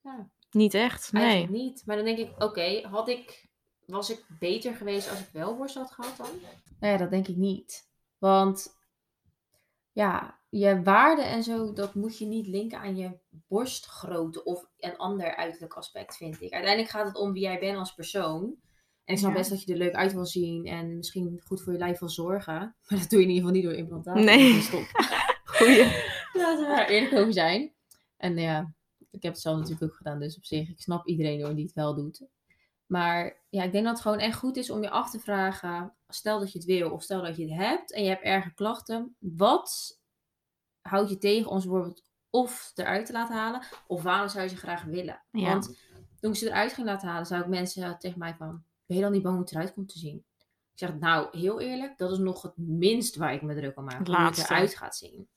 Ja, 0.00 0.28
Niet 0.50 0.74
echt. 0.74 1.12
Nee. 1.12 1.22
eigenlijk 1.22 1.52
niet. 1.52 1.86
Maar 1.86 1.96
dan 1.96 2.04
denk 2.04 2.18
ik, 2.18 2.42
oké, 2.42 2.80
had 2.88 3.08
ik, 3.08 3.48
was 3.86 4.10
ik 4.10 4.26
beter 4.38 4.74
geweest 4.74 5.10
als 5.10 5.20
ik 5.20 5.28
wel 5.32 5.56
borst 5.56 5.74
had 5.74 5.90
gehad 5.90 6.16
dan? 6.16 6.30
Nou 6.78 6.92
ja, 6.92 6.98
dat 6.98 7.10
denk 7.10 7.28
ik 7.28 7.36
niet. 7.36 7.88
Want 8.18 8.78
ja, 9.92 10.40
je 10.58 10.82
waarde 10.82 11.22
en 11.22 11.42
zo, 11.42 11.72
dat 11.72 11.94
moet 11.94 12.18
je 12.18 12.26
niet 12.26 12.46
linken 12.46 12.78
aan 12.78 12.96
je 12.96 13.18
borstgrootte 13.30 14.44
of 14.44 14.66
een 14.78 14.96
ander 14.96 15.36
uiterlijk 15.36 15.74
aspect, 15.74 16.16
vind 16.16 16.40
ik. 16.40 16.52
Uiteindelijk 16.52 16.90
gaat 16.92 17.06
het 17.06 17.16
om 17.16 17.32
wie 17.32 17.42
jij 17.42 17.58
bent 17.58 17.78
als 17.78 17.94
persoon. 17.94 18.42
En 19.04 19.14
ik 19.14 19.18
snap 19.18 19.30
Ja. 19.30 19.36
best 19.36 19.50
dat 19.50 19.62
je 19.62 19.72
er 19.72 19.78
leuk 19.78 19.94
uit 19.94 20.12
wil 20.12 20.26
zien 20.26 20.66
en 20.66 20.96
misschien 20.96 21.40
goed 21.44 21.62
voor 21.62 21.72
je 21.72 21.78
lijf 21.78 21.98
wil 21.98 22.08
zorgen. 22.08 22.54
Maar 22.88 22.98
dat 22.98 23.10
doe 23.10 23.20
je 23.20 23.24
in 23.26 23.32
ieder 23.32 23.34
geval 23.34 23.50
niet 23.52 23.62
door 23.62 23.72
implantaat. 23.72 24.14
Nee. 24.14 24.52
Dus 24.52 24.66
stop. 24.66 24.82
Goeie. 25.56 25.84
Laten 26.32 26.66
we 26.68 26.80
er 26.80 26.88
eerlijk 26.88 27.12
over 27.14 27.32
zijn. 27.32 27.72
En 28.16 28.36
ja, 28.36 28.74
ik 29.10 29.22
heb 29.22 29.32
het 29.32 29.40
zelf 29.42 29.56
natuurlijk 29.56 29.82
ook 29.84 29.96
gedaan, 29.96 30.18
dus 30.18 30.36
op 30.36 30.44
zich, 30.44 30.68
ik 30.68 30.80
snap 30.80 31.06
iedereen 31.06 31.42
hoor 31.42 31.54
die 31.54 31.64
het 31.64 31.74
wel 31.74 31.94
doet. 31.94 32.26
Maar 32.86 33.42
ja, 33.48 33.62
ik 33.62 33.72
denk 33.72 33.84
dat 33.84 33.92
het 33.92 34.02
gewoon 34.02 34.18
echt 34.18 34.38
goed 34.38 34.56
is 34.56 34.70
om 34.70 34.82
je 34.82 34.90
af 34.90 35.10
te 35.10 35.18
vragen, 35.20 35.94
stel 36.08 36.38
dat 36.38 36.52
je 36.52 36.58
het 36.58 36.66
wil 36.66 36.90
of 36.90 37.02
stel 37.02 37.22
dat 37.22 37.36
je 37.36 37.42
het 37.42 37.58
hebt 37.66 37.92
en 37.92 38.02
je 38.02 38.08
hebt 38.08 38.22
erge 38.22 38.54
klachten, 38.54 39.16
wat 39.18 40.00
houdt 40.88 41.10
je 41.10 41.18
tegen 41.18 41.50
ons 41.50 41.64
bijvoorbeeld 41.64 42.02
of 42.30 42.72
eruit 42.74 43.06
te 43.06 43.12
laten 43.12 43.36
halen 43.36 43.62
of 43.86 44.02
waarom 44.02 44.28
zou 44.28 44.42
je 44.42 44.48
ze 44.48 44.56
graag 44.56 44.82
willen? 44.82 45.22
Ja. 45.30 45.48
Want 45.48 45.78
toen 46.20 46.30
ik 46.30 46.36
ze 46.36 46.46
eruit 46.46 46.72
ging 46.72 46.86
laten 46.86 47.08
halen, 47.08 47.26
zou 47.26 47.42
ik 47.42 47.48
mensen 47.48 47.98
tegen 47.98 48.18
mij 48.18 48.34
van, 48.34 48.62
ben 48.86 48.96
je 48.96 49.02
dan 49.02 49.12
niet 49.12 49.22
bang 49.22 49.34
hoe 49.34 49.44
het 49.44 49.52
eruit 49.54 49.72
komt 49.72 49.88
te 49.88 49.98
zien? 49.98 50.24
Ik 50.72 50.78
zeg, 50.80 50.94
nou, 50.98 51.38
heel 51.38 51.60
eerlijk, 51.60 51.98
dat 51.98 52.10
is 52.10 52.18
nog 52.18 52.42
het 52.42 52.52
minst 52.56 53.16
waar 53.16 53.32
ik 53.32 53.42
me 53.42 53.54
druk 53.54 53.76
om 53.78 53.84
maak. 53.84 54.06
Hoe 54.06 54.16
het 54.16 54.38
eruit 54.38 54.76
gaat 54.76 54.96
zien. 54.96 55.28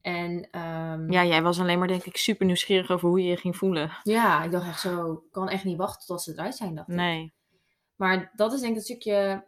En 0.00 0.48
ehm, 0.50 1.12
Ja, 1.12 1.24
jij 1.24 1.42
was 1.42 1.60
alleen 1.60 1.78
maar 1.78 1.88
denk 1.88 2.04
ik 2.04 2.16
super 2.16 2.46
nieuwsgierig 2.46 2.90
over 2.90 3.08
hoe 3.08 3.22
je 3.22 3.28
je 3.28 3.36
ging 3.36 3.56
voelen. 3.56 3.90
ja, 4.02 4.42
ik 4.42 4.50
dacht 4.50 4.66
echt 4.66 4.80
zo, 4.80 5.12
ik 5.12 5.32
kan 5.32 5.48
echt 5.48 5.64
niet 5.64 5.76
wachten 5.76 6.06
tot 6.06 6.22
ze 6.22 6.32
eruit 6.32 6.56
zijn. 6.56 6.74
Dacht 6.74 6.88
ik. 6.88 6.94
Nee. 6.94 7.32
Maar 7.96 8.32
dat 8.34 8.52
is 8.52 8.60
denk 8.60 8.70
ik 8.70 8.76
het 8.76 8.86
stukje 8.86 9.44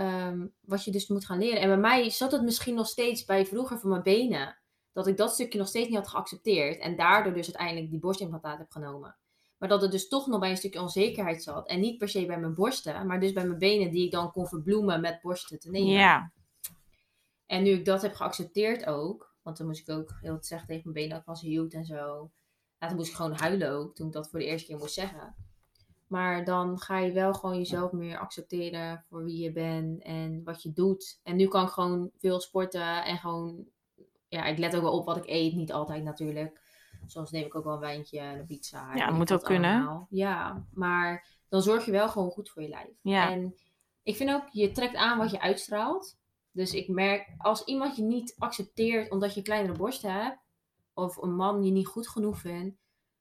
ehm, 0.00 0.46
wat 0.60 0.84
je 0.84 0.90
dus 0.90 1.08
moet 1.08 1.26
gaan 1.26 1.38
leren. 1.38 1.60
En 1.60 1.68
bij 1.68 1.78
mij 1.78 2.10
zat 2.10 2.32
het 2.32 2.42
misschien 2.42 2.74
nog 2.74 2.86
steeds 2.86 3.24
bij 3.24 3.46
vroeger 3.46 3.78
van 3.78 3.90
mijn 3.90 4.02
benen. 4.02 4.58
Dat 4.92 5.06
ik 5.06 5.16
dat 5.16 5.32
stukje 5.32 5.58
nog 5.58 5.68
steeds 5.68 5.88
niet 5.88 5.96
had 5.96 6.08
geaccepteerd. 6.08 6.78
En 6.78 6.96
daardoor 6.96 7.32
dus 7.32 7.46
uiteindelijk 7.46 7.90
die 7.90 8.00
borstimplantaat 8.00 8.58
heb 8.58 8.70
genomen. 8.70 9.16
Maar 9.58 9.68
dat 9.68 9.82
het 9.82 9.90
dus 9.90 10.08
toch 10.08 10.26
nog 10.26 10.40
bij 10.40 10.50
een 10.50 10.56
stukje 10.56 10.80
onzekerheid 10.80 11.42
zat. 11.42 11.68
En 11.68 11.80
niet 11.80 11.98
per 11.98 12.08
se 12.08 12.26
bij 12.26 12.38
mijn 12.38 12.54
borsten, 12.54 13.06
maar 13.06 13.20
dus 13.20 13.32
bij 13.32 13.46
mijn 13.46 13.58
benen 13.58 13.90
die 13.90 14.04
ik 14.04 14.10
dan 14.10 14.32
kon 14.32 14.46
verbloemen 14.46 15.00
met 15.00 15.20
borsten 15.20 15.58
te 15.58 15.70
nemen. 15.70 15.92
Ja. 15.92 16.32
En 17.46 17.62
nu 17.62 17.70
ik 17.70 17.84
dat 17.84 18.02
heb 18.02 18.14
geaccepteerd 18.14 18.86
ook, 18.86 19.34
want 19.42 19.56
dan 19.56 19.66
moest 19.66 19.88
ik 19.88 19.94
ook 19.94 20.18
heel 20.20 20.34
het 20.34 20.46
zeggen 20.46 20.68
tegen 20.68 20.82
mijn 20.84 20.94
benen 20.94 21.10
dat 21.10 21.20
ik 21.20 21.26
was 21.26 21.40
hield 21.40 21.74
en 21.74 21.84
zo. 21.84 22.30
Ja, 22.78 22.86
toen 22.88 22.96
moest 22.96 23.10
ik 23.10 23.16
gewoon 23.16 23.32
huilen 23.32 23.70
ook, 23.70 23.94
toen 23.94 24.06
ik 24.06 24.12
dat 24.12 24.30
voor 24.30 24.38
de 24.38 24.44
eerste 24.44 24.66
keer 24.66 24.76
moest 24.76 24.94
zeggen. 24.94 25.49
Maar 26.10 26.44
dan 26.44 26.78
ga 26.78 26.98
je 26.98 27.12
wel 27.12 27.34
gewoon 27.34 27.56
jezelf 27.56 27.92
meer 27.92 28.18
accepteren 28.18 29.04
voor 29.08 29.24
wie 29.24 29.42
je 29.42 29.52
bent 29.52 30.02
en 30.02 30.44
wat 30.44 30.62
je 30.62 30.72
doet. 30.72 31.20
En 31.22 31.36
nu 31.36 31.48
kan 31.48 31.64
ik 31.64 31.70
gewoon 31.70 32.10
veel 32.18 32.40
sporten 32.40 33.04
en 33.04 33.18
gewoon, 33.18 33.64
ja, 34.28 34.44
ik 34.44 34.58
let 34.58 34.76
ook 34.76 34.82
wel 34.82 34.98
op 34.98 35.06
wat 35.06 35.16
ik 35.16 35.26
eet. 35.26 35.54
Niet 35.54 35.72
altijd 35.72 36.04
natuurlijk. 36.04 36.60
Soms 37.06 37.30
neem 37.30 37.44
ik 37.44 37.54
ook 37.54 37.64
wel 37.64 37.72
een 37.74 37.80
wijntje 37.80 38.18
en 38.18 38.38
een 38.38 38.46
pizza. 38.46 38.94
Ja, 38.94 39.10
moet 39.10 39.32
ook 39.32 39.42
kunnen. 39.42 39.74
allemaal. 39.74 40.06
Ja, 40.10 40.66
maar 40.72 41.26
dan 41.48 41.62
zorg 41.62 41.84
je 41.84 41.90
wel 41.90 42.08
gewoon 42.08 42.30
goed 42.30 42.50
voor 42.50 42.62
je 42.62 42.68
lijf. 42.68 42.96
Ja. 43.02 43.30
En 43.30 43.54
ik 44.02 44.16
vind 44.16 44.30
ook, 44.30 44.48
je 44.50 44.72
trekt 44.72 44.96
aan 44.96 45.18
wat 45.18 45.30
je 45.30 45.40
uitstraalt. 45.40 46.18
Dus 46.52 46.74
ik 46.74 46.88
merk, 46.88 47.34
als 47.38 47.64
iemand 47.64 47.96
je 47.96 48.02
niet 48.02 48.34
accepteert 48.38 49.10
omdat 49.10 49.30
je 49.30 49.38
een 49.38 49.44
kleinere 49.44 49.78
borst 49.78 50.02
hebt, 50.02 50.38
of 50.94 51.16
een 51.16 51.34
man 51.34 51.64
je 51.64 51.70
niet 51.70 51.86
goed 51.86 52.08
genoeg 52.08 52.38
vindt, 52.38 52.76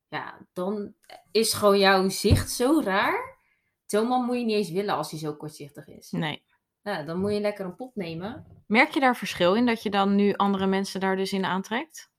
ja, 0.10 0.47
dan 0.53 0.93
is 1.32 1.53
gewoon 1.53 1.80
jouw 1.80 2.10
zicht 2.10 2.51
zo 2.51 2.82
raar. 2.84 3.38
Zo'n 3.86 4.07
man 4.07 4.26
moet 4.26 4.38
je 4.38 4.45
niet 4.45 4.55
eens 4.55 4.72
willen 4.72 4.95
als 4.95 5.12
hij 5.12 5.20
zo 5.20 5.34
kortzichtig 5.34 5.88
is. 5.88 6.12
Nee. 6.12 6.43
Ja, 6.82 7.03
dan 7.03 7.20
moet 7.20 7.34
je 7.34 7.39
lekker 7.39 7.66
een 7.66 7.76
pop 7.76 7.95
nemen. 7.95 8.45
Merk 8.68 8.89
je 8.89 8.99
daar 8.99 9.16
verschil 9.16 9.55
in 9.55 9.66
dat 9.66 9.84
je 9.84 9.89
dan 9.89 10.16
nu 10.16 10.34
andere 10.34 10.68
mensen 10.68 10.99
daar 10.99 11.16
dus 11.16 11.34
in 11.34 11.45
aantrekt? 11.45 12.12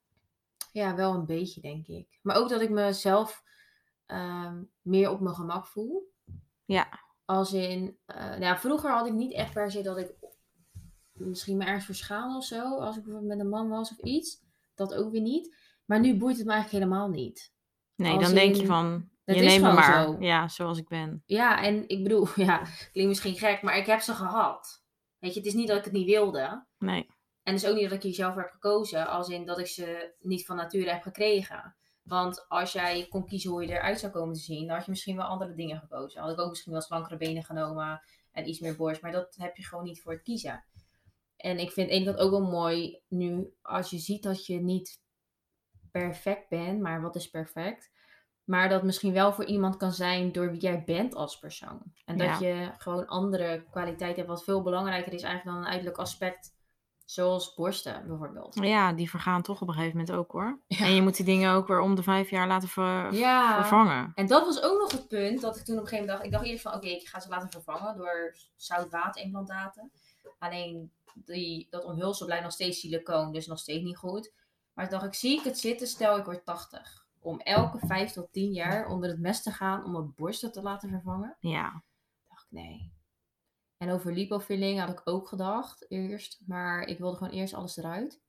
Ja, 0.71 0.95
wel 0.95 1.13
een 1.13 1.25
beetje, 1.25 1.61
denk 1.61 1.87
ik. 1.87 2.19
Maar 2.21 2.35
ook 2.35 2.49
dat 2.49 2.61
ik 2.61 2.69
mezelf 2.69 3.43
ehm, 4.05 4.63
meer 4.81 5.09
op 5.09 5.19
mijn 5.19 5.35
gemak 5.35 5.67
voel. 5.67 6.13
Ja. 6.65 6.99
Als 7.25 7.53
in, 7.53 7.97
eh, 8.05 8.35
nou 8.35 8.57
vroeger 8.57 8.91
had 8.91 9.07
ik 9.07 9.13
niet 9.13 9.33
echt 9.33 9.53
per 9.53 9.71
se 9.71 9.81
dat 9.81 9.97
ik 9.97 10.13
misschien 11.11 11.57
me 11.57 11.65
ergens 11.65 11.85
verschaal 11.85 12.37
of 12.37 12.43
zo. 12.43 12.77
Als 12.77 12.97
ik 12.97 13.03
bijvoorbeeld 13.03 13.31
met 13.31 13.39
een 13.39 13.49
man 13.49 13.69
was 13.69 13.91
of 13.91 13.97
iets. 13.97 14.41
Dat 14.75 14.93
ook 14.93 15.11
weer 15.11 15.21
niet. 15.21 15.55
Maar 15.85 15.99
nu 15.99 16.17
boeit 16.17 16.37
het 16.37 16.45
me 16.45 16.51
eigenlijk 16.51 16.83
helemaal 16.83 17.09
niet. 17.09 17.53
Nee, 18.01 18.13
Als 18.13 18.23
dan 18.23 18.33
denk 18.33 18.55
je 18.55 18.65
van, 18.65 19.09
je 19.23 19.41
neemt 19.41 19.63
me 19.63 19.73
maar. 19.73 20.03
zo. 20.03 20.15
Ja, 20.19 20.47
zoals 20.47 20.77
ik 20.77 20.87
ben. 20.87 21.23
Ja, 21.25 21.63
en 21.63 21.87
ik 21.87 22.03
bedoel, 22.03 22.27
ja, 22.45 22.57
klinkt 22.91 23.09
misschien 23.09 23.35
gek, 23.35 23.61
maar 23.61 23.77
ik 23.77 23.85
heb 23.85 23.99
ze 23.99 24.13
gehad. 24.13 24.83
Weet 25.19 25.33
je, 25.33 25.39
het 25.39 25.47
is 25.47 25.53
niet 25.53 25.67
dat 25.67 25.77
ik 25.77 25.83
het 25.83 25.93
niet 25.93 26.05
wilde. 26.05 26.65
Nee. 26.77 27.07
En 27.43 27.53
het 27.53 27.63
is 27.63 27.69
ook 27.69 27.75
niet 27.75 27.83
dat 27.83 27.97
ik 27.97 28.03
hier 28.03 28.13
zelf 28.13 28.35
heb 28.35 28.49
gekozen, 28.49 29.07
als 29.07 29.29
in 29.29 29.45
dat 29.45 29.59
ik 29.59 29.67
ze 29.67 30.13
niet 30.19 30.45
van 30.45 30.55
nature 30.55 30.89
heb 30.91 31.01
gekregen. 31.01 31.75
Want 32.01 32.45
als 32.47 32.71
jij 32.71 33.07
kon 33.09 33.25
kiezen 33.25 33.51
hoe 33.51 33.65
je 33.65 33.71
eruit 33.73 33.99
zou 33.99 34.11
komen 34.11 34.33
te 34.33 34.39
zien, 34.39 34.67
dan 34.67 34.75
had 34.75 34.85
je 34.85 34.91
misschien 34.91 35.15
wel 35.15 35.25
andere 35.25 35.53
dingen 35.53 35.79
gekozen. 35.79 36.21
Had 36.21 36.31
ik 36.31 36.39
ook 36.39 36.49
misschien 36.49 36.71
wel 36.71 36.81
slankere 36.81 37.17
benen 37.17 37.43
genomen 37.43 38.01
en 38.31 38.49
iets 38.49 38.59
meer 38.59 38.75
borst, 38.75 39.01
maar 39.01 39.11
dat 39.11 39.35
heb 39.37 39.55
je 39.55 39.65
gewoon 39.65 39.83
niet 39.83 40.01
voor 40.01 40.11
het 40.11 40.21
kiezen. 40.21 40.63
En 41.37 41.59
ik 41.59 41.71
vind 41.71 41.89
één 41.89 42.05
kant 42.05 42.17
ook 42.17 42.31
wel 42.31 42.49
mooi 42.49 43.01
nu, 43.07 43.53
als 43.61 43.89
je 43.89 43.97
ziet 43.97 44.23
dat 44.23 44.45
je 44.45 44.59
niet 44.61 45.01
perfect 45.91 46.49
bent, 46.49 46.79
maar 46.81 47.01
wat 47.01 47.15
is 47.15 47.29
perfect? 47.29 47.91
Maar 48.43 48.69
dat 48.69 48.83
misschien 48.83 49.13
wel 49.13 49.33
voor 49.33 49.45
iemand 49.45 49.77
kan 49.77 49.91
zijn 49.91 50.31
door 50.31 50.51
wie 50.51 50.59
jij 50.59 50.83
bent 50.83 51.15
als 51.15 51.39
persoon. 51.39 51.81
En 52.05 52.17
dat 52.17 52.27
Ja. 52.27 52.47
je 52.47 52.71
gewoon 52.77 53.07
andere 53.07 53.65
kwaliteiten 53.71 54.17
hebt, 54.17 54.27
wat 54.27 54.43
veel 54.43 54.61
belangrijker 54.61 55.13
is 55.13 55.21
eigenlijk 55.23 55.55
dan 55.55 55.65
een 55.65 55.69
uiterlijk 55.71 55.97
aspect. 55.97 56.59
Zoals 57.05 57.53
borsten 57.53 58.07
bijvoorbeeld. 58.07 58.55
Ja, 58.61 58.93
die 58.93 59.09
vergaan 59.09 59.41
toch 59.41 59.61
op 59.61 59.67
een 59.67 59.73
gegeven 59.73 59.97
moment 59.97 60.15
ook 60.17 60.31
hoor. 60.31 60.59
Ja. 60.67 60.85
En 60.85 60.95
je 60.95 61.01
moet 61.01 61.15
die 61.15 61.25
dingen 61.25 61.53
ook 61.53 61.67
weer 61.67 61.79
om 61.79 61.95
de 61.95 62.03
vijf 62.03 62.29
jaar 62.29 62.47
laten 62.47 62.69
ver- 62.69 63.13
Ja. 63.13 63.55
vervangen. 63.55 64.11
En 64.15 64.27
dat 64.27 64.45
was 64.45 64.61
ook 64.63 64.79
nog 64.79 64.91
het 64.91 65.07
punt 65.07 65.41
dat 65.41 65.57
ik 65.57 65.63
toen 65.63 65.75
op 65.77 65.81
een 65.81 65.87
gegeven 65.87 66.07
moment 66.07 66.07
dacht. 66.07 66.23
Ik 66.25 66.31
dacht 66.31 66.45
eerst 66.45 66.61
van 66.61 66.73
oké, 66.73 66.87
ik 66.87 67.07
ga 67.07 67.19
ze 67.19 67.29
laten 67.29 67.49
vervangen 67.49 67.97
door 67.97 68.35
zoutwaterimplantaten. 68.55 69.91
Alleen 70.39 70.91
die, 71.13 71.67
dat 71.69 71.83
omhulsel 71.85 72.25
blijft 72.25 72.43
nog 72.43 72.53
steeds 72.53 72.79
silicoon, 72.79 73.31
dus 73.31 73.47
nog 73.47 73.59
steeds 73.59 73.83
niet 73.83 73.97
goed. 73.97 74.33
Maar 74.81 74.89
toen 74.89 74.99
dacht 74.99 75.11
ik, 75.13 75.19
zie 75.19 75.37
ik 75.37 75.43
het 75.43 75.59
zitten, 75.59 75.87
stel 75.87 76.17
ik 76.17 76.25
word 76.25 76.45
80. 76.45 77.07
Om 77.19 77.39
elke 77.39 77.79
5 77.87 78.11
tot 78.11 78.31
10 78.31 78.51
jaar 78.51 78.87
onder 78.87 79.09
het 79.09 79.19
mes 79.19 79.43
te 79.43 79.51
gaan 79.51 79.85
om 79.85 79.91
mijn 79.91 80.13
borsten 80.15 80.51
te 80.51 80.61
laten 80.61 80.89
vervangen. 80.89 81.37
Ja. 81.39 81.83
dacht 82.27 82.45
ik 82.45 82.51
nee. 82.51 82.93
En 83.77 83.91
over 83.91 84.13
lipofilling 84.13 84.79
had 84.79 84.89
ik 84.89 85.01
ook 85.03 85.27
gedacht 85.27 85.85
eerst. 85.89 86.39
Maar 86.45 86.81
ik 86.81 86.97
wilde 86.97 87.17
gewoon 87.17 87.33
eerst 87.33 87.53
alles 87.53 87.77
eruit. 87.77 88.21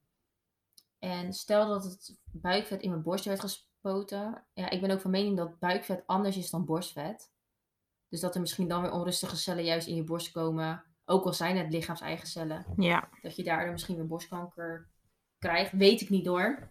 En 0.99 1.33
stel 1.33 1.69
dat 1.69 1.85
het 1.85 2.19
buikvet 2.33 2.83
in 2.83 2.91
mijn 2.91 3.03
borst 3.03 3.25
werd 3.25 3.41
gespoten. 3.41 4.45
Ja, 4.55 4.71
ik 4.71 4.81
ben 4.81 4.91
ook 4.91 5.01
van 5.01 5.11
mening 5.11 5.37
dat 5.37 5.59
buikvet 5.59 6.03
anders 6.07 6.37
is 6.37 6.51
dan 6.51 6.65
borstvet. 6.65 7.31
Dus 8.09 8.21
dat 8.21 8.35
er 8.35 8.41
misschien 8.41 8.69
dan 8.69 8.83
weer 8.83 8.93
onrustige 8.93 9.37
cellen 9.37 9.65
juist 9.65 9.87
in 9.87 9.95
je 9.95 10.05
borst 10.05 10.33
komen. 10.33 10.85
Ook 11.05 11.25
al 11.25 11.33
zijn 11.33 11.57
het 11.57 11.73
lichaams-eigen 11.73 12.27
cellen. 12.29 12.67
Ja. 12.77 13.09
Dat 13.23 13.37
je 13.37 13.45
daardoor 13.45 13.73
misschien 13.73 13.97
weer 13.97 14.07
borstkanker 14.07 14.92
krijgt. 15.43 15.73
Weet 15.73 16.01
ik 16.01 16.11
niet 16.11 16.25
door. 16.25 16.71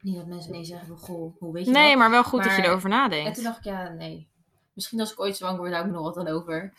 Niet 0.00 0.16
dat 0.16 0.26
mensen 0.26 0.50
ineens 0.52 0.68
zeggen 0.68 0.86
van, 0.86 0.96
goh, 0.98 1.36
hoe 1.38 1.52
weet 1.52 1.64
je 1.66 1.70
Nee, 1.70 1.88
dat? 1.88 1.98
maar 1.98 2.10
wel 2.10 2.24
goed 2.24 2.44
dat 2.44 2.56
je 2.56 2.62
erover 2.62 2.90
En 2.90 2.96
nadenkt. 2.96 3.34
toen 3.34 3.44
dacht 3.44 3.58
ik, 3.58 3.64
ja, 3.64 3.88
nee. 3.88 4.28
Misschien 4.74 5.00
als 5.00 5.12
ik 5.12 5.20
ooit 5.20 5.36
zwanger 5.36 5.58
word, 5.58 5.72
hou 5.72 5.84
ik 5.86 5.92
nog 5.92 6.02
wat 6.02 6.14
dan 6.14 6.28
over. 6.28 6.72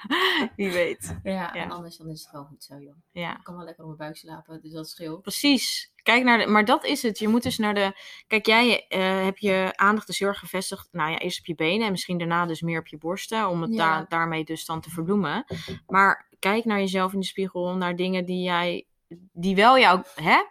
Wie 0.56 0.72
weet. 0.72 1.16
Ja, 1.22 1.32
Ja. 1.32 1.54
en 1.54 1.70
anders 1.70 1.96
dan 1.96 2.08
is 2.08 2.20
het 2.20 2.28
gewoon 2.30 2.46
goed 2.46 2.64
zo, 2.64 2.78
joh. 2.78 2.94
Ja. 3.12 3.36
Ik 3.36 3.44
kan 3.44 3.56
wel 3.56 3.64
lekker 3.64 3.82
op 3.82 3.86
mijn 3.88 3.98
buik 4.00 4.16
slapen, 4.16 4.60
dus 4.62 4.72
dat 4.72 4.88
scheelt. 4.88 5.22
Precies. 5.22 5.92
Kijk 6.02 6.24
naar 6.24 6.38
de, 6.38 6.46
maar 6.46 6.64
dat 6.64 6.84
is 6.84 7.02
het. 7.02 7.18
Je 7.18 7.28
moet 7.28 7.42
dus 7.42 7.58
naar 7.58 7.74
de. 7.74 7.92
Kijk, 8.26 8.46
jij 8.46 8.86
uh, 8.88 9.24
heb 9.24 9.38
je 9.38 9.72
aandacht 9.74 10.06
dus 10.06 10.18
heel 10.18 10.28
erg 10.28 10.38
gevestigd. 10.38 10.88
Nou 10.92 11.10
ja, 11.10 11.18
eerst 11.18 11.38
op 11.38 11.46
je 11.46 11.54
benen 11.54 11.84
en 11.86 11.90
misschien 11.90 12.18
daarna 12.18 12.46
dus 12.46 12.60
meer 12.60 12.78
op 12.78 12.86
je 12.86 12.98
borsten. 12.98 13.48
Om 13.48 13.62
het 13.62 13.76
daar, 13.76 14.08
daarmee 14.08 14.44
dus 14.44 14.64
dan 14.64 14.80
te 14.80 14.90
verbloemen. 14.90 15.44
Maar 15.86 16.28
kijk 16.38 16.64
naar 16.64 16.78
jezelf 16.78 17.12
in 17.12 17.20
de 17.20 17.26
spiegel. 17.26 17.74
Naar 17.76 17.96
dingen 17.96 18.24
die 18.24 18.42
jij. 18.42 18.86
Die 19.32 19.54
wel 19.56 19.78
jouw 19.78 20.02
hè, 20.14 20.42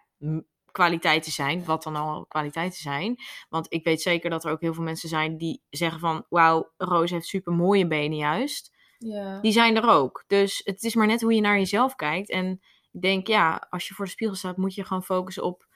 kwaliteiten 0.72 1.32
zijn. 1.32 1.66
Wat 1.66 1.84
dan 1.84 1.96
al 1.96 2.26
kwaliteiten 2.26 2.80
zijn. 2.80 3.16
Want 3.50 3.66
ik 3.70 3.84
weet 3.84 4.02
zeker 4.02 4.30
dat 4.30 4.46
er 4.46 4.52
ook 4.52 4.62
heel 4.62 4.74
veel 4.74 4.84
mensen 4.84 5.10
zijn 5.10 5.38
die 5.38 5.62
zeggen 5.70 6.00
van. 6.00 6.26
Wauw, 6.30 6.72
Roos 6.78 7.12
heeft 7.12 7.28
super 7.28 7.54
mooie 7.54 7.88
benen 7.88 8.18
juist. 8.18 8.72
Ja. 8.98 9.40
Die 9.40 9.52
zijn 9.52 9.76
er 9.76 9.90
ook. 9.90 10.24
Dus 10.28 10.62
het 10.64 10.84
is 10.84 10.96
maar 10.96 11.08
net 11.08 11.22
hoe 11.22 11.34
je 11.34 11.42
naar 11.42 11.58
jezelf 11.58 11.96
kijkt. 11.96 12.30
En 12.30 12.62
ik 12.92 13.02
denk, 13.02 13.28
ja, 13.28 13.68
als 13.70 13.88
je 13.88 13.94
voor 13.94 14.06
de 14.06 14.12
spiegel 14.12 14.36
staat, 14.36 14.58
moet 14.58 14.76
je 14.76 14.86
gewoon 14.86 15.04
focussen 15.04 15.44
op. 15.44 15.68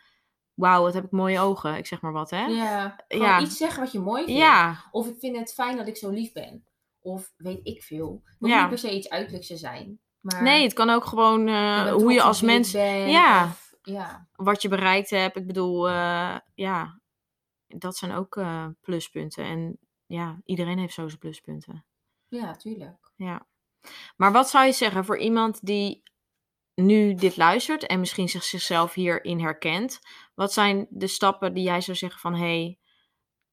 Wauw, 0.53 0.81
wat 0.81 0.93
heb 0.93 1.03
ik 1.03 1.11
mooie 1.11 1.39
ogen. 1.39 1.77
Ik 1.77 1.85
zeg 1.85 2.01
maar 2.01 2.11
wat, 2.11 2.29
hè? 2.29 2.45
Ja, 2.45 3.03
ja. 3.07 3.39
iets 3.41 3.57
zeggen 3.57 3.83
wat 3.83 3.91
je 3.91 3.99
mooi 3.99 4.23
vindt. 4.23 4.39
Ja. 4.39 4.83
Of 4.91 5.07
ik 5.07 5.19
vind 5.19 5.37
het 5.37 5.53
fijn 5.53 5.77
dat 5.77 5.87
ik 5.87 5.97
zo 5.97 6.09
lief 6.09 6.31
ben. 6.31 6.65
Of 7.01 7.33
weet 7.37 7.59
ik 7.63 7.83
veel. 7.83 8.21
Het 8.39 8.49
ja. 8.49 8.59
niet 8.59 8.69
per 8.69 8.77
se 8.77 8.95
iets 8.95 9.09
uiterlijks 9.09 9.47
te 9.47 9.57
zijn. 9.57 9.99
Maar 10.19 10.43
nee, 10.43 10.63
het 10.63 10.73
kan 10.73 10.89
ook 10.89 11.05
gewoon 11.05 11.47
uh, 11.47 11.91
hoe 11.91 12.13
je 12.13 12.21
als 12.21 12.41
mens... 12.41 12.71
ja. 12.71 13.55
Ja, 13.87 14.27
wat 14.35 14.61
je 14.61 14.67
bereikt 14.67 15.09
hebt. 15.09 15.35
Ik 15.35 15.47
bedoel, 15.47 15.89
uh, 15.89 16.37
ja, 16.53 17.01
dat 17.67 17.97
zijn 17.97 18.11
ook 18.11 18.35
uh, 18.35 18.67
pluspunten. 18.81 19.43
En 19.43 19.79
ja, 20.05 20.41
iedereen 20.45 20.79
heeft 20.79 20.93
zo 20.93 21.07
zijn 21.07 21.19
pluspunten. 21.19 21.85
Ja, 22.27 22.55
tuurlijk. 22.55 23.11
Ja. 23.15 23.47
Maar 24.15 24.31
wat 24.31 24.49
zou 24.49 24.65
je 24.65 24.71
zeggen 24.71 25.05
voor 25.05 25.17
iemand 25.17 25.65
die 25.65 26.03
nu 26.75 27.13
dit 27.13 27.37
luistert 27.37 27.85
en 27.85 27.99
misschien 27.99 28.29
zich, 28.29 28.43
zichzelf 28.43 28.93
hierin 28.93 29.39
herkent, 29.39 29.99
wat 30.35 30.53
zijn 30.53 30.87
de 30.89 31.07
stappen 31.07 31.53
die 31.53 31.63
jij 31.63 31.81
zou 31.81 31.97
zeggen 31.97 32.19
van 32.19 32.33
hé, 32.33 32.39
hey, 32.39 32.79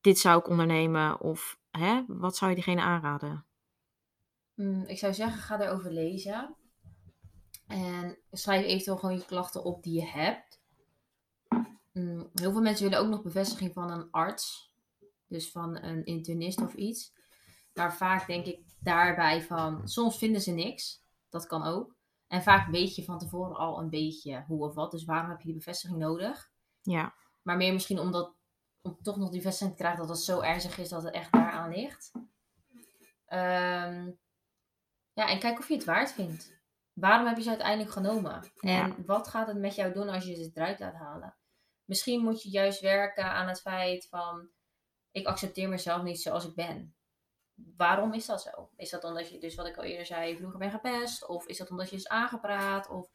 dit 0.01 0.19
zou 0.19 0.39
ik 0.39 0.49
ondernemen 0.49 1.21
of 1.21 1.59
hè, 1.71 2.03
wat 2.07 2.37
zou 2.37 2.51
je 2.51 2.57
diegene 2.57 2.83
aanraden? 2.83 3.47
Hmm, 4.55 4.85
ik 4.87 4.99
zou 4.99 5.15
zeggen, 5.15 5.41
ga 5.41 5.61
erover 5.61 5.93
lezen. 5.93 6.57
En 7.67 8.19
schrijf 8.31 8.65
eventueel 8.65 8.97
gewoon 8.97 9.17
je 9.17 9.25
klachten 9.25 9.65
op 9.65 9.83
die 9.83 9.95
je 9.95 10.07
hebt. 10.07 10.63
Hmm, 11.93 12.31
heel 12.35 12.53
veel 12.53 12.63
mensen 12.63 12.89
willen 12.89 13.05
ook 13.05 13.11
nog 13.11 13.23
bevestiging 13.23 13.73
van 13.73 13.91
een 13.91 14.11
arts. 14.11 14.73
Dus 15.27 15.51
van 15.51 15.83
een 15.83 16.05
internist 16.05 16.61
of 16.61 16.75
iets. 16.75 17.13
Maar 17.75 17.97
vaak 17.97 18.27
denk 18.27 18.47
ik 18.47 18.61
daarbij 18.79 19.43
van, 19.43 19.89
soms 19.89 20.19
vinden 20.19 20.41
ze 20.41 20.51
niks. 20.51 21.03
Dat 21.29 21.47
kan 21.47 21.63
ook. 21.63 21.97
En 22.27 22.43
vaak 22.43 22.71
weet 22.71 22.95
je 22.95 23.05
van 23.05 23.19
tevoren 23.19 23.57
al 23.57 23.79
een 23.79 23.91
beetje 23.91 24.45
hoe 24.47 24.65
of 24.65 24.75
wat. 24.75 24.91
Dus 24.91 25.05
waarom 25.05 25.31
heb 25.31 25.41
je 25.41 25.47
die 25.47 25.57
bevestiging 25.57 25.99
nodig? 25.99 26.51
Ja. 26.83 27.15
Maar 27.43 27.57
meer 27.57 27.73
misschien 27.73 27.99
omdat, 27.99 28.35
om 28.83 28.99
toch 29.03 29.17
nog 29.17 29.31
die 29.31 29.41
bevestiging 29.41 29.77
te 29.77 29.83
krijgen 29.83 30.07
dat 30.07 30.17
het 30.17 30.25
zo 30.25 30.41
ernstig 30.41 30.79
is 30.79 30.89
dat 30.89 31.03
het 31.03 31.15
echt 31.15 31.33
daaraan 31.33 31.71
ligt. 31.71 32.13
Um, 33.29 34.19
ja, 35.13 35.29
en 35.29 35.39
kijk 35.39 35.59
of 35.59 35.69
je 35.69 35.75
het 35.75 35.85
waard 35.85 36.13
vindt. 36.13 36.53
Waarom 36.95 37.27
heb 37.27 37.37
je 37.37 37.43
ze 37.43 37.49
uiteindelijk 37.49 37.91
genomen? 37.91 38.53
En 38.61 39.07
wat 39.07 39.29
gaat 39.29 39.47
het 39.47 39.59
met 39.59 39.75
jou 39.75 39.93
doen 39.93 40.09
als 40.09 40.25
je 40.25 40.35
ze 40.35 40.51
eruit 40.55 40.79
laat 40.79 40.95
halen? 40.95 41.37
Misschien 41.85 42.23
moet 42.23 42.43
je 42.43 42.51
juist 42.51 42.81
werken 42.81 43.25
aan 43.25 43.49
het 43.49 43.61
feit 43.61 44.09
van... 44.09 44.49
Ik 45.11 45.27
accepteer 45.27 45.69
mezelf 45.69 46.03
niet 46.03 46.21
zoals 46.21 46.47
ik 46.47 46.55
ben 46.55 46.95
waarom 47.77 48.13
is 48.13 48.27
dat 48.27 48.43
zo? 48.43 48.71
Is 48.77 48.91
dat 48.91 49.05
omdat 49.05 49.31
je, 49.31 49.39
dus 49.39 49.55
wat 49.55 49.67
ik 49.67 49.77
al 49.77 49.85
eerder 49.85 50.07
zei, 50.07 50.37
vroeger 50.37 50.59
ben 50.59 50.71
gepest? 50.71 51.29
Of 51.29 51.47
is 51.47 51.59
dat 51.59 51.71
omdat 51.71 51.91
je 51.91 51.97
is 51.97 52.09
aangepraat? 52.09 52.89
Of 52.89 53.09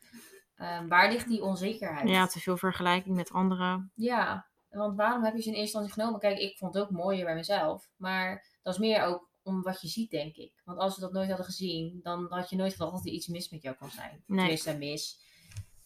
ehm, 0.56 0.88
waar 0.88 1.12
ligt 1.12 1.28
die 1.28 1.44
onzekerheid? 1.44 2.10
Ja, 2.10 2.28
te 2.28 2.40
veel 2.40 2.58
vergelijking 2.58 3.16
met 3.16 3.32
anderen. 3.32 3.92
Ja, 3.96 4.48
want 4.70 4.96
waarom 4.98 5.24
heb 5.24 5.36
je 5.36 5.42
ze 5.42 5.50
in 5.50 5.56
eerste 5.56 5.78
instantie 5.78 5.94
genomen? 5.94 6.20
Kijk, 6.20 6.38
ik 6.38 6.58
vond 6.58 6.74
het 6.74 6.84
ook 6.84 6.90
mooier 6.90 7.26
bij 7.26 7.36
mezelf. 7.36 7.90
Maar 7.96 8.58
dat 8.62 8.74
is 8.74 8.80
meer 8.80 9.04
ook 9.04 9.29
om 9.44 9.62
wat 9.62 9.82
je 9.82 9.88
ziet, 9.88 10.12
denk 10.12 10.36
ik. 10.36 10.52
Want 10.64 10.80
als 10.80 10.96
we 10.96 11.02
dat 11.02 11.12
nooit 11.12 11.28
hadden 11.28 11.46
gezien, 11.46 12.00
dan 12.04 12.28
had 12.30 12.50
je 12.50 12.56
nooit 12.56 12.72
gedacht 12.72 12.92
dat 12.92 13.06
er 13.06 13.12
iets 13.12 13.28
mis 13.28 13.50
met 13.50 13.62
jou 13.62 13.76
kon 13.76 13.90
zijn. 13.90 14.24
Nee. 14.26 14.38
Tenminste, 14.38 14.78
mis. 14.78 15.20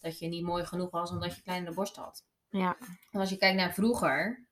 Dat 0.00 0.18
je 0.18 0.26
niet 0.26 0.42
mooi 0.42 0.64
genoeg 0.64 0.90
was 0.90 1.10
omdat 1.10 1.36
je 1.36 1.42
kleinere 1.42 1.74
borst 1.74 1.96
had. 1.96 2.24
Ja. 2.48 2.76
En 3.10 3.20
als 3.20 3.30
je 3.30 3.36
kijkt 3.36 3.56
naar 3.56 3.74
vroeger, 3.74 4.46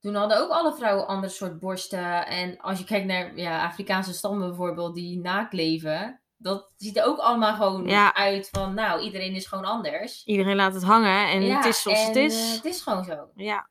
toen 0.00 0.14
hadden 0.14 0.38
ook 0.40 0.50
alle 0.50 0.74
vrouwen 0.74 1.06
andere 1.06 1.32
soort 1.32 1.58
borsten. 1.58 2.26
En 2.26 2.58
als 2.58 2.78
je 2.78 2.84
kijkt 2.84 3.06
naar 3.06 3.36
ja, 3.36 3.66
Afrikaanse 3.66 4.12
stammen 4.12 4.48
bijvoorbeeld, 4.48 4.94
die 4.94 5.18
naakt 5.18 5.52
leven. 5.52 6.20
Dat 6.36 6.70
ziet 6.76 6.96
er 6.96 7.04
ook 7.04 7.18
allemaal 7.18 7.54
gewoon 7.54 7.90
uit 8.12 8.48
van, 8.48 8.74
nou, 8.74 9.00
iedereen 9.00 9.34
is 9.34 9.46
gewoon 9.46 9.64
anders. 9.64 10.24
Iedereen 10.24 10.56
laat 10.56 10.74
het 10.74 10.82
hangen 10.82 11.28
en 11.28 11.42
het 11.42 11.64
is 11.64 11.82
zoals 11.82 12.06
het 12.06 12.16
is. 12.16 12.48
Uh, 12.48 12.54
het 12.54 12.64
is 12.64 12.80
gewoon 12.80 13.04
zo. 13.04 13.30
Ja. 13.34 13.68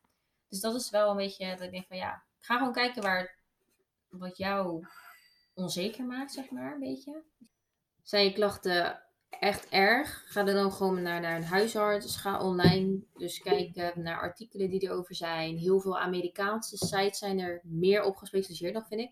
Dus 0.48 0.60
dat 0.60 0.74
is 0.74 0.90
wel 0.90 1.10
een 1.10 1.16
beetje 1.16 1.50
dat 1.50 1.60
ik 1.60 1.70
denk 1.70 1.86
van, 1.86 1.96
ja, 1.96 2.24
ga 2.40 2.56
gewoon 2.56 2.72
kijken 2.72 3.02
waar, 3.02 3.38
wat 4.10 4.36
jou 4.36 4.86
onzeker 5.54 6.04
maakt, 6.04 6.32
zeg 6.32 6.50
maar, 6.50 6.72
een 6.72 6.80
beetje. 6.80 7.22
Zijn 8.02 8.24
je 8.24 8.32
klachten 8.32 9.02
echt 9.28 9.68
erg, 9.68 10.22
ga 10.26 10.42
dan 10.42 10.72
gewoon 10.72 11.02
naar, 11.02 11.20
naar 11.20 11.36
een 11.36 11.44
huisarts. 11.44 12.16
Ga 12.16 12.42
online 12.42 13.00
dus 13.14 13.38
kijken 13.38 14.02
naar 14.02 14.20
artikelen 14.20 14.70
die 14.70 14.82
erover 14.82 15.14
zijn. 15.14 15.56
Heel 15.56 15.80
veel 15.80 15.98
Amerikaanse 15.98 16.76
sites 16.76 17.18
zijn 17.18 17.38
er 17.38 17.60
meer 17.64 18.02
op 18.02 18.16
gespecialiseerd 18.16 18.74
dan, 18.74 18.86
vind 18.86 19.00
ik. 19.00 19.10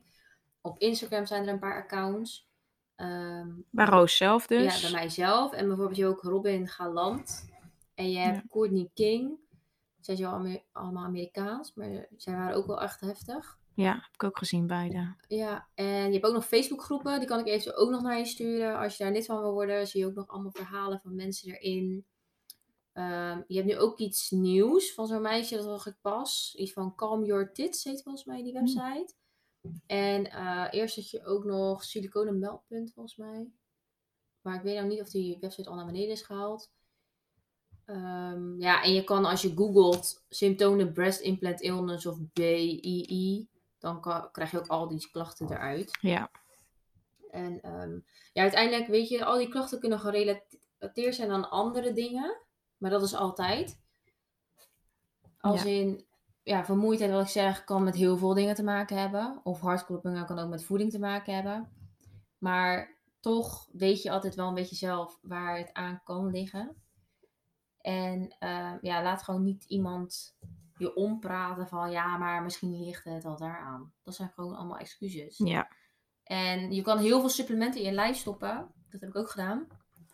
Op 0.61 0.79
Instagram 0.79 1.27
zijn 1.27 1.47
er 1.47 1.53
een 1.53 1.59
paar 1.59 1.83
accounts. 1.83 2.49
Um, 2.97 3.65
bij 3.71 3.87
Roos 3.87 4.17
zelf 4.17 4.47
dus? 4.47 4.81
Ja, 4.81 4.91
bij 4.91 5.01
mijzelf. 5.01 5.53
En 5.53 5.67
bijvoorbeeld 5.67 5.97
je 5.97 6.07
ook 6.07 6.23
Robin 6.23 6.69
Galant. 6.69 7.49
En 7.95 8.11
je 8.11 8.19
hebt 8.19 8.49
Courtney 8.51 8.91
King. 8.95 9.39
Zij 10.01 10.17
zijn 10.17 10.63
allemaal 10.73 11.05
Amerikaans, 11.05 11.75
maar 11.75 12.09
zij 12.17 12.35
waren 12.35 12.57
ook 12.57 12.67
wel 12.67 12.81
echt 12.81 13.01
heftig. 13.01 13.58
Ja, 13.83 13.93
heb 13.93 14.12
ik 14.12 14.24
ook 14.24 14.39
gezien 14.39 14.66
beide. 14.66 15.14
Ja, 15.29 15.68
en 15.74 16.07
je 16.07 16.12
hebt 16.12 16.24
ook 16.24 16.33
nog 16.33 16.47
Facebookgroepen. 16.47 17.18
Die 17.18 17.29
kan 17.29 17.39
ik 17.39 17.47
even 17.47 17.76
ook 17.76 17.91
nog 17.91 18.03
naar 18.03 18.18
je 18.18 18.24
sturen. 18.24 18.79
Als 18.79 18.97
je 18.97 19.05
daar 19.05 19.12
lid 19.12 19.26
van 19.26 19.41
wil 19.41 19.53
worden, 19.53 19.87
zie 19.87 20.01
je 20.01 20.07
ook 20.07 20.14
nog 20.14 20.29
allemaal 20.29 20.51
verhalen 20.51 21.01
van 21.01 21.14
mensen 21.14 21.53
erin. 21.53 22.07
Um, 22.93 23.45
je 23.47 23.55
hebt 23.57 23.66
nu 23.66 23.79
ook 23.79 23.99
iets 23.99 24.31
nieuws 24.31 24.95
van 24.95 25.07
zo'n 25.07 25.22
meisje, 25.22 25.57
dat 25.57 25.64
zag 25.64 25.87
ik 25.87 25.97
pas. 26.01 26.55
Iets 26.57 26.72
van 26.72 26.95
Calm 26.95 27.24
Your 27.24 27.53
Tits 27.53 27.85
heet 27.85 28.03
volgens 28.03 28.24
mij 28.24 28.43
die 28.43 28.53
hmm. 28.53 28.61
website. 28.61 29.14
En 29.87 30.26
uh, 30.26 30.66
eerst 30.70 30.97
had 30.97 31.11
je 31.11 31.24
ook 31.24 31.45
nog 31.45 31.85
Siliconen 31.85 32.39
Meldpunt 32.39 32.93
volgens 32.93 33.16
mij. 33.16 33.51
Maar 34.41 34.55
ik 34.55 34.62
weet 34.62 34.74
nou 34.74 34.89
niet 34.89 35.01
of 35.01 35.11
die 35.11 35.39
website 35.41 35.68
al 35.68 35.74
naar 35.74 35.87
beneden 35.87 36.11
is 36.11 36.22
gehaald. 36.22 36.70
Um, 37.87 38.61
ja, 38.61 38.83
en 38.83 38.93
je 38.93 39.05
kan 39.05 39.24
als 39.24 39.43
je 39.43 39.57
googelt 39.57 40.24
symptomen 40.29 40.93
breast 40.93 41.20
implant 41.20 41.61
illness 41.61 42.07
of 42.07 42.18
BII, 42.33 43.49
dan 43.79 44.01
krijg 44.33 44.51
je 44.51 44.59
ook 44.59 44.66
al 44.66 44.89
die 44.89 45.09
klachten 45.11 45.51
eruit. 45.51 45.99
Ja. 46.01 46.31
En 47.31 47.81
um, 47.81 48.05
ja, 48.33 48.43
uiteindelijk 48.43 48.89
weet 48.89 49.09
je, 49.09 49.24
al 49.24 49.39
die 49.39 49.49
klachten 49.49 49.81
kunnen 49.81 50.01
gerelateerd 50.01 51.14
zijn 51.14 51.31
aan 51.31 51.51
andere 51.51 51.93
dingen. 51.93 52.37
Maar 52.79 52.91
dat 52.91 53.03
is 53.03 53.14
altijd. 53.14 53.81
Als 55.41 55.64
in, 55.64 56.07
ja, 56.43 56.64
vermoeidheid, 56.64 57.11
wat 57.11 57.22
ik 57.22 57.29
zeg, 57.29 57.64
kan 57.64 57.85
met 57.85 57.95
heel 57.95 58.16
veel 58.16 58.35
dingen 58.35 58.55
te 58.55 58.64
maken 58.64 58.97
hebben. 58.97 59.41
Of 59.43 59.61
hartkloppingen 59.61 60.26
kan 60.26 60.39
ook 60.39 60.49
met 60.49 60.64
voeding 60.64 60.91
te 60.91 60.99
maken 60.99 61.35
hebben. 61.35 61.72
Maar 62.39 62.97
toch 63.20 63.68
weet 63.72 64.03
je 64.03 64.11
altijd 64.11 64.35
wel 64.35 64.49
een 64.49 64.55
beetje 64.55 64.76
zelf 64.76 65.18
waar 65.22 65.59
het 65.59 65.72
aan 65.72 66.01
kan 66.05 66.31
liggen. 66.31 66.76
En 67.81 68.37
uh, 68.41 68.72
ja, 68.81 69.03
laat 69.03 69.22
gewoon 69.22 69.43
niet 69.43 69.64
iemand 69.64 70.37
je 70.79 70.95
ompraten 70.95 71.68
van 71.68 71.91
ja, 71.91 72.16
maar 72.16 72.43
misschien 72.43 72.85
ligt 72.85 73.05
het 73.05 73.24
al 73.24 73.37
daaraan. 73.37 73.93
Dat 74.03 74.14
zijn 74.14 74.31
gewoon 74.35 74.57
allemaal 74.57 74.79
excuses. 74.79 75.39
Ja. 75.39 75.68
En 76.22 76.72
je 76.72 76.83
kan 76.83 76.99
heel 76.99 77.20
veel 77.20 77.29
supplementen 77.29 77.81
in 77.81 77.87
je 77.87 77.93
lijf 77.93 78.16
stoppen. 78.16 78.72
Dat 78.91 79.01
heb 79.01 79.11
ik 79.11 79.16
ook 79.16 79.31
gedaan. 79.31 79.66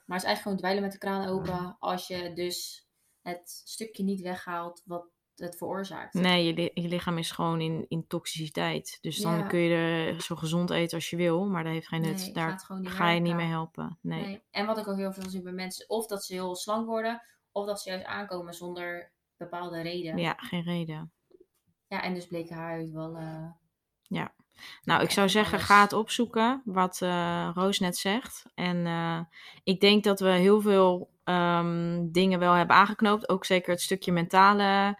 Maar 0.07 0.17
het 0.17 0.27
is 0.27 0.33
eigenlijk 0.33 0.43
gewoon 0.43 0.57
dweilen 0.57 0.83
met 0.83 0.93
de 0.93 0.99
kraan 0.99 1.29
open 1.29 1.77
als 1.79 2.07
je 2.07 2.33
dus 2.33 2.89
het 3.23 3.63
stukje 3.65 4.05
niet 4.05 4.21
weghaalt 4.21 4.83
wat 4.85 5.07
het 5.35 5.57
veroorzaakt. 5.57 6.15
Nee, 6.15 6.55
je, 6.55 6.71
je 6.75 6.89
lichaam 6.89 7.19
is 7.19 7.31
gewoon 7.31 7.61
in, 7.61 7.85
in 7.89 8.07
toxiciteit. 8.07 8.99
Dus 9.01 9.19
dan 9.19 9.49
kun 9.49 9.59
je 9.59 10.15
zo 10.19 10.37
gezond 10.37 10.71
eten 10.71 10.97
als 10.97 11.11
je 11.11 11.17
wil, 11.17 11.47
maar 11.47 11.65
dat 11.65 11.73
heeft 11.73 11.89
geen 11.89 12.01
nut. 12.01 12.35
Daar 12.35 12.65
ga 12.83 13.11
je 13.11 13.21
niet 13.21 13.35
mee 13.35 13.47
helpen. 13.47 13.99
Nee. 14.01 14.25
nee. 14.25 14.43
En 14.51 14.67
wat 14.67 14.79
ik 14.79 14.89
ook 14.89 14.97
heel 14.97 15.13
veel 15.13 15.31
zie 15.31 15.43
bij 15.43 15.53
mensen, 15.53 15.89
of 15.89 16.07
dat 16.07 16.25
ze 16.25 16.33
heel 16.33 16.57
slank 16.57 16.87
worden, 16.87 17.23
of 17.53 17.67
dat 17.67 17.81
ze 17.81 17.91
juist 17.91 18.05
aankomen 18.05 18.55
zonder 18.55 19.13
bepaalde 19.37 19.83
reden. 19.83 20.19
Ja, 20.19 20.35
geen 20.37 20.63
reden. 20.63 21.13
Ja, 21.89 22.03
en 22.03 22.15
dus 22.15 22.27
bleek 22.27 22.51
haar 22.51 22.71
huid 22.71 22.91
wel. 22.91 23.17
Uh, 23.17 23.51
ja. 24.03 24.35
Nou, 24.83 25.03
ik 25.03 25.11
zou 25.11 25.29
zeggen, 25.29 25.61
ga 25.61 25.81
het 25.81 25.93
opzoeken 25.93 26.63
wat 26.65 27.01
uh, 27.03 27.51
Roos 27.55 27.79
net 27.79 27.97
zegt. 27.97 28.45
En 28.55 28.77
uh, 28.77 29.21
ik 29.65 29.81
denk 29.81 30.05
dat 30.05 30.21
we 30.21 30.29
heel 30.29 30.61
veel 30.61 31.11
um, 31.25 32.13
dingen 32.13 32.39
wel 32.39 32.53
hebben 32.53 32.77
aangeknoopt. 32.77 33.29
Ook 33.29 33.45
zeker 33.45 33.71
het 33.71 33.81
stukje 33.81 34.13
mentale, 34.13 34.99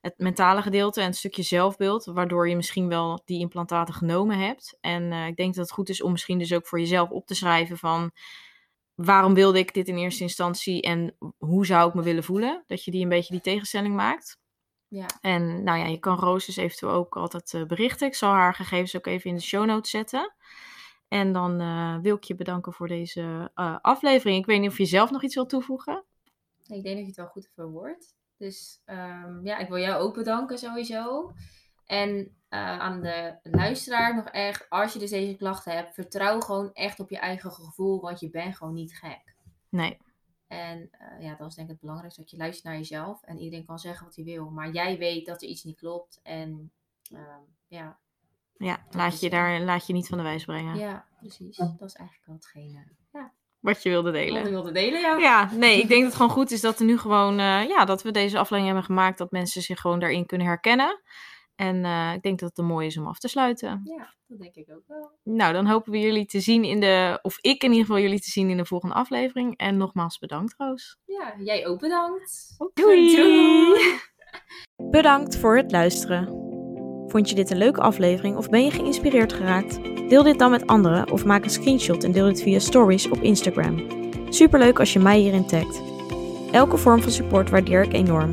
het 0.00 0.14
mentale 0.18 0.62
gedeelte 0.62 1.00
en 1.00 1.06
het 1.06 1.16
stukje 1.16 1.42
zelfbeeld. 1.42 2.04
Waardoor 2.04 2.48
je 2.48 2.56
misschien 2.56 2.88
wel 2.88 3.22
die 3.24 3.40
implantaten 3.40 3.94
genomen 3.94 4.38
hebt. 4.38 4.78
En 4.80 5.12
ik 5.12 5.36
denk 5.36 5.54
dat 5.54 5.64
het 5.64 5.74
goed 5.74 5.88
is 5.88 6.02
om 6.02 6.12
misschien 6.12 6.38
dus 6.38 6.54
ook 6.54 6.66
voor 6.66 6.80
jezelf 6.80 7.10
op 7.10 7.26
te 7.26 7.34
schrijven 7.34 7.78
van 7.78 8.12
waarom 8.94 9.34
wilde 9.34 9.58
ik 9.58 9.74
dit 9.74 9.88
in 9.88 9.96
eerste 9.96 10.22
instantie 10.22 10.82
en 10.82 11.16
hoe 11.38 11.66
zou 11.66 11.88
ik 11.88 11.94
me 11.94 12.02
willen 12.02 12.24
voelen? 12.24 12.64
Dat 12.66 12.84
je 12.84 12.90
die 12.90 13.02
een 13.02 13.08
beetje 13.08 13.32
die 13.32 13.42
tegenstelling 13.42 13.94
maakt. 13.94 14.38
Ja. 14.88 15.06
En 15.20 15.62
nou 15.62 15.78
ja, 15.78 15.86
je 15.86 15.98
kan 15.98 16.18
Roos 16.18 16.46
dus 16.46 16.56
eventueel 16.56 16.92
ook 16.92 17.16
altijd 17.16 17.54
eh, 17.54 17.64
berichten. 17.64 18.06
Ik 18.06 18.14
zal 18.14 18.32
haar 18.32 18.54
gegevens 18.54 18.96
ook 18.96 19.06
even 19.06 19.30
in 19.30 19.36
de 19.36 19.42
show 19.42 19.66
notes 19.66 19.90
zetten. 19.90 20.34
En 21.08 21.32
dan 21.32 21.60
uh, 21.60 21.98
wil 22.00 22.16
ik 22.16 22.24
je 22.24 22.34
bedanken 22.34 22.72
voor 22.72 22.88
deze 22.88 23.50
uh, 23.54 23.78
aflevering. 23.80 24.38
Ik 24.38 24.46
weet 24.46 24.60
niet 24.60 24.70
of 24.70 24.78
je 24.78 24.84
zelf 24.84 25.10
nog 25.10 25.22
iets 25.22 25.34
wil 25.34 25.46
toevoegen. 25.46 26.04
Ik 26.66 26.82
denk 26.82 26.84
dat 26.84 26.98
je 26.98 27.06
het 27.06 27.16
wel 27.16 27.26
goed 27.26 27.50
verwoordt. 27.54 28.14
Dus 28.36 28.80
um, 28.86 29.40
ja, 29.44 29.58
ik 29.58 29.68
wil 29.68 29.78
jou 29.78 30.02
ook 30.02 30.14
bedanken 30.14 30.58
sowieso. 30.58 31.32
En 31.86 32.36
aan 32.48 33.00
de 33.00 33.38
luisteraar 33.42 34.14
nog 34.14 34.24
echt, 34.24 34.70
als 34.70 34.92
je 34.92 34.98
dus 34.98 35.10
deze 35.10 35.36
klachten 35.36 35.72
hebt, 35.72 35.94
vertrouw 35.94 36.40
gewoon 36.40 36.72
echt 36.72 37.00
op 37.00 37.10
je 37.10 37.18
eigen 37.18 37.52
gevoel, 37.52 38.00
want 38.00 38.20
je 38.20 38.30
bent 38.30 38.56
gewoon 38.56 38.74
niet 38.74 38.96
gek. 38.96 39.34
Nee. 39.68 39.98
En 40.46 40.78
uh, 40.78 41.24
ja, 41.24 41.34
dat 41.34 41.48
is 41.48 41.54
denk 41.54 41.66
ik 41.66 41.72
het 41.72 41.80
belangrijkste, 41.80 42.20
dat 42.20 42.30
je 42.30 42.36
luistert 42.36 42.64
naar 42.64 42.76
jezelf. 42.76 43.22
En 43.22 43.38
iedereen 43.38 43.66
kan 43.66 43.78
zeggen 43.78 44.06
wat 44.06 44.16
hij 44.16 44.24
wil, 44.24 44.50
maar 44.50 44.70
jij 44.70 44.98
weet 44.98 45.26
dat 45.26 45.42
er 45.42 45.48
iets 45.48 45.64
niet 45.64 45.76
klopt. 45.76 46.20
En 46.22 46.72
uh, 47.12 47.20
ja. 47.66 47.98
Ja, 48.56 48.84
laat 48.90 49.20
je 49.20 49.30
daar 49.30 49.60
laat 49.60 49.86
je 49.86 49.92
niet 49.92 50.08
van 50.08 50.18
de 50.18 50.24
wijs 50.24 50.44
brengen. 50.44 50.76
Ja, 50.76 51.04
precies. 51.18 51.56
Dat 51.56 51.82
is 51.82 51.94
eigenlijk 51.94 52.26
wel 52.26 52.36
hetgene. 52.36 52.84
Ja. 53.12 53.32
Wat 53.60 53.82
je 53.82 53.88
wilde 53.88 54.10
delen. 54.10 54.34
Wat 54.34 54.46
ik 54.46 54.52
wilde 54.52 54.72
delen, 54.72 55.00
ja. 55.00 55.16
Ja, 55.16 55.50
nee, 55.52 55.80
ik 55.80 55.88
denk 55.88 56.00
dat 56.00 56.12
het 56.12 56.20
gewoon 56.20 56.36
goed 56.36 56.50
is 56.50 56.60
dat 56.60 56.78
er 56.78 56.84
nu 56.84 56.98
gewoon, 56.98 57.40
uh, 57.40 57.68
ja, 57.68 57.84
dat 57.84 58.02
we 58.02 58.10
deze 58.10 58.38
aflevering 58.38 58.66
hebben 58.66 58.84
gemaakt, 58.84 59.18
dat 59.18 59.30
mensen 59.30 59.62
zich 59.62 59.80
gewoon 59.80 60.00
daarin 60.00 60.26
kunnen 60.26 60.46
herkennen. 60.46 61.00
En 61.56 61.76
uh, 61.76 62.12
ik 62.14 62.22
denk 62.22 62.38
dat 62.38 62.48
het 62.48 62.58
een 62.58 62.64
mooi 62.64 62.86
is 62.86 62.98
om 62.98 63.06
af 63.06 63.18
te 63.18 63.28
sluiten. 63.28 63.80
Ja, 63.84 64.14
dat 64.26 64.38
denk 64.38 64.54
ik 64.54 64.70
ook 64.70 64.84
wel. 64.86 65.10
Nou, 65.22 65.52
dan 65.52 65.66
hopen 65.66 65.92
we 65.92 66.00
jullie 66.00 66.26
te 66.26 66.40
zien 66.40 66.64
in 66.64 66.80
de, 66.80 67.18
of 67.22 67.38
ik 67.40 67.62
in 67.62 67.70
ieder 67.70 67.86
geval 67.86 68.02
jullie 68.02 68.20
te 68.20 68.30
zien 68.30 68.50
in 68.50 68.56
de 68.56 68.64
volgende 68.64 68.94
aflevering. 68.94 69.56
En 69.56 69.76
nogmaals 69.76 70.18
bedankt, 70.18 70.54
Roos. 70.56 70.98
Ja, 71.04 71.34
jij 71.38 71.66
ook 71.66 71.80
bedankt. 71.80 72.54
Doei. 72.74 73.16
Doei. 73.16 74.00
Bedankt 74.90 75.36
voor 75.36 75.56
het 75.56 75.70
luisteren. 75.72 76.26
Vond 77.06 77.28
je 77.28 77.34
dit 77.34 77.50
een 77.50 77.56
leuke 77.56 77.80
aflevering 77.80 78.36
of 78.36 78.48
ben 78.48 78.64
je 78.64 78.70
geïnspireerd 78.70 79.32
geraakt? 79.32 79.82
Deel 80.08 80.22
dit 80.22 80.38
dan 80.38 80.50
met 80.50 80.66
anderen 80.66 81.10
of 81.10 81.24
maak 81.24 81.44
een 81.44 81.50
screenshot 81.50 82.04
en 82.04 82.12
deel 82.12 82.26
dit 82.26 82.42
via 82.42 82.58
stories 82.58 83.08
op 83.08 83.22
Instagram. 83.22 83.86
Superleuk 84.28 84.78
als 84.78 84.92
je 84.92 84.98
mij 84.98 85.18
hierin 85.18 85.46
tagt. 85.46 85.82
Elke 86.52 86.76
vorm 86.76 87.02
van 87.02 87.10
support 87.10 87.50
waardeer 87.50 87.82
ik 87.82 87.92
enorm. 87.92 88.32